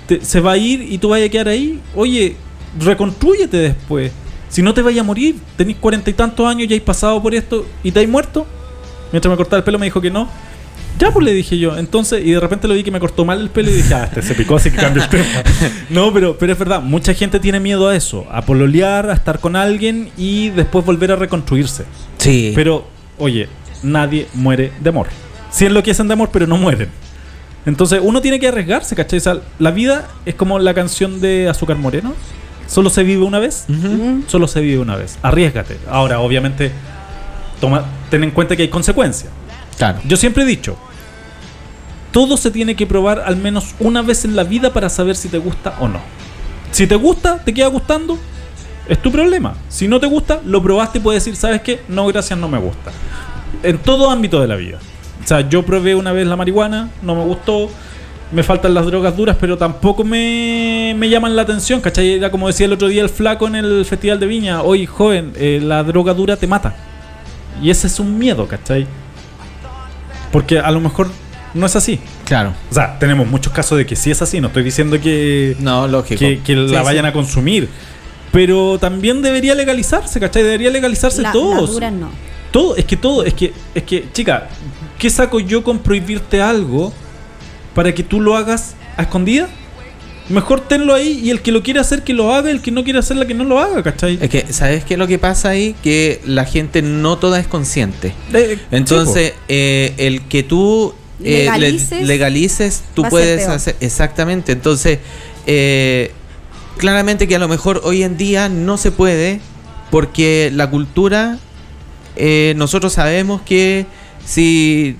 te- 0.07 0.23
se 0.25 0.39
va 0.41 0.51
a 0.53 0.57
ir 0.57 0.81
y 0.81 0.97
tú 0.97 1.09
vas 1.09 1.21
a 1.21 1.29
quedar 1.29 1.47
ahí? 1.47 1.79
Oye, 1.95 2.35
reconstrúyete 2.79 3.57
después. 3.57 4.11
Si 4.49 4.61
no 4.61 4.73
te 4.73 4.81
vayas 4.81 5.01
a 5.01 5.03
morir, 5.03 5.35
tenés 5.57 5.77
cuarenta 5.77 6.09
y 6.09 6.13
tantos 6.13 6.47
años, 6.47 6.67
ya 6.67 6.75
has 6.75 6.81
pasado 6.81 7.21
por 7.21 7.33
esto 7.35 7.65
y 7.83 7.91
te 7.91 8.01
has 8.01 8.07
muerto. 8.07 8.45
Mientras 9.11 9.29
me 9.31 9.37
cortaba 9.37 9.57
el 9.59 9.63
pelo 9.63 9.79
me 9.79 9.85
dijo 9.85 10.01
que 10.01 10.11
no. 10.11 10.27
Ya 10.97 11.11
pues 11.11 11.25
le 11.25 11.33
dije 11.33 11.57
yo. 11.57 11.77
Entonces, 11.77 12.25
y 12.25 12.31
de 12.31 12.39
repente 12.39 12.67
lo 12.67 12.73
vi 12.73 12.83
que 12.83 12.91
me 12.91 12.99
cortó 12.99 13.25
mal 13.25 13.41
el 13.41 13.49
pelo 13.49 13.69
y 13.69 13.73
dije, 13.73 13.93
ah, 13.93 14.05
este 14.05 14.21
se 14.21 14.33
picó, 14.33 14.55
así 14.55 14.71
que 14.71 14.77
cambio 14.77 15.03
el 15.03 15.09
tema. 15.09 15.25
No, 15.89 16.13
pero, 16.13 16.37
pero 16.37 16.53
es 16.53 16.59
verdad, 16.59 16.81
mucha 16.81 17.13
gente 17.13 17.39
tiene 17.39 17.59
miedo 17.59 17.89
a 17.89 17.95
eso, 17.95 18.25
a 18.31 18.41
pololear, 18.43 19.09
a 19.09 19.13
estar 19.13 19.39
con 19.39 19.55
alguien 19.55 20.09
y 20.17 20.49
después 20.49 20.85
volver 20.85 21.11
a 21.11 21.15
reconstruirse. 21.15 21.83
Sí. 22.17 22.53
Pero, 22.55 22.87
oye, 23.17 23.49
nadie 23.83 24.27
muere 24.33 24.71
de 24.79 24.89
amor. 24.89 25.07
Sí 25.51 25.65
enloquecen 25.65 26.07
de 26.07 26.13
amor, 26.13 26.29
pero 26.31 26.47
no 26.47 26.57
mueren. 26.57 26.89
Entonces, 27.65 27.99
uno 28.01 28.21
tiene 28.21 28.39
que 28.39 28.47
arriesgarse, 28.47 28.95
¿cachai? 28.95 29.17
O 29.17 29.21
sea, 29.21 29.37
la 29.59 29.71
vida 29.71 30.07
es 30.25 30.35
como 30.35 30.59
la 30.59 30.73
canción 30.73 31.19
de 31.19 31.49
Azúcar 31.49 31.77
Moreno. 31.77 32.13
Solo 32.67 32.89
se 32.89 33.03
vive 33.03 33.23
una 33.23 33.39
vez. 33.39 33.65
Solo 34.27 34.47
se 34.47 34.61
vive 34.61 34.79
una 34.79 34.95
vez. 34.95 35.17
Arriesgate. 35.21 35.77
Ahora, 35.89 36.19
obviamente, 36.19 36.71
toma, 37.59 37.85
ten 38.09 38.23
en 38.23 38.31
cuenta 38.31 38.55
que 38.55 38.63
hay 38.63 38.69
consecuencias. 38.69 39.31
Claro. 39.77 39.99
Yo 40.05 40.17
siempre 40.17 40.43
he 40.43 40.45
dicho, 40.45 40.77
todo 42.11 42.37
se 42.37 42.49
tiene 42.49 42.75
que 42.75 42.87
probar 42.87 43.23
al 43.25 43.35
menos 43.35 43.75
una 43.79 44.01
vez 44.01 44.23
en 44.23 44.35
la 44.35 44.43
vida 44.43 44.71
para 44.71 44.89
saber 44.89 45.15
si 45.15 45.27
te 45.27 45.37
gusta 45.37 45.75
o 45.79 45.87
no. 45.87 45.99
Si 46.71 46.87
te 46.87 46.95
gusta, 46.95 47.43
te 47.43 47.53
queda 47.53 47.67
gustando, 47.67 48.17
es 48.87 49.01
tu 49.01 49.11
problema. 49.11 49.55
Si 49.67 49.87
no 49.87 49.99
te 49.99 50.07
gusta, 50.07 50.39
lo 50.45 50.61
probaste 50.61 50.99
y 50.99 51.01
puedes 51.01 51.23
decir, 51.23 51.35
¿sabes 51.35 51.61
qué? 51.61 51.81
No, 51.87 52.07
gracias, 52.07 52.37
no 52.39 52.47
me 52.47 52.57
gusta. 52.57 52.91
En 53.63 53.77
todo 53.79 54.09
ámbito 54.09 54.39
de 54.39 54.47
la 54.47 54.55
vida. 54.55 54.79
O 55.23 55.27
sea, 55.27 55.41
yo 55.41 55.65
probé 55.65 55.95
una 55.95 56.11
vez 56.11 56.27
la 56.27 56.35
marihuana, 56.35 56.89
no 57.01 57.15
me 57.15 57.23
gustó. 57.23 57.69
Me 58.31 58.43
faltan 58.43 58.73
las 58.73 58.85
drogas 58.85 59.15
duras, 59.15 59.37
pero 59.39 59.57
tampoco 59.57 60.03
me, 60.03 60.95
me 60.97 61.09
llaman 61.09 61.35
la 61.35 61.43
atención, 61.43 61.79
¿cachai? 61.79 62.13
Era 62.13 62.31
como 62.31 62.47
decía 62.47 62.65
el 62.65 62.73
otro 62.73 62.87
día 62.87 63.03
el 63.03 63.09
flaco 63.09 63.47
en 63.47 63.55
el 63.55 63.85
Festival 63.85 64.19
de 64.19 64.25
Viña. 64.25 64.61
Oye, 64.61 64.85
joven, 64.85 65.33
eh, 65.35 65.59
la 65.61 65.83
droga 65.83 66.13
dura 66.13 66.35
te 66.37 66.47
mata. 66.47 66.75
Y 67.61 67.69
ese 67.69 67.87
es 67.87 67.99
un 67.99 68.17
miedo, 68.17 68.47
¿cachai? 68.47 68.87
Porque 70.35 70.59
a 70.59 70.69
lo 70.69 70.81
mejor 70.81 71.07
no 71.53 71.65
es 71.65 71.77
así. 71.77 71.97
Claro. 72.25 72.53
O 72.69 72.73
sea, 72.73 72.99
tenemos 72.99 73.25
muchos 73.25 73.53
casos 73.53 73.77
de 73.77 73.85
que 73.85 73.95
sí 73.95 74.11
es 74.11 74.21
así. 74.21 74.41
No 74.41 74.47
estoy 74.47 74.63
diciendo 74.63 74.99
que, 74.99 75.55
No, 75.61 75.87
lógico. 75.87 76.19
que, 76.19 76.41
que 76.41 76.55
la 76.57 76.79
Sí, 76.79 76.85
vayan 76.85 77.05
sí. 77.05 77.09
a 77.09 77.13
consumir. 77.13 77.69
Pero 78.33 78.77
también 78.77 79.21
debería 79.21 79.55
legalizarse, 79.55 80.19
¿cachai? 80.19 80.43
Debería 80.43 80.69
legalizarse 80.71 81.21
La, 81.21 81.31
todo. 81.31 81.53
la 81.65 81.71
dura 81.71 81.89
no. 81.91 82.09
Todo, 82.51 82.75
es 82.75 82.83
que 82.83 82.97
todo, 82.97 83.23
es 83.23 83.33
que, 83.33 83.53
es 83.73 83.83
que, 83.83 84.11
chica, 84.11 84.49
¿qué 84.99 85.09
saco 85.09 85.39
yo 85.39 85.63
con 85.63 85.79
prohibirte 85.79 86.41
algo 86.41 86.91
para 87.73 87.93
que 87.95 88.03
tú 88.03 88.19
lo 88.19 88.35
hagas 88.35 88.75
a 88.97 89.03
escondida? 89.03 89.47
Mejor 90.27 90.61
tenlo 90.61 90.93
ahí 90.95 91.19
y 91.23 91.29
el 91.29 91.41
que 91.41 91.51
lo 91.51 91.61
quiere 91.61 91.79
hacer 91.79 92.03
que 92.03 92.13
lo 92.13 92.33
haga, 92.33 92.49
el 92.49 92.61
que 92.61 92.71
no 92.71 92.83
quiere 92.83 92.97
hacerla 92.99 93.25
que 93.27 93.35
no 93.35 93.43
lo 93.43 93.59
haga, 93.59 93.83
¿cachai? 93.83 94.17
Es 94.19 94.29
que, 94.29 94.51
¿sabes 94.51 94.83
qué 94.83 94.95
es 94.95 94.97
lo 94.97 95.05
que 95.07 95.19
pasa 95.19 95.49
ahí? 95.49 95.75
Que 95.83 96.19
la 96.25 96.45
gente 96.45 96.81
no 96.81 97.17
toda 97.17 97.39
es 97.39 97.47
consciente. 97.47 98.13
Eh, 98.33 98.57
Entonces, 98.71 99.33
eh, 99.47 99.93
el 99.97 100.23
que 100.27 100.41
tú 100.41 100.95
eh, 101.23 101.23
le- 101.23 101.43
Legalices, 101.45 102.07
legalices, 102.07 102.83
tú 102.95 103.03
puedes 103.03 103.47
hacer. 103.47 103.75
Exactamente. 103.81 104.51
Entonces, 104.51 104.97
eh, 105.45 106.11
claramente 106.77 107.27
que 107.27 107.35
a 107.35 107.39
lo 107.39 107.47
mejor 107.47 107.81
hoy 107.83 108.01
en 108.03 108.17
día 108.17 108.49
no 108.49 108.77
se 108.77 108.91
puede 108.91 109.39
porque 109.91 110.51
la 110.53 110.69
cultura, 110.71 111.37
eh, 112.15 112.53
nosotros 112.57 112.93
sabemos 112.93 113.41
que 113.43 113.85
si 114.25 114.97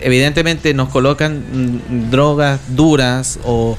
evidentemente 0.00 0.72
nos 0.74 0.88
colocan 0.90 1.42
mm, 1.52 2.10
drogas 2.10 2.60
duras 2.68 3.38
o, 3.44 3.76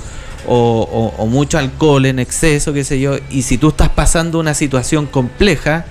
o- 0.48 0.88
o- 1.18 1.22
o 1.24 1.26
mucho 1.28 1.58
alcohol 1.58 2.06
en 2.06 2.20
exceso, 2.20 2.74
qué 2.74 2.84
sé 2.84 3.00
yo, 3.00 3.18
y 3.30 3.42
si 3.44 3.58
tú 3.58 3.70
estás 3.70 3.90
pasando 3.90 4.40
una 4.40 4.54
situación 4.54 5.06
compleja, 5.08 5.86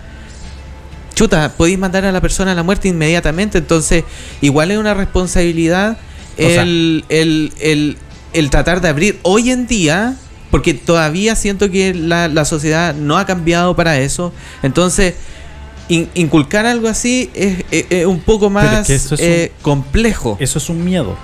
chuta, 1.15 1.53
podéis 1.57 1.79
mandar 1.79 2.05
a 2.05 2.13
la 2.13 2.21
persona 2.21 2.53
a 2.53 2.55
la 2.55 2.63
muerte 2.63 2.89
inmediatamente. 2.89 3.59
Entonces, 3.59 4.05
igual 4.41 4.71
es 4.71 4.79
una 4.79 4.95
responsabilidad 4.95 5.99
sea- 6.37 6.63
el, 6.63 7.05
el- 7.61 7.97
el- 8.33 8.51
tratar 8.51 8.81
de 8.81 8.89
abrir 8.89 9.19
hoy 9.23 9.51
en 9.51 9.67
día, 9.67 10.17
porque 10.51 10.73
todavía 10.75 11.37
siento 11.37 11.71
que 11.71 11.95
la, 11.95 12.29
la 12.29 12.45
sociedad 12.45 12.95
no 12.95 13.19
ha 13.19 13.27
cambiado 13.27 13.77
para 13.77 13.99
eso. 13.99 14.33
Entonces, 14.63 15.15
in- 15.89 16.09
inculcar 16.15 16.65
algo 16.67 16.89
así 16.89 17.31
es, 17.35 17.65
es- 17.71 17.87
es 17.91 18.07
un 18.07 18.21
poco 18.21 18.47
es 18.47 18.53
más 18.53 18.87
que 18.87 18.95
eso 18.95 19.15
es 19.15 19.21
eh, 19.21 19.53
complejo. 19.63 20.37
Eso 20.41 20.59
es 20.59 20.69
un 20.71 20.83
miedo. 20.85 21.17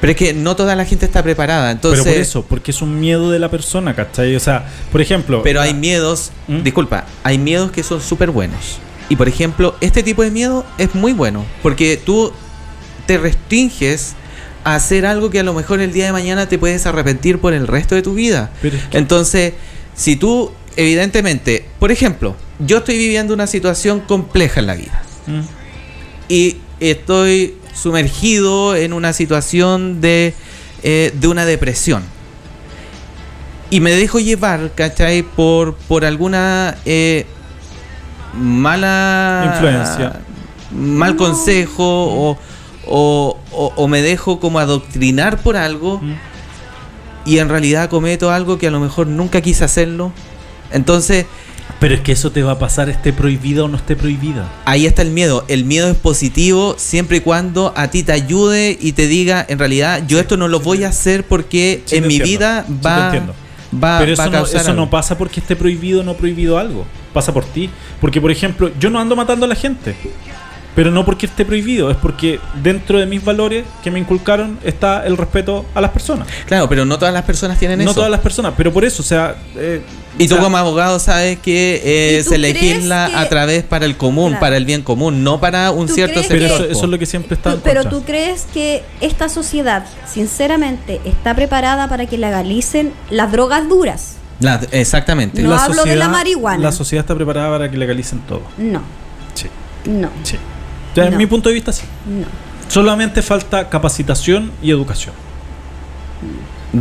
Pero 0.00 0.10
es 0.12 0.16
que 0.16 0.32
no 0.32 0.54
toda 0.54 0.76
la 0.76 0.84
gente 0.84 1.04
está 1.06 1.22
preparada. 1.22 1.70
Entonces, 1.72 2.02
pero 2.04 2.14
por 2.14 2.22
eso, 2.22 2.42
porque 2.44 2.70
es 2.70 2.82
un 2.82 3.00
miedo 3.00 3.30
de 3.30 3.38
la 3.38 3.50
persona, 3.50 3.94
¿cachai? 3.96 4.36
O 4.36 4.40
sea, 4.40 4.66
por 4.92 5.00
ejemplo. 5.00 5.42
Pero 5.42 5.60
hay 5.60 5.74
miedos, 5.74 6.30
¿Mm? 6.46 6.62
disculpa, 6.62 7.06
hay 7.24 7.38
miedos 7.38 7.72
que 7.72 7.82
son 7.82 8.00
súper 8.00 8.30
buenos. 8.30 8.78
Y 9.08 9.16
por 9.16 9.28
ejemplo, 9.28 9.74
este 9.80 10.02
tipo 10.02 10.22
de 10.22 10.30
miedo 10.30 10.64
es 10.78 10.94
muy 10.94 11.12
bueno, 11.12 11.44
porque 11.62 11.96
tú 11.96 12.32
te 13.06 13.18
restringes 13.18 14.14
a 14.64 14.74
hacer 14.74 15.06
algo 15.06 15.30
que 15.30 15.40
a 15.40 15.42
lo 15.42 15.54
mejor 15.54 15.80
el 15.80 15.92
día 15.92 16.04
de 16.06 16.12
mañana 16.12 16.46
te 16.48 16.58
puedes 16.58 16.84
arrepentir 16.86 17.38
por 17.40 17.54
el 17.54 17.66
resto 17.66 17.94
de 17.94 18.02
tu 18.02 18.14
vida. 18.14 18.50
Pero 18.60 18.76
es 18.76 18.84
que- 18.84 18.98
Entonces, 18.98 19.54
si 19.94 20.14
tú, 20.16 20.52
evidentemente, 20.76 21.66
por 21.78 21.90
ejemplo, 21.90 22.36
yo 22.60 22.78
estoy 22.78 22.98
viviendo 22.98 23.32
una 23.34 23.46
situación 23.46 24.00
compleja 24.00 24.60
en 24.60 24.66
la 24.66 24.74
vida 24.74 25.02
Mm. 25.26 25.40
y 26.28 26.56
estoy 26.80 27.54
sumergido 27.80 28.74
en 28.76 28.92
una 28.92 29.12
situación 29.12 30.00
de, 30.00 30.34
eh, 30.82 31.12
de 31.14 31.28
una 31.28 31.44
depresión. 31.46 32.02
Y 33.70 33.80
me 33.80 33.90
dejo 33.92 34.18
llevar, 34.18 34.72
¿cachai? 34.74 35.22
Por, 35.22 35.74
por 35.74 36.04
alguna 36.04 36.76
eh, 36.86 37.26
mala 38.34 39.50
Influencia. 39.52 40.20
mal 40.72 41.16
consejo 41.16 41.84
o, 41.84 42.38
o- 42.86 43.38
o- 43.52 43.72
o 43.76 43.88
me 43.88 44.02
dejo 44.02 44.40
como 44.40 44.58
adoctrinar 44.58 45.38
por 45.38 45.56
algo 45.56 45.98
Mm. 46.02 46.14
y 47.26 47.38
en 47.38 47.48
realidad 47.48 47.90
cometo 47.90 48.30
algo 48.30 48.58
que 48.58 48.68
a 48.68 48.70
lo 48.70 48.80
mejor 48.80 49.06
nunca 49.06 49.40
quise 49.40 49.64
hacerlo. 49.64 50.12
Entonces, 50.72 51.26
Pero 51.80 51.94
es 51.94 52.00
que 52.00 52.10
eso 52.10 52.32
te 52.32 52.42
va 52.42 52.52
a 52.52 52.58
pasar, 52.58 52.88
esté 52.88 53.12
prohibida 53.12 53.62
o 53.62 53.68
no 53.68 53.76
esté 53.76 53.94
prohibida. 53.94 54.48
Ahí 54.64 54.86
está 54.86 55.02
el 55.02 55.10
miedo. 55.12 55.44
El 55.46 55.64
miedo 55.64 55.88
es 55.88 55.96
positivo 55.96 56.74
siempre 56.76 57.18
y 57.18 57.20
cuando 57.20 57.72
a 57.76 57.88
ti 57.88 58.02
te 58.02 58.10
ayude 58.12 58.76
y 58.80 58.92
te 58.92 59.06
diga, 59.06 59.46
en 59.48 59.60
realidad, 59.60 60.02
yo 60.08 60.18
esto 60.18 60.36
no 60.36 60.48
lo 60.48 60.58
voy 60.58 60.82
a 60.82 60.88
hacer 60.88 61.24
porque 61.24 61.82
Sí, 61.84 61.96
en 61.96 62.08
mi 62.08 62.16
entiendo. 62.16 62.26
vida 62.40 62.66
va, 62.84 63.12
va, 63.80 63.98
Pero 64.00 64.16
va 64.16 64.24
eso, 64.24 64.30
no, 64.30 64.44
eso 64.46 64.58
algo. 64.58 64.72
no 64.74 64.90
pasa 64.90 65.16
porque 65.16 65.38
esté 65.38 65.54
prohibido 65.54 66.00
o 66.00 66.02
no 66.02 66.14
prohibido 66.14 66.58
algo. 66.58 66.84
Pasa 67.14 67.32
por 67.32 67.44
ti. 67.44 67.70
Porque, 68.00 68.20
por 68.20 68.32
ejemplo, 68.32 68.72
yo 68.80 68.90
no 68.90 68.98
ando 68.98 69.14
matando 69.14 69.44
a 69.44 69.48
la 69.48 69.54
gente. 69.54 69.94
Pero 70.74 70.90
no 70.90 71.04
porque 71.04 71.26
esté 71.26 71.44
prohibido, 71.44 71.90
es 71.92 71.96
porque 71.96 72.38
dentro 72.62 72.98
de 72.98 73.06
mis 73.06 73.24
valores 73.24 73.64
que 73.84 73.90
me 73.92 73.98
inculcaron 74.00 74.58
está 74.64 75.06
el 75.06 75.16
respeto 75.16 75.64
a 75.74 75.80
las 75.80 75.90
personas. 75.92 76.26
Claro, 76.46 76.68
pero 76.68 76.84
no 76.84 76.98
todas 76.98 77.14
las 77.14 77.24
personas 77.24 77.58
tienen 77.58 77.78
No 77.78 77.84
eso. 77.90 77.94
todas 77.94 78.10
las 78.10 78.20
personas, 78.20 78.54
pero 78.56 78.72
por 78.72 78.84
eso, 78.84 79.02
o 79.02 79.06
sea... 79.06 79.36
eh, 79.56 79.80
Y 80.18 80.24
o 80.24 80.28
tú 80.28 80.34
sea, 80.34 80.42
como 80.44 80.56
abogado 80.56 80.98
sabes 80.98 81.38
que 81.38 81.80
eh, 81.84 82.18
¿Y 82.20 82.24
tú 82.24 82.30
se 82.30 82.36
crees 82.36 82.54
legisla 82.54 83.08
que- 83.10 83.16
a 83.16 83.28
través 83.28 83.62
para 83.64 83.86
el 83.86 83.96
común, 83.96 84.30
Claro. 84.30 84.40
para 84.40 84.56
el 84.56 84.64
bien 84.64 84.82
común, 84.82 85.22
no 85.22 85.40
para 85.40 85.70
un 85.70 85.86
¿Tú 85.86 85.94
cierto 85.94 86.14
crees 86.14 86.26
Pero 86.28 86.48
sector. 86.48 86.70
eso, 86.70 86.84
es 86.84 86.90
lo 86.90 86.98
que 86.98 87.06
siempre 87.06 87.34
está 87.34 87.52
en 87.52 87.60
pero 87.60 87.82
contra. 87.82 87.98
tú 87.98 88.04
crees 88.04 88.46
que 88.52 88.82
esta 89.00 89.28
sociedad, 89.28 89.84
sinceramente, 90.12 91.00
está 91.04 91.34
preparada 91.34 91.88
para 91.88 92.06
que 92.06 92.18
legalicen 92.18 92.92
las 93.10 93.30
drogas 93.32 93.68
duras. 93.68 94.16
La- 94.40 94.60
exactamente. 94.72 95.42
No 95.42 95.54
hablo 95.58 95.84
de 95.84 95.96
la 95.96 96.08
marihuana. 96.08 96.62
La 96.62 96.72
sociedad 96.72 97.02
está 97.04 97.14
preparada 97.14 97.50
para 97.50 97.70
que 97.70 97.76
legalicen 97.76 98.20
todo. 98.20 98.42
No, 98.58 98.82
Sí, 99.34 99.46
no, 99.86 100.10
sí. 100.24 100.36
No. 100.96 101.10
mi 101.16 101.26
punto 101.26 101.48
de 101.48 101.54
vista, 101.54 101.72
sí. 101.72 101.84
no. 102.06 102.26
Solamente 102.68 103.22
falta 103.22 103.68
capacitación 103.68 104.52
y 104.62 104.70
educación. 104.70 105.14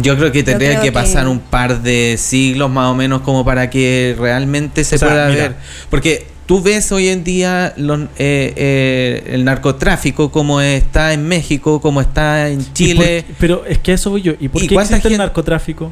Yo 0.01 0.17
creo 0.17 0.31
que 0.31 0.43
tendría 0.43 0.69
creo 0.71 0.81
que 0.81 0.87
que- 0.87 0.91
pasar 0.93 1.27
un 1.27 1.39
par 1.39 1.81
de 1.81 2.15
siglos 2.19 2.69
más 2.69 2.87
o 2.87 2.95
menos 2.95 3.21
como 3.21 3.43
para 3.45 3.69
que 3.69 4.15
realmente 4.19 4.83
se 4.83 4.95
O 4.95 4.99
sea, 4.99 5.07
pueda 5.07 5.29
mira. 5.29 5.41
ver. 5.49 5.55
Porque 5.89 6.27
tú 6.45 6.61
ves 6.61 6.91
hoy 6.91 7.07
en 7.09 7.23
día 7.23 7.73
los- 7.77 8.01
eh, 8.17 8.53
eh, 8.55 9.23
el 9.33 9.43
narcotráfico 9.45 10.31
como 10.31 10.61
está 10.61 11.13
en 11.13 11.27
México, 11.27 11.81
como 11.81 12.01
está 12.01 12.49
en 12.49 12.61
¿Y 12.61 12.73
Chile, 12.73 13.23
por- 13.27 13.35
pero 13.37 13.65
es 13.67 13.79
que 13.79 13.91
a 13.91 13.95
eso 13.95 14.09
voy 14.09 14.21
yo. 14.21 14.33
¿Y 14.39 14.47
por 14.49 14.63
¿Y 14.63 14.67
qué 14.67 14.75
existe 14.75 15.07
el 15.07 15.17
narcotráfico? 15.17 15.91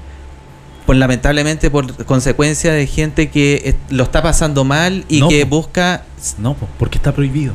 pues 0.86 0.99
lamentablemente 0.99 1.72
por 1.72 2.06
consecuencia 2.06 2.72
de 2.72 2.86
gente 2.86 3.30
que 3.32 3.73
lo 3.90 4.03
está 4.03 4.22
pasando 4.22 4.64
mal 4.64 5.03
y 5.10 5.19
No, 5.19 5.30
que 5.30 5.44
po. 5.48 5.56
busca... 5.57 6.03
No, 6.38 6.53
po, 6.53 6.68
porque 6.77 6.99
está 6.99 7.11
prohibido. 7.11 7.53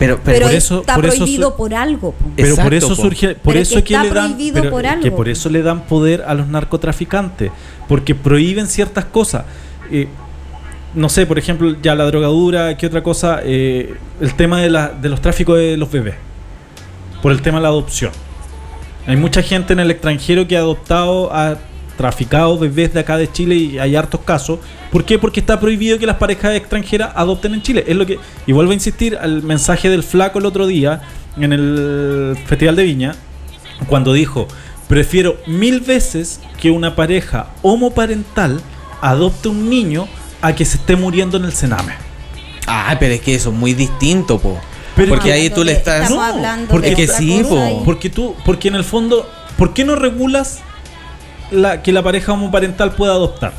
Pero, 0.00 0.16
Pero, 0.16 0.20
pero, 0.24 0.46
por 0.46 0.54
eso- 0.56 0.80
está 0.80 0.94
por 0.96 1.06
eso 1.06 1.16
prohibido 1.18 1.56
por 1.56 1.74
algo. 1.74 2.12
po. 2.12 2.28
Pero 2.34 2.56
por 2.56 2.72
eso 2.74 2.94
surge, 2.96 3.34
por 3.36 3.52
Pero 3.52 3.60
eso 3.60 3.74
que 3.76 3.84
que 3.84 3.94
está 3.94 4.04
le 4.04 4.10
dan, 4.14 4.36
pero 4.54 4.70
por 4.70 4.82
que 4.82 4.88
algo. 4.88 5.16
por 5.16 5.28
eso 5.28 5.48
le 5.50 5.62
dan 5.62 5.82
poder 5.82 6.24
a 6.26 6.32
los 6.34 6.48
narcotraficantes, 6.48 7.52
porque 7.86 8.14
prohíben 8.14 8.66
ciertas 8.66 9.04
cosas. 9.04 9.44
Eh, 9.92 10.08
no 10.94 11.08
sé, 11.10 11.26
por 11.26 11.38
ejemplo, 11.38 11.76
ya 11.82 11.94
la 11.94 12.04
drogadura, 12.06 12.76
¿qué 12.78 12.86
otra 12.86 13.02
cosa? 13.02 13.40
Eh, 13.44 13.94
el 14.22 14.34
tema 14.34 14.60
de, 14.62 14.70
la, 14.70 14.88
de 14.88 15.08
los 15.10 15.20
tráficos 15.20 15.58
de 15.58 15.76
los 15.76 15.90
bebés, 15.92 16.14
por 17.22 17.30
el 17.30 17.42
tema 17.42 17.58
de 17.58 17.62
la 17.64 17.68
adopción. 17.68 18.10
Hay 19.06 19.16
mucha 19.16 19.42
gente 19.42 19.74
en 19.74 19.80
el 19.80 19.90
extranjero 19.90 20.48
que 20.48 20.56
ha 20.56 20.60
adoptado, 20.60 21.30
ha 21.32 21.58
traficado 22.00 22.58
bebés 22.58 22.94
de 22.94 23.00
acá 23.00 23.18
de 23.18 23.30
Chile 23.30 23.54
y 23.56 23.78
hay 23.78 23.94
hartos 23.94 24.22
casos. 24.24 24.58
¿Por 24.90 25.04
qué? 25.04 25.18
Porque 25.18 25.40
está 25.40 25.60
prohibido 25.60 25.98
que 25.98 26.06
las 26.06 26.16
parejas 26.16 26.56
extranjeras 26.56 27.10
adopten 27.14 27.52
en 27.52 27.60
Chile. 27.60 27.84
Es 27.86 27.94
lo 27.94 28.06
que 28.06 28.18
y 28.46 28.52
vuelvo 28.52 28.70
a 28.70 28.74
insistir 28.74 29.18
al 29.20 29.42
mensaje 29.42 29.90
del 29.90 30.02
flaco 30.02 30.38
el 30.38 30.46
otro 30.46 30.66
día 30.66 31.02
en 31.36 31.52
el 31.52 32.38
Festival 32.46 32.76
de 32.76 32.84
Viña 32.84 33.14
cuando 33.86 34.14
dijo, 34.14 34.48
"Prefiero 34.88 35.36
mil 35.46 35.80
veces 35.80 36.40
que 36.58 36.70
una 36.70 36.96
pareja 36.96 37.48
homoparental 37.60 38.62
adopte 39.02 39.48
un 39.48 39.68
niño 39.68 40.08
a 40.40 40.54
que 40.54 40.64
se 40.64 40.78
esté 40.78 40.96
muriendo 40.96 41.36
en 41.36 41.44
el 41.44 41.52
cename." 41.52 41.92
Ah, 42.66 42.96
pero 42.98 43.12
es 43.12 43.20
que 43.20 43.34
eso 43.34 43.50
es 43.50 43.56
muy 43.56 43.74
distinto, 43.74 44.38
po. 44.38 44.58
Pero 44.96 45.10
porque 45.10 45.32
ahí 45.34 45.50
tú 45.50 45.64
le 45.64 45.72
estás... 45.72 46.04
Estamos 46.04 46.18
No, 46.18 46.34
hablando 46.34 46.68
porque 46.68 46.90
de 46.90 46.96
que 46.96 47.04
otra 47.04 47.18
sí, 47.18 47.42
po. 47.46 47.82
Porque 47.84 48.08
tú, 48.08 48.34
porque 48.46 48.68
en 48.68 48.76
el 48.76 48.84
fondo, 48.84 49.28
¿por 49.58 49.74
qué 49.74 49.84
no 49.84 49.96
regulas 49.96 50.60
la, 51.50 51.82
que 51.82 51.92
la 51.92 52.02
pareja 52.02 52.32
homoparental 52.32 52.92
pueda 52.92 53.12
adoptar? 53.12 53.52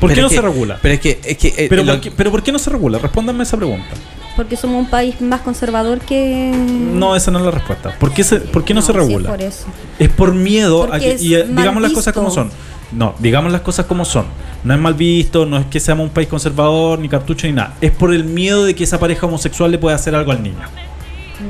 ¿Por 0.00 0.10
Pero 0.10 0.14
qué 0.14 0.22
no 0.22 0.28
se 0.28 0.40
regula? 0.40 0.78
Pero 0.82 0.94
es 0.94 1.00
que... 1.00 1.20
Es 1.24 1.38
que 1.38 1.48
eh, 1.56 1.66
Pero, 1.68 1.84
lo- 1.84 1.92
¿por 1.92 2.00
qué, 2.00 2.10
pero 2.10 2.30
¿por 2.32 2.42
qué 2.42 2.50
no 2.52 2.58
se 2.58 2.70
regula? 2.70 2.98
Respóndanme 2.98 3.44
esa 3.44 3.56
pregunta. 3.56 3.90
Porque 4.34 4.56
somos 4.56 4.78
un 4.82 4.88
país 4.90 5.20
más 5.20 5.42
conservador 5.42 6.00
que. 6.00 6.50
No, 6.56 7.14
esa 7.14 7.30
no 7.30 7.38
es 7.38 7.44
la 7.44 7.50
respuesta. 7.50 7.94
¿Por 7.98 8.14
qué, 8.14 8.24
se, 8.24 8.36
por 8.40 8.64
qué 8.64 8.72
no, 8.72 8.80
se 8.80 8.86
sí, 8.86 8.92
es 8.92 8.96
regula? 9.04 9.28
por 9.28 9.42
eso. 9.42 9.66
Es 9.98 10.08
por 10.08 10.32
miedo 10.34 10.90
a 10.90 10.98
que, 10.98 11.16
y 11.20 11.34
eh, 11.34 11.44
digamos 11.46 11.82
las 11.82 11.92
cosas 11.92 12.14
como 12.14 12.30
son. 12.30 12.50
No, 12.92 13.14
digamos 13.18 13.52
las 13.52 13.60
cosas 13.60 13.84
como 13.84 14.06
son. 14.06 14.24
No 14.64 14.72
es 14.72 14.80
mal 14.80 14.94
visto, 14.94 15.44
no 15.44 15.58
es 15.58 15.66
que 15.66 15.80
seamos 15.80 16.04
un 16.06 16.12
país 16.14 16.28
conservador, 16.28 16.98
ni 16.98 17.10
cartucho, 17.10 17.46
ni 17.46 17.52
nada. 17.52 17.74
Es 17.82 17.90
por 17.90 18.12
el 18.14 18.24
miedo 18.24 18.64
de 18.64 18.74
que 18.74 18.84
esa 18.84 18.98
pareja 18.98 19.26
homosexual 19.26 19.70
le 19.70 19.76
pueda 19.76 19.96
hacer 19.96 20.14
algo 20.14 20.32
al 20.32 20.42
niño. 20.42 20.56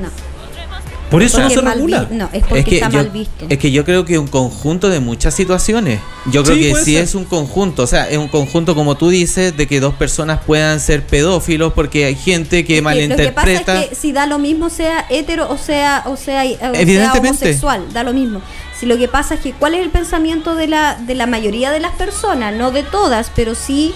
No. 0.02 0.08
Por 1.12 1.22
eso 1.22 1.38
no 1.40 1.48
se 1.48 1.54
es 1.54 1.64
regula. 1.64 2.08
No, 2.10 2.28
es 2.32 2.40
porque 2.42 2.58
es 2.58 2.64
que 2.66 2.74
está 2.76 2.88
yo, 2.90 2.98
mal 2.98 3.10
visto. 3.10 3.46
Es 3.48 3.58
que 3.58 3.70
yo 3.70 3.84
creo 3.84 4.04
que 4.04 4.18
un 4.18 4.26
conjunto 4.26 4.88
de 4.88 4.98
muchas 4.98 5.34
situaciones. 5.34 6.00
Yo 6.26 6.42
creo 6.42 6.56
Sí, 6.56 6.62
que 6.62 6.74
sí 6.74 6.94
ser. 6.94 7.04
es 7.04 7.14
un 7.14 7.24
conjunto. 7.24 7.84
O 7.84 7.86
sea, 7.86 8.08
es 8.10 8.18
un 8.18 8.28
conjunto, 8.28 8.74
como 8.74 8.96
tú 8.96 9.08
dices, 9.10 9.56
de 9.56 9.66
que 9.68 9.78
dos 9.78 9.94
personas 9.94 10.40
puedan 10.44 10.80
ser 10.80 11.06
pedófilos 11.06 11.72
porque 11.74 12.06
hay 12.06 12.14
gente 12.16 12.64
que 12.64 12.74
Es 12.74 12.78
que 12.78 12.82
malinterpreta. 12.82 13.44
Lo 13.44 13.58
que 13.58 13.64
pasa 13.64 13.80
es 13.84 13.88
que 13.90 13.94
si 13.94 14.12
da 14.12 14.26
lo 14.26 14.38
mismo 14.40 14.70
sea 14.70 15.06
hetero 15.10 15.48
o 15.48 15.58
sea 15.58 16.02
o 16.06 16.16
sea, 16.16 16.42
o 16.44 16.56
sea 16.56 16.80
Evidentemente. 16.80 17.28
homosexual, 17.28 17.84
da 17.92 18.02
lo 18.02 18.12
mismo. 18.12 18.40
Si 18.78 18.86
lo 18.86 18.96
que 18.96 19.06
pasa 19.06 19.34
es 19.34 19.40
que 19.40 19.52
cuál 19.52 19.74
es 19.74 19.82
el 19.82 19.90
pensamiento 19.90 20.56
de 20.56 20.66
la 20.66 20.96
de 20.96 21.14
la 21.14 21.26
mayoría 21.26 21.70
de 21.70 21.78
las 21.78 21.92
personas, 21.92 22.54
no 22.54 22.70
de 22.72 22.82
todas, 22.82 23.30
pero 23.36 23.54
sí 23.54 23.92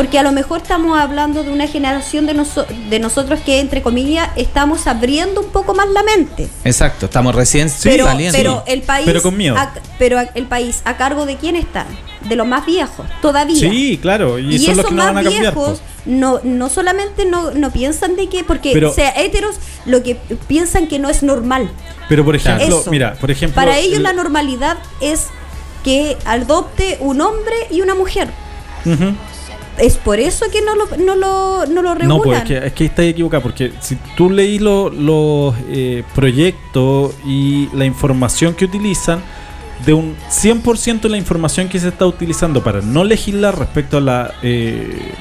porque 0.00 0.18
a 0.18 0.22
lo 0.22 0.32
mejor 0.32 0.62
estamos 0.62 0.98
hablando 0.98 1.44
de 1.44 1.50
una 1.50 1.66
generación 1.66 2.24
de, 2.24 2.32
noso- 2.34 2.64
de 2.88 2.98
nosotros 2.98 3.38
que 3.44 3.60
entre 3.60 3.82
comillas 3.82 4.30
estamos 4.34 4.86
abriendo 4.86 5.42
un 5.42 5.48
poco 5.50 5.74
más 5.74 5.90
la 5.90 6.02
mente. 6.02 6.48
Exacto, 6.64 7.04
estamos 7.04 7.34
recién 7.34 7.70
pero, 7.82 8.06
saliendo. 8.06 8.34
pero 8.38 8.64
el 8.66 8.80
país 8.80 9.04
Pero 9.04 9.20
con 9.20 9.36
miedo. 9.36 9.58
a- 9.58 9.74
pero 9.98 10.16
el 10.34 10.46
país 10.46 10.80
a 10.86 10.96
cargo 10.96 11.26
de 11.26 11.36
quién 11.36 11.54
está? 11.54 11.84
De 12.26 12.34
los 12.34 12.46
más 12.46 12.64
viejos, 12.64 13.04
todavía. 13.20 13.56
Sí, 13.70 13.98
claro. 14.00 14.38
Y, 14.38 14.54
Y, 14.54 14.58
son 14.60 14.68
los 14.68 14.78
esos 14.78 14.84
que 14.86 14.94
no 14.94 15.04
más 15.04 15.06
van 15.14 15.18
a 15.18 15.22
cambiar. 15.30 15.42
viejos 15.54 15.80
pues. 15.80 16.06
no, 16.06 16.40
no 16.44 16.70
solamente 16.70 17.26
no, 17.26 17.50
no 17.50 17.70
piensan 17.70 18.16
de 18.16 18.30
que, 18.30 18.42
porque 18.42 18.70
Pero- 18.72 18.94
sea 18.94 19.10
heteros, 19.10 19.56
lo 19.84 20.02
que 20.02 20.14
piensan 20.48 20.86
que 20.86 20.98
no 20.98 21.10
es 21.10 21.22
normal. 21.22 21.70
Pero 22.08 22.24
por 22.24 22.36
ejemplo, 22.36 22.80
Eso. 22.80 22.90
mira, 22.90 23.16
por 23.20 23.30
ejemplo. 23.30 23.54
Para 23.54 23.76
ellos 23.76 23.98
el- 23.98 24.04
la 24.04 24.14
normalidad 24.14 24.78
es 25.02 25.26
que 25.84 26.16
adopte 26.24 26.96
un 27.00 27.20
hombre 27.20 27.54
y 27.70 27.82
una 27.82 27.94
mujer. 27.94 28.28
Ujú. 28.86 29.12
Es 29.80 29.96
por 29.96 30.20
eso 30.20 30.46
que 30.52 30.60
no 30.62 30.76
lo, 30.76 30.86
no 30.98 31.16
lo, 31.16 31.66
no 31.66 31.82
lo 31.82 31.94
regulan. 31.94 32.08
No, 32.08 32.22
pues 32.22 32.38
es 32.38 32.44
que, 32.44 32.66
es 32.66 32.72
que 32.72 32.84
ahí 32.84 32.88
estás 32.88 33.04
equivocado, 33.06 33.42
porque 33.42 33.72
si 33.80 33.96
tú 34.16 34.30
leí 34.30 34.58
lo- 34.58 34.90
los 34.90 35.54
eh, 35.68 36.02
proyectos 36.14 37.14
y 37.26 37.68
la 37.74 37.84
información 37.84 38.54
que 38.54 38.64
utilizan, 38.66 39.22
de 39.84 39.94
un 39.94 40.14
100% 40.30 41.00
de 41.00 41.08
la 41.08 41.16
información 41.16 41.68
que 41.70 41.80
se 41.80 41.88
está 41.88 42.06
utilizando 42.06 42.62
para 42.62 42.82
no 42.82 43.02
legislar 43.02 43.58
respecto 43.58 43.96
a 43.96 44.00
la 44.02 44.34
eh, 44.42 45.12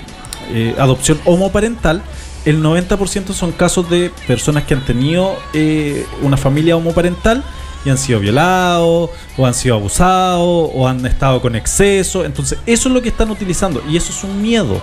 eh, 0.51 0.75
adopción 0.77 1.17
homoparental, 1.23 2.01
el 2.45 2.61
90% 2.61 3.31
son 3.33 3.51
casos 3.53 3.89
de 3.89 4.11
personas 4.27 4.63
que 4.65 4.73
han 4.73 4.83
tenido 4.85 5.37
eh, 5.53 6.05
una 6.21 6.35
familia 6.35 6.75
homoparental 6.75 7.43
y 7.85 7.89
han 7.89 7.97
sido 7.97 8.19
violados, 8.19 9.09
o 9.37 9.45
han 9.45 9.53
sido 9.53 9.75
abusados, 9.75 10.69
o 10.73 10.87
han 10.87 11.05
estado 11.05 11.41
con 11.41 11.55
exceso. 11.55 12.25
Entonces, 12.25 12.57
eso 12.65 12.89
es 12.89 12.93
lo 12.95 13.01
que 13.01 13.09
están 13.09 13.29
utilizando, 13.31 13.81
y 13.89 13.97
eso 13.97 14.11
es 14.11 14.23
un 14.23 14.41
miedo. 14.41 14.81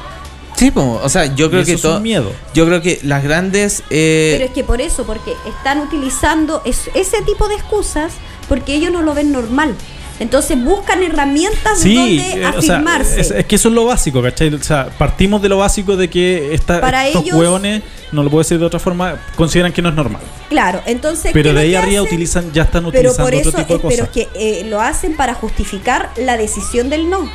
Sí, 0.56 0.70
po, 0.70 0.98
o 1.02 1.08
sea, 1.10 1.26
yo 1.34 1.50
creo 1.50 1.60
eso 1.60 1.66
que 1.66 1.74
es 1.74 1.82
todo. 1.82 1.96
un 1.98 2.02
miedo. 2.02 2.32
Yo 2.54 2.64
creo 2.64 2.80
que 2.80 2.98
las 3.02 3.22
grandes. 3.22 3.82
eh, 3.90 4.32
Pero 4.38 4.44
es 4.46 4.50
que 4.52 4.64
por 4.64 4.80
eso, 4.80 5.04
porque 5.04 5.34
están 5.46 5.80
utilizando 5.80 6.62
es- 6.64 6.88
ese 6.94 7.20
tipo 7.22 7.46
de 7.48 7.56
excusas 7.56 8.14
porque 8.48 8.74
ellos 8.74 8.90
no 8.90 9.02
lo 9.02 9.12
ven 9.12 9.32
normal. 9.32 9.74
Entonces 10.18 10.62
buscan 10.62 11.02
herramientas 11.02 11.78
Sí, 11.78 11.94
donde 11.94 12.42
eh, 12.42 12.46
o 12.56 12.62
sea, 12.62 12.76
afirmarse. 12.76 13.20
es, 13.20 13.30
es 13.30 13.44
que 13.46 13.56
eso 13.56 13.68
es 13.68 13.74
lo 13.74 13.84
básico, 13.84 14.22
¿cachai? 14.22 14.52
O 14.54 14.62
sea, 14.62 14.88
partimos 14.96 15.42
de 15.42 15.48
lo 15.50 15.58
básico 15.58 15.96
de 15.96 16.08
que 16.08 16.54
esta, 16.54 16.80
Para 16.80 17.06
estos 17.06 17.22
ellos- 17.24 17.36
hueones, 17.36 17.82
no 18.12 18.22
lo 18.22 18.30
puedo 18.30 18.42
decir 18.42 18.58
de 18.58 18.64
otra 18.64 18.80
forma, 18.80 19.20
consideran 19.36 19.72
que 19.72 19.82
no 19.82 19.90
es 19.90 19.94
normal. 19.94 20.22
Claro, 20.48 20.80
entonces. 20.86 21.32
Pero 21.34 21.50
¿qué 21.50 21.54
de 21.54 21.60
ahí 21.60 21.74
arriba 21.74 22.00
hacen? 22.00 22.06
utilizan, 22.14 22.52
ya 22.52 22.62
están 22.62 22.84
Pero 22.90 23.10
utilizando 23.10 23.24
por 23.30 23.34
otro 23.34 23.52
tipo 23.52 23.56
de 23.56 23.74
es- 23.74 23.96
pero 23.96 24.06
cosas. 24.08 24.16
es 24.16 24.28
que 24.32 24.60
eh, 24.60 24.64
lo 24.70 24.80
hacen 24.80 25.16
para 25.16 25.34
justificar 25.34 26.10
la 26.16 26.36
decisión 26.36 26.88
del 26.88 27.10
no. 27.10 27.30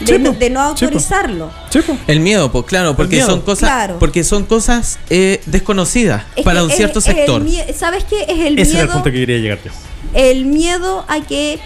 De, 0.00 0.18
no, 0.18 0.32
de 0.32 0.54
autorizarlo. 0.58 1.50
Po. 1.86 1.96
El 2.06 2.20
miedo, 2.20 2.52
pues 2.52 2.66
claro, 2.66 2.94
porque 2.96 3.16
miedo. 3.16 3.28
son 3.28 3.40
cosas, 3.40 3.68
Claro. 3.70 3.96
porque 3.98 4.24
son 4.24 4.44
cosas 4.44 4.98
eh, 5.08 5.40
desconocidas 5.46 6.24
Es 6.36 6.44
para 6.44 6.58
que 6.60 6.64
un 6.66 6.70
es- 6.70 6.76
cierto 6.76 6.98
es 6.98 7.06
el 7.08 7.14
sector. 7.14 7.42
¿Sabes 7.74 8.04
qué? 8.04 8.22
Es 8.28 8.38
el 8.46 8.58
Ese 8.58 8.72
era 8.72 8.80
el 8.80 8.86
miedo. 8.88 8.92
punto 8.92 9.04
que 9.10 9.18
quería 9.20 9.38
llegar 9.38 9.58
yo. 9.64 9.70
el 10.12 10.44
miedo 10.44 11.04
a 11.08 11.20
que 11.20 11.58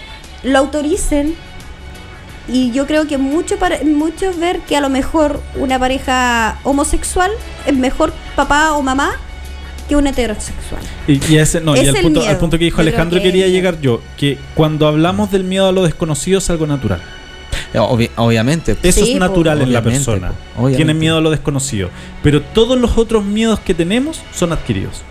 lo 0.43 0.57
autoricen 0.59 1.35
y 2.47 2.71
yo 2.71 2.87
creo 2.87 3.07
que 3.07 3.17
mucho 3.17 3.57
para 3.57 3.79
muchos 3.83 4.37
ver 4.39 4.59
que 4.61 4.75
a 4.75 4.81
lo 4.81 4.89
mejor 4.89 5.41
una 5.55 5.77
pareja 5.79 6.59
homosexual 6.63 7.31
es 7.65 7.75
mejor 7.75 8.11
papá 8.35 8.73
o 8.73 8.81
mamá 8.81 9.11
que 9.87 9.95
un 9.95 10.07
heterosexual. 10.07 10.81
Y, 11.07 11.19
y 11.33 11.37
ese, 11.37 11.61
no, 11.61 11.75
y 11.75 11.79
al 11.79 11.87
el 11.95 12.01
punto, 12.03 12.19
miedo. 12.21 12.31
al 12.31 12.37
punto 12.37 12.57
que 12.57 12.65
dijo 12.65 12.77
Yo 12.77 12.81
Alejandro 12.81 13.19
que- 13.19 13.23
quería 13.25 13.47
llegar 13.47 13.79
yo, 13.81 14.01
que 14.17 14.37
cuando 14.55 14.87
hablamos 14.87 15.31
del 15.31 15.43
miedo 15.43 15.67
a 15.67 15.71
lo 15.71 15.83
desconocido 15.83 16.39
es 16.39 16.49
algo 16.49 16.65
natural. 16.67 17.01
Obvi- 17.73 18.09
obviamente. 18.17 18.75
Eso 18.83 19.05
Sí, 19.05 19.11
es 19.13 19.17
po. 19.17 19.19
natural 19.19 19.61
en 19.61 19.71
la 19.71 19.81
persona. 19.81 20.33
Tienen 20.75 20.97
miedo 20.97 21.17
a 21.17 21.21
lo 21.21 21.29
desconocido. 21.29 21.89
Pero 22.23 22.41
todos 22.41 22.77
los 22.77 22.97
otros 22.97 23.23
miedos 23.23 23.59
que 23.61 23.73
tenemos 23.73 24.21
son 24.33 24.51
adquiridos. 24.51 25.03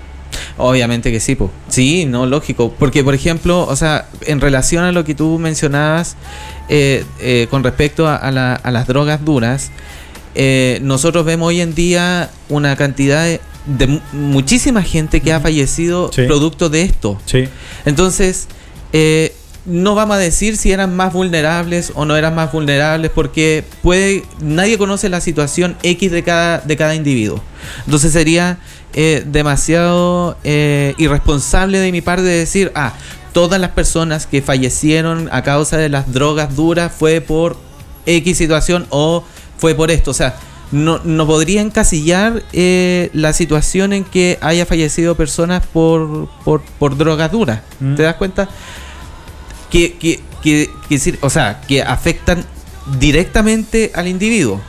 Obviamente 0.61 1.11
que 1.11 1.21
sí, 1.21 1.35
po. 1.35 1.51
Sí, 1.69 2.05
no, 2.05 2.27
lógico. 2.27 2.75
Porque, 2.79 3.03
por 3.05 3.15
ejemplo, 3.15 3.67
o 3.67 3.77
sea, 3.77 4.07
en 4.27 4.41
relación 4.41 4.85
a 4.85 4.93
lo 4.93 5.05
que 5.05 5.15
tú 5.15 5.39
mencionabas 5.39 6.17
eh, 6.69 7.05
eh, 7.21 7.47
con 7.51 7.65
respecto 7.65 8.07
a, 8.07 8.17
a 8.17 8.31
la- 8.31 8.55
a 8.55 8.71
las 8.71 8.87
drogas 8.87 9.25
duras, 9.25 9.71
eh, 10.35 10.79
nosotros 10.83 11.25
vemos 11.25 11.49
hoy 11.49 11.61
en 11.61 11.75
día 11.75 12.31
una 12.49 12.77
cantidad 12.77 13.25
de, 13.25 13.41
de 13.67 13.87
mu- 13.89 14.01
muchísima 14.13 14.83
gente 14.83 15.21
que 15.21 15.33
ha 15.33 15.41
fallecido 15.41 16.11
Sí. 16.13 16.23
producto 16.27 16.69
de 16.69 16.83
esto. 16.83 17.19
Sí. 17.27 17.49
Entonces, 17.85 18.47
eh, 18.93 19.35
no 19.67 19.95
vamos 19.95 20.17
a 20.17 20.19
decir 20.19 20.57
si 20.57 20.73
eran 20.73 20.97
más 20.97 21.13
vulnerables 21.13 21.93
o 21.95 22.05
no 22.05 22.17
eran 22.17 22.35
más 22.35 22.51
vulnerables, 22.53 23.11
porque 23.15 23.63
puede, 23.83 24.25
nadie 24.41 24.79
conoce 24.79 25.09
la 25.09 25.21
situación 25.21 25.77
X 25.83 26.11
de 26.11 26.23
cada, 26.23 26.59
de 26.61 26.77
cada 26.77 26.95
individuo. 26.95 27.43
Entonces 27.85 28.13
sería 28.13 28.59
eh, 28.95 29.23
demasiado 29.27 30.37
eh, 30.45 30.95
irresponsable 30.99 31.79
de 31.79 31.93
mi 31.93 32.01
parte 32.01 32.23
decir, 32.23 32.73
ah, 32.75 32.95
todas 33.33 33.61
las 33.61 33.71
personas 33.71 34.27
que 34.27 34.43
fallecieron 34.43 35.29
a 35.33 35.43
causa 35.43 35.77
de 35.77 35.89
las 35.89 36.13
drogas 36.13 36.57
duras 36.57 36.93
fue 36.97 37.21
por 37.21 37.57
X 38.07 38.37
situación 38.37 38.87
o 38.91 39.25
fue 39.59 39.75
por 39.75 39.91
esto. 39.91 40.11
O 40.11 40.15
sea, 40.15 40.37
no, 40.73 41.01
no 41.05 41.27
podría 41.27 41.61
encasillar 41.61 42.43
eh, 42.53 43.11
la 43.13 43.33
situación 43.33 43.93
en 43.93 44.05
que 44.05 44.39
haya 44.41 44.67
fallecido 44.67 45.15
personas 45.15 45.67
por, 45.67 46.29
por, 46.45 46.63
por 46.79 46.97
drogas 46.97 47.33
duras. 47.33 47.61
Mm. 47.81 47.95
¿Te 47.95 48.03
das 48.03 48.15
cuenta? 48.17 48.49
Que, 49.71 49.95
que, 49.95 50.21
que, 50.43 50.71
que 50.89 51.19
o 51.21 51.31
sea, 51.31 51.61
que 51.67 51.83
afectan 51.83 52.45
directamente 52.99 53.93
al 53.95 54.09
individuo. 54.09 54.61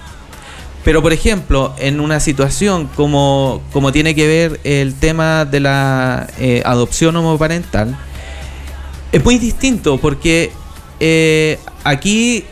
Pero, 0.84 1.02
por 1.02 1.14
ejemplo, 1.14 1.76
en 1.78 2.00
una 2.00 2.20
situación 2.20 2.90
como, 2.96 3.62
como 3.72 3.92
tiene 3.92 4.16
que 4.16 4.26
ver 4.28 4.60
el 4.64 4.96
tema 4.96 5.46
de 5.46 5.60
la 5.60 6.28
eh, 6.40 6.64
adopción 6.66 7.16
homoparental, 7.16 7.96
es 9.12 9.24
muy 9.24 9.38
distinto 9.38 9.98
porque 10.00 10.52
eh, 11.00 11.60
aquí 11.84 12.46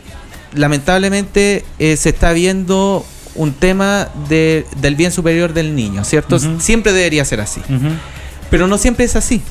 lamentablemente 0.54 1.64
eh, 1.78 1.96
se 1.96 2.10
está 2.10 2.32
viendo 2.32 3.04
un 3.34 3.52
tema 3.52 4.08
de- 4.28 4.66
del 4.80 4.94
bien 4.96 5.10
superior 5.12 5.52
del 5.52 5.74
niño, 5.74 6.04
¿cierto? 6.04 6.38
Siempre 6.60 6.92
debería 6.92 7.24
ser 7.24 7.40
así. 7.40 7.60
Pero 8.50 8.66
no 8.66 8.78
siempre 8.78 9.04
es 9.04 9.16
así. 9.16 9.42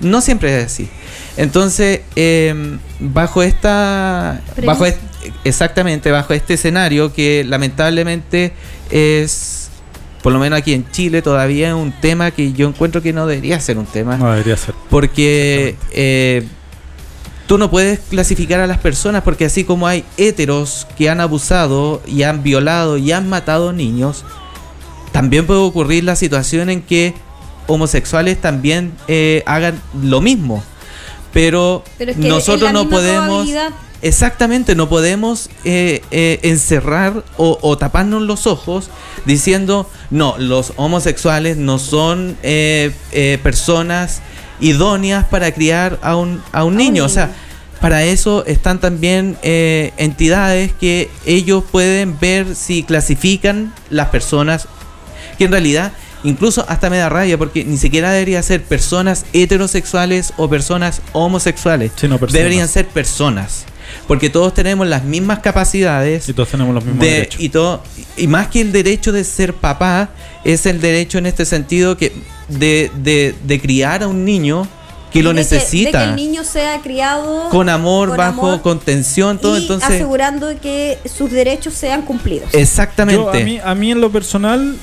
No 0.00 0.20
siempre 0.20 0.58
es 0.60 0.66
así. 0.66 0.88
Entonces, 1.36 2.00
eh, 2.16 2.78
bajo 3.00 3.42
esta. 3.42 4.40
Premisa. 4.54 4.72
Bajo 4.72 4.86
est- 4.86 4.98
exactamente, 5.44 6.10
bajo 6.10 6.32
este 6.32 6.54
escenario 6.54 7.12
que 7.12 7.44
lamentablemente 7.46 8.52
es, 8.90 9.70
por 10.22 10.32
lo 10.32 10.38
menos 10.38 10.58
aquí 10.58 10.74
en 10.74 10.90
Chile, 10.90 11.22
todavía 11.22 11.68
es 11.68 11.74
un 11.74 11.92
tema 11.92 12.30
que 12.30 12.52
yo 12.52 12.68
encuentro 12.68 13.02
que 13.02 13.12
no 13.12 13.26
debería 13.26 13.60
ser 13.60 13.78
un 13.78 13.86
tema. 13.86 14.16
No 14.16 14.30
debería 14.30 14.56
ser. 14.56 14.74
Porque 14.90 15.76
eh, 15.92 16.46
tú 17.46 17.58
no 17.58 17.70
puedes 17.70 18.00
clasificar 18.00 18.60
a 18.60 18.66
las 18.66 18.78
personas 18.78 19.22
porque 19.22 19.46
así 19.46 19.64
como 19.64 19.86
hay 19.86 20.04
héteros 20.16 20.86
que 20.96 21.08
han 21.08 21.20
abusado 21.20 22.02
y 22.06 22.22
han 22.22 22.42
violado 22.42 22.98
y 22.98 23.12
han 23.12 23.28
matado 23.28 23.72
niños, 23.72 24.24
también 25.12 25.46
puede 25.46 25.60
ocurrir 25.60 26.04
la 26.04 26.14
situación 26.16 26.70
en 26.70 26.82
que 26.82 27.14
homosexuales 27.66 28.40
también 28.40 28.92
eh, 29.08 29.42
hagan 29.46 29.80
lo 30.02 30.20
mismo. 30.20 30.62
Pero, 31.32 31.84
Pero 31.98 32.10
es 32.12 32.16
que 32.16 32.22
es 32.22 32.28
nosotros 32.28 32.62
la 32.62 32.72
no 32.72 32.84
misma 32.84 32.96
podemos... 32.96 33.26
probabilidad. 33.26 33.72
Exactamente, 34.00 34.74
no 34.74 34.88
podemos 34.88 35.50
eh, 35.64 36.02
eh, 36.10 36.38
encerrar 36.42 37.24
o, 37.36 37.58
o 37.62 37.78
taparnos 37.78 38.22
los 38.22 38.46
ojos 38.46 38.90
diciendo, 39.24 39.90
no, 40.10 40.36
los 40.38 40.72
homosexuales 40.76 41.56
no 41.56 41.78
son 41.78 42.36
eh, 42.42 42.92
eh, 43.12 43.38
personas 43.42 44.22
idóneas 44.60 45.24
para 45.26 45.52
criar 45.52 45.98
a 46.02 46.16
un, 46.16 46.42
a 46.52 46.64
un 46.64 46.76
niño. 46.76 47.04
O 47.04 47.08
sea, 47.08 47.32
para 47.80 48.04
eso 48.04 48.44
están 48.46 48.80
también 48.80 49.36
eh, 49.42 49.92
entidades 49.96 50.72
que 50.72 51.10
ellos 51.26 51.64
pueden 51.70 52.18
ver 52.18 52.54
si 52.54 52.82
clasifican 52.82 53.72
las 53.90 54.08
personas 54.08 54.66
que 55.38 55.44
en 55.44 55.52
realidad 55.52 55.92
incluso 56.24 56.64
hasta 56.68 56.90
me 56.90 56.98
da 56.98 57.08
rabia 57.08 57.38
porque 57.38 57.64
ni 57.64 57.78
siquiera 57.78 58.10
debería 58.10 58.42
ser 58.42 58.64
personas 58.64 59.24
heterosexuales 59.32 60.32
o 60.36 60.48
personas 60.48 61.00
homosexuales. 61.12 61.92
Sí, 61.94 62.08
no, 62.08 62.18
personas. 62.18 62.42
Deberían 62.42 62.68
ser 62.68 62.88
personas. 62.88 63.64
Porque 64.06 64.30
todos 64.30 64.54
tenemos 64.54 64.86
las 64.86 65.04
mismas 65.04 65.38
capacidades 65.40 66.28
Y 66.28 66.32
todos 66.32 66.48
tenemos 66.50 66.74
los 66.74 66.84
mismos 66.84 67.00
de- 67.04 67.10
derechos. 67.10 67.40
y 67.40 67.48
todo 67.48 67.82
y 68.16 68.26
más 68.26 68.48
que 68.48 68.60
el 68.60 68.72
derecho 68.72 69.12
de 69.12 69.24
ser 69.24 69.54
papá 69.54 70.08
es 70.44 70.66
el 70.66 70.80
derecho 70.80 71.18
en 71.18 71.26
este 71.26 71.44
sentido 71.44 71.96
que 71.96 72.12
de, 72.48 72.90
de, 72.96 73.34
de 73.44 73.60
criar 73.60 74.02
a 74.02 74.08
un 74.08 74.24
niño 74.24 74.66
que 75.12 75.22
lo 75.22 75.30
De 75.30 75.36
que- 75.36 75.40
necesita 75.40 75.98
de 76.00 76.04
que 76.04 76.10
el 76.10 76.16
niño 76.16 76.44
sea 76.44 76.80
criado 76.82 77.48
con 77.50 77.68
amor 77.68 78.08
con 78.08 78.16
bajo 78.18 78.46
amor 78.48 78.62
contención 78.62 79.38
todo 79.38 79.56
y 79.58 79.62
entonces 79.62 79.88
asegurando 79.88 80.48
que 80.60 80.98
sus 81.06 81.30
derechos 81.30 81.74
sean 81.74 82.02
cumplidos. 82.02 82.52
exactamente 82.52 83.22
Yo, 83.22 83.30
a, 83.30 83.34
mí, 83.34 83.58
a 83.62 83.74
mí 83.74 83.90
en 83.92 84.00
lo 84.00 84.10
personal, 84.10 84.76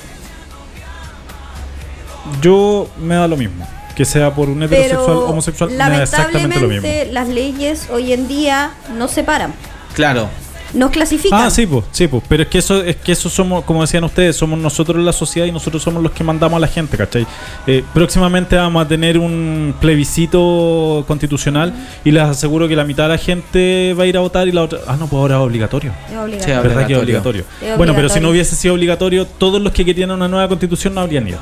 yo 2.42 2.88
me 3.00 3.14
da 3.14 3.28
lo 3.28 3.36
mismo. 3.36 3.66
Que 3.96 4.04
sea 4.04 4.34
por 4.34 4.48
un 4.48 4.62
heterosexual 4.62 5.06
Pero 5.06 5.26
homosexual, 5.26 5.70
me 5.70 5.76
da 5.76 6.02
exactamente 6.02 6.60
lo 6.60 6.68
mismo. 6.68 6.82
lamentablemente 6.82 7.12
las 7.12 7.28
leyes 7.28 7.88
hoy 7.90 8.12
en 8.12 8.28
día 8.28 8.72
no 8.96 9.08
separan, 9.08 9.54
claro 9.94 10.28
nos 10.76 10.90
clasifican. 10.90 11.40
Ah, 11.40 11.50
sí, 11.50 11.66
pues, 11.66 11.84
sí, 11.92 12.06
pues. 12.08 12.22
Pero 12.28 12.42
es 12.42 12.48
que 12.48 12.58
eso, 12.58 12.82
es 12.82 12.96
que 12.96 13.12
eso 13.12 13.28
somos, 13.28 13.64
como 13.64 13.80
decían 13.80 14.04
ustedes, 14.04 14.36
somos 14.36 14.58
nosotros 14.58 15.02
la 15.02 15.12
sociedad 15.12 15.46
y 15.46 15.52
nosotros 15.52 15.82
somos 15.82 16.02
los 16.02 16.12
que 16.12 16.24
mandamos 16.24 16.56
a 16.56 16.60
la 16.60 16.68
gente, 16.68 16.96
¿cachai? 16.96 17.26
Eh, 17.66 17.82
próximamente 17.94 18.56
vamos 18.56 18.84
a 18.84 18.88
tener 18.88 19.18
un 19.18 19.74
plebiscito 19.80 21.04
constitucional 21.06 21.72
y 22.04 22.10
les 22.10 22.22
aseguro 22.22 22.68
que 22.68 22.76
la 22.76 22.84
mitad 22.84 23.04
de 23.04 23.08
la 23.10 23.18
gente 23.18 23.94
va 23.98 24.04
a 24.04 24.06
ir 24.06 24.16
a 24.16 24.20
votar 24.20 24.46
y 24.48 24.52
la 24.52 24.62
otra. 24.62 24.80
Ah, 24.86 24.96
no, 24.98 25.06
pues 25.06 25.20
ahora 25.20 25.36
es 25.36 25.40
obligatorio. 25.40 25.92
Es 26.10 26.18
obligatorio. 26.18 26.62
Sí, 26.62 26.68
¿Verdad 26.68 26.86
que 26.86 26.92
es 26.92 26.98
obligatorio. 26.98 27.44
Bueno, 27.76 27.94
pero 27.94 28.08
si 28.08 28.20
no 28.20 28.30
hubiese 28.30 28.56
sido 28.56 28.74
obligatorio, 28.74 29.26
todos 29.26 29.60
los 29.60 29.72
que 29.72 29.84
querían 29.84 30.10
una 30.10 30.28
nueva 30.28 30.48
constitución 30.48 30.94
no 30.94 31.00
habrían 31.00 31.26
ido. 31.28 31.38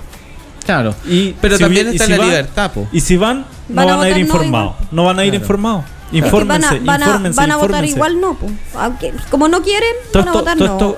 Claro 0.65 0.95
Y 1.07 1.33
pero 1.41 1.57
si 1.57 1.63
también 1.65 1.87
hubiera- 1.89 1.93
y 1.93 1.97
está 1.97 2.05
si 2.07 2.11
la 2.13 2.19
van- 2.19 2.29
libertad 2.29 2.73
po. 2.73 2.89
Y 2.93 3.01
si 3.01 3.17
van, 3.17 3.47
no 3.69 3.75
Van 3.77 3.89
a 3.89 3.97
van 3.97 4.05
a 4.05 4.09
ir 4.11 4.15
no 4.17 4.21
informados. 4.21 4.75
No 4.91 5.05
van 5.05 5.19
a 5.19 5.25
ir 5.25 5.31
Claro. 5.31 5.43
informados. 5.45 5.85
Infórmense, 6.13 6.67
van 6.69 6.79
a, 6.79 6.85
van 6.85 7.03
a, 7.03 7.07
infórmense, 7.07 7.37
van 7.41 7.51
a 7.51 7.57
votar 7.57 7.85
infórmense. 7.85 7.95
igual 7.97 8.21
no. 8.21 8.35
po. 8.35 8.47
Aunque, 8.79 9.13
como 9.31 9.49
no 9.49 9.63
quieren, 9.63 9.91
van 10.13 10.29
a 10.29 10.33
votar 10.33 10.57
no. 10.57 10.95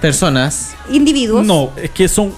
Personas. 0.00 0.74
Individuos. 0.90 1.44
No, 1.44 1.70
es 1.76 1.90
que 1.90 2.08
son 2.08 2.32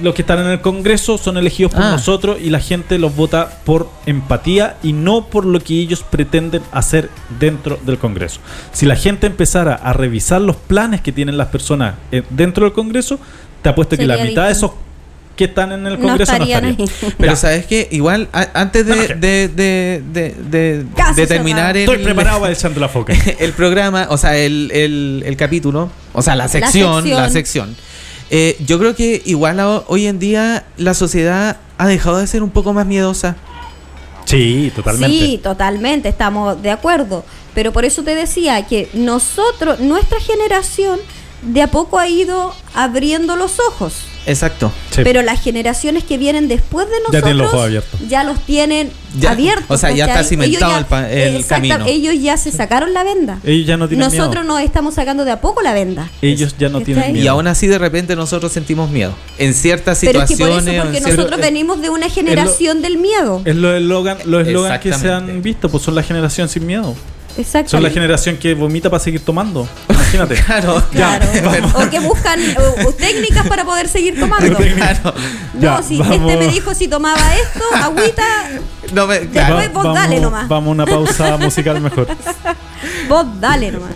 los 0.00 0.12
que 0.12 0.22
están 0.22 0.40
en 0.40 0.46
el 0.46 0.60
Congreso 0.60 1.18
son 1.18 1.36
elegidos 1.36 1.72
por 1.72 1.84
Ah. 1.84 1.90
nosotros 1.92 2.38
y 2.42 2.50
la 2.50 2.58
gente 2.58 2.98
los 2.98 3.14
vota 3.14 3.48
por 3.64 3.88
empatía 4.06 4.76
y 4.82 4.92
no 4.92 5.26
por 5.26 5.46
lo 5.46 5.60
que 5.60 5.74
ellos 5.78 6.02
pretenden 6.02 6.62
hacer 6.72 7.10
dentro 7.38 7.78
del 7.86 7.98
Congreso. 7.98 8.40
Si 8.72 8.86
la 8.86 8.96
gente 8.96 9.28
empezara 9.28 9.74
a 9.76 9.92
revisar 9.92 10.40
los 10.40 10.56
planes 10.56 11.00
que 11.00 11.12
tienen 11.12 11.36
las 11.38 11.46
personas 11.48 11.94
eh, 12.10 12.24
dentro 12.30 12.64
del 12.64 12.72
Congreso, 12.72 13.20
te 13.62 13.68
apuesto 13.68 13.96
que 13.96 14.04
la 14.06 14.16
mitad 14.18 14.46
de 14.46 14.52
esos 14.52 14.72
que 15.36 15.44
están 15.44 15.72
en 15.72 15.86
el 15.86 15.98
Congreso 15.98 16.32
no 16.32 16.44
estarían 16.44 16.64
estarían. 16.64 16.88
ahí. 17.02 17.14
Pero 17.18 17.32
Ya. 17.32 17.36
sabes 17.36 17.66
que 17.66 17.88
igual 17.90 18.28
a- 18.32 18.48
antes 18.54 18.86
de, 18.86 18.94
de, 19.14 19.48
de, 19.48 20.02
de, 20.12 20.34
de- 20.50 20.84
Caso 20.96 21.14
de 21.14 21.26
terminar 21.26 21.76
el, 21.76 21.82
Estoy 21.88 22.04
preparado 22.04 22.40
para 22.40 22.52
echando 22.52 22.78
la 22.80 22.88
foca. 22.88 23.12
el 23.38 23.52
programa, 23.52 24.06
o 24.10 24.16
sea, 24.16 24.36
el, 24.36 24.70
el, 24.72 25.22
el 25.26 25.36
capítulo, 25.36 25.90
o 26.12 26.22
sea, 26.22 26.36
la 26.36 26.46
sección, 26.48 27.08
la 27.10 27.28
sección. 27.30 27.74
sección. 27.74 27.76
eh, 28.30 28.56
yo 28.64 28.78
creo 28.78 28.94
que 28.94 29.22
igual 29.24 29.58
a- 29.60 29.82
hoy 29.88 30.06
en 30.06 30.18
día 30.18 30.64
la 30.76 30.94
sociedad 30.94 31.56
ha 31.78 31.86
dejado 31.88 32.18
de 32.18 32.26
ser 32.28 32.42
un 32.42 32.50
poco 32.50 32.72
más 32.72 32.86
miedosa. 32.86 33.34
Sí, 34.26 34.72
totalmente. 34.74 35.18
Sí, 35.18 35.40
totalmente, 35.42 36.08
estamos 36.08 36.60
de 36.62 36.70
acuerdo. 36.70 37.24
Pero 37.54 37.72
por 37.72 37.84
eso 37.84 38.02
te 38.02 38.14
decía 38.14 38.66
que 38.66 38.88
nosotros, 38.94 39.80
nuestra 39.80 40.18
generación, 40.20 40.98
de 41.42 41.60
a 41.60 41.66
poco 41.66 41.98
ha 41.98 42.08
ido 42.08 42.54
abriendo 42.74 43.36
los 43.36 43.58
ojos. 43.60 44.06
Exacto. 44.26 44.72
Sí. 44.90 45.02
Pero 45.04 45.22
las 45.22 45.42
generaciones 45.42 46.04
que 46.04 46.16
vienen 46.18 46.48
después 46.48 46.86
de 46.86 46.94
Ya 47.12 47.20
tienen 47.20 47.36
los 47.38 47.46
nosotros 47.46 47.52
ojos 47.54 47.66
abiertos. 47.66 48.00
ya 48.08 48.24
los 48.24 48.40
tienen 48.40 48.90
Ya, 49.18 49.32
abiertos. 49.32 49.66
o 49.68 49.76
sea, 49.76 49.90
ya 49.90 50.06
está 50.06 50.24
cimentado 50.24 50.66
Ellos 50.66 50.78
el 50.78 50.86
pa- 50.86 51.10
el 51.10 51.36
exacta- 51.36 51.68
camino. 51.68 51.84
Ellos 51.86 52.14
ya 52.22 52.36
se 52.36 52.50
sacaron 52.50 52.94
la 52.94 53.04
venda. 53.04 53.38
Ellos 53.44 53.66
ya 53.66 53.76
no 53.76 53.86
tienen 53.88 54.06
Nosotros 54.08 54.44
miedo. 54.44 54.54
nos 54.56 54.62
estamos 54.62 54.94
sacando 54.94 55.24
de 55.24 55.32
a 55.32 55.40
poco 55.40 55.60
la 55.62 55.74
venda. 55.74 56.10
Ellos 56.22 56.54
ya 56.58 56.68
no 56.68 56.80
tienen 56.80 57.10
Y 57.10 57.12
miedo. 57.20 57.30
aún 57.32 57.46
así 57.46 57.66
de 57.66 57.78
repente 57.78 58.16
nosotros 58.16 58.50
sentimos 58.52 58.90
miedo. 58.90 59.14
En 59.38 59.52
ciertas 59.54 59.98
Pero 60.00 60.22
es 60.22 60.28
que 60.28 60.36
situaciones. 60.36 60.64
por 60.64 60.72
eso, 60.74 60.82
porque 61.02 61.16
nosotros 61.16 61.40
venimos 61.40 61.80
de 61.82 61.90
una 61.90 62.08
generación 62.08 62.80
del 62.82 62.98
miedo. 62.98 63.42
Es 63.44 63.56
los 63.56 63.74
eslogan, 63.76 64.18
los 64.24 64.46
que 64.80 64.92
se 64.92 65.10
han 65.12 65.42
visto, 65.42 65.68
pues 65.68 65.82
son 65.82 65.94
la 65.94 66.02
generación 66.02 66.48
sin 66.48 66.66
miedo. 66.66 66.94
Exacto. 67.36 67.70
Son 67.70 67.82
la 67.82 67.90
generación 67.90 68.36
que 68.36 68.54
vomita 68.54 68.88
para 68.90 69.02
seguir 69.02 69.24
tomando. 69.24 69.68
Imagínate. 69.88 70.34
Claro, 70.36 70.82
Claro. 70.92 71.26
Ya, 71.34 71.78
o 71.86 71.90
que 71.90 71.98
buscan 72.00 72.38
o- 72.56 72.88
o 72.88 72.92
técnicas 72.92 73.46
para 73.48 73.64
poder 73.64 73.88
seguir 73.88 74.18
tomando. 74.20 74.56
claro. 74.56 75.14
No, 75.54 75.60
Ya, 75.60 75.82
si 75.82 75.98
vamos. 75.98 76.16
este 76.32 76.36
me 76.36 76.46
dijo 76.48 76.74
si 76.74 76.88
tomaba 76.88 77.34
esto, 77.36 77.64
agüita, 77.82 78.22
No 78.92 79.06
me- 79.06 79.20
Después 79.20 79.46
claro. 79.46 79.70
vos 79.72 79.94
dale 79.94 80.20
nomás. 80.20 80.48
Vamos 80.48 80.68
a 80.68 80.70
una 80.72 80.86
pausa 80.86 81.36
musical 81.38 81.80
mejor. 81.80 82.06
vos 83.08 83.26
dale 83.40 83.72
nomás. 83.72 83.90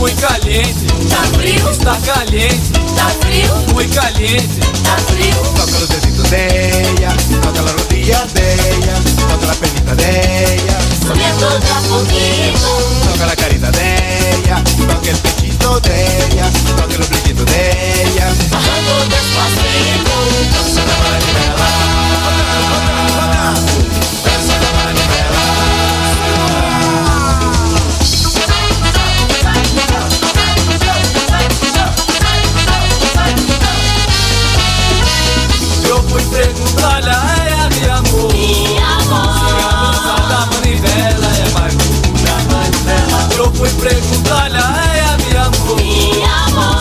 Muy 0.00 0.12
caliente, 0.12 0.86
tá 1.10 1.22
frio, 1.36 1.70
está 1.70 1.94
caliente, 1.98 2.80
tá 2.96 3.10
frio, 3.20 3.54
muy 3.74 3.86
caliente. 3.88 4.60
tá 4.82 4.96
frio. 5.12 5.36
Toca 5.54 5.78
los 5.78 5.88
deditos 5.90 6.30
de 6.30 6.90
ella, 6.90 7.14
toca 7.42 7.60
la 7.60 7.72
rodilla 7.72 8.24
de 8.32 8.54
ella, 8.54 8.94
toca 9.28 9.46
la 9.46 9.52
pelita 9.54 9.94
de 9.94 10.54
ella, 10.54 10.78
Subiendo 11.02 11.50
de 11.50 11.68
a 11.68 11.80
poquito. 11.82 12.66
toca 13.12 13.26
la 13.26 13.36
carita 13.36 13.70
de 13.72 14.36
ella, 14.38 14.64
toca 14.88 15.10
el 15.10 15.18
pechito 15.18 15.78
de 15.80 16.24
ella, 16.24 16.50
toca 16.78 16.96
los 16.96 17.10
brillitos 17.10 17.44
de 17.44 18.02
ella. 18.02 18.32
Bajando 18.50 19.04
despacito. 19.04 20.12
Yo 20.54 20.62
Eu 43.60 43.66
fui 43.66 43.74
preguntarle 43.74 44.56
a 44.56 44.96
ella, 44.96 45.16
mi 45.18 45.36
amor. 45.36 45.76
Mi 45.76 46.14
Se 46.14 46.22
a 46.22 46.46
amor. 46.46 46.80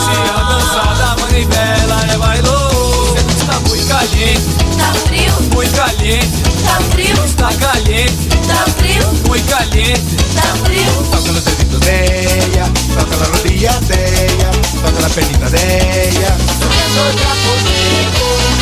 dança 0.49 0.81
da 0.95 1.15
manivela 1.19 1.97
é 2.09 2.17
bailou. 2.17 3.15
Está 3.37 3.59
muy 3.67 3.79
caliente, 3.83 4.47
Tá 4.77 4.93
frio, 5.05 5.33
muy 5.53 5.67
caliente, 5.67 6.41
tá 6.63 6.79
frio, 6.91 7.25
está 7.25 7.49
caliente, 7.55 8.29
tá 8.47 8.65
frio, 8.77 9.03
muy 9.27 9.41
caliente. 9.41 10.15
tá 10.33 10.55
frio. 10.63 10.89
Toca 11.11 11.31
los 11.33 11.43
deditos 11.43 11.79
de 11.81 12.45
ella, 12.45 12.65
toca 12.97 13.15
la 13.17 13.25
rodilla 13.25 13.73
de 13.81 14.25
ella, 14.25 14.51
toca 14.81 15.01
la 15.01 15.09
pelita 15.09 15.49
de 15.49 16.07
ella, 16.07 16.37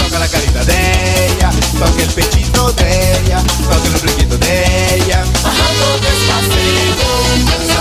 toca 0.01 0.17
la 0.19 0.27
carita 0.27 0.63
de 0.65 1.27
ella, 1.27 1.51
toca 1.77 2.01
el 2.01 2.09
pechito 2.09 2.71
de 2.73 3.17
ella, 3.19 3.43
toca 3.69 3.89
los 3.91 4.01
brillitos 4.01 4.39
de 4.39 4.95
ella. 4.95 5.23
Bajando 5.43 5.99
despacito. 6.01 7.76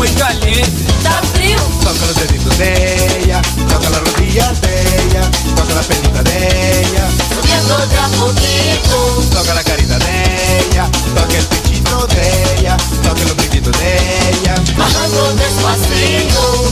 Muy 0.00 0.08
caliente. 0.12 0.84
tá 1.02 1.20
frio. 1.34 1.58
Toca 1.82 2.06
los 2.06 2.16
deditos 2.16 2.56
de 2.56 3.20
ella, 3.20 3.42
toca 3.68 3.90
la 3.90 3.98
rodilla 3.98 4.50
de 4.62 5.04
ella, 5.04 5.30
toca 5.54 5.74
la 5.74 5.82
pelita 5.82 6.22
de 6.22 6.80
ella, 6.80 7.04
Subiendo 7.28 7.76
de 7.86 7.98
a 7.98 8.08
poquito. 8.08 8.96
toca 9.30 9.52
la 9.52 9.62
carita 9.62 9.98
de 9.98 10.60
ella, 10.60 10.88
toca 11.14 11.36
el 11.36 11.44
pechito 11.44 12.06
de 12.06 12.60
ella, 12.60 12.78
toca 13.02 13.22
los 13.24 13.36
brillitos 13.36 13.78
de 13.78 14.30
ella. 14.30 14.54
Bajando 14.78 15.34
despacito. 15.34 16.69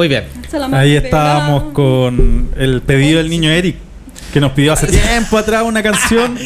Muy 0.00 0.08
bien. 0.08 0.24
Ahí 0.72 0.96
estábamos 0.96 1.72
con 1.74 2.48
el 2.56 2.80
pedido 2.80 3.18
del 3.18 3.28
niño 3.28 3.50
Eric, 3.50 3.76
que 4.32 4.40
nos 4.40 4.52
pidió 4.52 4.72
hace 4.72 4.86
tiempo 4.86 5.36
atrás 5.36 5.62
una 5.62 5.82
canción 5.82 6.38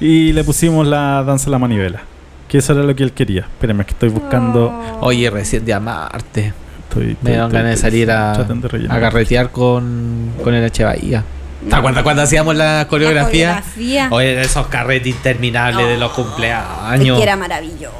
y 0.00 0.32
le 0.32 0.42
pusimos 0.42 0.84
la 0.84 1.22
danza 1.22 1.44
de 1.44 1.52
la 1.52 1.58
manivela. 1.60 2.00
Que 2.48 2.58
eso 2.58 2.72
era 2.72 2.82
lo 2.82 2.96
que 2.96 3.04
él 3.04 3.12
quería. 3.12 3.42
Espérenme, 3.42 3.84
que 3.84 3.92
estoy 3.92 4.08
buscando. 4.08 4.98
Oye, 5.00 5.30
recién 5.30 5.64
de 5.64 5.74
amarte. 5.74 6.52
Estoy- 6.88 7.04
Me 7.06 7.12
estoy- 7.12 7.32
dan 7.36 7.52
ganas 7.52 7.70
de 7.70 7.76
salir 7.76 8.10
a, 8.10 8.32
a 8.32 9.00
carretear 9.00 9.50
con, 9.52 10.32
con 10.42 10.52
el 10.54 10.64
H. 10.64 10.82
Bahía. 10.82 11.22
¿Te 11.68 11.74
acuerdas 11.74 12.02
cuando 12.04 12.22
hacíamos 12.22 12.54
la 12.54 12.86
coreografía? 12.88 13.62
coreografía. 13.62 14.08
Oye, 14.12 14.40
esos 14.42 14.66
carretes 14.68 15.08
interminables 15.08 15.88
de 15.88 15.96
los 15.96 16.10
Es 16.10 16.16
cumpleaños. 16.16 17.16
que 17.16 17.22
era 17.22 17.36
maravilloso. 17.36 17.94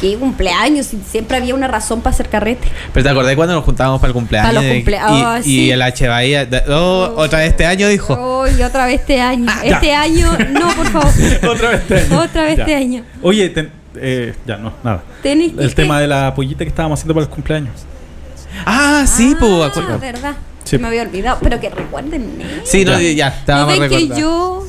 Qué 0.00 0.16
cumpleaños. 0.16 0.92
y 0.92 1.00
Siempre 1.08 1.36
había 1.36 1.54
una 1.54 1.66
razón 1.68 2.00
para 2.02 2.14
hacer 2.14 2.28
carrete. 2.28 2.68
Pero 2.92 3.04
te 3.04 3.10
acordás 3.10 3.34
cuando 3.34 3.54
nos 3.54 3.64
juntábamos 3.64 4.00
para 4.00 4.08
el 4.08 4.14
cumpleaños. 4.14 4.54
Para 4.54 4.60
los 4.66 4.72
Y- 4.76 4.78
cumplea- 4.82 5.00
y, 5.10 5.22
ah, 5.24 5.38
y 5.40 5.42
sí. 5.42 5.70
el 5.72 5.82
H. 5.82 6.08
Bahía. 6.08 6.48
oh, 6.68 7.14
otra 7.16 7.40
vez 7.40 7.50
este 7.50 7.66
año 7.66 7.88
dijo. 7.88 8.14
Hoy 8.14 8.62
otra 8.62 8.86
vez 8.86 9.00
este 9.00 9.20
año. 9.20 9.46
Ah, 9.48 9.60
ya. 9.64 9.70
este 9.76 9.92
año, 9.94 10.38
no, 10.50 10.68
por 10.74 10.86
favor. 10.86 11.08
Otra 11.50 11.70
vez 11.70 11.80
este 11.82 11.98
año. 12.00 12.20
Otra 12.20 12.42
vez 12.44 12.56
Ya. 12.56 12.62
este 12.62 12.74
año. 12.76 13.04
Oye, 13.22 13.48
ten- 13.50 13.70
eh, 13.96 14.34
ya 14.46 14.56
no, 14.56 14.72
nada. 14.84 15.02
El 15.24 15.52
que- 15.56 15.68
tema 15.74 16.00
de 16.00 16.06
la 16.06 16.32
pollita 16.34 16.64
que 16.64 16.68
estábamos 16.68 16.98
haciendo 17.00 17.14
para 17.14 17.24
el 17.26 17.30
cumpleaños. 17.30 17.74
Ah, 18.66 19.04
sí, 19.06 19.34
pues, 19.38 19.50
Ah, 19.62 19.66
acuerdo. 19.66 19.98
verdad. 19.98 20.34
Sí. 20.70 20.78
Me 20.78 20.88
había 20.88 21.02
olvidado. 21.02 21.38
Pero 21.42 21.60
que 21.60 21.70
recuérdenme. 21.70 22.44
Sí, 22.64 22.84
no, 22.84 22.98
Ya. 23.00 23.12
ya, 23.12 23.30
¿No 23.30 23.36
estábamos 23.36 23.78
ven 23.78 23.90
que 23.90 24.08
yo. 24.08 24.66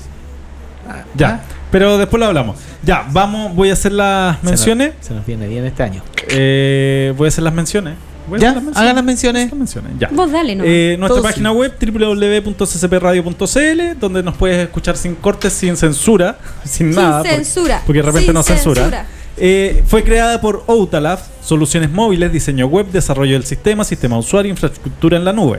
Ya. 1.15 1.41
Pero 1.71 1.97
después 1.97 2.19
lo 2.19 2.25
hablamos. 2.25 2.57
Ya, 2.83 3.05
vamos, 3.11 3.55
voy 3.55 3.69
a 3.69 3.73
hacer 3.73 3.91
las 3.93 4.35
Se 4.37 4.41
nos- 4.43 4.51
menciones. 4.51 4.93
Se 5.01 5.13
nos 5.13 5.25
viene 5.25 5.47
bien 5.47 5.65
este 5.65 5.83
año. 5.83 6.01
Eh, 6.29 7.13
voy 7.15 7.27
a 7.27 7.29
hacer 7.29 7.43
las 7.43 7.53
menciones. 7.53 7.93
Voy 8.27 8.39
a 8.39 8.41
Ya, 8.41 8.49
hacer 8.51 8.63
las 8.63 8.77
hagan 8.77 8.95
las 8.95 9.03
menciones. 9.05 9.49
Las 9.49 9.57
menciones, 9.57 9.91
ya. 9.99 10.09
Vos 10.11 10.31
dale, 10.31 10.55
¿no? 10.55 10.63
Eh, 10.65 10.95
nuestra 10.99 11.17
Todos 11.19 11.31
página 11.31 11.51
web 11.51 11.73
www.ccpradio.cl 11.79 13.99
donde 13.99 14.23
nos 14.23 14.35
puedes 14.35 14.57
escuchar 14.57 14.97
sin 14.97 15.15
cortes, 15.15 15.53
sin 15.53 15.77
censura, 15.77 16.37
sin, 16.63 16.93
Sin 16.93 17.01
nada. 17.01 17.19
porque- 17.19 17.35
censura. 17.35 17.81
Porque, 17.85 17.99
de 17.99 18.05
repente 18.05 18.25
Sin 18.25 18.33
nos 18.33 18.45
censura. 18.45 18.81
censura. 18.81 19.05
Eh, 19.43 19.81
fue 19.87 20.03
creada 20.03 20.39
por 20.39 20.63
Outalab, 20.67 21.17
soluciones 21.41 21.89
móviles, 21.89 22.31
diseño 22.31 22.67
web, 22.67 22.85
desarrollo 22.91 23.33
del 23.33 23.43
sistema, 23.43 23.83
sistema 23.83 24.19
usuario, 24.19 24.51
infraestructura 24.51 25.17
en 25.17 25.25
la 25.25 25.33
nube. 25.33 25.57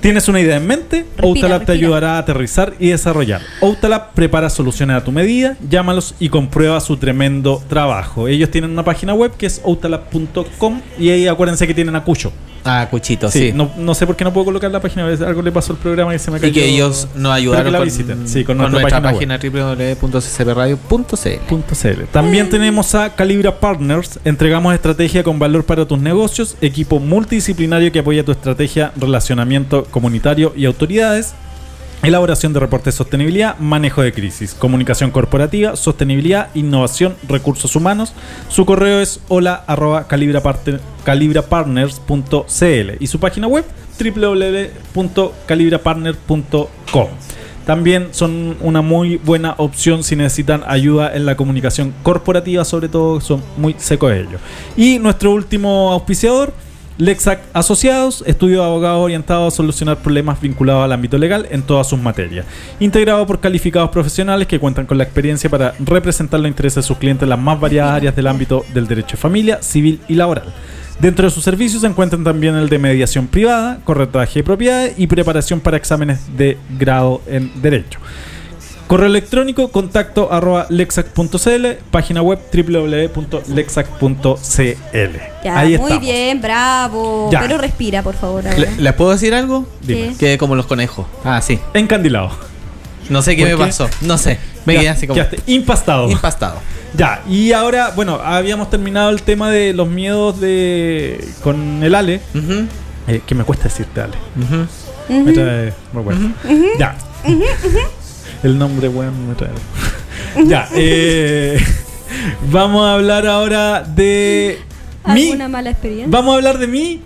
¿Tienes 0.00 0.28
una 0.28 0.42
idea 0.42 0.58
en 0.58 0.66
mente? 0.66 0.96
Respira, 0.98 1.26
Outalab 1.26 1.64
te 1.64 1.72
ayudará 1.72 2.16
a 2.16 2.18
aterrizar 2.18 2.74
y 2.78 2.88
desarrollar. 2.88 3.40
Outalab 3.62 4.12
prepara 4.12 4.50
soluciones 4.50 4.94
a 4.94 5.04
tu 5.04 5.10
medida, 5.10 5.56
llámalos 5.70 6.14
y 6.20 6.28
comprueba 6.28 6.80
su 6.80 6.98
tremendo 6.98 7.62
trabajo. 7.66 8.28
Ellos 8.28 8.50
tienen 8.50 8.72
una 8.72 8.84
página 8.84 9.14
web 9.14 9.32
que 9.38 9.46
es 9.46 9.62
outalab.com 9.64 10.82
y 10.98 11.08
ahí 11.08 11.26
acuérdense 11.26 11.66
que 11.66 11.72
tienen 11.72 11.96
a 11.96 12.04
Cucho. 12.04 12.30
Ah, 12.64 12.86
Cuchito, 12.90 13.30
Sí, 13.30 13.38
sí. 13.38 13.52
No, 13.52 13.70
no 13.76 13.94
sé 13.94 14.06
por 14.06 14.16
qué 14.16 14.24
no 14.24 14.32
puedo 14.32 14.46
colocar 14.46 14.70
la 14.70 14.80
página 14.80 15.06
algo 15.06 15.42
le 15.42 15.52
pasó 15.52 15.72
al 15.72 15.78
programa 15.78 16.14
y 16.14 16.18
se 16.18 16.30
me 16.30 16.38
cayó. 16.38 16.50
Y 16.50 16.54
que 16.54 16.66
ellos 16.66 17.08
nos 17.14 17.32
ayudaron 17.32 17.64
Pero 17.64 17.68
que 17.68 17.72
la 17.72 17.78
con, 17.78 17.84
visiten. 17.86 18.28
Sí, 18.28 18.44
con, 18.44 18.58
con 18.58 18.72
nuestra, 18.72 19.00
nuestra 19.00 19.12
página, 19.12 19.38
página, 19.38 19.64
www.ccpradio.cl. 19.64 21.74
.cl. 21.74 22.04
También 22.12 22.50
tenemos 22.50 22.94
a 22.94 23.14
Calibra 23.14 23.58
Partners. 23.58 24.20
Entregamos 24.24 24.74
estrategia 24.74 25.22
con 25.22 25.38
valor 25.38 25.64
para 25.64 25.86
tus 25.86 25.98
negocios, 25.98 26.56
equipo 26.60 27.00
multidisciplinario 27.00 27.90
que 27.92 27.98
apoya 27.98 28.24
tu 28.24 28.32
estrategia, 28.32 28.92
relacionamiento 28.96 29.84
comunitario 29.84 30.52
y 30.56 30.66
autoridades. 30.66 31.34
Elaboración 32.02 32.52
de 32.52 32.58
reportes 32.58 32.94
de 32.94 32.98
sostenibilidad, 32.98 33.56
manejo 33.58 34.02
de 34.02 34.12
crisis, 34.12 34.54
comunicación 34.54 35.12
corporativa, 35.12 35.76
sostenibilidad, 35.76 36.48
innovación, 36.52 37.14
recursos 37.28 37.76
humanos. 37.76 38.12
Su 38.48 38.66
correo 38.66 39.00
es 39.00 39.20
hola 39.28 39.64
calibrapartners.cl 41.04 42.90
y 42.98 43.06
su 43.06 43.20
página 43.20 43.46
web 43.46 43.64
www.calibrapartner.com. 44.94 47.08
También 47.64 48.08
son 48.10 48.56
una 48.60 48.82
muy 48.82 49.18
buena 49.18 49.54
opción 49.58 50.02
si 50.02 50.16
necesitan 50.16 50.64
ayuda 50.66 51.14
en 51.14 51.24
la 51.24 51.36
comunicación 51.36 51.94
corporativa, 52.02 52.64
sobre 52.64 52.88
todo 52.88 53.20
son 53.20 53.40
muy 53.56 53.76
secos 53.78 54.12
ellos. 54.12 54.40
Y 54.76 54.98
nuestro 54.98 55.30
último 55.30 55.92
auspiciador, 55.92 56.52
Lexac 57.02 57.40
Asociados, 57.52 58.22
estudio 58.28 58.60
de 58.60 58.64
abogados 58.64 59.02
orientado 59.02 59.48
a 59.48 59.50
solucionar 59.50 59.96
problemas 59.96 60.40
vinculados 60.40 60.84
al 60.84 60.92
ámbito 60.92 61.18
legal 61.18 61.48
en 61.50 61.62
todas 61.62 61.88
sus 61.88 61.98
materias. 61.98 62.46
Integrado 62.78 63.26
por 63.26 63.40
calificados 63.40 63.90
profesionales 63.90 64.46
que 64.46 64.60
cuentan 64.60 64.86
con 64.86 64.98
la 64.98 65.02
experiencia 65.02 65.50
para 65.50 65.74
representar 65.80 66.38
los 66.38 66.48
intereses 66.48 66.76
de 66.76 66.82
sus 66.86 66.98
clientes 66.98 67.24
en 67.24 67.30
las 67.30 67.40
más 67.40 67.58
variadas 67.58 67.96
áreas 67.96 68.14
del 68.14 68.28
ámbito 68.28 68.64
del 68.72 68.86
derecho 68.86 69.16
de 69.16 69.20
familia, 69.20 69.60
civil 69.62 69.98
y 70.06 70.14
laboral. 70.14 70.54
Dentro 71.00 71.24
de 71.24 71.32
sus 71.32 71.42
servicios 71.42 71.80
se 71.80 71.88
encuentran 71.88 72.22
también 72.22 72.54
el 72.54 72.68
de 72.68 72.78
mediación 72.78 73.26
privada, 73.26 73.80
corretaje 73.82 74.38
de 74.38 74.44
propiedades 74.44 74.94
y 74.96 75.08
preparación 75.08 75.58
para 75.58 75.78
exámenes 75.78 76.20
de 76.36 76.56
grado 76.78 77.20
en 77.26 77.50
Derecho. 77.60 77.98
Correo 78.92 79.06
electrónico 79.06 79.68
contacto 79.72 80.30
arroba 80.30 80.66
lexac.cl, 80.68 81.66
página 81.90 82.20
web 82.20 82.38
www.lexac.cl. 82.52 85.16
Ya, 85.42 85.58
Ahí 85.58 85.78
muy 85.78 85.92
estamos. 85.92 86.00
bien, 86.02 86.42
bravo. 86.42 87.30
Ya. 87.32 87.40
Pero 87.40 87.56
respira, 87.56 88.02
por 88.02 88.14
favor. 88.14 88.46
ahora. 88.46 88.58
¿Le- 88.58 88.76
¿Les 88.76 88.92
puedo 88.92 89.12
decir 89.12 89.32
algo? 89.32 89.66
Dime. 89.80 90.14
Que 90.18 90.36
como 90.36 90.56
los 90.56 90.66
conejos. 90.66 91.06
Ah, 91.24 91.40
sí. 91.40 91.58
Encandilado. 91.72 92.32
No 93.08 93.22
sé 93.22 93.34
qué 93.34 93.44
¿Por 93.44 93.52
me 93.52 93.56
qué? 93.56 93.64
pasó. 93.64 93.88
No 94.02 94.18
sé. 94.18 94.38
Me 94.66 94.74
quedé 94.76 94.90
así 94.90 95.06
como 95.06 95.14
Quedaste 95.14 95.38
impastado. 95.46 96.10
impastado. 96.10 96.56
Ya, 96.94 97.22
y 97.26 97.52
ahora, 97.52 97.92
bueno, 97.96 98.20
habíamos 98.22 98.68
terminado 98.68 99.08
el 99.08 99.22
tema 99.22 99.50
de 99.50 99.72
los 99.72 99.88
miedos 99.88 100.38
de 100.38 101.26
con 101.42 101.82
el 101.82 101.94
Ale. 101.94 102.20
Ujú, 102.34 102.66
eh, 103.08 103.22
que 103.26 103.34
me 103.34 103.44
cuesta 103.44 103.68
decirte 103.68 104.02
Ale. 104.02 104.18
ujú. 104.38 104.66
Me 105.24 105.32
trae. 105.32 105.72
Ya. 106.78 106.94
El 108.42 108.58
nombre, 108.58 108.88
weón, 108.88 109.28
me 109.28 109.34
trae. 109.34 109.50
ya, 110.46 110.68
eh, 110.74 111.58
vamos 112.50 112.84
a 112.86 112.94
hablar 112.94 113.26
ahora 113.26 113.82
de 113.82 114.58
mí. 115.06 115.22
¿Alguna 115.30 115.48
mala 115.48 115.70
experiencia? 115.70 116.08
Vamos 116.10 116.32
a 116.32 116.36
hablar 116.36 116.58
de 116.58 116.66
mí. 116.66 117.02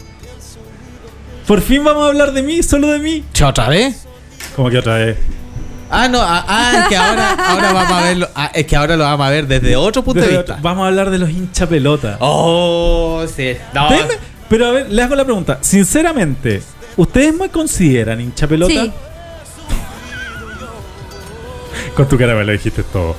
Por 1.46 1.60
fin 1.60 1.84
vamos 1.84 2.04
a 2.04 2.08
hablar 2.08 2.32
de 2.32 2.42
mí, 2.42 2.62
solo 2.62 2.88
de 2.88 2.98
mí. 2.98 3.24
¿Che, 3.32 3.44
otra 3.44 3.68
vez? 3.68 4.04
Como 4.56 4.68
que 4.70 4.78
otra 4.78 4.96
vez. 4.96 5.16
Ah, 5.88 6.08
no, 6.08 6.20
ah, 6.20 6.44
ah, 6.48 6.72
es 6.82 6.88
que 6.88 6.96
ahora, 6.96 7.30
ahora 7.34 7.72
vamos 7.72 7.92
a 7.92 8.02
verlo. 8.02 8.28
ah, 8.34 8.50
es 8.52 8.66
que 8.66 8.74
ahora 8.74 8.96
lo 8.96 9.04
vamos 9.04 9.24
a 9.26 9.30
ver 9.30 9.46
desde 9.46 9.76
otro 9.76 10.02
punto 10.02 10.20
de 10.20 10.26
vista. 10.26 10.40
otro- 10.54 10.56
Vamos 10.60 10.84
a 10.84 10.88
hablar 10.88 11.10
de 11.10 11.18
los 11.18 11.30
hincha 11.30 11.68
pelota. 11.68 12.16
Oh, 12.20 13.24
sí. 13.34 13.52
No. 13.72 13.88
Pero 14.48 14.66
a 14.66 14.70
ver, 14.72 14.90
le 14.90 15.02
hago 15.02 15.14
la 15.14 15.24
pregunta. 15.24 15.58
Sinceramente, 15.60 16.62
¿ustedes 16.96 17.34
me 17.36 17.48
consideran 17.50 18.20
hincha 18.20 18.48
pelota? 18.48 18.72
Sí. 18.74 18.92
Con 21.96 22.08
tu 22.08 22.18
cara 22.18 22.34
me 22.34 22.44
lo 22.44 22.52
dijiste 22.52 22.82
todo. 22.82 23.16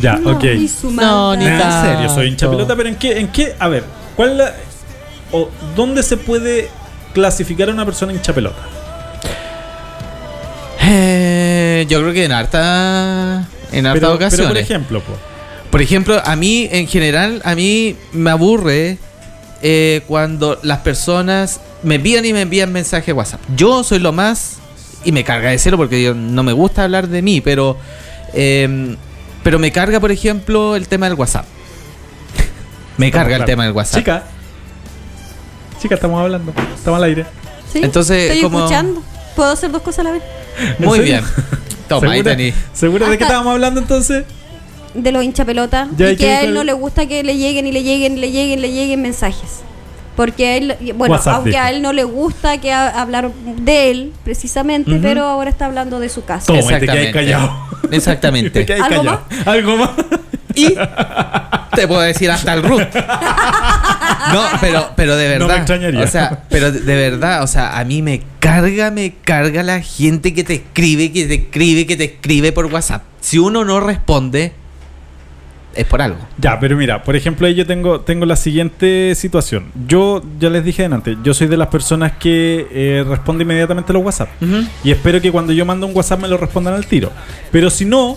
Ya, 0.00 0.16
No, 0.16 0.32
ok. 0.32 0.44
No, 0.90 1.36
ni 1.36 1.44
Nah, 1.46 1.86
en 1.86 1.94
serio, 1.94 2.14
soy 2.14 2.26
hincha 2.28 2.50
pelota, 2.50 2.76
pero 2.76 2.88
¿en 2.88 2.96
qué? 2.96 3.18
¿En 3.18 3.28
qué? 3.28 3.54
A 3.58 3.68
ver, 3.68 3.84
¿cuál 4.14 4.32
es 4.32 4.36
la, 4.36 4.54
o 5.32 5.48
dónde 5.74 6.02
se 6.02 6.16
puede 6.18 6.68
clasificar 7.14 7.70
a 7.70 7.72
una 7.72 7.86
persona 7.86 8.12
hincha 8.12 8.34
pelota? 8.34 8.58
Eh, 10.82 11.86
yo 11.88 12.00
creo 12.00 12.12
que 12.12 12.24
en 12.24 12.32
harta. 12.32 13.46
En 13.72 13.86
harta 13.86 14.00
Pero, 14.00 14.14
ocasiones. 14.14 14.36
pero 14.38 14.48
por 14.48 14.58
ejemplo, 14.58 15.00
po, 15.00 15.12
Por 15.70 15.82
ejemplo, 15.82 16.20
a 16.24 16.36
mí, 16.36 16.68
en 16.70 16.86
general, 16.86 17.40
a 17.44 17.54
mí 17.54 17.96
me 18.12 18.30
aburre 18.30 18.98
eh, 19.62 20.02
cuando 20.06 20.58
las 20.62 20.78
personas 20.80 21.60
me 21.82 21.96
envían 21.96 22.24
y 22.24 22.32
me 22.32 22.42
envían 22.42 22.72
mensajes 22.72 23.14
WhatsApp. 23.14 23.40
Yo 23.56 23.82
soy 23.82 23.98
lo 23.98 24.12
más, 24.12 24.58
y 25.06 25.12
me 25.12 25.24
carga 25.24 25.50
decirlo 25.50 25.78
porque 25.78 26.02
yo 26.02 26.14
no 26.14 26.42
me 26.42 26.52
gusta 26.52 26.82
hablar 26.84 27.08
de 27.08 27.22
mí, 27.22 27.40
pero, 27.40 27.78
eh, 28.34 28.96
pero 29.42 29.58
me 29.58 29.70
carga, 29.70 30.00
por 30.00 30.10
ejemplo, 30.10 30.74
el 30.76 30.88
tema 30.88 31.08
del 31.08 31.16
WhatsApp. 31.16 31.46
Me 32.98 33.06
estamos 33.06 33.24
carga 33.24 33.36
el 33.36 33.44
tema 33.44 33.64
del 33.64 33.72
WhatsApp. 33.72 33.98
Chica, 34.00 34.22
chica, 35.80 35.94
estamos 35.94 36.20
hablando, 36.20 36.52
estamos 36.74 36.98
al 36.98 37.04
aire. 37.04 37.24
Sí, 37.72 37.80
Entonces, 37.82 38.30
Estoy 38.30 38.42
como- 38.42 38.58
escuchando. 38.60 39.02
¿Puedo 39.36 39.50
hacer 39.50 39.70
dos 39.70 39.82
cosas 39.82 40.00
a 40.00 40.02
la 40.04 40.12
vez? 40.12 40.22
Muy 40.78 41.00
bien. 41.00 41.22
Toma, 41.88 42.10
ahí 42.10 42.18
¿Segura, 42.18 42.36
tení. 42.36 42.52
¿Segura 42.72 43.08
de 43.08 43.18
qué 43.18 43.24
estábamos 43.24 43.52
hablando 43.52 43.80
entonces? 43.80 44.24
De 44.94 45.12
los 45.12 45.22
hincha 45.22 45.44
pelota. 45.44 45.88
Ya, 45.96 46.10
y 46.10 46.14
¿y 46.14 46.16
que 46.16 46.32
a 46.32 46.40
él 46.42 46.54
no 46.54 46.64
le 46.64 46.72
gusta 46.72 47.06
que 47.06 47.22
le 47.22 47.36
lleguen 47.36 47.66
y 47.66 47.72
le 47.72 47.82
lleguen 47.82 48.16
y 48.16 48.20
le 48.20 48.32
lleguen 48.32 48.58
y 48.58 48.62
le 48.62 48.72
lleguen 48.72 49.02
mensajes. 49.02 49.60
Porque 50.16 50.56
él, 50.56 50.76
bueno, 50.94 51.14
WhatsApp, 51.14 51.34
aunque 51.34 51.50
dijo. 51.50 51.62
a 51.62 51.70
él 51.70 51.82
no 51.82 51.92
le 51.92 52.04
gusta 52.04 52.58
que 52.58 52.72
a- 52.72 53.00
hablar 53.02 53.30
de 53.32 53.90
él 53.90 54.12
precisamente, 54.24 54.98
pero 55.02 55.24
ahora 55.24 55.50
está 55.50 55.66
hablando 55.66 56.00
de 56.00 56.08
su. 56.08 56.22
Toma, 56.22 56.40
y 56.40 56.46
te 56.46 56.58
Exactamente. 56.58 57.12
callado. 57.12 57.52
Exactamente. 57.90 58.64
te 58.64 58.74
¿Algo 58.74 58.88
callado. 58.88 59.20
¿Algo 59.44 59.76
más? 59.76 59.90
Y 60.54 60.74
te 61.74 61.86
puedo 61.86 62.00
decir 62.00 62.30
hasta 62.30 62.54
el 62.54 62.62
root. 62.62 62.80
No, 64.32 64.42
pero, 64.60 64.90
pero 64.96 65.16
de 65.16 65.24
No 65.38 65.46
verdad. 65.46 65.48
me 65.48 65.56
extrañaría. 65.56 66.00
O 66.02 66.06
sea, 66.06 66.44
pero 66.48 66.72
de, 66.72 66.80
de 66.80 66.94
verdad, 66.94 67.42
o 67.42 67.46
sea, 67.46 67.78
a 67.78 67.84
mí 67.84 68.00
me 68.02 68.22
carga, 68.40 68.90
me 68.90 69.14
carga 69.22 69.62
la 69.62 69.80
gente 69.82 70.32
que 70.34 70.44
te 70.44 70.54
escribe, 70.54 71.12
que 71.12 71.26
te 71.26 71.34
escribe, 71.34 71.86
que 71.86 71.96
te 71.96 72.04
escribe 72.04 72.52
por 72.52 72.66
WhatsApp. 72.66 73.02
Si 73.20 73.38
uno 73.38 73.64
no 73.64 73.80
responde, 73.80 74.52
es 75.76 75.84
por 75.86 76.00
algo. 76.02 76.18
Ya, 76.38 76.58
pero 76.58 76.76
mira, 76.76 77.02
por 77.02 77.14
ejemplo, 77.16 77.46
ahí 77.46 77.54
yo 77.54 77.66
tengo, 77.66 78.00
tengo 78.00 78.24
la 78.26 78.36
siguiente 78.36 79.14
situación. 79.14 79.66
Yo, 79.86 80.22
ya 80.40 80.50
les 80.50 80.64
dije 80.64 80.84
antes, 80.84 81.16
yo 81.22 81.34
soy 81.34 81.46
de 81.46 81.56
las 81.56 81.68
personas 81.68 82.12
que 82.18 82.66
eh, 82.70 83.04
responde 83.06 83.42
inmediatamente 83.44 83.92
a 83.92 83.94
los 83.94 84.02
WhatsApp. 84.04 84.28
Y 84.84 84.90
espero 84.90 85.20
que 85.20 85.30
cuando 85.30 85.52
yo 85.52 85.64
mando 85.64 85.86
un 85.86 85.94
WhatsApp 85.96 86.20
me 86.20 86.28
lo 86.28 86.36
respondan 86.36 86.74
al 86.74 86.86
tiro. 86.86 87.10
Pero 87.52 87.70
si 87.70 87.84
no, 87.84 88.16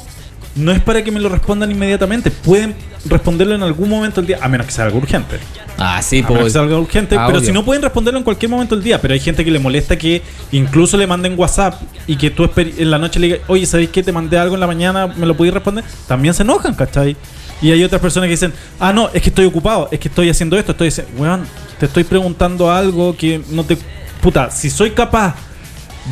no 0.56 0.72
es 0.72 0.80
para 0.82 1.04
que 1.04 1.12
me 1.12 1.20
lo 1.20 1.30
respondan 1.30 1.72
inmediatamente. 1.72 2.32
Pueden 2.32 2.74
responderlo 3.06 3.56
en 3.56 3.64
algún 3.64 3.90
momento 3.90 4.20
del 4.22 4.28
día, 4.28 4.40
a 4.42 4.48
menos 4.50 4.66
que 4.68 4.74
sea 4.74 4.86
algo 4.86 4.98
urgente. 4.98 5.38
Ah, 5.78 6.02
sí, 6.02 6.18
A 6.20 6.22
menos 6.24 6.34
que 6.38 6.42
pues. 6.42 6.54
sea 6.54 6.62
algo 6.64 6.80
urgente, 6.80 7.16
Ah, 7.18 7.24
pero 7.28 7.38
obvio. 7.40 7.48
si 7.48 7.54
no 7.54 7.64
pueden 7.64 7.82
responderlo 7.82 8.18
en 8.18 8.24
cualquier 8.26 8.50
momento 8.50 8.76
del 8.76 8.84
día. 8.84 9.00
Pero 9.00 9.14
hay 9.14 9.20
gente 9.22 9.46
que 9.46 9.52
le 9.52 9.60
molesta 9.60 9.98
que 9.98 10.22
incluso 10.52 10.98
le 10.98 11.08
manden 11.08 11.36
WhatsApp 11.40 11.76
y 12.08 12.18
que 12.18 12.30
tú 12.32 12.50
en 12.56 12.92
la 12.92 12.98
noche 12.98 13.20
le 13.20 13.28
digas, 13.28 13.42
oye, 13.48 13.66
¿sabéis 13.66 13.90
que 13.90 14.04
te 14.04 14.12
mandé 14.12 14.38
algo 14.38 14.56
en 14.56 14.60
la 14.60 14.68
mañana? 14.68 15.08
¿Me 15.08 15.26
lo 15.26 15.38
podéis 15.38 15.54
responder? 15.54 15.86
También 16.08 16.34
se 16.34 16.44
enojan, 16.44 16.74
¿cachai? 16.74 17.16
Y 17.62 17.72
hay 17.72 17.84
otras 17.84 18.02
personas 18.02 18.28
que 18.28 18.32
dicen, 18.32 18.54
ah, 18.80 18.94
no, 18.94 19.10
es 19.14 19.22
que 19.22 19.30
estoy 19.30 19.46
ocupado, 19.46 19.90
es 19.92 20.00
que 20.00 20.08
estoy 20.08 20.30
haciendo 20.30 20.58
esto, 20.58 20.72
estoy 20.72 20.88
diciendo, 20.88 21.12
weón, 21.18 21.46
te 21.80 21.88
estoy 21.88 22.04
preguntando 22.06 22.72
algo 22.72 23.16
que 23.18 23.42
no 23.50 23.64
te. 23.66 23.78
Puta, 24.22 24.50
si 24.52 24.70
soy 24.70 24.92
capaz 24.92 25.36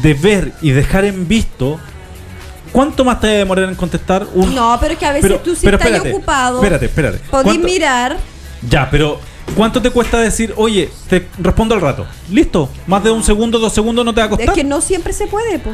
de 0.02 0.14
ver 0.14 0.54
y 0.62 0.72
dejar 0.72 1.06
en 1.06 1.28
visto, 1.28 1.80
¿cuánto 2.72 3.04
más 3.06 3.20
te 3.22 3.28
a 3.28 3.32
demorar 3.32 3.70
en 3.70 3.76
contestar? 3.76 4.26
Un... 4.34 4.54
No, 4.54 4.78
pero 4.80 4.94
es 4.94 5.00
que 5.00 5.06
a 5.06 5.12
veces 5.14 5.30
Pero- 5.30 5.42
tú 5.44 5.56
si 5.56 5.66
pero 5.66 5.78
estás 5.78 5.92
espérate, 5.92 6.16
ocupado, 6.16 6.58
Espérate, 6.58 6.86
espérate. 6.86 7.18
podés 7.30 7.44
¿Cuánto- 7.46 7.68
mirar. 7.68 8.18
ya, 8.70 8.90
pero 8.90 9.20
¿cuánto 9.56 9.82
te 9.82 9.90
cuesta 9.90 10.20
decir, 10.20 10.54
oye, 10.58 10.90
te 11.10 11.28
respondo 11.40 11.76
al 11.76 11.82
rato? 11.82 12.06
Listo, 12.32 12.70
más 12.88 13.04
de 13.04 13.12
un 13.12 13.24
segundo, 13.24 13.58
dos 13.60 13.74
segundos 13.74 14.04
no 14.06 14.14
te 14.14 14.20
va 14.22 14.26
a 14.26 14.30
Es 14.30 14.36
costar. 14.36 14.54
que 14.56 14.64
no 14.64 14.82
siempre 14.82 15.12
se 15.14 15.28
puede, 15.28 15.60
po. 15.60 15.72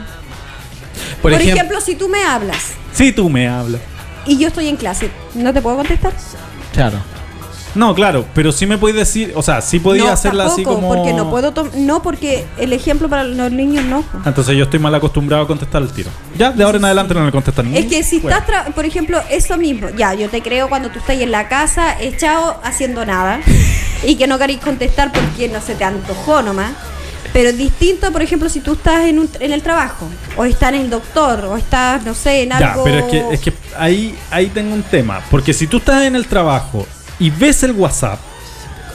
Por, 1.22 1.32
Por, 1.32 1.34
ejemplo, 1.34 1.56
ejemplo, 1.56 1.82
si 1.82 1.96
tú 1.96 2.08
me 2.10 2.24
hablas 2.24 2.74
Sí, 2.94 3.12
tú 3.12 3.28
me 3.30 3.48
hablas. 3.48 3.82
Y 4.26 4.38
yo 4.38 4.48
estoy 4.48 4.68
en 4.68 4.78
clase, 4.78 5.12
¿no 5.36 5.54
te 5.54 5.62
puedo 5.62 5.78
contestar? 5.78 6.14
claro. 6.74 6.98
No, 7.76 7.96
claro, 7.96 8.24
pero 8.36 8.52
sí 8.52 8.68
me 8.68 8.78
podéis 8.78 8.98
decir, 9.00 9.34
o 9.36 9.42
sea, 9.42 9.60
sí 9.60 9.80
podía 9.80 10.04
no, 10.04 10.12
hacerla 10.12 10.46
así 10.46 10.58
tampoco, 10.64 10.76
como. 10.76 10.94
porque 10.94 11.12
no 11.12 11.32
puedo 11.32 11.54
tom- 11.54 11.72
no 11.76 12.04
porque 12.04 12.46
el 12.60 12.72
ejemplo 12.72 13.10
para 13.10 13.24
los 13.24 13.52
niños 13.52 13.84
no. 13.86 14.04
Entonces 14.28 14.56
yo 14.56 14.66
estoy 14.66 14.78
mal 14.80 14.94
acostumbrado 14.94 15.42
a 15.46 15.48
contestar 15.48 15.82
el 15.82 15.92
tiro. 15.92 16.12
Ya, 16.38 16.52
de 16.52 16.64
ahora 16.64 16.78
en 16.78 16.86
adelante 16.86 17.16
no 17.16 17.26
le 17.26 17.32
contestan 17.32 17.76
Es 17.76 17.88
que 17.88 18.04
si 18.04 18.20
Bueno. 18.20 18.38
estás, 18.38 18.68
tra- 18.68 18.74
por 18.76 18.86
ejemplo, 18.86 19.20
eso 19.32 19.58
mismo, 19.58 19.88
ya, 19.98 20.14
yo 20.14 20.30
te 20.30 20.44
creo 20.44 20.70
cuando 20.70 20.90
tú 20.92 21.00
estás 21.00 21.18
en 21.18 21.32
la 21.32 21.48
casa 21.48 22.00
echado 22.00 22.60
haciendo 22.64 23.08
nada 23.08 23.40
y 24.06 24.18
que 24.18 24.28
no 24.28 24.38
queréis 24.38 24.60
contestar 24.60 25.12
porque 25.12 25.50
no 25.50 25.60
se 25.60 25.74
te 25.74 25.84
antojó 25.84 26.44
nomás. 26.44 26.74
Pero 27.32 27.50
es 27.50 27.58
distinto, 27.58 28.12
por 28.12 28.22
ejemplo, 28.22 28.50
si 28.50 28.60
tú 28.60 28.74
estás 28.74 29.06
en, 29.06 29.20
un- 29.20 29.30
en 29.40 29.52
el 29.54 29.62
trabajo, 29.64 30.08
o 30.36 30.46
estás 30.46 30.74
en 30.74 30.82
el 30.82 30.90
doctor, 30.90 31.46
o 31.46 31.58
estás, 31.58 32.04
no 32.04 32.14
sé, 32.14 32.44
en 32.44 32.50
Ya, 32.50 32.72
algo... 32.74 32.84
pero 32.84 32.98
es 33.00 33.06
que, 33.06 33.24
es 33.34 33.40
que 33.40 33.54
ahí, 33.78 34.16
ahí 34.30 34.48
tengo 34.48 34.74
un 34.76 34.84
tema. 34.84 35.22
Porque 35.32 35.54
si 35.54 35.66
tú 35.68 35.78
estás 35.78 36.04
en 36.04 36.16
el 36.16 36.28
trabajo 36.28 36.86
y 37.20 37.30
ves 37.30 37.64
el 37.64 37.72
WhatsApp, 37.72 38.20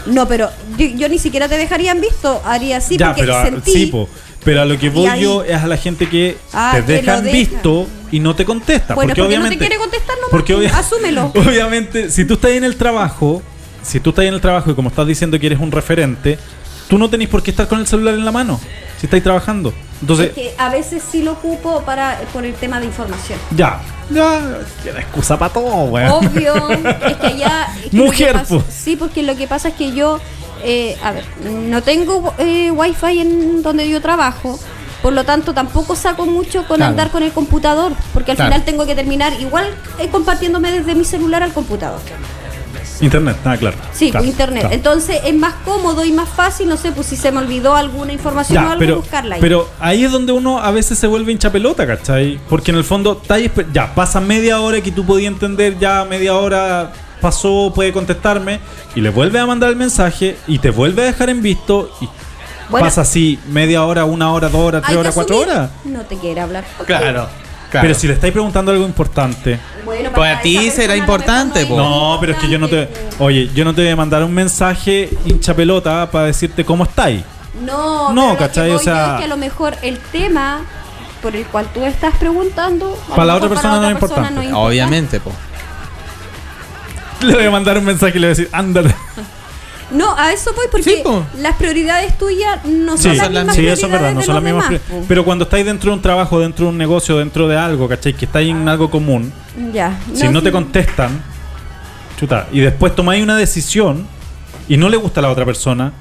No, 0.06 0.28
pero 0.28 0.50
yo, 0.76 0.86
yo 0.86 1.08
ni 1.08 1.18
siquiera 1.18 1.48
te 1.48 1.56
dejarían 1.58 2.00
visto, 2.00 2.40
haría 2.44 2.76
así 2.78 2.96
ya, 2.96 3.08
porque 3.08 3.22
pero, 3.22 3.42
sentí... 3.42 3.72
sí, 3.72 3.86
po, 3.86 4.08
pero 4.44 4.62
a 4.62 4.64
lo 4.64 4.78
que 4.78 4.88
voy 4.88 5.06
ahí- 5.06 5.22
yo 5.22 5.42
es 5.42 5.56
a 5.60 5.66
la 5.66 5.76
gente 5.76 6.08
que 6.08 6.36
Ah, 6.52 6.72
te 6.74 6.82
dejan 6.82 7.24
deja. 7.24 7.36
visto 7.36 7.86
y 8.12 8.20
no 8.20 8.34
te 8.36 8.44
contesta. 8.44 8.94
Bueno, 8.94 9.08
porque 9.10 9.22
porque 9.22 9.34
no 9.36 9.42
te 9.42 9.48
obviamente. 9.48 9.58
quiere 9.58 9.76
contestar 9.80 10.14
nomás, 10.16 10.30
porque 10.30 10.54
obvia- 10.54 10.78
asúmelo. 10.78 11.26
Obviamente, 11.34 12.10
si 12.10 12.24
tú 12.24 12.34
estás 12.34 12.52
en 12.52 12.64
el 12.64 12.76
trabajo, 12.76 13.42
si 13.82 14.00
tú 14.00 14.10
estás 14.10 14.24
en 14.26 14.34
el 14.34 14.40
trabajo 14.40 14.70
y 14.70 14.74
como 14.74 14.88
estás 14.90 15.06
diciendo 15.06 15.38
que 15.40 15.46
eres 15.46 15.58
un 15.58 15.72
referente, 15.72 16.38
tú 16.88 16.98
no 16.98 17.08
tenés 17.10 17.28
por 17.28 17.42
qué 17.42 17.50
estar 17.50 17.68
con 17.68 17.78
el 17.80 17.86
celular 17.86 18.14
en 18.14 18.24
la 18.24 18.32
mano 18.32 18.58
si 18.98 19.06
estáis 19.06 19.22
trabajando. 19.22 19.72
Entonces, 20.00 20.28
Es 20.28 20.32
que 20.34 20.54
a 20.58 20.68
veces 20.70 21.02
sí 21.10 21.22
lo 21.22 21.32
ocupo 21.32 21.82
para 21.82 22.20
por 22.32 22.44
el 22.44 22.54
tema 22.54 22.78
de 22.80 22.86
información. 22.86 23.38
ya, 23.56 23.80
ya, 24.10 24.40
excusa 24.96 25.38
para 25.38 25.52
todo, 25.52 25.74
weón. 25.84 26.10
Obvio, 26.26 26.68
es 26.70 27.16
que 27.16 27.26
allá. 27.26 27.68
es 27.84 27.90
que 27.90 27.96
lo 27.96 28.04
Mujer, 28.04 28.32
que 28.32 28.38
pasa- 28.38 28.54
po. 28.56 28.64
Sí, 28.70 28.96
porque 28.96 29.22
lo 29.22 29.36
que 29.36 29.46
pasa 29.48 29.68
es 29.68 29.74
que 29.74 29.92
yo, 29.92 30.20
eh, 30.64 30.96
a 31.02 31.12
ver, 31.12 31.24
no 31.44 31.82
tengo 31.82 32.32
eh, 32.38 32.70
wifi 32.70 33.20
en 33.20 33.62
donde 33.62 33.88
yo 33.88 34.00
trabajo. 34.00 34.58
Por 35.02 35.12
lo 35.12 35.22
tanto, 35.24 35.54
tampoco 35.54 35.94
saco 35.94 36.26
mucho 36.26 36.66
con 36.66 36.78
Claro. 36.78 36.90
andar 36.90 37.10
con 37.12 37.22
el 37.22 37.30
computador, 37.32 37.92
porque 38.12 38.32
al 38.32 38.36
Claro. 38.36 38.50
final 38.52 38.64
tengo 38.64 38.84
que 38.84 38.96
terminar 38.96 39.32
igual 39.40 39.66
eh, 40.00 40.08
compartiéndome 40.08 40.72
desde 40.72 40.94
mi 40.96 41.04
celular 41.04 41.42
al 41.44 41.52
computador. 41.52 42.00
Internet, 43.00 43.36
nada 43.44 43.56
claro. 43.56 43.76
Sí, 43.92 44.10
Claro, 44.10 44.26
internet. 44.26 44.60
claro. 44.60 44.74
Entonces 44.74 45.20
es 45.24 45.34
más 45.34 45.54
cómodo 45.64 46.04
y 46.04 46.12
más 46.12 46.28
fácil, 46.28 46.68
no 46.68 46.76
sé, 46.76 46.92
pues 46.92 47.06
si 47.06 47.16
se 47.16 47.30
me 47.32 47.38
olvidó 47.38 47.74
alguna 47.76 48.12
información 48.12 48.58
o 48.58 48.60
Ya, 48.66 48.72
algo, 48.72 48.78
pero, 48.80 48.96
buscarla 48.96 49.34
ahí. 49.36 49.40
pero 49.40 49.68
ahí 49.80 50.04
es 50.04 50.12
donde 50.12 50.32
uno 50.32 50.58
a 50.58 50.70
veces 50.70 50.98
se 50.98 51.06
vuelve 51.06 51.32
hincha 51.32 51.50
pelota, 51.52 51.86
¿cachai? 51.86 52.38
Porque 52.48 52.70
en 52.70 52.76
el 52.78 52.84
fondo, 52.84 53.20
esper- 53.22 53.66
ya 53.72 53.94
pasa 53.94 54.20
media 54.20 54.60
hora 54.60 54.80
que 54.80 54.90
tú 54.92 55.04
podías 55.04 55.32
entender, 55.32 55.78
ya 55.78 56.04
media 56.04 56.34
hora 56.36 56.92
pasó, 57.20 57.72
puede 57.74 57.92
contestarme, 57.92 58.60
y 58.94 59.00
le 59.00 59.10
vuelve 59.10 59.38
a 59.40 59.46
mandar 59.46 59.70
el 59.70 59.76
mensaje 59.76 60.36
y 60.46 60.58
te 60.58 60.70
vuelve 60.70 61.02
a 61.02 61.06
dejar 61.06 61.30
en 61.30 61.42
visto 61.42 61.90
y 62.00 62.08
Bueno. 62.70 62.86
pasa 62.86 63.00
así 63.00 63.38
media 63.50 63.84
hora, 63.84 64.04
una 64.04 64.30
hora, 64.32 64.48
dos 64.48 64.60
horas, 64.60 64.82
tres 64.86 64.96
horas, 64.96 65.14
cuatro 65.14 65.38
horas. 65.38 65.70
No 65.84 66.00
te 66.02 66.16
quiere 66.16 66.40
hablar. 66.40 66.64
Claro. 66.86 67.28
Pero 67.70 67.94
si 67.94 68.06
le 68.06 68.14
estáis 68.14 68.32
preguntando 68.32 68.72
algo 68.72 68.84
importante. 68.86 69.58
Bueno, 69.84 70.10
Pues 70.14 70.28
para 70.30 70.38
a 70.38 70.42
ti 70.42 70.70
será 70.70 70.96
importante, 70.96 71.66
po. 71.66 71.76
No, 71.76 72.16
pero 72.20 72.32
es 72.32 72.38
que 72.38 72.48
yo 72.48 72.58
no 72.58 72.68
te. 72.68 72.88
Oye, 73.18 73.50
yo 73.54 73.64
no 73.64 73.74
te 73.74 73.82
voy 73.82 73.90
a 73.90 73.96
mandar 73.96 74.22
un 74.24 74.32
mensaje 74.32 75.10
hincha 75.26 75.54
pelota 75.54 76.10
para 76.10 76.26
decirte 76.26 76.64
cómo 76.64 76.84
estáis. 76.84 77.22
No, 77.64 78.12
No, 78.12 78.14
pero 78.14 78.26
lo 78.32 78.32
que 78.38 78.44
¿cachai? 78.44 78.66
voy 78.68 78.76
O 78.76 78.78
sea- 78.78 78.94
yo 79.06 79.12
es 79.14 79.18
que 79.18 79.24
a 79.24 79.28
lo 79.28 79.36
mejor 79.36 79.74
el 79.82 79.98
tema 79.98 80.60
por 81.22 81.34
el 81.34 81.44
cual 81.46 81.66
tú 81.74 81.84
estás 81.84 82.14
preguntando 82.16 82.96
Para 83.08 83.24
la 83.24 83.34
otra 83.36 83.48
persona 83.48 83.74
no 83.74 83.80
persona 83.80 83.90
importante. 84.28 84.34
no 84.34 84.42
es 84.42 84.52
Obviamente, 84.54 85.18
po. 85.20 85.32
Le 87.22 87.34
voy 87.34 87.44
a 87.46 87.50
mandar 87.50 87.76
un 87.78 87.84
mensaje 87.84 88.16
y 88.16 88.20
le 88.20 88.28
voy 88.28 88.34
a 88.34 88.36
decir, 88.36 88.48
ándate. 88.52 88.94
No, 89.90 90.14
a 90.16 90.32
eso 90.32 90.52
voy 90.54 90.66
porque 90.70 90.84
Sí, 90.96 91.00
po. 91.02 91.24
las 91.38 91.56
prioridades 91.56 92.16
tuyas 92.18 92.62
no 92.66 92.96
Sí, 92.98 93.04
son 93.04 93.16
las 93.18 93.30
mismas 93.30 93.56
sí, 93.56 93.66
eso 93.66 93.86
es 93.86 93.92
verdad, 93.92 94.12
no 94.12 94.22
son 94.22 94.34
las 94.34 94.44
mismas. 94.44 94.68
demás. 94.68 94.82
Pero 95.08 95.24
cuando 95.24 95.44
estáis 95.44 95.64
dentro 95.64 95.90
de 95.90 95.96
un 95.96 96.02
trabajo, 96.02 96.38
dentro 96.40 96.66
de 96.66 96.72
un 96.72 96.78
negocio, 96.78 97.16
dentro 97.18 97.48
de 97.48 97.56
algo, 97.56 97.88
¿cachai? 97.88 98.12
Que 98.12 98.26
estáis 98.26 98.50
en 98.50 98.68
algo 98.68 98.90
común, 98.90 99.32
Ya. 99.72 99.98
si 100.12 100.28
no 100.28 100.42
te 100.42 100.52
contestan, 100.52 101.22
chuta, 102.18 102.48
y 102.52 102.60
después 102.60 102.94
tomáis 102.94 103.22
una 103.22 103.36
decisión 103.36 104.06
y 104.68 104.76
no 104.76 104.88
le 104.90 104.96
gusta 104.98 105.20
a 105.20 105.22
la 105.22 105.30
otra 105.30 105.44
persona, 105.46 105.92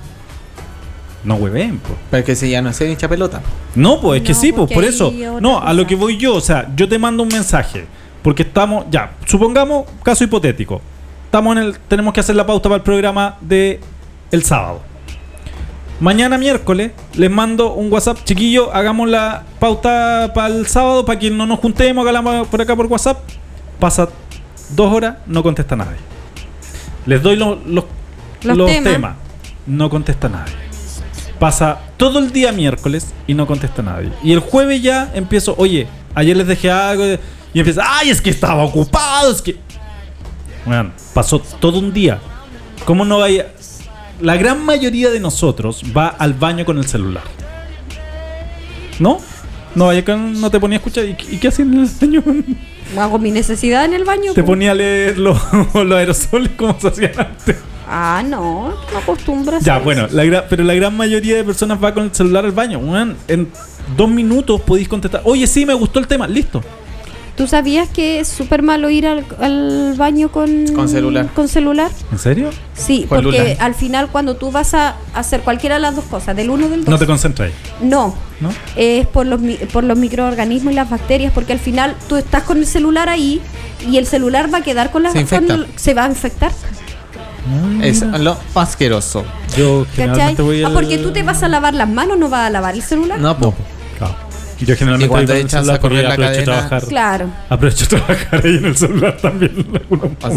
no 1.24 1.36
hueven, 1.36 1.78
po. 1.80 1.96
Pero 2.12 2.24
que 2.26 2.36
si 2.36 2.50
ya 2.50 2.62
no 2.62 2.70
es 2.70 2.80
hincha 2.82 3.08
pelota. 3.08 3.42
No, 3.76 4.00
pues 4.02 4.22
es 4.22 4.28
que 4.28 4.34
sí, 4.34 4.52
pues 4.52 4.72
por 4.72 4.84
eso. 4.84 5.14
No, 5.42 5.62
a 5.62 5.74
lo 5.74 5.86
que 5.88 5.96
voy 5.96 6.18
yo, 6.18 6.36
o 6.36 6.42
sea, 6.42 6.70
yo 6.76 6.88
te 6.90 6.98
mando 7.00 7.24
un 7.24 7.30
mensaje, 7.30 7.86
porque 8.22 8.44
estamos, 8.44 8.86
ya, 8.92 9.12
supongamos, 9.26 9.86
caso 10.04 10.24
hipotético, 10.24 10.82
estamos 11.28 11.58
en 11.58 11.64
el, 11.64 11.78
tenemos 11.78 12.14
que 12.14 12.22
hacer 12.22 12.36
la 12.36 12.46
pauta 12.46 12.70
para 12.70 12.78
el 12.78 12.84
programa 12.84 13.38
de 13.42 13.82
el 14.32 14.44
sábado. 14.44 14.82
Mañana 16.00 16.38
miércoles 16.38 16.92
les 17.16 17.30
mando 17.30 17.74
un 17.74 17.92
WhatsApp, 17.92 18.20
chiquillo, 18.24 18.74
hagamos 18.74 19.10
la 19.10 19.44
pauta 19.60 20.32
para 20.34 20.48
el 20.48 20.68
sábado, 20.68 21.06
para 21.06 21.20
que 21.20 21.30
no 21.30 21.46
nos 21.46 21.60
juntemos, 21.60 22.08
hagamos 22.08 22.48
por 22.48 22.62
acá 22.62 22.76
por 22.76 22.86
WhatsApp. 22.86 23.20
Pasa 23.80 24.08
dos 24.70 24.94
horas, 24.94 25.18
no 25.28 25.44
contesta 25.44 25.76
nadie. 25.76 25.98
Les 27.06 27.22
doy 27.22 27.36
los, 27.36 27.58
los, 27.66 27.86
Los 28.44 28.58
los 28.58 28.68
temas. 28.72 28.94
temas, 28.94 29.16
no 29.66 29.90
contesta 29.90 30.30
nadie. 30.30 30.54
Pasa 31.40 31.80
todo 31.98 32.20
el 32.20 32.32
día 32.32 32.52
miércoles 32.52 33.14
y 33.28 33.34
no 33.34 33.46
contesta 33.48 33.82
nadie. 33.82 34.12
Y 34.24 34.32
el 34.32 34.40
jueves 34.40 34.82
ya 34.82 35.12
empiezo, 35.14 35.56
oye, 35.58 35.88
ayer 36.16 36.38
les 36.38 36.48
dejé 36.48 36.72
algo 36.72 37.04
y 37.54 37.60
empieza, 37.60 37.82
ay, 37.86 38.12
es 38.12 38.22
que 38.22 38.30
estaba 38.30 38.64
ocupado, 38.64 39.32
es 39.32 39.42
que... 39.42 39.67
Bueno, 40.66 40.92
pasó 41.14 41.40
todo 41.40 41.80
un 41.80 41.94
día. 41.94 42.20
¿Cómo 42.86 43.06
no 43.06 43.20
vaya? 43.20 43.48
La 44.22 44.36
gran 44.38 44.66
mayoría 44.66 45.10
de 45.10 45.20
nosotros 45.20 45.82
va 45.96 46.08
al 46.08 46.34
baño 46.34 46.66
con 46.66 46.78
el 46.78 46.86
celular. 46.88 47.24
¿No? 49.00 49.20
No 49.76 49.88
vaya 49.88 50.04
con- 50.04 50.40
no 50.42 50.50
te 50.50 50.60
ponía 50.60 50.78
a 50.78 50.80
escuchar. 50.80 51.06
¿Y, 51.06 51.14
qué- 51.16 51.36
y 51.36 51.38
qué 51.38 51.48
hacías 51.50 51.68
en 51.68 52.16
el 52.16 52.22
baño? 52.22 52.44
Hago 52.98 53.20
mi 53.20 53.32
necesidad 53.32 53.86
en 53.86 53.94
el 53.94 54.06
baño. 54.06 54.34
Te 54.34 54.42
po. 54.42 54.48
ponía 54.48 54.72
a 54.72 54.74
leer 54.74 55.18
los, 55.18 55.38
los 55.74 55.92
aerosoles 55.94 56.52
como 56.58 56.80
se 56.80 56.88
hacían 56.88 57.12
antes. 57.20 57.58
Ah, 57.90 58.24
no, 58.26 58.70
no 58.92 58.98
acostumbras. 58.98 59.64
Ya, 59.64 59.78
bueno, 59.80 60.08
la 60.12 60.48
pero 60.50 60.64
la 60.64 60.74
gran 60.74 60.96
mayoría 60.98 61.36
de 61.38 61.44
personas 61.44 61.82
va 61.82 61.94
con 61.94 62.06
el 62.06 62.14
celular 62.16 62.44
al 62.44 62.52
baño. 62.52 62.80
Weón, 62.80 63.16
en 63.28 63.50
dos 63.96 64.10
minutos 64.10 64.60
podéis 64.62 64.88
contestar. 64.90 65.22
Oye, 65.26 65.46
sí, 65.48 65.66
me 65.66 65.74
gustó 65.74 66.00
el 66.00 66.08
tema. 66.08 66.28
Listo. 66.28 66.62
¿Tú 67.38 67.46
sabías 67.48 67.88
que 67.88 68.20
es 68.20 68.28
súper 68.28 68.64
malo 68.64 68.90
ir 68.90 69.06
al, 69.06 69.24
al 69.40 69.94
baño 69.96 70.30
con, 70.32 70.66
Con 70.74 70.90
celular. 70.90 71.30
Con 71.36 71.48
celular? 71.48 71.92
¿En 72.12 72.18
serio? 72.18 72.50
Sí, 72.74 73.06
porque 73.08 73.22
Lula. 73.26 73.44
al 73.60 73.76
final 73.76 74.08
cuando 74.12 74.36
tú 74.38 74.52
vas 74.52 74.74
a 74.74 74.96
hacer 75.14 75.42
cualquiera 75.42 75.76
de 75.76 75.82
las 75.82 75.96
dos 75.96 76.06
cosas, 76.06 76.36
del 76.36 76.50
uno 76.50 76.66
o 76.66 76.70
del 76.70 76.80
dos, 76.84 76.90
No 76.90 76.98
te 76.98 77.06
concentráis. 77.06 77.54
no, 77.80 78.16
¿No? 78.42 78.50
es 78.76 79.06
por 79.06 79.28
los, 79.28 79.40
por 79.72 79.84
los 79.84 79.98
microorganismos 80.00 80.74
y 80.74 80.76
las 80.76 80.90
bacterias, 80.90 81.32
porque 81.32 81.54
al 81.54 81.60
final 81.60 81.96
tú 82.10 82.16
estás 82.16 82.42
con 82.42 82.58
el 82.58 82.66
celular 82.66 83.08
ahí 83.08 83.40
y 83.88 83.98
el 83.98 84.08
celular 84.08 84.52
va 84.52 84.58
a 84.58 84.62
quedar 84.64 84.90
con 84.92 85.04
las 85.04 85.14
Se 85.14 85.22
infecta. 85.22 85.58
con- 85.58 85.68
se 85.76 85.94
va 85.94 86.06
a 86.06 86.10
infectar. 86.10 86.52
Es 87.82 88.02
lo 88.02 88.36
asqueroso. 88.56 89.24
Yo 89.56 89.86
¿Cachai? 89.92 89.96
generalmente 90.08 90.42
voy 90.42 90.64
Ah, 90.64 90.68
al- 90.68 90.74
porque 90.74 90.98
tú 90.98 91.12
te 91.12 91.24
vas 91.24 91.44
a 91.44 91.48
lavar 91.48 91.74
las 91.76 91.88
manos, 91.88 92.18
no 92.18 92.30
vas 92.30 92.48
a 92.48 92.50
lavar 92.50 92.74
el 92.74 92.82
celular. 92.82 93.20
No, 93.20 93.38
po. 93.38 93.54
Yo 94.60 94.74
Y 94.74 94.78
generalmente 94.78 95.08
cuando 95.10 95.34
voy 95.34 95.42
con 95.42 95.42
el 95.42 95.46
echas 95.46 95.70
a 95.70 95.80
correr 95.80 96.04
la 96.04 96.14
aprovecho 96.14 96.32
de 96.40 96.46
cadena- 96.46 96.46
trabajar. 96.68 96.86
Claro. 96.90 97.30
Aprovecho 97.50 97.86
de 97.86 97.88
trabajar 97.98 98.42
ahí 98.46 98.58
en 98.58 98.66
el 98.66 98.78
celular 98.78 99.18
también. 99.22 99.68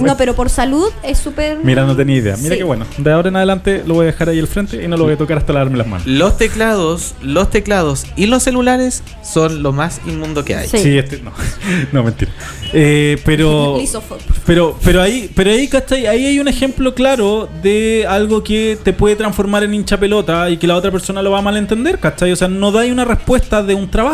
No, 0.03 0.17
pero 0.17 0.35
por 0.35 0.51
salud 0.51 0.89
es 1.03 1.19
súper. 1.19 1.59
Mira, 1.63 1.85
no 1.85 1.97
tenía 1.97 2.17
idea. 2.17 2.37
Mira 2.37 2.55
Sí. 2.55 2.59
qué 2.59 2.65
bueno. 2.65 2.85
De 2.99 3.13
ahora 3.13 3.29
en 3.29 3.37
adelante 3.37 3.83
lo 3.87 3.95
voy 3.95 4.05
a 4.05 4.07
dejar 4.07 4.29
ahí 4.29 4.39
al 4.39 4.47
frente 4.47 4.83
y 4.83 4.89
no 4.89 4.97
lo 4.97 5.05
voy 5.05 5.15
a 5.15 5.17
tocar 5.17 5.39
hasta 5.39 5.53
lavarme 5.53 5.79
las 5.79 5.87
manos. 5.87 6.07
Los 6.07 6.37
teclados, 6.37 7.15
los 7.23 7.51
teclados 7.51 8.07
y 8.17 8.27
los 8.27 8.43
celulares 8.43 9.03
son 9.23 9.63
lo 9.63 9.73
más 9.73 10.01
inmundo 10.07 10.45
que 10.45 10.55
hay. 10.57 10.69
Sí. 10.69 10.79
Sí, 10.79 10.99
este, 10.99 11.21
no, 11.21 11.33
no 11.93 12.03
mentira. 12.05 12.31
Eh, 12.73 13.19
pero, 13.25 13.79
pero, 14.47 14.77
pero 14.85 15.03
ahí, 15.03 15.31
pero 15.35 15.51
ahí, 15.51 15.67
¿cachai? 15.69 16.07
Ahí 16.07 16.27
hay 16.27 16.39
un 16.39 16.49
ejemplo 16.49 16.95
claro 16.95 17.49
de 17.63 18.07
algo 18.09 18.43
que 18.45 18.79
te 18.83 18.93
puede 18.93 19.17
transformar 19.17 19.65
en 19.65 19.75
hincha 19.75 19.99
pelota 19.99 20.49
y 20.51 20.57
que 20.57 20.67
la 20.67 20.77
otra 20.77 20.91
persona 20.91 21.23
lo 21.23 21.31
va 21.31 21.39
a 21.39 21.43
malentender, 21.43 21.99
¿cachai? 21.99 22.33
O 22.33 22.37
sea, 22.37 22.49
no 22.49 22.71
dais 22.71 22.93
una 22.93 23.05
respuesta 23.05 23.63
de 23.63 23.75
un 23.75 23.91
trabajo. 23.91 24.10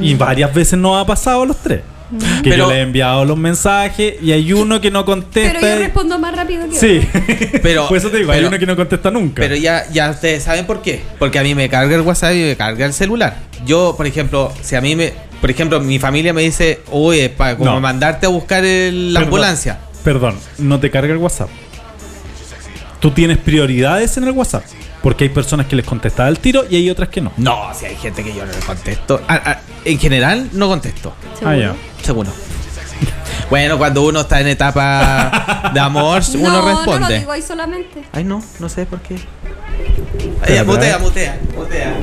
Y 0.00 0.14
varias 0.14 0.52
veces 0.54 0.78
nos 0.78 1.00
ha 1.02 1.06
pasado 1.06 1.42
a 1.42 1.46
los 1.46 1.56
tres. 1.58 1.80
Que 2.42 2.50
Pero- 2.50 2.64
yo 2.66 2.70
le 2.70 2.78
he 2.78 2.82
enviado 2.82 3.24
los 3.24 3.38
mensajes 3.38 4.14
y 4.22 4.32
hay 4.32 4.52
uno 4.52 4.80
que 4.82 4.90
no 4.90 5.04
contesta. 5.06 5.58
Pero 5.60 5.74
yo 5.74 5.78
respondo 5.80 6.18
más 6.18 6.36
rápido 6.36 6.68
que 6.68 6.76
Sí, 6.76 7.00
Pero, 7.62 7.88
por 7.88 7.96
eso 7.96 8.10
te 8.10 8.18
digo, 8.18 8.32
hay 8.32 8.44
uno 8.44 8.58
que 8.58 8.66
no 8.66 8.76
contesta 8.76 9.10
nunca. 9.10 9.40
Pero 9.40 9.56
ya, 9.56 9.88
ya 9.90 10.10
ustedes 10.10 10.42
saben 10.42 10.66
por 10.66 10.82
qué. 10.82 11.02
Porque 11.18 11.38
a 11.38 11.42
mí 11.42 11.54
me 11.54 11.70
carga 11.70 11.94
el 11.96 12.02
WhatsApp 12.02 12.34
y 12.34 12.42
me 12.42 12.56
carga 12.56 12.84
el 12.84 12.92
celular. 12.92 13.36
Yo, 13.64 13.94
por 13.96 14.06
ejemplo, 14.06 14.52
si 14.60 14.76
a 14.76 14.80
mí 14.82 14.94
me. 14.94 15.12
Por 15.40 15.50
ejemplo, 15.50 15.80
mi 15.80 15.98
familia 15.98 16.32
me 16.34 16.42
dice, 16.42 16.80
oye, 16.90 17.30
para 17.30 17.56
como 17.56 17.70
No. 17.72 17.80
mandarte 17.80 18.26
a 18.26 18.28
buscar 18.28 18.62
el- 18.64 19.14
la 19.14 19.20
Perdón, 19.20 19.28
ambulancia. 19.28 19.78
Perdón, 20.04 20.34
no 20.58 20.80
te 20.80 20.90
carga 20.90 21.12
el 21.12 21.18
WhatsApp. 21.18 21.48
Tú 23.00 23.10
tienes 23.10 23.38
prioridades 23.38 24.16
en 24.18 24.24
el 24.24 24.30
WhatsApp. 24.32 24.62
Porque 25.02 25.24
hay 25.24 25.30
personas 25.30 25.66
que 25.66 25.74
les 25.76 25.84
contestas 25.84 26.28
al 26.28 26.38
tiro 26.38 26.64
y 26.68 26.76
hay 26.76 26.88
otras 26.90 27.08
que 27.08 27.20
no. 27.20 27.32
No, 27.36 27.72
si 27.74 27.86
hay 27.86 27.96
gente 27.96 28.22
que 28.22 28.32
yo 28.34 28.46
no 28.46 28.52
le 28.52 28.58
contesto. 28.60 29.20
Ah, 29.28 29.42
ah, 29.44 29.58
en 29.84 29.98
general, 29.98 30.48
no 30.52 30.68
contesto. 30.68 31.14
Ah, 31.44 31.56
ya. 31.56 31.74
Seguro. 32.02 32.30
Bueno, 33.50 33.76
cuando 33.76 34.02
uno 34.04 34.20
está 34.20 34.40
en 34.40 34.46
etapa 34.48 35.70
de 35.74 35.80
amor, 35.80 36.22
No, 36.34 36.38
uno 36.40 36.50
No 36.50 36.62
lo 36.62 36.68
responde. 36.76 37.18
digo 37.18 37.32
ahí 37.32 37.42
solamente. 37.42 38.02
Ay, 38.12 38.24
no, 38.24 38.42
no 38.60 38.68
sé 38.68 38.86
por 38.86 39.00
qué. 39.00 39.16
Ay, 40.46 40.64
mutea, 40.64 40.98
mutea, 40.98 41.38
mutea. 41.54 41.94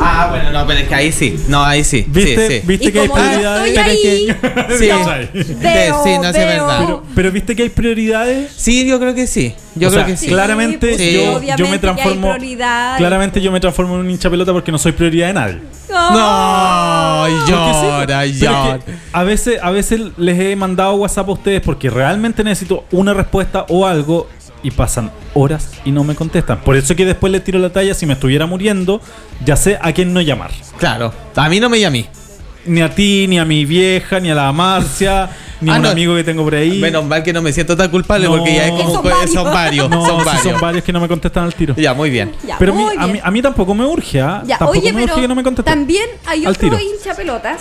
Ah, 0.00 0.26
bueno, 0.30 0.50
no, 0.52 0.66
pero 0.66 0.80
es 0.80 0.88
que 0.88 0.94
ahí 0.94 1.12
sí. 1.12 1.38
No, 1.48 1.62
ahí 1.64 1.84
sí. 1.84 2.04
¿Viste, 2.08 2.48
Sí, 2.48 2.54
sí. 2.60 2.66
¿viste 2.66 2.92
que 2.92 3.00
hay 3.00 3.08
prioridades? 3.08 3.78
ahí, 3.78 4.26
Sí. 4.78 4.88
¿Cachai? 4.88 5.30
veo, 5.32 6.04
sí, 6.04 6.10
no, 6.18 6.24
es 6.28 6.32
verdad. 6.32 6.78
Pero, 6.80 7.02
pero 7.14 7.32
viste 7.32 7.54
que 7.56 7.62
hay 7.62 7.68
prioridades. 7.70 8.52
Sí, 8.56 8.86
yo 8.86 8.98
creo 8.98 9.14
que 9.14 9.26
sí. 9.26 9.54
Yo 9.76 9.88
O 9.88 9.90
creo 9.90 10.04
sea, 10.04 10.06
que 10.12 10.16
sí. 10.16 10.26
Claramente 10.26 10.88
pues, 10.88 10.96
Sí. 11.00 11.20
yo, 11.56 11.68
me 11.68 11.78
transformo. 11.78 12.34
Claramente 12.96 13.40
yo 13.40 13.50
me 13.52 13.60
transformo 13.60 13.94
en 13.94 14.00
un 14.00 14.10
hincha 14.10 14.30
pelota 14.30 14.52
porque 14.52 14.70
no 14.72 14.78
soy 14.78 14.92
prioridad 14.92 15.28
de 15.28 15.32
nadie. 15.34 15.58
No, 15.90 17.26
sí, 17.26 17.50
llora, 17.52 18.04
pero 18.06 18.20
es 18.22 18.40
llora. 18.40 18.78
que 18.84 18.92
a 19.12 19.22
veces, 19.22 19.58
a 19.62 19.70
veces 19.70 20.00
les 20.16 20.38
he 20.40 20.56
mandado 20.56 20.94
WhatsApp 20.94 21.28
a 21.28 21.32
ustedes 21.32 21.60
porque 21.60 21.88
realmente 21.90 22.42
necesito 22.42 22.84
una 22.90 23.14
respuesta 23.14 23.64
o 23.68 23.86
algo 23.86 24.28
y 24.64 24.72
pasan 24.72 25.12
horas 25.34 25.70
y 25.84 25.92
no 25.92 26.02
me 26.02 26.16
contestan. 26.16 26.60
Por 26.62 26.74
eso 26.74 26.96
que 26.96 27.04
después 27.04 27.32
les 27.32 27.44
tiro 27.44 27.60
la 27.60 27.70
talla, 27.70 27.94
si 27.94 28.06
me 28.06 28.14
estuviera 28.14 28.46
muriendo, 28.46 29.00
ya 29.44 29.54
sé 29.54 29.78
a 29.80 29.92
quién 29.92 30.12
no 30.12 30.20
llamar. 30.20 30.50
Claro, 30.78 31.14
a 31.36 31.48
mí 31.48 31.60
no 31.60 31.68
me 31.68 31.78
llamé. 31.78 32.06
Ni 32.66 32.80
a 32.80 32.92
ti, 32.92 33.26
ni 33.28 33.38
a 33.38 33.44
mi 33.44 33.66
vieja, 33.66 34.18
ni 34.18 34.30
a 34.30 34.34
la 34.34 34.50
Marcia, 34.50 35.28
ni 35.64 35.70
a 35.70 35.74
Ah, 35.74 35.76
un 35.78 35.82
no. 35.84 35.88
amigo 35.90 36.14
que 36.14 36.22
tengo 36.24 36.44
por 36.44 36.54
ahí. 36.54 36.78
Menos 36.80 37.04
mal 37.04 37.22
que 37.22 37.32
no 37.32 37.42
me 37.42 37.52
siento 37.52 37.76
tan 37.76 37.90
culpable 37.90 38.26
No. 38.26 38.36
porque 38.36 38.54
ya 38.54 38.66
es 38.66 38.70
como 38.72 38.92
Son 38.94 39.02
varios. 39.04 39.30
son 39.32 39.44
varios. 39.44 39.90
no, 39.90 40.06
son 40.06 40.18
sí 40.20 40.24
varios. 40.26 40.42
son 40.42 40.60
varios 40.60 40.84
que 40.84 40.92
no 40.92 41.00
me 41.00 41.08
contestan 41.08 41.44
al 41.44 41.54
tiro. 41.54 41.74
Ya, 41.76 41.94
muy 41.94 42.10
bien. 42.10 42.32
Ya, 42.46 42.56
Pero 42.58 42.72
a 42.72 42.76
mí, 42.76 42.82
muy 42.84 42.94
a, 42.96 43.00
bien. 43.00 43.12
mí, 43.12 43.20
a 43.22 43.30
mí 43.30 43.42
tampoco 43.42 43.74
me 43.74 43.84
urge, 43.84 44.20
¿ah? 44.20 44.42
Ya, 44.46 44.58
Tampoco 44.58 44.78
oye, 44.78 44.92
me 44.92 45.00
pero 45.02 45.12
urge 45.14 45.22
que 45.22 45.28
no 45.28 45.34
me 45.34 45.42
contesten. 45.42 45.72
también 45.74 46.08
hay 46.26 46.44
Al 46.44 46.52
otro 46.52 46.70
tiro. 46.70 46.78
hincha 46.80 47.14
pelotas. 47.14 47.60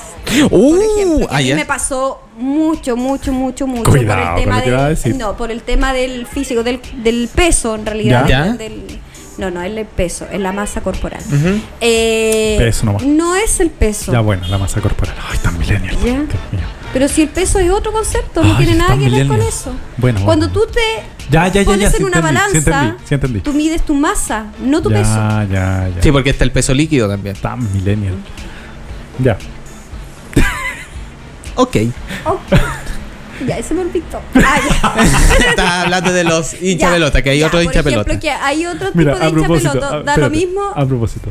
Uh, 0.50 0.50
por 0.50 0.80
ejemplo, 0.84 1.28
que 1.28 1.36
a 1.36 1.40
mí 1.40 1.54
me 1.54 1.66
pasó 1.66 2.22
mucho, 2.38 2.96
mucho, 2.98 3.32
mucho, 3.32 3.68
mucho 3.68 3.90
Cuidado 3.92 4.32
por 4.34 4.38
el 4.40 4.44
tema 4.44 4.62
del, 4.62 4.90
decir. 4.90 5.16
no, 5.16 5.38
por 5.38 5.52
el 5.52 5.62
tema 5.64 5.94
del 5.94 6.26
físico, 6.28 6.64
del, 6.64 6.80
del 7.04 7.30
peso 7.34 7.76
en 7.76 7.86
realidad. 7.86 8.26
Ya. 8.28 8.44
del- 8.54 8.58
del- 8.88 9.00
no, 9.38 9.50
no, 9.50 9.64
es 9.64 9.76
el 9.76 9.86
peso, 9.88 10.28
es 10.32 10.40
la 10.40 10.52
masa 10.52 10.82
corporal. 10.82 11.20
Ujú. 11.28 11.60
Eh, 11.82 12.56
Peso 12.60 12.86
nomás. 12.86 13.02
No 13.04 13.36
es 13.36 13.60
el 13.60 13.72
peso. 13.72 14.12
Ya 14.12 14.20
bueno, 14.20 14.48
la 14.48 14.60
masa 14.60 14.80
corporal. 14.80 15.16
Ay, 15.32 15.40
tan 15.40 15.58
millennial. 15.58 15.96
Ya. 15.98 16.02
Dios 16.04 16.20
mío. 16.20 16.62
Pero 16.94 17.07
si 17.07 17.24
el 17.24 17.30
peso 17.30 17.57
es 17.60 17.72
otro 17.72 17.91
concepto, 17.91 18.44
no 18.44 18.52
Ay, 18.56 18.65
tiene 18.65 18.78
nada 18.78 18.95
que 18.98 19.10
ver 19.10 19.28
con 19.28 19.41
eso. 19.41 19.72
Bueno, 19.98 20.22
Cuando 20.24 20.49
tú 20.49 20.61
te 20.72 20.80
Ya, 21.32 21.48
ya, 21.48 21.64
pones 21.65 21.91
ya, 21.91 21.98
en 21.98 22.03
una 22.06 22.18
entendí, 22.18 22.18
sí 22.18 22.22
balanza, 22.22 22.57
entendí, 22.57 23.03
sí 23.06 23.14
entendí. 23.15 23.40
tú 23.40 23.53
mides 23.53 23.84
tu 23.84 23.95
masa, 23.95 24.45
no 24.61 24.82
tu 24.82 24.91
ya, 24.91 24.98
peso. 24.99 25.14
ya, 25.52 25.90
ya. 25.95 26.02
Sí, 26.02 26.11
porque 26.11 26.30
está 26.30 26.44
el 26.44 26.52
peso 26.52 26.74
líquido 26.74 27.10
también. 27.10 27.36
Tan 27.38 27.74
millennial. 27.74 28.14
Ya. 29.20 29.38
Ok. 31.56 31.78
Oh. 32.26 32.40
Ya, 33.48 33.57
ese 33.57 33.74
me 33.74 33.82
olvidó. 33.82 34.22
Ah, 34.36 34.60
ya. 35.40 35.49
Está 35.49 35.82
hablando 35.82 36.11
de 36.14 36.24
los 36.24 36.53
hincha 36.61 36.88
Ya, 36.88 36.94
pelota, 36.94 37.22
que 37.22 37.30
hay 37.32 37.40
ya, 37.40 37.48
otro 37.48 37.57
por 37.60 37.65
hincha 37.65 37.80
ejemplo, 37.82 38.20
que 38.20 38.30
hay 38.32 38.65
otro 38.65 38.88
tipo 38.88 38.98
Mira, 38.99 39.15
de 39.15 39.24
a 39.26 39.30
hincha 39.30 39.34
propósito. 39.40 39.72
pelota. 39.74 39.88
a- 39.88 39.91
Da 39.91 39.98
espérate, 40.14 40.22
lo 40.22 40.30
mismo. 40.30 40.61
A 40.76 40.86
propósito. 40.86 41.30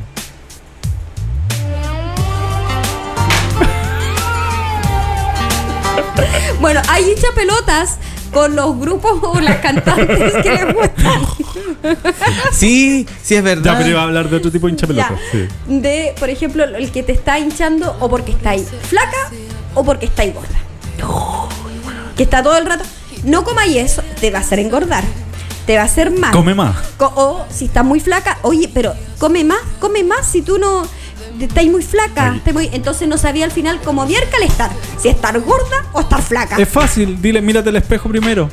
Bueno, 6.60 6.80
hay 6.88 7.10
hincha 7.10 7.28
pelotas 7.34 7.98
con 8.32 8.54
los 8.56 8.78
grupos 8.78 9.18
o 9.22 9.40
las 9.40 9.56
cantantes 9.58 10.32
que 10.42 10.50
les 10.50 10.74
gustan. 10.74 11.22
Sí, 12.52 13.06
sí 13.22 13.34
es 13.34 13.42
verdad. 13.42 13.72
Ya, 13.72 13.78
pero 13.78 13.90
iba 13.90 14.00
a 14.00 14.04
hablar 14.04 14.30
de 14.30 14.36
otro 14.36 14.52
tipo 14.52 14.66
de 14.66 14.72
hincha 14.72 14.86
pelota. 14.86 15.10
Ya. 15.10 15.20
Sí. 15.32 15.48
De, 15.66 16.14
por 16.18 16.30
ejemplo, 16.30 16.62
el 16.64 16.92
que 16.92 17.02
te 17.02 17.12
está 17.12 17.38
hinchando 17.40 17.96
o 17.98 18.08
porque 18.08 18.30
está 18.32 18.50
ahí 18.50 18.64
flaca 18.88 19.30
o 19.74 19.84
porque 19.84 20.06
está 20.06 20.22
ahí 20.22 20.32
gorda. 20.32 20.58
Que 22.16 22.22
está 22.22 22.42
todo 22.42 22.56
el 22.56 22.66
rato. 22.66 22.84
No 23.24 23.42
comáis 23.44 23.76
eso, 23.76 24.02
te 24.20 24.30
va 24.30 24.38
a 24.38 24.42
hacer 24.42 24.60
engordar. 24.60 25.02
Te 25.66 25.76
va 25.76 25.82
a 25.82 25.86
hacer 25.86 26.10
mal. 26.10 26.32
Come 26.32 26.54
más. 26.54 26.76
Co- 26.96 27.12
o 27.16 27.46
si 27.50 27.64
estás 27.66 27.84
muy 27.84 28.00
flaca, 28.00 28.38
oye, 28.42 28.68
pero 28.72 28.94
come 29.18 29.44
más, 29.44 29.58
come 29.80 30.02
más 30.04 30.26
si 30.26 30.42
tú 30.42 30.58
no 30.58 30.82
estás 31.46 31.64
muy 31.66 31.82
flaca. 31.82 32.40
Muy- 32.52 32.70
entonces 32.72 33.08
no 33.08 33.16
sabía 33.18 33.44
al 33.44 33.50
final 33.52 33.80
cómo 33.84 34.06
miércoles 34.06 34.50
estar. 34.50 34.70
Si 35.00 35.08
estar 35.08 35.38
gorda 35.40 35.84
o 35.92 36.00
estar 36.00 36.22
flaca. 36.22 36.56
Es 36.56 36.68
fácil, 36.68 37.20
dile, 37.20 37.40
mírate 37.40 37.70
el 37.70 37.76
espejo 37.76 38.08
primero. 38.08 38.48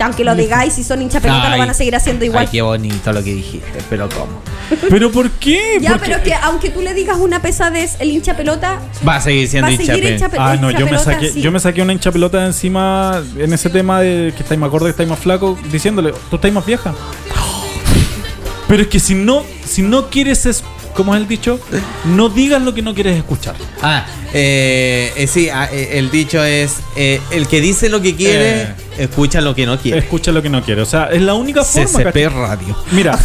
Aunque 0.00 0.22
lo 0.22 0.36
digáis, 0.36 0.74
si 0.74 0.84
son 0.84 1.02
hincha 1.02 1.18
pelota, 1.18 1.50
lo 1.50 1.58
van 1.58 1.70
a 1.70 1.74
seguir 1.74 1.96
haciendo 1.96 2.24
igual. 2.24 2.44
Ay, 2.46 2.48
qué 2.52 2.62
bonito 2.62 3.12
lo 3.12 3.20
que 3.24 3.34
dijiste, 3.34 3.80
pero 3.90 4.08
¿cómo? 4.08 4.40
¿Pero 4.88 5.10
por 5.10 5.28
qué? 5.32 5.78
ya, 5.80 5.98
pero 5.98 6.22
que 6.22 6.34
aunque 6.34 6.70
tú 6.70 6.82
le 6.82 6.94
digas 6.94 7.16
una 7.18 7.42
pesadez, 7.42 7.96
el 7.98 8.10
hincha 8.10 8.36
pelota 8.36 8.78
Va 9.06 9.16
a 9.16 9.20
seguir 9.20 9.48
siendo 9.48 9.66
va 9.66 9.70
a 9.70 9.72
hincha 9.72 9.94
seguir 9.94 10.12
hincha, 10.12 10.28
pelota. 10.28 10.52
pe- 10.52 10.56
Ah, 10.58 10.60
no, 10.62 10.70
yo 10.70 10.86
me, 10.86 10.98
saqué, 11.00 11.32
sí. 11.32 11.40
yo 11.40 11.50
me 11.50 11.58
saqué 11.58 11.82
una 11.82 11.92
hincha 11.94 12.12
pelota 12.12 12.38
de 12.38 12.46
encima 12.46 13.20
en 13.36 13.52
ese 13.52 13.70
tema 13.70 14.00
de 14.00 14.32
que 14.36 14.44
estáis 14.44 14.60
más 14.60 14.70
gorda, 14.70 14.86
que 14.86 14.90
estáis 14.92 15.08
más 15.08 15.18
flaco, 15.18 15.58
diciéndole, 15.72 16.12
tú 16.30 16.36
estáis 16.36 16.54
más 16.54 16.64
vieja. 16.64 16.94
Pero 18.68 18.82
es 18.82 18.88
que 18.88 19.00
si 19.00 19.14
no, 19.14 19.42
si 19.66 19.82
no 19.82 20.10
quieres, 20.10 20.62
es, 20.98 21.04
como 21.04 21.14
es 21.14 21.20
el 21.20 21.28
dicho, 21.28 21.58
no 22.06 22.28
digas 22.28 22.60
lo 22.62 22.74
que 22.74 22.82
no 22.82 22.94
quieres 22.94 23.16
escuchar. 23.16 23.54
Ah, 23.82 24.04
eh, 24.32 25.12
eh, 25.16 25.26
sí, 25.26 25.48
ah, 25.48 25.68
eh, 25.72 25.90
el 25.94 26.10
dicho 26.10 26.42
es, 26.42 26.76
eh, 26.96 27.20
el 27.30 27.46
que 27.46 27.60
dice 27.60 27.88
lo 27.88 28.00
que 28.02 28.14
quiere, 28.16 28.62
Eh. 28.62 28.74
escucha 28.98 29.40
lo 29.40 29.54
que 29.54 29.64
no 29.66 29.78
quiere. 29.78 29.98
Escucha 29.98 30.32
lo 30.32 30.42
que 30.42 30.48
no 30.50 30.62
quieres. 30.62 30.86
O 30.86 30.90
sea, 30.90 31.04
es 31.06 31.22
la 31.22 31.34
única 31.34 31.62
forma. 31.64 31.88
CCP. 31.88 32.28
Radio. 32.28 32.76
Mira, 32.92 33.18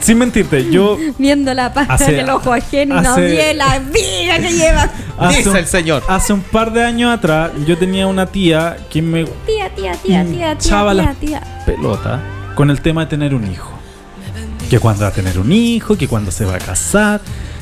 sin 0.00 0.18
mentirte, 0.18 0.68
yo 0.70 0.98
Viendo 1.18 1.52
la 1.54 1.72
pata 1.72 1.94
Hace- 1.94 2.12
del 2.12 2.28
ojo 2.30 2.52
ajeno 2.52 2.98
y 2.98 3.02
no 3.04 3.16
vi 3.16 3.36
la 3.54 3.78
vida 3.78 4.38
que 4.38 4.52
lleva. 4.52 4.90
hace 5.18 5.36
Dice 5.38 5.50
un, 5.50 5.56
el 5.56 5.66
señor. 5.66 6.02
hace 6.08 6.32
un 6.32 6.40
par 6.42 6.72
de 6.72 6.82
años 6.82 7.12
atrás, 7.16 7.52
yo 7.66 7.76
tenía 7.78 8.06
una 8.08 8.26
tía 8.26 8.78
que 8.90 9.00
me 9.02 9.24
Tía, 9.24 9.68
tía, 9.76 9.92
tía, 9.92 10.24
tía, 10.24 10.24
tía, 10.24 10.58
tía, 10.58 10.94
las 10.94 11.16
tía. 11.16 11.62
pelota 11.66 12.20
con 12.56 12.70
el 12.70 12.80
tema 12.80 13.02
de 13.02 13.06
tener 13.10 13.34
un 13.34 13.48
hijo. 13.50 13.70
Que 14.72 14.80
cuando 14.80 15.02
va 15.02 15.08
a 15.08 15.12
tener 15.12 15.38
un 15.38 15.52
hijo, 15.52 15.98
que 15.98 16.08
cuando 16.08 16.30
se 16.30 16.46
va 16.46 16.54
a 16.54 16.58
casar 16.58 17.20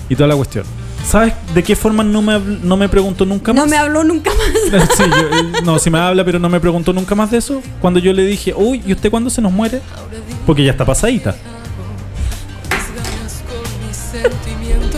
y 0.09 0.15
toda 0.15 0.29
la 0.29 0.37
cuestión. 0.37 0.65
¿Sabes 1.05 1.33
de 1.53 1.61
qué 1.65 1.75
forma 1.75 2.05
no 2.05 2.23
me, 2.23 2.39
no 2.39 2.77
me 2.77 2.89
preguntó 2.89 3.27
nunca 3.27 3.53
más? 3.53 3.65
No 3.65 3.69
me 3.69 3.77
habló 3.77 4.05
nunca 4.05 4.31
más. 4.31 4.89
Sí, 4.97 5.03
yo, 5.11 5.17
eh, 5.39 5.63
no, 5.65 5.81
sí 5.81 5.91
me 5.91 5.99
habla, 5.99 6.25
pero 6.25 6.39
no 6.39 6.49
me 6.49 6.61
preguntó 6.61 6.93
nunca 6.93 7.17
más 7.17 7.33
de 7.33 7.39
eso. 7.39 7.61
Cuando 7.81 7.99
yo 7.99 8.13
le 8.13 8.25
dije, 8.25 8.55
uy, 8.57 8.81
¿y 8.87 8.93
usted 8.93 9.11
cuándo 9.11 9.29
se 9.29 9.43
nos 9.43 9.51
muere? 9.51 9.81
Porque 10.47 10.63
ya 10.63 10.71
está 10.71 10.85
pasadita. 10.85 11.35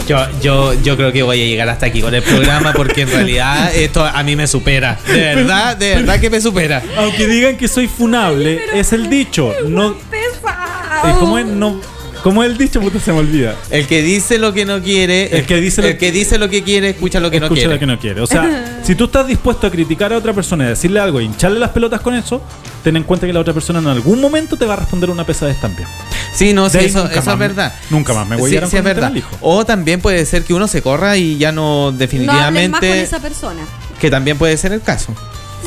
Yo, 0.07 0.19
yo, 0.43 0.75
yo 0.83 0.97
creo 0.99 1.13
que 1.13 1.23
voy 1.23 1.41
a 1.41 1.47
llegar 1.47 1.71
hasta 1.71 1.87
aquí 1.87 2.03
con 2.03 2.15
el 2.15 2.23
programa 2.23 2.75
porque 2.75 3.03
en 3.03 3.09
realidad 3.11 3.75
esto 3.75 4.05
a 4.05 4.23
mí 4.23 4.37
me 4.37 4.47
supera. 4.47 4.99
De 5.07 5.19
verdad, 5.19 5.79
de 5.79 5.95
verdad 5.95 6.21
que 6.21 6.29
me 6.29 6.43
supera. 6.43 6.83
Aunque 6.99 7.27
digan 7.27 7.57
que 7.57 7.69
soy 7.69 7.89
funable, 7.89 8.61
es 8.75 8.93
el 8.93 9.09
dicho. 9.09 9.55
No, 9.67 9.95
Pesado. 10.11 11.09
eh, 11.09 11.15
¿cómo, 11.19 11.39
es? 11.39 11.47
no, 11.47 11.81
¿Cómo 12.23 12.45
es 12.45 12.51
el 12.51 12.57
dicho? 12.59 12.81
Puta, 12.81 13.01
se 13.01 13.13
me 13.13 13.19
olvida. 13.19 13.57
El 13.69 13.87
que 13.89 14.01
dice 14.01 14.39
lo 14.39 14.53
que 14.53 14.65
no 14.65 14.81
quiere, 14.81 15.37
El 15.37 15.45
que 15.45 15.57
dice 15.61 15.83
lo- 15.83 15.89
el 15.89 15.99
que 15.99 16.13
dice 16.13 16.39
lo 16.39 16.49
que 16.49 16.63
quiere, 16.63 16.91
escucha 16.91 17.19
lo 17.19 17.31
que 17.33 17.41
no 17.41 17.47
Escucha 17.47 17.63
quiere. 17.63 17.75
lo 17.75 17.81
que 17.81 17.87
no 17.87 17.99
quiere. 17.99 18.21
O 18.21 18.27
sea, 18.29 18.79
si 18.85 18.95
tú 18.95 19.07
estás 19.07 19.27
dispuesto 19.27 19.67
a 19.67 19.71
criticar 19.71 20.13
a 20.13 20.19
otra 20.19 20.33
persona 20.33 20.65
y 20.65 20.69
decirle 20.69 21.01
algo 21.01 21.21
y 21.21 21.25
hincharle 21.25 21.59
las 21.59 21.71
pelotas 21.71 22.01
con 22.01 22.15
eso, 22.15 22.41
ten 22.85 22.97
en 22.97 23.03
cuenta 23.03 23.27
que 23.27 23.33
la 23.33 23.41
otra 23.41 23.53
persona 23.53 23.81
en 23.81 23.89
algún 23.89 24.21
momento 24.21 24.57
te 24.57 24.65
va 24.67 24.75
a 24.75 24.77
responder 24.77 25.11
una 25.11 25.25
pesadez 25.27 25.61
también. 25.61 25.89
Sí, 26.33 26.53
no, 26.53 26.71
sí, 26.71 26.79
eso, 26.79 27.01
nunca 27.01 27.13
eso 27.15 27.23
más 27.25 27.33
es 27.35 27.39
verdad. 27.39 27.75
nunca 27.91 28.15
más 28.15 28.27
me 28.29 28.37
Sí, 28.37 28.43
huellaron 28.43 28.71
sí, 28.71 28.77
es 28.77 28.85
verdad. 28.85 29.13
hijo. 29.15 29.37
O 29.41 29.65
también 29.65 30.01
puede 30.01 30.25
ser 30.25 30.45
que 30.45 30.55
uno 30.55 30.69
se 30.69 30.81
corra 30.81 31.17
y 31.17 31.39
ya 31.39 31.51
no 31.51 31.63
No 31.63 31.69
hables 31.89 31.91
más 31.91 31.91
con 31.91 31.99
definitivamente, 31.99 33.03
esa 33.03 33.19
persona. 33.21 33.63
que 34.01 34.11
también 34.11 34.39
puede 34.39 34.57
ser 34.57 34.73
el 34.73 34.81
caso. 34.81 35.13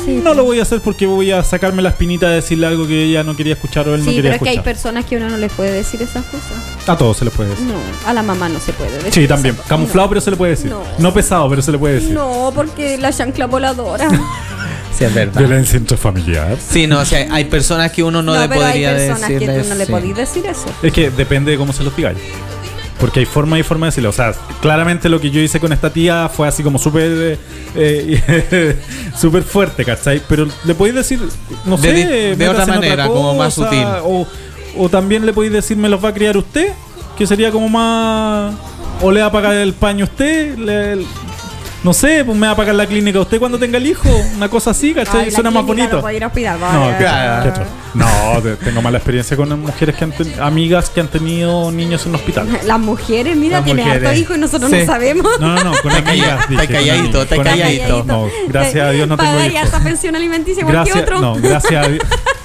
Sí, 0.04 0.20
No 0.22 0.34
lo 0.34 0.44
voy 0.44 0.58
a 0.60 0.62
hacer 0.62 0.80
porque 0.80 1.06
voy 1.06 1.30
a 1.32 1.42
sacarme 1.42 1.82
la 1.82 1.88
espinita 1.90 2.28
de 2.28 2.36
decirle 2.36 2.66
algo 2.66 2.86
que 2.86 3.02
ella 3.04 3.22
no 3.24 3.34
quería 3.36 3.54
escuchar 3.54 3.88
o 3.88 3.94
él 3.94 4.00
no 4.04 4.10
Sí, 4.10 4.16
quería 4.16 4.30
pero 4.32 4.34
es 4.36 4.42
que 4.42 4.48
hay 4.50 4.54
escuchar. 4.56 4.74
personas 4.74 5.04
que 5.04 5.16
uno 5.16 5.28
no 5.28 5.36
les 5.36 5.52
puede 5.52 5.72
decir 5.72 6.00
esas 6.02 6.24
cosas. 6.26 6.52
A 6.86 6.96
todos 6.96 7.16
se 7.16 7.24
les 7.24 7.34
puede 7.34 7.50
decir. 7.50 7.66
No, 7.66 7.74
a 8.06 8.12
la 8.12 8.22
mamá 8.22 8.48
no 8.48 8.60
se 8.60 8.72
puede 8.72 8.92
decir. 8.96 9.12
Sí, 9.12 9.26
también. 9.28 9.56
Camuflado, 9.68 10.08
pero 10.08 10.20
se 10.20 10.30
le 10.30 10.36
puede 10.36 10.52
decir. 10.52 10.70
No. 10.70 10.82
No. 10.98 11.12
pesado, 11.14 11.48
pero 11.48 11.62
se 11.62 11.72
le 11.72 11.78
puede 11.78 11.94
decir. 11.94 12.10
No, 12.12 12.52
porque 12.54 12.98
la 12.98 13.12
chancla 13.12 13.46
voladora. 13.46 14.08
Sí, 14.96 15.04
es 15.04 15.12
verdad. 15.12 15.38
Violencia 15.42 15.76
intrafamiliar. 15.78 16.56
Sí, 16.58 16.86
no, 16.86 17.00
o 17.00 17.04
sea, 17.04 17.28
hay 17.30 17.44
personas 17.44 17.92
que 17.92 18.02
uno 18.02 18.22
no, 18.22 18.32
le 18.32 18.48
pero 18.48 18.62
hay 18.62 18.70
podría 18.72 18.96
personas 18.96 19.28
que 19.28 19.40
tú 19.40 19.68
no 19.68 19.74
le 19.74 19.84
sí. 19.84 19.92
podís 19.92 20.16
decir 20.16 20.46
eso. 20.46 20.64
Es 20.82 20.90
que 20.90 21.10
depende 21.10 21.50
de 21.50 21.58
cómo 21.58 21.74
se 21.74 21.82
los 21.84 21.94
digáis. 21.94 22.16
Porque 22.98 23.20
hay 23.20 23.26
forma 23.26 23.58
y 23.58 23.62
forma 23.62 23.86
de 23.86 23.88
decirlo. 23.90 24.08
O 24.08 24.12
sea, 24.12 24.32
claramente 24.62 25.08
lo 25.08 25.20
que 25.20 25.30
yo 25.30 25.40
hice 25.40 25.60
con 25.60 25.72
esta 25.72 25.92
tía 25.92 26.30
fue 26.34 26.48
así 26.48 26.62
como 26.62 26.78
súper 26.78 27.10
eh, 27.12 27.38
eh, 27.74 28.76
súper 29.16 29.42
fuerte, 29.42 29.84
¿cachai? 29.84 30.22
Pero 30.28 30.46
le 30.64 30.74
podéis 30.74 30.94
decir, 30.96 31.20
no 31.66 31.76
sé, 31.76 31.92
de 32.36 32.48
otra 32.48 32.64
manera, 32.80 33.06
como 33.08 33.34
más 33.34 33.54
sutil. 33.54 33.84
O, 34.04 34.26
o 34.78 34.88
también 34.88 35.26
le 35.26 35.32
podéis 35.34 35.52
decir, 35.52 35.76
me 35.76 35.88
los 35.90 36.02
va 36.02 36.08
a 36.10 36.14
criar 36.14 36.36
usted, 36.36 36.72
que 37.18 37.26
sería 37.26 37.50
como 37.50 37.68
más... 37.68 38.54
O 39.02 39.12
le 39.12 39.20
va 39.20 39.26
a 39.26 39.32
pagar 39.32 39.54
el 39.56 39.74
paño 39.74 40.04
usted, 40.04 40.56
le- 40.56 41.04
no 41.84 41.92
sé, 41.92 42.24
pues 42.24 42.36
me 42.36 42.46
va 42.46 42.52
a 42.54 42.56
pagar 42.56 42.74
la 42.74 42.86
clínica 42.86 43.20
usted 43.20 43.38
cuando 43.38 43.58
tenga 43.58 43.78
el 43.78 43.86
hijo, 43.86 44.08
una 44.36 44.48
cosa 44.48 44.70
así, 44.70 44.92
¿cachai? 44.94 45.24
Ay, 45.26 45.30
Suena 45.30 45.50
más 45.50 45.64
bonito. 45.64 45.96
No 45.96 46.00
puede 46.02 46.16
ir 46.16 46.24
a 46.24 46.26
hospital, 46.28 46.58
No, 46.60 46.98
claro. 46.98 47.52
No, 47.94 48.42
te- 48.42 48.56
tengo 48.56 48.82
mala 48.82 48.98
experiencia 48.98 49.36
con 49.36 49.58
mujeres 49.60 49.94
que 49.96 50.04
han 50.04 50.12
ten- 50.12 50.34
amigas 50.40 50.90
que 50.90 51.00
han 51.00 51.08
tenido 51.08 51.70
niños 51.72 52.04
en 52.06 52.14
hospital. 52.14 52.46
Las 52.66 52.78
mujeres, 52.78 53.36
mira, 53.36 53.62
tienen 53.64 53.88
harto 53.88 54.12
hijo 54.12 54.34
y 54.34 54.38
nosotros 54.38 54.70
Sí. 54.70 54.78
no 54.80 54.86
sabemos. 54.86 55.40
No, 55.40 55.54
no, 55.54 55.64
no, 55.64 55.72
con 55.82 55.92
amigas. 55.92 56.40
Está 56.40 56.46
dije, 56.62 56.66
con 56.66 56.74
calladito, 56.76 57.26
calladito. 57.42 58.04
No, 58.04 58.28
gracias 58.48 58.84
a 58.86 58.90
Dios 58.90 59.08
no 59.08 59.16
tengo 59.16 59.44
hijos. 59.44 59.68
esa 59.68 59.80
pensión 59.82 60.16
alimenticia 60.16 60.64
Gracias, 60.68 60.96
otro. 60.96 61.20
no, 61.20 61.34
gracias 61.36 61.84
a 61.84 61.88
Dios. 61.88 62.04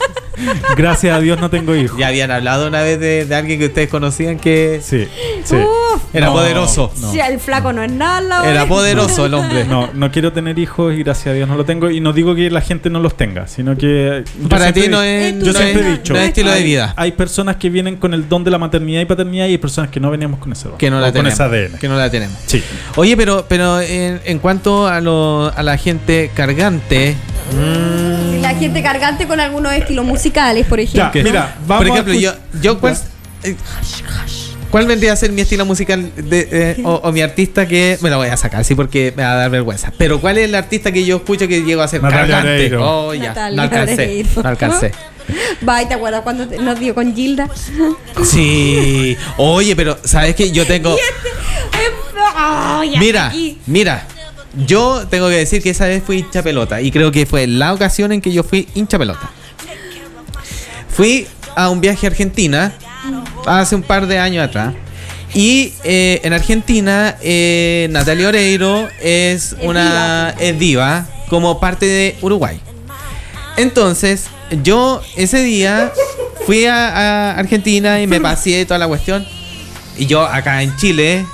Gracias 0.78 1.16
a 1.16 1.20
Dios 1.20 1.40
no 1.40 1.50
tengo 1.50 1.76
hijos. 1.76 1.98
Ya 2.00 2.08
habían 2.08 2.32
hablado 2.32 2.68
una 2.68 2.82
vez 2.82 3.00
de, 3.00 3.26
de 3.26 3.36
alguien 3.36 3.60
que 3.60 3.68
ustedes 3.68 3.90
conocían 3.90 4.38
que 4.40 4.80
Sí, 4.84 5.08
sí. 5.44 5.56
Uf, 5.56 6.02
era 6.14 6.28
No, 6.28 6.34
poderoso. 6.34 6.92
no. 7.00 7.12
si 7.12 7.20
el 7.20 7.40
flaco 7.40 7.74
no 7.74 7.84
es 7.84 7.92
nada, 7.92 8.50
Era 8.50 8.62
de- 8.62 8.68
poderoso 8.68 9.26
el 9.26 9.34
hombre. 9.36 9.64
No, 9.66 9.90
no 9.94 10.12
quiero 10.12 10.32
tener 10.34 10.58
hijos 10.60 10.94
y 10.94 11.04
gracias 11.04 11.28
a 11.28 11.34
Dios 11.34 11.48
no 11.48 11.56
lo 11.56 11.66
tengo. 11.66 11.90
Y 11.90 12.00
no 12.00 12.14
digo 12.14 12.36
que 12.36 12.50
la 12.50 12.62
gente 12.62 12.90
no 12.90 13.00
los 13.00 13.16
tenga, 13.18 13.48
sino 13.48 13.78
que. 13.78 14.24
Para 14.50 14.72
ti 14.74 14.88
no 14.88 15.02
es, 15.02 15.38
Yo 15.44 15.54
siempre 15.54 15.88
he 15.88 15.92
dicho, 15.98 16.14
no 16.14 16.20
es 16.20 16.28
estilo 16.30 16.52
de 16.52 16.58
hay- 16.58 16.64
vida. 16.64 16.94
Hay 16.98 17.12
personas 17.14 17.56
que 17.58 17.70
vienen 17.70 17.98
con 17.98 18.14
el 18.14 18.28
don 18.30 18.44
de 18.44 18.52
la 18.52 18.58
maternidad 18.58 19.02
y 19.02 19.06
paternidad 19.06 19.46
y 19.48 19.52
hay 19.52 19.58
personas 19.58 19.90
que 19.92 20.00
no 20.00 20.10
veníamos 20.12 20.40
con 20.40 20.52
ese 20.52 20.68
don. 20.70 20.78
Que 20.78 20.90
no 20.90 21.00
la 21.00 21.12
con 21.12 21.24
tenemos. 21.24 21.40
ADN. 21.40 21.78
Que 21.80 21.88
no 21.88 21.98
la 21.98 22.10
tenemos. 22.10 22.38
Sí. 22.46 22.64
Oye, 22.96 23.16
pero, 23.18 23.46
pero 23.48 23.80
en, 23.82 24.22
en 24.26 24.40
cuanto 24.40 24.88
a, 24.88 25.00
lo, 25.02 25.52
a 25.56 25.64
la 25.64 25.78
gente 25.78 26.32
cargante. 26.34 27.16
La 28.42 28.56
gente 28.56 28.82
cargante 28.82 29.28
con 29.28 29.40
algunos 29.40 29.74
estilos 29.74 30.06
musicales, 30.06 30.31
por 30.70 30.80
ejemplo. 30.80 31.12
Ya, 31.14 31.24
mira, 31.24 31.56
vamos 31.68 31.86
por 31.86 31.94
ejemplo, 31.94 32.14
a 32.14 32.18
yo, 32.18 32.34
yo 32.62 32.80
¿cuál, 32.80 32.98
eh, 33.44 33.56
¿cuál 34.70 34.86
vendría 34.88 35.14
a 35.14 35.16
ser 35.16 35.32
mi 35.32 35.42
estilo 35.42 35.66
musical 35.66 36.12
de, 36.16 36.48
eh, 36.52 36.82
o, 36.84 36.96
o 37.04 37.12
mi 37.12 37.22
artista 37.22 37.68
que 37.68 37.98
me 38.02 38.10
la 38.10 38.18
voy 38.18 38.28
a 38.30 38.38
sacar, 38.38 38.64
sí, 38.64 38.76
porque 38.76 39.14
me 39.16 39.24
va 39.24 39.34
a 39.34 39.36
dar 39.36 39.50
vergüenza. 39.50 39.92
Pero 39.98 40.20
¿cuál 40.22 40.38
es 40.38 40.46
el 40.46 40.56
artista 40.56 40.92
que 40.92 41.06
yo 41.06 41.18
escucho 41.18 41.48
que 41.48 41.62
llego 41.64 41.82
a 41.82 41.88
ser? 41.88 42.04
Oreiro. 42.04 43.08
Oh, 43.08 43.14
ya, 43.14 43.30
Natalia 43.30 43.56
no 43.56 43.62
alcancé, 43.64 44.26
no 44.36 44.50
alcancé. 44.50 44.92
Va, 45.68 45.82
¿y 45.82 45.86
te 45.88 45.94
acuerdas 45.94 46.22
cuando 46.22 46.48
te- 46.48 46.58
nos 46.58 46.80
dio 46.80 46.94
con 46.96 47.16
Gilda? 47.16 47.48
Sí. 48.24 49.16
Oye, 49.38 49.76
pero 49.76 49.98
¿sabes 50.04 50.36
qué? 50.36 50.52
Yo 50.52 50.66
tengo 50.66 50.96
Ay, 52.36 52.98
Mira, 52.98 53.28
aquí. 53.28 53.58
mira. 53.66 54.06
Yo 54.68 55.08
tengo 55.10 55.30
que 55.30 55.36
decir 55.36 55.64
que 55.64 55.70
esa 55.70 55.86
vez 55.88 56.04
fui 56.04 56.18
hincha 56.20 56.44
pelota 56.44 56.82
y 56.82 56.92
creo 56.92 57.10
que 57.12 57.26
fue 57.26 57.48
la 57.48 57.72
ocasión 57.74 58.12
en 58.12 58.20
que 58.20 58.34
yo 58.34 58.44
fui 58.44 58.68
hincha 58.76 58.98
pelota. 59.00 59.30
Fui 60.94 61.28
a 61.56 61.70
un 61.70 61.82
viaje 61.82 62.08
a 62.08 62.10
Argentina 62.10 62.74
hace 63.46 63.76
un 63.76 63.84
par 63.84 64.08
de 64.08 64.20
años 64.20 64.46
atrás. 64.46 64.74
Y 65.34 65.74
eh, 65.84 66.20
en 66.24 66.34
Argentina, 66.34 67.16
eh, 67.22 67.88
Natalia 67.90 68.28
Oreiro 68.28 68.90
es 69.02 69.56
una 69.62 70.36
es 70.40 70.60
diva 70.60 71.06
como 71.30 71.60
parte 71.60 71.86
de 71.86 72.18
Uruguay. 72.22 72.60
Entonces, 73.56 74.26
yo 74.64 75.02
ese 75.16 75.44
día 75.44 75.94
fui 76.46 76.66
a, 76.66 76.90
a 76.90 77.40
Argentina 77.40 78.02
y 78.02 78.08
me 78.08 78.20
pasé 78.22 78.66
toda 78.66 78.78
la 78.78 78.88
cuestión. 78.88 79.26
Y 79.98 80.06
yo 80.06 80.26
acá 80.26 80.64
en 80.64 80.76
Chile, 80.78 81.26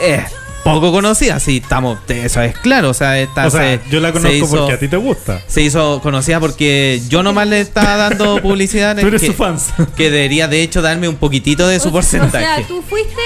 eh, 0.00 0.24
poco 0.64 0.92
conocida, 0.92 1.40
sí, 1.40 1.58
estamos, 1.62 1.98
eso 2.08 2.40
es 2.42 2.56
claro. 2.58 2.90
O 2.90 2.94
sea, 2.94 3.18
esta 3.18 3.46
O 3.46 3.50
sea, 3.50 3.60
se- 3.60 3.80
yo 3.90 4.00
la 4.00 4.12
conozco 4.12 4.32
hizo- 4.36 4.56
porque 4.58 4.72
a 4.74 4.78
ti 4.78 4.88
te 4.88 4.96
gusta. 4.96 5.40
se 5.46 5.62
hizo 5.62 6.00
conocida 6.02 6.38
porque 6.40 7.02
yo 7.08 7.22
nomás 7.22 7.48
le 7.48 7.60
estaba 7.60 7.96
dando 7.96 8.36
publicidad. 8.42 8.96
Tú 8.98 9.06
eres 9.06 9.20
que, 9.20 9.26
su 9.28 9.32
fans. 9.34 9.70
que 9.96 10.10
debería 10.10 10.48
de 10.48 10.62
hecho 10.62 10.80
darme 10.82 11.08
un 11.08 11.16
poquitito 11.16 11.66
de 11.66 11.80
su 11.80 11.88
O- 11.88 11.92
porcentaje. 11.92 12.44
O 12.44 12.56
sea, 12.56 12.66
tú 12.66 12.82
fuiste 12.88 13.20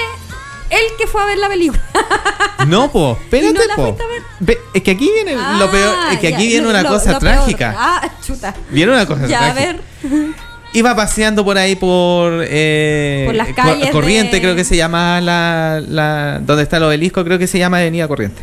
el 0.69 0.81
que 0.97 1.07
fue 1.07 1.21
a 1.21 1.25
ver 1.25 1.37
la 1.37 1.47
película. 1.49 1.81
No, 2.67 2.91
po, 2.91 3.17
espérate, 3.21 3.49
¿Y 3.63 3.67
no 3.69 3.75
po. 3.75 3.97
Ve, 4.39 4.57
es 4.73 4.81
que 4.81 4.91
aquí 4.91 5.09
viene 5.13 5.35
lo 5.59 5.71
peor, 5.71 5.95
es 6.11 6.17
que 6.19 6.27
Ah, 6.27 6.35
aquí 6.35 6.43
ya, 6.43 6.49
viene 6.49 6.63
lo- 6.63 6.69
una 6.71 6.81
lo- 6.81 6.89
cosa 6.89 7.13
lo 7.13 7.19
peor. 7.19 7.35
trágica. 7.35 7.75
Ah, 7.77 8.09
chuta. 8.25 8.53
Viene 8.71 8.91
una 8.91 9.05
cosa 9.05 9.27
Ya, 9.27 9.51
a 9.51 9.53
trágica. 9.53 9.79
ver. 10.03 10.46
Iba 10.73 10.95
paseando 10.95 11.43
por 11.45 11.57
ahí 11.57 11.75
por, 11.75 12.43
eh, 12.47 13.23
Por 13.25 13.35
las 13.35 13.49
calles 13.53 13.89
Corriente, 13.91 14.35
de- 14.35 14.41
creo 14.41 14.55
que 14.55 14.63
se 14.63 14.75
llama 14.75 15.21
la, 15.21 15.81
la 15.87 16.39
donde 16.45 16.63
está 16.63 16.77
el 16.77 16.83
obelisco, 16.83 17.23
creo 17.23 17.39
que 17.39 17.47
se 17.47 17.57
llama 17.57 17.77
Avenida 17.79 18.07
Corriente. 18.07 18.41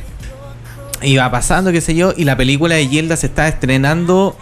Iba 1.02 1.30
pasando, 1.30 1.70
qué 1.70 1.80
sé 1.80 1.94
yo, 1.94 2.14
y 2.16 2.24
la 2.24 2.36
película 2.36 2.76
de 2.76 2.88
Yelda 2.88 3.16
se 3.16 3.26
estaba 3.26 3.46
estrenando, 3.48 4.36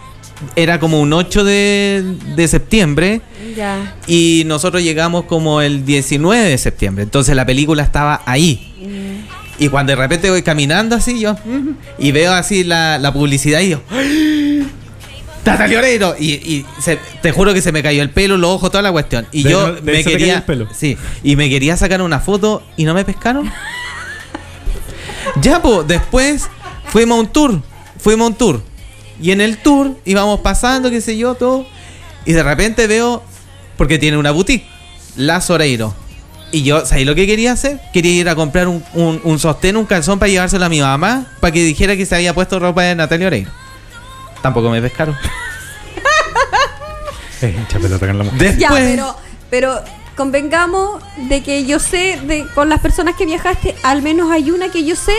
era 0.55 0.79
como 0.79 1.01
un 1.01 1.11
8 1.11 1.43
de, 1.43 2.15
de 2.35 2.47
septiembre, 2.47 3.21
Ya. 3.55 3.95
y 4.07 4.43
nosotros 4.45 4.81
llegamos 4.81 5.25
como 5.25 5.61
el 5.61 5.83
19 5.85 6.41
de 6.49 6.57
septiembre, 6.57 7.03
entonces 7.03 7.35
la 7.35 7.45
película 7.45 7.83
estaba 7.83 8.21
ahí. 8.25 8.69
Y 9.59 9.67
cuando 9.69 9.91
de 9.91 9.97
repente 9.97 10.29
voy 10.31 10.41
caminando 10.41 10.95
así, 10.95 11.19
yo, 11.19 11.33
mm, 11.33 11.69
y 11.99 12.11
veo 12.11 12.33
así 12.33 12.63
la, 12.63 12.97
la 12.97 13.11
publicidad 13.13 13.59
y 13.59 13.69
yo, 13.69 13.81
¡Ay! 13.91 14.42
¡Natalia 15.45 15.79
Oreiro! 15.79 16.15
Y, 16.17 16.31
y 16.33 16.65
se- 16.81 16.99
te 17.21 17.31
juro 17.31 17.53
que 17.53 17.61
se 17.61 17.71
me 17.71 17.83
cayó 17.83 18.01
el 18.01 18.09
pelo, 18.09 18.37
los 18.37 18.49
ojos, 18.51 18.71
toda 18.71 18.81
la 18.81 18.91
cuestión. 18.91 19.27
Y 19.31 19.43
De- 19.43 19.49
yo 19.49 19.75
me 19.83 20.03
quería. 20.03 20.35
el 20.37 20.43
pelo. 20.43 20.67
Sí, 20.73 20.97
y 21.23 21.35
me 21.35 21.49
quería 21.49 21.75
sacar 21.77 22.01
una 22.01 22.19
foto 22.19 22.63
y 22.77 22.85
no 22.85 22.93
me 22.93 23.03
pescaron. 23.03 23.51
ya, 25.41 25.61
pues, 25.61 25.87
después 25.87 26.47
fuimos 26.87 27.17
a 27.17 27.21
un 27.21 27.27
tour. 27.27 27.61
Fuimos 27.99 28.25
a 28.25 28.27
un 28.29 28.35
tour. 28.35 28.61
Y 29.21 29.31
en 29.31 29.41
el 29.41 29.57
tour 29.57 29.97
íbamos 30.05 30.39
pasando, 30.41 30.89
qué 30.89 31.01
sé 31.01 31.17
yo, 31.17 31.35
todo. 31.35 31.65
Y 32.25 32.33
de 32.33 32.43
repente 32.43 32.87
veo, 32.87 33.23
porque 33.77 33.97
tiene 33.99 34.17
una 34.17 34.31
boutique, 34.31 34.65
La 35.15 35.41
Soreiro. 35.41 35.93
Y 36.51 36.63
yo, 36.63 36.85
¿sabes 36.85 37.05
lo 37.05 37.15
que 37.15 37.25
quería 37.25 37.51
hacer? 37.53 37.79
Quería 37.93 38.11
ir 38.11 38.29
a 38.29 38.35
comprar 38.35 38.67
un, 38.67 38.83
un, 38.93 39.19
un 39.23 39.39
sostén, 39.39 39.75
un 39.75 39.85
calzón 39.85 40.19
para 40.19 40.29
llevárselo 40.31 40.65
a 40.65 40.69
mi 40.69 40.81
mamá, 40.81 41.25
para 41.39 41.51
que 41.51 41.63
dijera 41.63 41.97
que 41.97 42.05
se 42.05 42.15
había 42.15 42.33
puesto 42.33 42.59
ropa 42.59 42.83
de 42.83 42.95
Natalia 42.95 43.27
Oreiro. 43.27 43.51
Tampoco 44.43 44.69
me 44.69 44.79
pescaron. 44.81 45.17
Es 47.41 47.53
hincha 47.55 47.79
pelota 47.79 48.07
con 48.07 48.17
la 48.17 48.23
mujer. 48.23 48.39
Después, 48.39 48.59
Ya, 48.59 48.69
pero, 48.69 49.15
pero 49.49 49.81
convengamos 50.15 51.01
de 51.29 51.43
que 51.43 51.65
yo 51.65 51.77
sé, 51.79 52.19
de 52.23 52.45
con 52.55 52.69
las 52.69 52.79
personas 52.79 53.15
que 53.15 53.25
viajaste, 53.25 53.75
al 53.83 54.01
menos 54.01 54.31
hay 54.31 54.49
una 54.51 54.69
que 54.69 54.85
yo 54.85 54.95
sé 54.95 55.11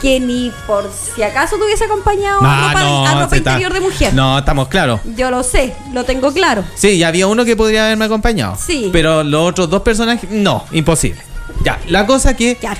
que 0.00 0.20
ni 0.20 0.52
por 0.68 0.88
si 0.92 1.22
acaso 1.22 1.56
te 1.56 1.64
hubiese 1.64 1.84
acompañado 1.86 2.40
a 2.44 2.68
ropa, 2.74 3.10
a 3.10 3.22
ropa 3.22 3.36
está- 3.36 3.50
interior 3.52 3.72
de 3.72 3.80
mujer. 3.80 4.14
No, 4.14 4.38
estamos 4.38 4.68
claros. 4.68 5.00
Yo 5.16 5.30
lo 5.32 5.42
sé, 5.42 5.74
lo 5.92 6.04
tengo 6.04 6.32
claro. 6.32 6.62
Sí, 6.76 6.96
ya 6.98 7.08
había 7.08 7.26
uno 7.26 7.44
que 7.44 7.56
podría 7.56 7.86
haberme 7.86 8.04
acompañado. 8.04 8.56
Sí. 8.56 8.90
Pero 8.92 9.24
los 9.24 9.48
otros 9.48 9.68
dos 9.70 9.82
personajes, 9.82 10.30
no, 10.30 10.64
imposible. 10.72 11.22
Ya, 11.64 11.80
la 11.88 12.06
cosa 12.06 12.36
que 12.36 12.56
Ya, 12.62 12.76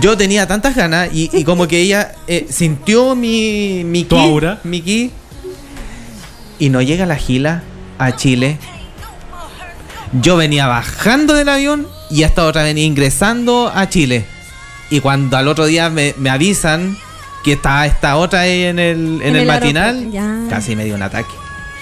yo 0.00 0.16
tenía 0.16 0.46
tantas 0.46 0.74
ganas 0.74 1.08
y, 1.12 1.30
y 1.32 1.44
como 1.44 1.68
que 1.68 1.78
ella 1.80 2.14
eh, 2.26 2.46
sintió 2.50 3.14
mi, 3.14 3.82
mi 3.84 4.04
Tu 4.04 4.16
ki, 4.16 4.22
aura. 4.22 4.60
mi 4.64 4.80
ki, 4.80 5.10
y 6.58 6.70
no 6.70 6.80
llega 6.82 7.06
la 7.06 7.16
gila 7.16 7.62
a 7.98 8.16
Chile. 8.16 8.58
Yo 10.22 10.36
venía 10.36 10.66
bajando 10.66 11.34
del 11.34 11.48
avión 11.48 11.88
y 12.10 12.22
esta 12.22 12.44
otra 12.46 12.62
venía 12.62 12.84
ingresando 12.84 13.70
a 13.74 13.88
Chile. 13.88 14.24
Y 14.90 15.00
cuando 15.00 15.36
al 15.36 15.48
otro 15.48 15.66
día 15.66 15.90
me, 15.90 16.14
me 16.18 16.30
avisan 16.30 16.96
que 17.42 17.52
está 17.54 17.84
esta 17.84 18.16
otra 18.16 18.40
ahí 18.40 18.62
en 18.62 18.78
el, 18.78 18.96
en 18.96 19.22
En 19.22 19.36
el, 19.36 19.42
el 19.42 19.46
matinal, 19.46 20.46
casi 20.48 20.76
me 20.76 20.84
dio 20.84 20.94
un 20.94 21.02
ataque. 21.02 21.34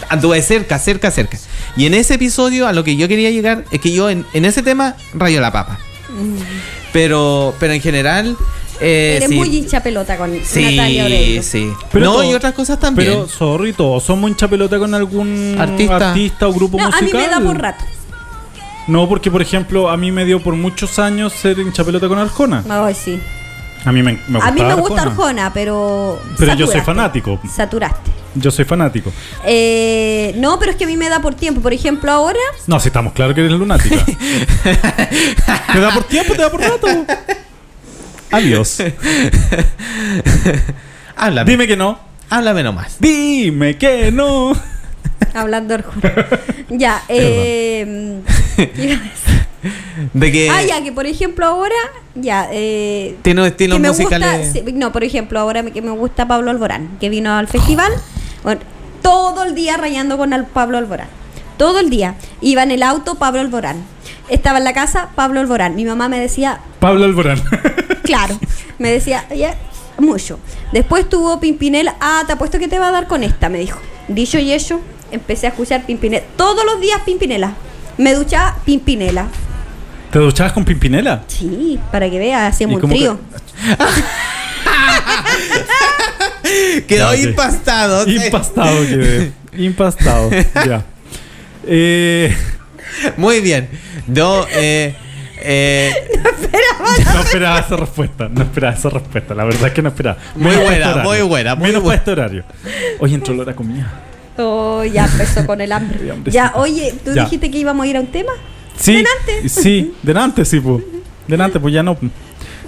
Anduve 0.08 0.40
cerca, 0.42 0.78
cerca, 0.78 1.10
cerca. 1.10 1.38
Y 1.76 1.86
en 1.86 1.94
ese 1.94 2.14
episodio 2.14 2.66
a 2.66 2.72
lo 2.72 2.84
que 2.84 2.96
yo 2.96 3.06
quería 3.06 3.30
llegar 3.30 3.64
es 3.70 3.80
que 3.80 3.92
yo 3.92 4.10
en, 4.10 4.26
en 4.32 4.44
ese 4.44 4.62
tema 4.62 4.96
rayo 5.14 5.40
la 5.40 5.52
papa. 5.52 5.78
Pero, 6.92 7.54
pero 7.58 7.72
en 7.72 7.80
general... 7.80 8.36
eh, 8.80 9.14
Eres 9.16 9.28
sí. 9.30 9.34
muy 9.36 9.48
hincha 9.56 9.82
pelota 9.82 10.16
con 10.16 10.32
Sí, 10.44 10.76
Natalia 10.76 11.04
Oreiro. 11.04 11.42
sí. 11.42 11.72
Pero 11.90 12.04
no, 12.04 12.12
todo- 12.14 12.24
y 12.30 12.34
otras 12.34 12.52
cosas 12.54 12.78
también. 12.78 13.10
Pero, 13.12 13.28
sorry, 13.28 13.72
todos 13.72 14.02
somos 14.02 14.30
hincha 14.30 14.48
pelota 14.48 14.78
con 14.78 14.92
algún 14.94 15.56
Artista. 15.58 16.10
artista, 16.10 16.48
o 16.48 16.52
grupo 16.52 16.78
No, 16.78 16.84
a 16.86 16.88
mí 16.88 16.94
musical. 17.02 17.20
me 17.22 17.28
da 17.28 17.40
por 17.40 17.60
rato. 17.60 17.84
No, 18.88 19.08
porque 19.08 19.30
por 19.30 19.40
ejemplo, 19.40 19.88
a 19.88 19.96
mí 19.96 20.10
me 20.10 20.24
dio 20.24 20.42
por 20.42 20.54
muchos 20.56 20.98
años 20.98 21.32
ser 21.32 21.58
hincha 21.60 21.84
pelota 21.84 22.08
con 22.08 22.18
Arjona. 22.18 22.64
Ay, 22.68 22.94
sí. 22.94 23.20
A 23.84 23.92
mí 23.92 24.02
me, 24.02 24.18
me 24.28 24.38
A 24.40 24.50
mí 24.50 24.60
me 24.62 24.74
gusta 24.74 25.02
Arjona. 25.02 25.10
Arjona, 25.44 25.52
pero. 25.54 26.20
Pero 26.38 26.54
yo 26.54 26.66
soy 26.66 26.80
fanático. 26.80 27.40
Saturaste. 27.52 28.10
Yo 28.34 28.50
soy 28.50 28.64
fanático. 28.64 29.12
Eh, 29.44 30.34
no, 30.38 30.58
pero 30.58 30.70
es 30.72 30.76
que 30.76 30.84
a 30.84 30.86
mí 30.86 30.96
me 30.96 31.08
da 31.08 31.20
por 31.20 31.34
tiempo. 31.34 31.60
Por 31.60 31.72
ejemplo, 31.72 32.10
ahora. 32.10 32.38
No, 32.66 32.80
si 32.80 32.88
estamos 32.88 33.12
claros 33.12 33.34
que 33.34 33.40
eres 33.44 33.52
lunática. 33.58 34.04
¿Te 35.72 35.80
da 35.80 35.92
por 35.92 36.04
tiempo? 36.04 36.34
¿Te 36.34 36.42
da 36.42 36.50
por 36.50 36.60
rato? 36.60 36.86
Adiós. 38.30 38.78
Háblame. 41.16 41.50
Dime 41.50 41.66
que 41.66 41.76
no. 41.76 41.98
Háblame 42.30 42.62
nomás. 42.62 42.96
Dime 42.98 43.76
que 43.76 44.10
no. 44.10 44.52
Hablando 45.34 45.68
de 45.76 45.84
Arjona. 45.84 46.14
ya, 46.70 47.02
eh. 47.08 48.20
De 50.14 50.32
que 50.32 50.50
Ah, 50.50 50.62
ya, 50.62 50.82
que 50.82 50.92
por 50.92 51.06
ejemplo 51.06 51.46
ahora. 51.46 51.74
Ya, 52.14 52.48
eh. 52.52 53.16
tiene 53.22 53.46
estilos 53.46 53.78
musicales. 53.80 54.52
gusta, 54.54 54.70
no, 54.72 54.92
por 54.92 55.04
ejemplo, 55.04 55.38
ahora 55.40 55.62
me- 55.62 55.72
que 55.72 55.80
me 55.82 55.90
gusta 55.90 56.26
Pablo 56.26 56.50
Alborán, 56.50 56.96
que 57.00 57.08
vino 57.08 57.32
al 57.34 57.48
festival, 57.48 57.92
bueno, 58.42 58.60
todo 59.02 59.44
el 59.44 59.54
día 59.54 59.76
rayando 59.76 60.18
con 60.18 60.32
al 60.32 60.46
Pablo 60.46 60.78
Alborán. 60.78 61.08
Todo 61.56 61.80
el 61.80 61.90
día. 61.90 62.14
Iba 62.40 62.62
en 62.62 62.70
el 62.70 62.82
auto 62.82 63.16
Pablo 63.16 63.40
Alborán. 63.40 63.84
Estaba 64.28 64.58
en 64.58 64.64
la 64.64 64.72
casa 64.72 65.10
Pablo 65.14 65.40
Alborán. 65.40 65.76
Mi 65.76 65.84
mamá 65.84 66.08
me 66.08 66.18
decía, 66.18 66.60
Pablo 66.80 67.04
Alborán. 67.04 67.40
claro, 68.02 68.38
me 68.78 68.90
decía, 68.90 69.28
ya, 69.34 69.54
mucho. 69.98 70.38
Después 70.72 71.08
tuvo 71.08 71.40
Pimpinela, 71.40 71.96
ah, 72.00 72.22
te 72.26 72.32
apuesto 72.32 72.58
que 72.58 72.68
te 72.68 72.78
va 72.78 72.88
a 72.88 72.92
dar 72.92 73.06
con 73.06 73.22
esta, 73.22 73.48
me 73.48 73.58
dijo. 73.58 73.78
Dicho 74.08 74.38
y 74.38 74.52
hecho, 74.52 74.80
empecé 75.10 75.46
a 75.46 75.50
escuchar 75.50 75.84
Pimpinela. 75.86 76.24
Todos 76.36 76.64
los 76.64 76.80
días 76.80 77.00
Pimpinela. 77.04 77.52
Me 77.98 78.14
duchaba 78.14 78.56
Pimpinela. 78.64 79.26
¿Te 80.10 80.18
duchabas 80.18 80.52
con 80.52 80.64
Pimpinela? 80.64 81.24
Sí, 81.26 81.78
para 81.90 82.10
que 82.10 82.18
veas, 82.18 82.54
hacíamos 82.54 82.80
¿Y 82.82 82.84
un 82.84 82.90
trío. 82.90 83.18
Quedó 86.86 87.14
Ya, 87.14 87.18
ok. 87.20 87.24
impastado. 87.28 88.08
Impastado 88.08 88.80
quedé. 88.86 89.32
Impastado. 89.58 90.30
ya. 90.66 90.84
Eh, 91.66 92.34
Muy 93.16 93.40
bien. 93.40 93.68
Yo, 94.08 94.46
eh, 94.52 94.94
eh, 95.38 95.92
no 97.14 97.20
esperaba 97.20 97.60
esa 97.60 97.76
respuesta. 97.76 98.28
No 98.28 98.42
esperaba 98.42 98.74
esa 98.74 98.90
respuesta. 98.90 99.34
La 99.34 99.44
verdad 99.44 99.68
es 99.68 99.72
que 99.72 99.82
no 99.82 99.88
esperaba. 99.88 100.18
Muy 100.34 100.52
para 100.54 100.64
buena, 100.64 100.86
este 100.90 101.02
muy 101.02 101.22
buena, 101.22 101.54
muy 101.54 101.66
Menos 101.68 101.82
buena. 101.82 102.02
para 102.02 102.12
este 102.14 102.20
horario. 102.20 102.44
Hoy 103.00 103.14
entró 103.14 103.34
la 103.34 103.42
hora 103.42 103.54
comida. 103.54 103.90
Oh, 104.38 104.82
ya 104.84 105.04
empezó 105.06 105.46
con 105.46 105.60
el 105.60 105.70
hambre. 105.72 105.98
Ya, 106.26 106.52
oye, 106.56 106.94
¿tú 107.04 107.12
Ya. 107.14 107.24
dijiste 107.24 107.50
que 107.50 107.58
íbamos 107.58 107.84
a 107.84 107.88
ir 107.88 107.96
a 107.96 108.00
un 108.00 108.06
tema? 108.06 108.32
Sí. 108.76 108.94
Delante. 108.96 109.48
Sí, 109.48 109.94
delante, 110.02 110.44
sí, 110.44 110.58
pues. 110.60 110.82
Delante, 111.28 111.60
pues 111.60 111.72
ya 111.74 111.82
no. 111.82 111.96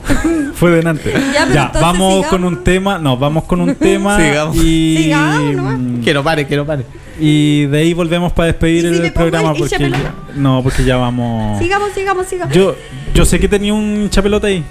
Fue 0.54 0.70
delante. 0.70 1.12
Ya, 1.12 1.46
pero 1.46 1.60
entonces 1.60 1.82
vamos 1.82 2.12
sigamos. 2.14 2.26
con 2.28 2.44
un 2.44 2.64
tema. 2.64 2.98
No, 2.98 3.16
vamos 3.16 3.44
con 3.44 3.60
un 3.60 3.74
tema. 3.74 4.16
Sigamos. 4.20 4.56
Y, 4.56 4.96
Sigamos 4.98 5.54
nomás. 5.56 5.78
mm, 5.78 6.00
que 6.02 6.14
no 6.14 6.22
pare, 6.22 6.46
que 6.46 6.56
no 6.56 6.64
pare. 6.64 6.84
y 7.18 7.66
de 7.66 7.78
ahí 7.78 7.94
volvemos 7.94 8.32
para 8.32 8.46
despedir 8.46 8.84
¿Y 8.84 8.94
si 8.98 9.02
el 9.06 9.12
programa. 9.12 9.50
el 9.52 9.58
Porque 9.58 9.78
ya, 9.90 10.14
no, 10.36 10.62
porque 10.62 10.84
ya 10.84 10.96
vamos. 10.96 11.58
Sigamos, 11.58 11.92
sigamos, 11.92 12.26
sigamos. 12.26 12.54
Yo, 12.54 12.74
yo 13.14 13.24
sé 13.24 13.38
que 13.40 13.48
tenía 13.48 13.74
un 13.74 14.08
chapelota 14.10 14.46
ahí. 14.46 14.64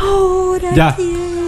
Ahora 0.00 0.70
Ya. 0.74 0.96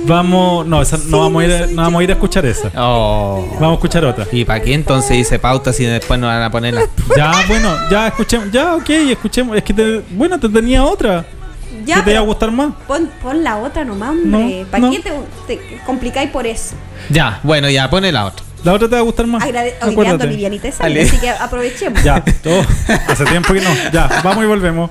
Vamos. 0.07 0.67
No, 0.67 0.81
esa- 0.83 0.99
no, 1.09 1.19
vamos 1.21 1.43
a 1.43 1.47
ir, 1.47 1.69
no 1.71 1.83
vamos 1.83 2.01
a 2.01 2.05
ir 2.05 2.11
a 2.11 2.13
escuchar 2.13 2.47
esa. 2.47 2.71
Oh. 2.77 3.45
Vamos 3.55 3.71
a 3.71 3.75
escuchar 3.75 4.05
otra. 4.05 4.25
¿Y 4.31 4.45
para 4.45 4.63
qué 4.63 4.73
entonces 4.75 5.17
hice 5.17 5.39
pauta 5.41 5.73
si 5.73 5.85
después 5.85 6.21
nos 6.21 6.29
van 6.29 6.43
a 6.43 6.51
poner 6.51 6.75
la... 6.75 6.83
Ya, 7.17 7.33
bueno, 7.49 7.69
ya 7.91 8.07
escuchemos. 8.09 8.53
Ya, 8.53 8.77
ok, 8.77 8.89
escuchemos. 8.89 9.57
Es 9.57 9.65
que 9.65 9.75
te, 9.75 10.03
bueno, 10.13 10.39
te 10.39 10.49
tenía 10.49 10.85
otra. 10.85 11.27
Ya, 11.87 11.97
que 11.97 12.03
te 12.03 12.11
iba 12.11 12.21
a 12.21 12.25
gustar 12.25 12.51
más. 12.51 12.73
pon, 12.87 13.09
pon 13.23 13.43
la 13.45 13.57
otra 13.59 13.85
nomás, 13.85 14.11
hombre. 14.11 14.63
No, 14.65 14.67
¿Para 14.71 14.81
no. 14.81 14.91
qué 14.91 14.99
te, 15.01 15.13
te 15.47 15.81
complicáis 15.87 16.31
por 16.31 16.47
eso? 16.47 16.75
Ya, 17.09 17.41
bueno, 17.43 17.71
ya, 17.71 17.89
pone 17.89 18.11
la 18.13 18.27
otra. 18.27 18.45
La 18.65 18.73
otra 18.73 18.89
te 18.89 18.95
va 18.97 19.01
a 19.01 19.05
gustar 19.05 19.27
más. 19.29 19.43
Agrade 19.45 19.69
hoy 19.69 19.75
día 19.75 19.83
ando 19.85 19.93
Acuérdate. 20.03 20.27
livianita 20.27 20.69
Dale. 20.79 21.03
así 21.03 21.19
que 21.19 21.31
aprovechemos. 21.31 22.03
Ya, 22.03 22.23
todo. 22.43 22.63
Hace 23.09 23.25
tiempo 23.27 23.55
que 23.55 23.61
no. 23.61 23.71
Ya, 23.93 24.21
vamos 24.25 24.43
y 24.45 24.47
volvemos. 24.49 24.91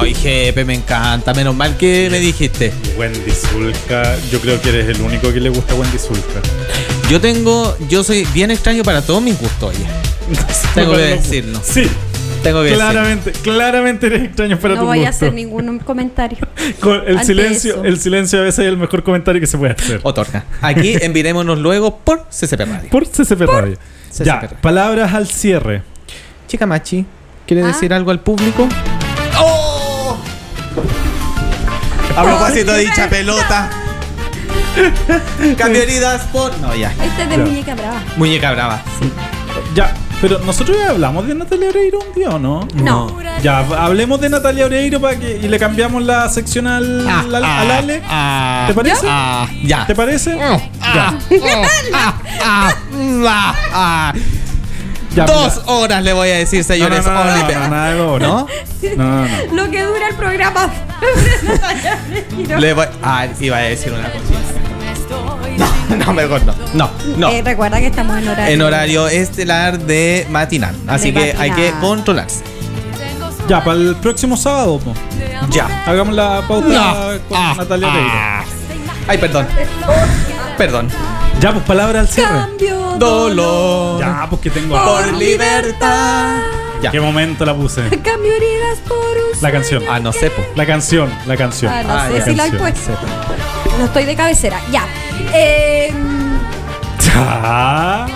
Ay, 0.00 0.14
jefe, 0.14 0.64
me 0.64 0.74
encanta. 0.74 1.32
Menos 1.34 1.54
mal 1.54 1.76
que 1.76 2.08
me 2.10 2.18
dijiste. 2.18 2.72
Wendy 2.96 3.30
Zulka, 3.30 4.16
yo 4.30 4.40
creo 4.40 4.60
que 4.60 4.68
eres 4.70 4.88
el 4.96 5.02
único 5.02 5.32
que 5.32 5.40
le 5.40 5.48
gusta 5.50 5.74
Wendy 5.74 5.98
Zulka. 5.98 6.40
Yo 7.10 7.20
tengo. 7.20 7.76
Yo 7.88 8.04
soy 8.04 8.26
bien 8.34 8.50
extraño 8.50 8.82
para 8.82 9.02
todos 9.02 9.22
mis 9.22 9.38
gustos, 9.38 9.70
oye. 9.74 9.86
Tengo 10.74 10.92
que 10.92 10.98
decirlo. 10.98 11.58
Sí, 11.62 11.88
Tengo 12.42 12.58
que 12.62 12.66
decirlo. 12.70 12.84
claramente, 12.90 13.32
claramente 13.32 14.06
eres 14.08 14.22
extraño 14.24 14.58
para 14.58 14.74
no 14.74 14.80
tu 14.82 14.86
voy 14.86 14.98
a 14.98 15.00
gusto. 15.08 15.16
hacer 15.16 15.32
ningún 15.32 15.78
comentario. 15.78 16.38
Con 16.80 17.02
el 17.06 17.22
silencio, 17.24 17.74
eso. 17.76 17.84
el 17.84 17.98
silencio 17.98 18.38
a 18.40 18.42
veces 18.42 18.58
es 18.60 18.66
el 18.66 18.76
mejor 18.76 19.02
comentario 19.02 19.40
que 19.40 19.46
se 19.46 19.56
puede 19.56 19.72
hacer. 19.72 20.00
Otorga. 20.02 20.44
Aquí 20.60 20.96
envirémonos 21.00 21.58
luego 21.58 21.96
por 21.98 22.26
CCP 22.28 22.60
Radio. 22.60 22.90
Por 22.90 23.06
CCP 23.06 23.40
Radio. 23.46 23.78
CCP 24.10 24.24
Ya, 24.26 24.40
Radio. 24.40 24.56
palabras 24.60 25.14
al 25.14 25.26
cierre. 25.28 25.82
Chica 26.46 26.66
Machi, 26.66 27.04
¿quiere 27.48 27.62
Ah. 27.64 27.66
decir 27.68 27.92
algo 27.92 28.10
al 28.12 28.20
público? 28.20 28.68
A 32.16 32.22
propósito 32.22 32.72
de 32.72 32.80
dicha 32.80 33.08
pelota. 33.08 33.70
Cambio 35.56 35.82
heridas 35.82 36.22
por. 36.32 36.56
No, 36.58 36.74
ya. 36.74 36.92
Este 37.02 37.22
es 37.22 37.28
de 37.30 37.38
muñeca 37.38 37.74
brava. 37.74 38.00
Muñeca 38.16 38.52
brava. 38.52 38.82
Ya, 39.74 39.94
pero 40.20 40.38
nosotros 40.40 40.76
ya 40.76 40.90
hablamos 40.90 41.26
de 41.26 41.34
Natalia 41.34 41.68
Oreiro 41.70 41.98
un 42.00 42.14
día, 42.14 42.30
¿o 42.30 42.38
no? 42.38 42.66
No. 42.74 43.16
Ya, 43.42 43.58
hablemos 43.60 44.20
de 44.20 44.28
Natalia 44.30 44.66
Oreiro 44.66 45.00
para 45.00 45.16
que, 45.16 45.38
y 45.42 45.48
le 45.48 45.58
cambiamos 45.60 46.02
la 46.02 46.28
sección 46.28 46.66
al, 46.66 47.06
Ah, 47.08 47.20
al, 47.20 47.44
ah, 47.44 47.60
al 47.60 47.70
Ale. 47.70 48.02
ah, 48.08 48.64
¿Te 48.68 48.74
parece? 48.74 49.06
Ah, 49.08 49.46
ya. 49.64 49.86
¿Te 49.86 49.94
parece? 49.94 50.38
Ah, 50.40 50.58
Ya. 50.94 51.18
Ya, 55.18 55.26
Dos 55.26 55.60
horas 55.66 56.02
le 56.02 56.12
voy 56.12 56.28
a 56.30 56.36
decir, 56.36 56.60
No, 56.60 56.68
no, 56.68 56.74
señores. 56.74 57.04
no, 57.04 57.12
no, 57.12 57.24
no, 57.24 57.48
no, 57.60 57.68
nada 57.68 57.90
de 57.90 57.96
dos 57.96 58.10
horas. 58.12 58.28
¿No? 58.28 58.46
No, 58.96 59.26
no, 59.26 59.28
no. 59.28 59.54
Lo 59.64 59.70
que 59.70 59.82
dura 59.82 60.08
el 60.08 60.14
programa. 60.14 60.70
Le 62.58 62.72
voy. 62.72 62.86
Ah, 63.02 63.26
iba 63.40 63.56
a 63.56 63.60
decir 63.60 63.92
una 63.92 64.08
cosita. 64.10 64.38
No, 65.88 65.96
no, 66.06 66.12
mejor 66.12 66.42
no. 66.44 66.54
No, 66.74 66.90
no. 67.16 67.28
Eh, 67.30 67.42
recuerda 67.44 67.78
que 67.80 67.86
estamos 67.86 68.16
en 68.18 68.28
horario. 68.28 68.54
En 68.54 68.62
horario 68.62 69.08
estelar 69.08 69.78
de 69.78 70.26
matinal. 70.30 70.74
Así 70.86 71.10
De 71.10 71.32
que 71.32 71.36
hay 71.38 71.50
que 71.50 71.72
controlarse. 71.80 72.44
Ya, 73.48 73.64
para 73.64 73.78
el 73.78 73.96
próximo 73.96 74.36
sábado, 74.36 74.78
po. 74.78 74.94
Ya. 75.50 75.66
hagamos 75.86 76.14
la 76.14 76.42
pauta 76.46 76.68
No. 76.68 77.18
con 77.28 77.36
Ah, 77.38 77.54
Natalia 77.56 77.88
ah. 77.90 78.44
Ay, 79.08 79.18
perdón. 79.18 79.46
Perdón. 80.58 80.88
Ya, 81.40 81.52
pues 81.52 81.64
palabra 81.64 82.00
al 82.00 82.08
cierre. 82.08 82.30
Cambio. 82.30 82.96
Dolor. 82.98 84.00
Ya, 84.00 84.26
pues 84.28 84.40
que 84.42 84.50
tengo. 84.50 84.76
Por 84.82 85.12
libertad. 85.14 86.38
Ya. 86.82 86.90
¿Qué 86.90 87.00
momento 87.00 87.44
la 87.44 87.54
puse? 87.54 87.82
Cambio 88.02 88.32
heridas 88.34 88.78
por 88.86 88.98
usted. 89.30 89.42
La 89.42 89.52
canción. 89.52 89.82
Ah, 89.88 90.00
no 90.00 90.12
sé, 90.12 90.30
po. 90.30 90.42
La 90.56 90.66
canción, 90.66 91.10
la 91.26 91.36
canción. 91.36 91.72
Ah, 91.72 91.82
no 91.84 91.92
Ah, 91.92 92.08
sé 92.08 92.18
ya. 92.18 92.24
si 92.24 92.34
la 92.34 92.46
he 92.46 92.50
Canción. 92.50 92.72
puesto. 92.96 93.78
No 93.78 93.84
estoy 93.84 94.04
de 94.04 94.16
cabecera. 94.16 94.60
Ya. 94.72 94.84
Eh, 95.32 95.92
Ya. 97.14 98.06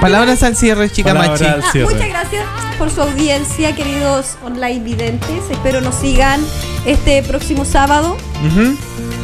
Palabras 0.00 0.42
al 0.42 0.56
cierre, 0.56 0.90
chica 0.90 1.12
Palabra 1.12 1.30
machi. 1.32 1.44
al 1.44 1.62
ah, 1.62 1.72
cierre. 1.72 1.92
muchas 1.94 2.08
gracias 2.08 2.44
por 2.78 2.90
su 2.90 3.02
audiencia, 3.02 3.74
queridos 3.74 4.36
online 4.42 4.80
videntes. 4.80 5.42
Espero 5.50 5.80
nos 5.82 5.94
sigan 5.96 6.40
este 6.86 7.22
próximo 7.22 7.64
sábado. 7.66 8.16
Ujú. 8.46 8.76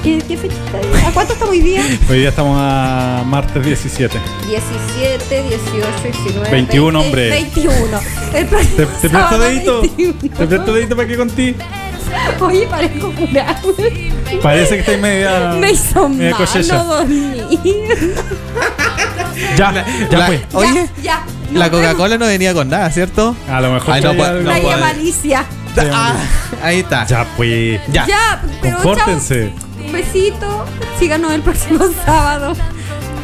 ¿Qué, 0.07 0.19
qué 0.29 0.37
fecha 0.37 0.55
está? 0.67 1.09
¿A 1.09 1.11
cuánto 1.11 1.33
estamos 1.33 1.51
hoy 1.53 1.61
día? 1.63 1.83
Hoy 2.09 2.21
día 2.21 2.29
estamos 2.29 2.57
a 2.61 3.25
martes 3.27 3.65
17. 3.65 4.17
17, 4.47 5.43
18, 5.43 5.89
19. 6.05 6.51
21, 6.51 7.01
20, 7.01 7.07
hombre. 7.09 7.29
21. 7.31 8.01
El 8.33 8.47
¿Te, 8.49 8.87
te 8.87 9.09
presto 9.09 9.39
dedito? 9.41 9.81
21. 9.81 10.15
¿Te 10.21 10.47
presto 10.47 10.73
dedito 10.75 10.95
para 10.95 11.09
que 11.09 11.17
contigo? 11.17 11.59
Oye, 12.41 12.69
parezco 12.69 13.11
curado. 13.13 13.75
Parece 14.43 14.75
que 14.77 14.81
estáis 14.83 15.01
media. 15.01 15.55
Me 15.59 15.73
hizo 15.73 16.09
media 16.09 16.31
mal, 16.31 16.39
cosecha. 16.39 16.75
no 16.77 16.85
dormí. 16.85 17.43
Ya, 19.57 19.85
ya 20.09 20.19
La- 20.19 20.27
pues. 20.29 20.41
Oye, 20.53 20.89
ya, 21.03 21.03
ya. 21.03 21.59
la. 21.59 21.69
Coca-Cola 21.71 22.17
no 22.17 22.27
venía 22.27 22.55
con 22.55 22.69
nada, 22.69 22.89
¿cierto? 22.93 23.35
A 23.51 23.61
lo 23.61 23.73
mejor. 23.73 23.95
Ay, 23.95 24.03
no 24.03 24.15
puedo- 24.15 24.51
haya 24.53 24.77
no 24.77 24.81
malicia. 24.81 25.45
Ah, 25.93 26.15
ahí 26.63 26.79
está. 26.81 27.05
Ya 27.07 27.27
pues. 27.37 27.81
Ya. 27.89 28.07
Ya, 28.07 28.43
pero 28.63 28.77
Compórtense. 28.77 29.53
chao. 29.59 29.66
Un 29.87 29.93
besito. 29.93 30.65
Síganos 30.99 31.33
el 31.33 31.43
próximo 31.43 31.85
sábado. 32.05 32.55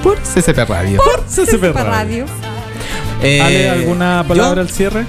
Por 0.03 0.19
CCP 0.21 0.65
Radio. 0.69 1.01
Por 1.03 1.25
CCP 1.27 1.73
Radio. 1.75 2.27
Eh, 3.23 3.41
Ale, 3.41 3.71
¿alguna 3.71 4.25
palabra 4.27 4.57
yo- 4.57 4.61
al 4.63 4.71
cierre? 4.71 5.05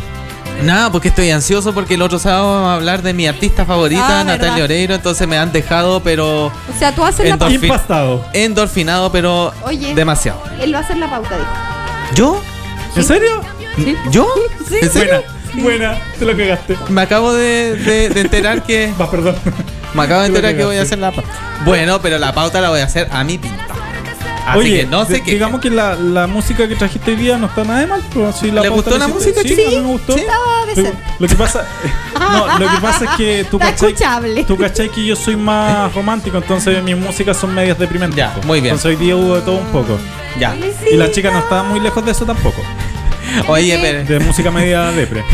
Nada, 0.64 0.92
porque 0.92 1.08
estoy 1.08 1.32
ansioso 1.32 1.74
porque 1.74 1.96
el 1.96 2.02
otro 2.04 2.20
sábado 2.20 2.54
vamos 2.54 2.70
a 2.70 2.76
hablar 2.76 3.02
de 3.02 3.12
mi 3.14 3.26
artista 3.28 3.66
favorita, 3.66 4.20
Ah, 4.22 4.24
Natalia 4.24 4.52
verdad. 4.52 4.64
Oreiro, 4.66 4.94
entonces 4.96 5.28
me 5.28 5.36
han 5.38 5.52
dejado, 5.52 6.02
pero 6.04 6.46
O 6.46 6.52
sea, 6.78 6.94
tú 6.94 7.04
haces 7.04 7.28
la 7.28 7.38
pauta. 7.38 7.54
Impastado. 7.56 8.24
endorfinado, 8.34 9.12
pero 9.12 9.52
Oye. 9.66 9.96
demasiado. 9.96 10.44
Él 10.62 10.74
va 10.74 10.78
a 10.80 10.82
hacer 10.82 10.98
la 10.98 11.10
pauta, 11.10 11.36
dijo. 11.38 11.50
¿Yo? 12.14 12.42
¿En 12.96 13.04
serio? 13.04 13.42
¿Yo? 14.12 14.28
Sí. 14.70 14.76
¿En 14.84 14.92
serio? 14.92 15.24
Buena, 15.56 15.64
buena, 15.94 15.98
te 16.20 16.26
lo 16.26 16.38
cagaste. 16.38 16.78
Me 16.90 17.02
acabo 17.02 17.34
de, 17.34 17.76
de- 17.78 18.10
de 18.10 18.22
enterar 18.22 18.62
que. 18.64 18.94
Va, 19.02 19.10
perdón. 19.10 19.36
Me 19.94 20.04
acabo 20.04 20.22
de 20.22 20.28
enterar 20.28 20.56
que 20.56 20.66
voy 20.66 20.78
a 20.78 20.82
hacer 20.82 21.00
la 21.00 21.12
pauta. 21.12 21.30
Bueno, 21.66 22.02
pero 22.02 22.18
la 22.18 22.34
pauta 22.34 22.60
la 22.62 22.70
voy 22.70 22.80
a 22.82 22.86
hacer 22.86 23.08
a 23.12 23.24
mi 23.24 23.38
pinta. 23.38 23.64
Así 24.46 24.60
Oye, 24.60 24.80
que 24.82 24.86
no 24.88 25.06
sé 25.06 25.22
qué. 25.24 25.32
digamos 25.32 25.62
que 25.62 25.70
la, 25.70 25.96
la 25.96 26.28
música 26.28 26.68
que 26.68 26.76
trajiste 26.76 27.12
hoy 27.12 27.18
día 27.18 27.38
no 27.38 27.46
está 27.48 27.64
nada 27.64 27.80
de 27.80 27.88
mal. 27.88 28.02
Pero 28.14 28.34
si 28.34 28.52
la 28.52 28.62
¿Le 28.62 28.68
pauta 28.70 28.90
gustó 28.92 28.98
la 29.00 29.08
música, 29.08 29.42
Sí, 29.42 29.54
a 29.54 29.70
mí 29.70 29.76
me 29.78 29.82
gustó. 29.88 30.14
Sí. 30.16 30.20
Estaba 30.20 30.44
Lo, 30.76 30.98
lo 31.20 31.28
que 31.30 31.36
pasa, 31.36 31.66
no, 32.20 32.60
lo 32.60 32.70
que 32.72 32.78
pasa 32.82 33.06
es 33.06 33.12
que 33.12 33.46
tú 33.50 33.58
cachai, 33.58 33.96
tú 34.46 34.58
cachai 34.58 34.90
que 34.90 35.06
yo 35.06 35.16
soy 35.16 35.38
más 35.38 35.94
romántico, 35.96 36.38
entonces 36.38 36.84
mis 36.84 36.98
músicas 36.98 37.38
son 37.38 37.54
medias 37.56 37.80
deprimentes. 37.80 38.18
Ya, 38.18 38.34
po. 38.34 38.42
muy 38.46 38.60
bien. 38.60 38.74
Entonces 38.76 38.98
hoy 39.00 39.06
día 39.06 39.16
hubo 39.16 39.36
de 39.36 39.42
todo 39.44 39.56
un 39.60 39.68
poco. 39.68 39.98
Ya. 40.38 40.54
Y 40.92 40.98
la 40.98 41.10
chica 41.10 41.32
no 41.32 41.40
estaba 41.40 41.64
muy 41.64 41.80
lejos 41.80 42.04
de 42.04 42.12
eso 42.12 42.26
tampoco. 42.26 42.62
Oye, 43.48 43.80
pero. 43.82 44.04
De 44.04 44.20
música 44.26 44.52
media 44.52 44.92
depre. 44.92 45.24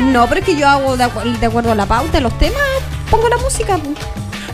No, 0.00 0.26
pero 0.28 0.40
es 0.40 0.46
que 0.46 0.56
yo 0.56 0.68
hago 0.68 0.96
de, 0.96 1.04
acu- 1.04 1.38
de 1.38 1.46
acuerdo 1.46 1.70
a 1.70 1.74
la 1.76 1.86
pauta, 1.86 2.18
los 2.20 2.36
temas, 2.36 2.60
pongo 3.16 3.28
la 3.28 3.36
música. 3.38 3.78
pues. 3.78 3.96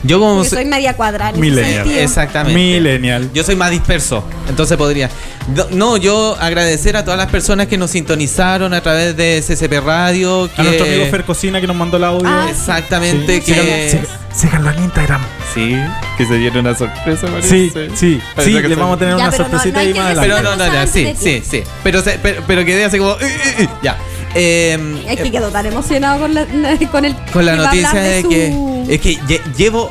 Yo 0.02 0.18
como. 0.18 0.36
Porque 0.36 0.50
soy 0.50 0.64
media 0.64 0.94
cuadrada. 0.94 1.30
en 1.30 1.36
ese 1.36 1.40
Millennial. 1.42 1.84
sentido. 1.84 2.00
Exactamente. 2.02 2.58
Millennial. 2.58 3.30
Yo 3.34 3.44
soy 3.44 3.54
más 3.56 3.70
disperso, 3.70 4.24
entonces 4.48 4.76
podría. 4.78 5.10
No, 5.54 5.66
No, 5.70 5.96
yo 5.98 6.36
agradecer 6.40 6.96
a 6.96 7.04
todas 7.04 7.18
las 7.18 7.28
personas 7.30 7.66
que 7.66 7.76
nos 7.76 7.90
sintonizaron 7.90 8.72
a 8.72 8.80
través 8.82 9.14
de 9.16 9.42
CCP 9.46 9.80
Radio. 9.80 10.48
Que 10.54 10.60
A 10.62 10.64
nuestro 10.64 10.86
amigo 10.86 11.04
Fer 11.10 11.24
Cocina 11.24 11.60
que 11.60 11.66
nos 11.66 11.76
mandó 11.76 11.96
el 11.98 12.04
audio. 12.04 12.26
Ah, 12.28 12.46
Exactamente, 12.50 13.42
Sí. 13.42 13.52
que. 13.52 13.90
Síganlo- 13.90 14.08
Síganlo 14.32 14.70
en 14.70 14.84
Instagram. 14.84 15.20
Sí, 15.52 15.76
que 16.16 16.24
se 16.24 16.34
dieron 16.36 16.64
una 16.64 16.74
sorpresa, 16.78 17.26
Sí, 17.42 17.70
sí, 17.96 18.20
Parece 18.36 18.54
sí, 18.56 18.62
que 18.62 18.68
le 18.68 18.74
son- 18.76 18.78
vamos 18.84 18.96
a 18.96 18.98
tener 19.00 19.16
Ya, 19.16 19.22
una 19.24 19.30
pero 19.32 19.42
no- 19.44 19.50
sorpresita 19.50 19.74
no 19.74 19.80
hay 19.80 19.86
ahí 19.88 19.92
que 19.92 19.98
más 19.98 20.08
decir- 20.10 20.18
adelante. 20.20 20.42
Pero 20.48 20.56
no, 20.56 20.66
no, 20.66 20.72
ya, 20.72 20.80
Antes 20.82 21.18
sí, 21.18 21.42
sí, 21.42 21.42
sí. 21.50 21.62
Pero, 21.82 22.00
se- 22.02 22.18
pero, 22.22 22.42
pero 22.46 22.64
quedé 22.64 22.84
así 22.84 22.98
como. 22.98 23.12
"Eh, 23.14 23.16
eh, 23.22 23.54
eh", 23.64 23.68
ya. 23.82 23.98
Eh, 24.34 25.02
Es 25.08 25.20
que 25.20 25.30
quedó 25.30 25.50
tan 25.50 25.66
emocionado 25.66 26.20
con, 26.20 26.34
la, 26.34 26.46
con 26.90 27.04
el 27.04 27.14
con 27.32 27.44
la 27.46 27.56
noticia 27.56 27.92
de, 27.94 28.22
su- 28.22 28.28
que 28.28 28.84
es 28.88 29.00
que 29.00 29.18
lle- 29.20 29.40
llevo 29.56 29.90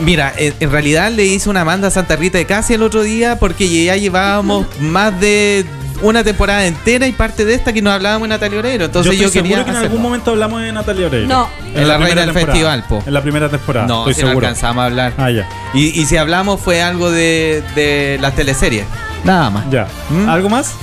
mira 0.00 0.32
en, 0.36 0.54
en 0.60 0.70
realidad 0.70 1.10
le 1.12 1.24
hice 1.24 1.48
una 1.48 1.64
manda 1.64 1.88
a 1.88 1.90
Santa 1.90 2.16
Rita 2.16 2.38
de 2.38 2.44
Casi 2.46 2.74
el 2.74 2.82
otro 2.82 3.02
día 3.02 3.38
porque 3.38 3.68
ya 3.84 3.96
llevábamos 3.96 4.66
más 4.80 5.18
de 5.20 5.64
una 6.02 6.22
temporada 6.22 6.64
entera 6.66 7.08
y 7.08 7.12
parte 7.12 7.44
de 7.44 7.54
esta 7.54 7.72
que 7.72 7.82
nos 7.82 7.92
hablábamos 7.92 8.26
en 8.26 8.30
Natalia 8.30 8.58
Oreiro 8.60 8.84
entonces 8.84 9.12
yo, 9.12 9.18
yo, 9.20 9.26
estoy 9.26 9.42
quería 9.42 9.56
seguro 9.58 9.64
que 9.64 9.70
en 9.70 9.76
hacerlo. 9.76 9.90
algún 9.96 10.02
momento 10.02 10.30
hablamos 10.30 10.60
de 10.62 10.72
Natalia 10.72 11.06
Oreiro. 11.08 11.26
No. 11.28 11.48
En 11.74 11.74
la 11.74 11.98
reina 11.98 11.98
primera 11.98 12.20
del 12.20 12.34
temporada. 12.34 12.46
festival, 12.52 12.84
po. 12.88 13.02
En 13.06 13.14
la 13.14 13.22
primera 13.22 13.48
temporada. 13.48 13.86
no 13.88 13.98
estoy 14.00 14.14
si 14.14 14.20
no 14.22 14.28
seguro. 14.28 14.46
alcanzamos 14.46 14.82
a 14.82 14.86
hablar 14.86 15.12
ah, 15.18 15.30
ya. 15.30 15.48
y, 15.74 16.00
y 16.00 16.06
si 16.06 16.16
hablamos 16.16 16.60
fue 16.60 16.80
algo 16.82 17.10
de, 17.10 17.62
de 17.74 18.18
las 18.20 18.34
teleseries 18.36 18.84
nada 19.24 19.50
más 19.50 19.68
Ya. 19.70 19.88
¿Mm? 20.10 20.28
¿Algo 20.28 20.48
más? 20.48 20.74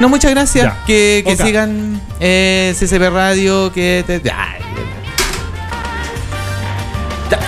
No 0.00 0.08
muchas 0.08 0.30
gracias 0.32 0.64
Ya. 0.64 0.84
que, 0.86 1.22
que 1.26 1.36
sigan 1.36 2.00
eh, 2.20 2.74
CCP 2.78 3.10
Radio 3.12 3.72
que 3.72 4.04
te, 4.06 4.20
ay. 4.30 4.60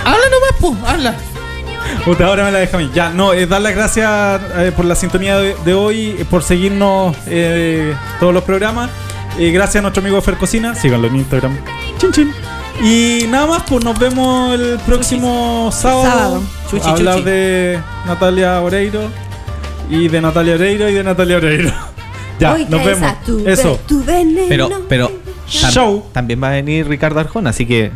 Habla 0.05 0.25
nomás 0.31 0.51
po 0.59 0.77
habla 0.87 1.15
Puta, 2.05 2.25
ahora 2.25 2.45
me 2.45 2.51
la 2.51 2.59
deja 2.59 2.77
a 2.77 2.79
mí. 2.79 2.89
Ya, 2.95 3.09
no, 3.09 3.33
eh, 3.33 3.45
dar 3.45 3.61
las 3.61 3.75
gracias 3.75 4.41
eh, 4.57 4.71
por 4.75 4.85
la 4.85 4.95
sintonía 4.95 5.37
de, 5.37 5.55
de 5.65 5.73
hoy, 5.73 6.15
eh, 6.17 6.25
por 6.27 6.41
seguirnos 6.41 7.15
eh, 7.27 7.93
todos 8.19 8.33
los 8.33 8.43
programas. 8.43 8.89
Gracias 9.37 9.77
a 9.77 9.81
nuestro 9.81 10.01
amigo 10.01 10.21
Fer 10.21 10.35
Cocina. 10.37 10.73
Síganlo 10.73 11.07
en 11.07 11.17
Instagram. 11.17 11.57
Chin, 11.97 12.11
chin. 12.11 12.33
Y 12.81 13.25
nada 13.27 13.45
más, 13.45 13.63
pues 13.67 13.83
nos 13.83 13.97
vemos 13.99 14.53
el 14.59 14.79
próximo 14.85 15.69
sábado. 15.73 16.03
Sábado. 16.03 16.43
Chuchi, 16.69 16.87
a 16.87 16.91
hablar 16.91 17.15
chuchi. 17.17 17.25
de 17.29 17.79
Natalia 18.07 18.61
Oreiro. 18.61 19.09
Y 19.89 20.07
de 20.07 20.21
Natalia 20.21 20.55
Oreiro 20.55 20.89
y 20.89 20.93
de 20.93 21.03
Natalia 21.03 21.37
Oreiro. 21.37 21.73
Ya, 22.39 22.53
Hoy 22.53 22.65
nos 22.69 22.83
vemos. 22.85 23.09
a 23.11 23.15
tu, 23.25 23.47
Eso. 23.47 23.79
Pero, 24.49 24.69
pero 24.87 25.07
tam- 25.09 25.71
Show. 25.71 26.05
también 26.13 26.41
va 26.41 26.47
a 26.49 26.51
venir 26.51 26.87
Ricardo 26.87 27.19
Arjona, 27.19 27.49
así 27.51 27.65
que 27.65 27.91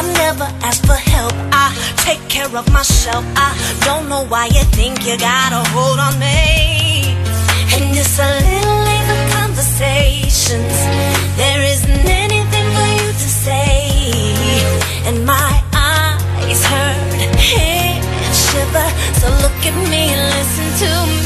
I 0.00 0.02
never 0.14 0.48
ask 0.64 0.80
for 0.86 0.94
help. 0.94 1.34
I 1.52 1.76
take 1.98 2.26
care 2.30 2.48
of 2.56 2.72
myself. 2.72 3.22
I 3.36 3.52
don't 3.84 4.08
know 4.08 4.24
why 4.24 4.46
you 4.46 4.64
think 4.72 5.04
you 5.04 5.18
got 5.18 5.52
a 5.52 5.62
hold 5.76 5.98
on 5.98 6.18
me. 6.18 7.12
And 7.76 7.84
it's 7.92 8.18
a 8.18 8.30
little 8.48 8.80
late 8.88 9.04
for 9.10 9.22
conversations. 9.36 10.76
There 11.36 11.62
isn't 11.74 12.06
anything 12.24 12.66
for 12.76 12.88
you 12.96 13.08
to 13.12 13.28
say. 13.44 13.92
And 15.04 15.26
my 15.26 15.52
eyes 15.76 16.64
hurt 16.64 17.20
and 17.20 17.36
shiver. 18.32 18.88
So 19.20 19.28
look 19.44 19.60
at 19.68 19.76
me 19.92 20.02
and 20.16 20.22
listen 20.32 20.68
to 20.80 21.12
me. 21.12 21.19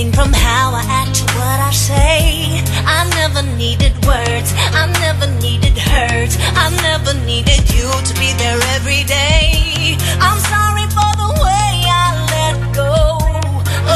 everything 0.00 0.12
from 0.12 0.32
how 0.32 0.72
I 0.74 0.82
act 0.88 1.14
to 1.16 1.24
what 1.36 1.60
I 1.60 1.70
say. 1.72 2.62
I 2.86 3.08
never 3.20 3.42
needed 3.56 3.92
words, 4.06 4.52
I 4.72 4.86
never 5.00 5.26
needed 5.40 5.76
hurt, 5.76 6.32
I 6.56 6.70
never 6.82 7.12
needed 7.26 7.60
you 7.74 7.88
to 8.08 8.14
be 8.14 8.32
there 8.38 8.60
every 8.76 9.04
day. 9.04 9.96
I'm 10.20 10.40
sorry 10.52 10.86
for 10.96 11.10
the 11.22 11.30
way 11.44 11.72
I 11.84 12.08
let 12.34 12.56
go 12.74 13.18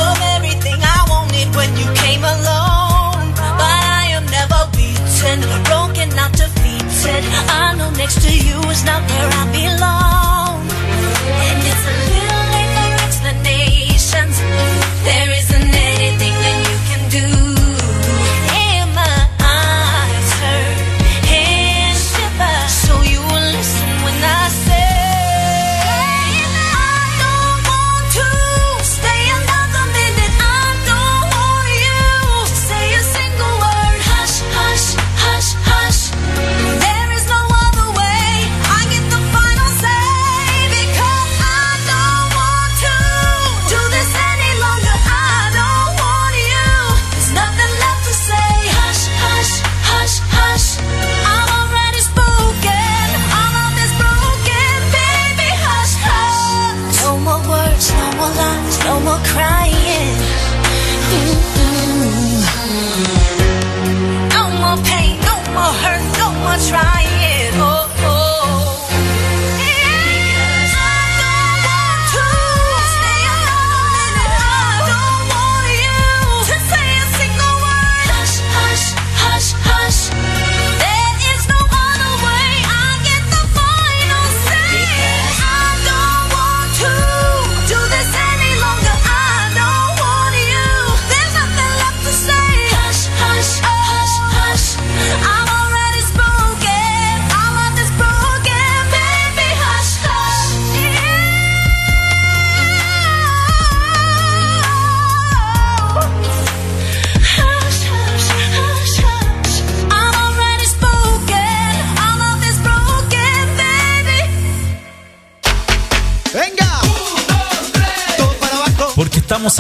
of 0.02 0.16
everything 0.36 0.78
I 0.82 1.00
wanted 1.08 1.48
when 1.56 1.70
you 1.76 1.88
came 1.94 2.24
along. 2.24 3.32
But 3.60 3.80
I 4.00 4.04
am 4.12 4.26
never 4.26 4.60
beaten, 4.76 5.40
broken, 5.64 6.08
not 6.16 6.32
defeated. 6.32 7.24
I 7.48 7.74
know 7.76 7.90
next 7.90 8.20
to 8.26 8.32
you 8.32 8.60
is 8.68 8.84
not 8.84 9.00
where 9.08 9.30
I 9.40 9.43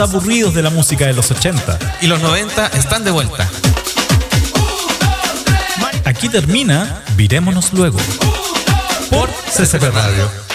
aburridos 0.00 0.54
de 0.54 0.62
la 0.62 0.70
música 0.70 1.06
de 1.06 1.12
los 1.12 1.30
80. 1.30 1.78
Y 2.02 2.06
los 2.06 2.20
90 2.20 2.66
están 2.68 3.04
de 3.04 3.10
vuelta. 3.10 3.48
Aquí 6.04 6.28
termina 6.28 7.02
Virémonos 7.16 7.72
Luego 7.72 7.98
por 9.10 9.28
CCP 9.30 9.82
Radio. 9.92 10.53